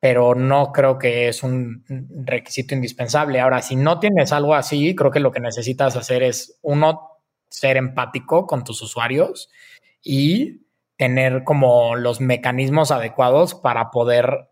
pero 0.00 0.34
no 0.34 0.72
creo 0.72 0.98
que 0.98 1.28
es 1.28 1.42
un 1.42 1.84
requisito 2.26 2.74
indispensable. 2.74 3.40
Ahora, 3.40 3.62
si 3.62 3.76
no 3.76 3.98
tienes 3.98 4.32
algo 4.32 4.54
así, 4.54 4.94
creo 4.94 5.10
que 5.10 5.20
lo 5.20 5.32
que 5.32 5.40
necesitas 5.40 5.96
hacer 5.96 6.22
es, 6.22 6.58
uno, 6.62 7.10
ser 7.48 7.76
empático 7.76 8.46
con 8.46 8.64
tus 8.64 8.82
usuarios 8.82 9.50
y 10.02 10.66
tener 10.96 11.44
como 11.44 11.96
los 11.96 12.20
mecanismos 12.20 12.90
adecuados 12.90 13.54
para 13.54 13.90
poder 13.90 14.50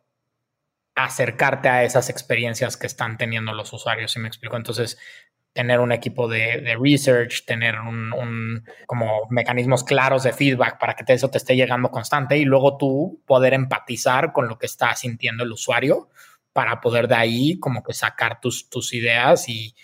acercarte 0.94 1.68
a 1.68 1.84
esas 1.84 2.10
experiencias 2.10 2.76
que 2.76 2.86
están 2.86 3.16
teniendo 3.16 3.52
los 3.52 3.72
usuarios, 3.72 4.12
si 4.12 4.20
me 4.20 4.28
explico. 4.28 4.56
Entonces, 4.56 4.98
tener 5.52 5.80
un 5.80 5.92
equipo 5.92 6.28
de, 6.28 6.76
research, 6.80 7.44
tener 7.44 7.78
un, 7.78 8.64
como 8.86 9.26
mecanismos 9.30 9.84
claros 9.84 10.22
de 10.22 10.32
feedback 10.32 10.78
para 10.78 10.94
que 10.94 11.10
eso 11.12 11.30
te 11.30 11.38
esté 11.38 11.56
llegando 11.56 11.90
constante 11.90 12.38
y 12.38 12.44
luego 12.44 12.78
tú 12.78 13.22
poder 13.26 13.52
empatizar 13.54 14.32
con 14.32 14.48
lo 14.48 14.58
que 14.58 14.66
está 14.66 14.94
sintiendo 14.94 15.44
el 15.44 15.52
usuario 15.52 16.08
para 16.52 16.80
poder 16.80 17.08
de 17.08 17.16
ahí 17.16 17.58
como 17.58 17.82
que 17.82 17.92
sacar 17.92 18.40
tus, 18.40 18.70
tus 18.70 18.94
ideas 18.94 19.48
y, 19.48 19.74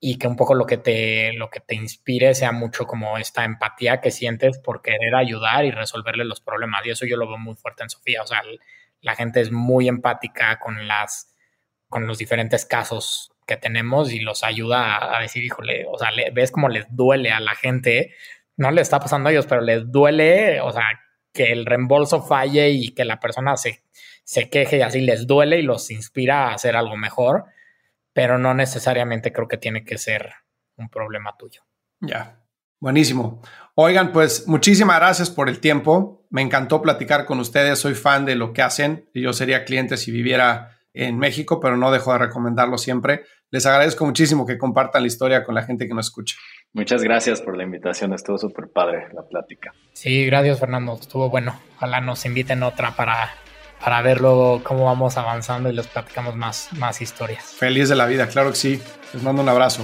y 0.00 0.16
que 0.16 0.26
un 0.26 0.36
poco 0.36 0.54
lo 0.54 0.66
que 0.66 0.78
te 0.78 1.32
lo 1.34 1.50
que 1.50 1.60
te 1.60 1.74
inspire 1.74 2.34
sea 2.34 2.52
mucho 2.52 2.86
como 2.86 3.18
esta 3.18 3.44
empatía 3.44 4.00
que 4.00 4.10
sientes 4.10 4.58
por 4.58 4.80
querer 4.80 5.14
ayudar 5.14 5.66
y 5.66 5.70
resolverle 5.70 6.24
los 6.24 6.40
problemas. 6.40 6.84
Y 6.86 6.90
eso 6.90 7.06
yo 7.06 7.16
lo 7.16 7.28
veo 7.28 7.38
muy 7.38 7.54
fuerte 7.54 7.82
en 7.82 7.90
Sofía. 7.90 8.22
O 8.22 8.26
sea 8.26 8.42
la 9.02 9.14
gente 9.14 9.40
es 9.40 9.50
muy 9.50 9.88
empática 9.88 10.58
con 10.58 10.86
las 10.88 11.34
con 11.88 12.06
los 12.06 12.18
diferentes 12.18 12.64
casos 12.64 13.32
que 13.50 13.56
tenemos 13.56 14.12
y 14.12 14.20
los 14.20 14.44
ayuda 14.44 15.16
a, 15.16 15.20
decir 15.20 15.44
híjole 15.44 15.84
o 15.90 15.98
sea 15.98 16.10
ves 16.32 16.52
cómo 16.52 16.68
les 16.68 16.86
duele 16.88 17.32
a 17.32 17.40
la 17.40 17.54
gente 17.54 18.14
no 18.56 18.70
le 18.70 18.80
está 18.80 19.00
pasando 19.00 19.28
a 19.28 19.32
ellos 19.32 19.46
pero 19.46 19.60
les 19.60 19.90
duele 19.90 20.60
o 20.60 20.70
sea 20.72 20.84
que 21.32 21.52
el 21.52 21.66
reembolso 21.66 22.22
falle 22.22 22.70
y 22.70 22.90
que 22.90 23.04
la 23.04 23.20
persona 23.20 23.56
se 23.56 23.82
se 24.24 24.48
queje 24.48 24.78
y 24.78 24.82
así 24.82 25.00
les 25.00 25.26
duele 25.26 25.58
y 25.58 25.62
los 25.62 25.90
inspira 25.90 26.48
a 26.48 26.54
hacer 26.54 26.76
algo 26.76 26.96
mejor 26.96 27.46
pero 28.12 28.38
no 28.38 28.54
necesariamente 28.54 29.32
creo 29.32 29.48
que 29.48 29.56
tiene 29.56 29.84
que 29.84 29.98
ser 29.98 30.32
un 30.76 30.88
problema 30.88 31.36
tuyo. 31.38 31.62
Ya, 32.00 32.42
buenísimo. 32.80 33.42
Oigan, 33.74 34.12
pues 34.12 34.48
muchísimas 34.48 34.98
gracias 34.98 35.30
por 35.30 35.48
el 35.48 35.60
tiempo. 35.60 36.26
Me 36.30 36.42
encantó 36.42 36.82
platicar 36.82 37.26
con 37.26 37.40
ustedes, 37.40 37.78
soy 37.78 37.94
fan 37.94 38.24
de 38.24 38.34
lo 38.34 38.52
que 38.52 38.62
hacen. 38.62 39.08
Yo 39.14 39.32
sería 39.32 39.64
cliente 39.64 39.96
si 39.96 40.10
viviera 40.10 40.78
en 40.92 41.18
México, 41.18 41.60
pero 41.60 41.76
no 41.76 41.90
dejo 41.90 42.12
de 42.12 42.18
recomendarlo 42.18 42.78
siempre. 42.78 43.24
Les 43.52 43.66
agradezco 43.66 44.06
muchísimo 44.06 44.46
que 44.46 44.56
compartan 44.56 45.02
la 45.02 45.08
historia 45.08 45.42
con 45.42 45.56
la 45.56 45.64
gente 45.64 45.88
que 45.88 45.94
nos 45.94 46.06
escucha. 46.06 46.36
Muchas 46.72 47.02
gracias 47.02 47.40
por 47.40 47.56
la 47.56 47.64
invitación, 47.64 48.14
estuvo 48.14 48.38
súper 48.38 48.68
padre 48.68 49.08
la 49.12 49.22
plática. 49.22 49.74
Sí, 49.92 50.24
gracias 50.24 50.60
Fernando, 50.60 50.96
estuvo 51.00 51.28
bueno. 51.30 51.58
Ojalá 51.76 52.00
nos 52.00 52.24
inviten 52.26 52.62
otra 52.62 52.94
para, 52.94 53.34
para 53.82 54.02
ver 54.02 54.20
luego 54.20 54.62
cómo 54.62 54.84
vamos 54.84 55.16
avanzando 55.16 55.68
y 55.68 55.72
les 55.72 55.88
platicamos 55.88 56.36
más, 56.36 56.68
más 56.74 57.00
historias. 57.00 57.44
Feliz 57.44 57.88
de 57.88 57.96
la 57.96 58.06
vida, 58.06 58.28
claro 58.28 58.50
que 58.50 58.56
sí. 58.56 58.80
Les 59.12 59.22
mando 59.24 59.42
un 59.42 59.48
abrazo. 59.48 59.82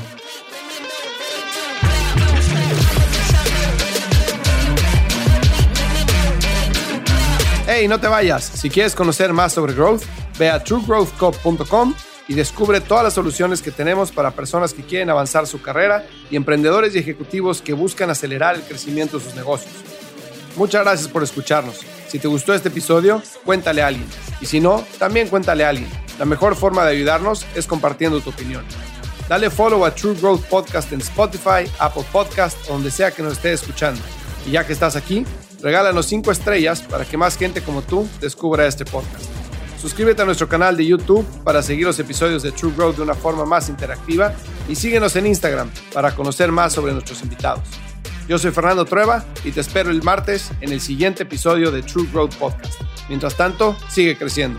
Hey, 7.66 7.88
no 7.88 7.98
te 7.98 8.06
vayas. 8.06 8.44
Si 8.44 8.70
quieres 8.70 8.94
conocer 8.94 9.32
más 9.32 9.54
sobre 9.54 9.74
growth, 9.74 10.04
ve 10.38 10.50
a 10.50 10.62
truegrowthco.com 10.62 11.94
y 12.28 12.34
descubre 12.34 12.80
todas 12.80 13.04
las 13.04 13.14
soluciones 13.14 13.62
que 13.62 13.70
tenemos 13.70 14.10
para 14.10 14.32
personas 14.32 14.74
que 14.74 14.82
quieren 14.82 15.10
avanzar 15.10 15.46
su 15.46 15.62
carrera 15.62 16.06
y 16.30 16.36
emprendedores 16.36 16.94
y 16.94 16.98
ejecutivos 16.98 17.62
que 17.62 17.72
buscan 17.72 18.10
acelerar 18.10 18.56
el 18.56 18.62
crecimiento 18.62 19.18
de 19.18 19.24
sus 19.24 19.34
negocios. 19.34 19.72
Muchas 20.56 20.82
gracias 20.84 21.08
por 21.08 21.22
escucharnos. 21.22 21.80
Si 22.08 22.18
te 22.18 22.28
gustó 22.28 22.54
este 22.54 22.68
episodio, 22.68 23.22
cuéntale 23.44 23.82
a 23.82 23.88
alguien. 23.88 24.06
Y 24.40 24.46
si 24.46 24.60
no, 24.60 24.84
también 24.98 25.28
cuéntale 25.28 25.64
a 25.64 25.68
alguien. 25.68 25.90
La 26.18 26.24
mejor 26.24 26.56
forma 26.56 26.84
de 26.84 26.92
ayudarnos 26.92 27.44
es 27.54 27.66
compartiendo 27.66 28.20
tu 28.20 28.30
opinión. 28.30 28.64
Dale 29.28 29.50
follow 29.50 29.84
a 29.84 29.94
True 29.94 30.14
Growth 30.14 30.44
Podcast 30.44 30.92
en 30.92 31.00
Spotify, 31.00 31.70
Apple 31.78 32.04
Podcast 32.12 32.56
o 32.68 32.74
donde 32.74 32.90
sea 32.90 33.10
que 33.10 33.22
nos 33.22 33.34
esté 33.34 33.52
escuchando. 33.52 34.00
Y 34.46 34.52
ya 34.52 34.64
que 34.64 34.72
estás 34.72 34.94
aquí, 34.94 35.26
regálanos 35.60 36.06
5 36.06 36.30
estrellas 36.30 36.80
para 36.82 37.04
que 37.04 37.16
más 37.16 37.36
gente 37.36 37.60
como 37.60 37.82
tú 37.82 38.08
descubra 38.20 38.66
este 38.66 38.84
podcast. 38.84 39.45
Suscríbete 39.86 40.20
a 40.20 40.24
nuestro 40.24 40.48
canal 40.48 40.76
de 40.76 40.84
YouTube 40.84 41.24
para 41.44 41.62
seguir 41.62 41.86
los 41.86 41.96
episodios 42.00 42.42
de 42.42 42.50
True 42.50 42.72
Growth 42.76 42.96
de 42.96 43.02
una 43.02 43.14
forma 43.14 43.44
más 43.44 43.68
interactiva 43.68 44.34
y 44.68 44.74
síguenos 44.74 45.14
en 45.14 45.28
Instagram 45.28 45.70
para 45.94 46.12
conocer 46.12 46.50
más 46.50 46.72
sobre 46.72 46.92
nuestros 46.92 47.22
invitados. 47.22 47.62
Yo 48.26 48.36
soy 48.36 48.50
Fernando 48.50 48.84
Trueba 48.84 49.24
y 49.44 49.52
te 49.52 49.60
espero 49.60 49.90
el 49.90 50.02
martes 50.02 50.50
en 50.60 50.72
el 50.72 50.80
siguiente 50.80 51.22
episodio 51.22 51.70
de 51.70 51.84
True 51.84 52.08
Growth 52.12 52.34
Podcast. 52.34 52.80
Mientras 53.08 53.36
tanto, 53.36 53.76
sigue 53.88 54.18
creciendo. 54.18 54.58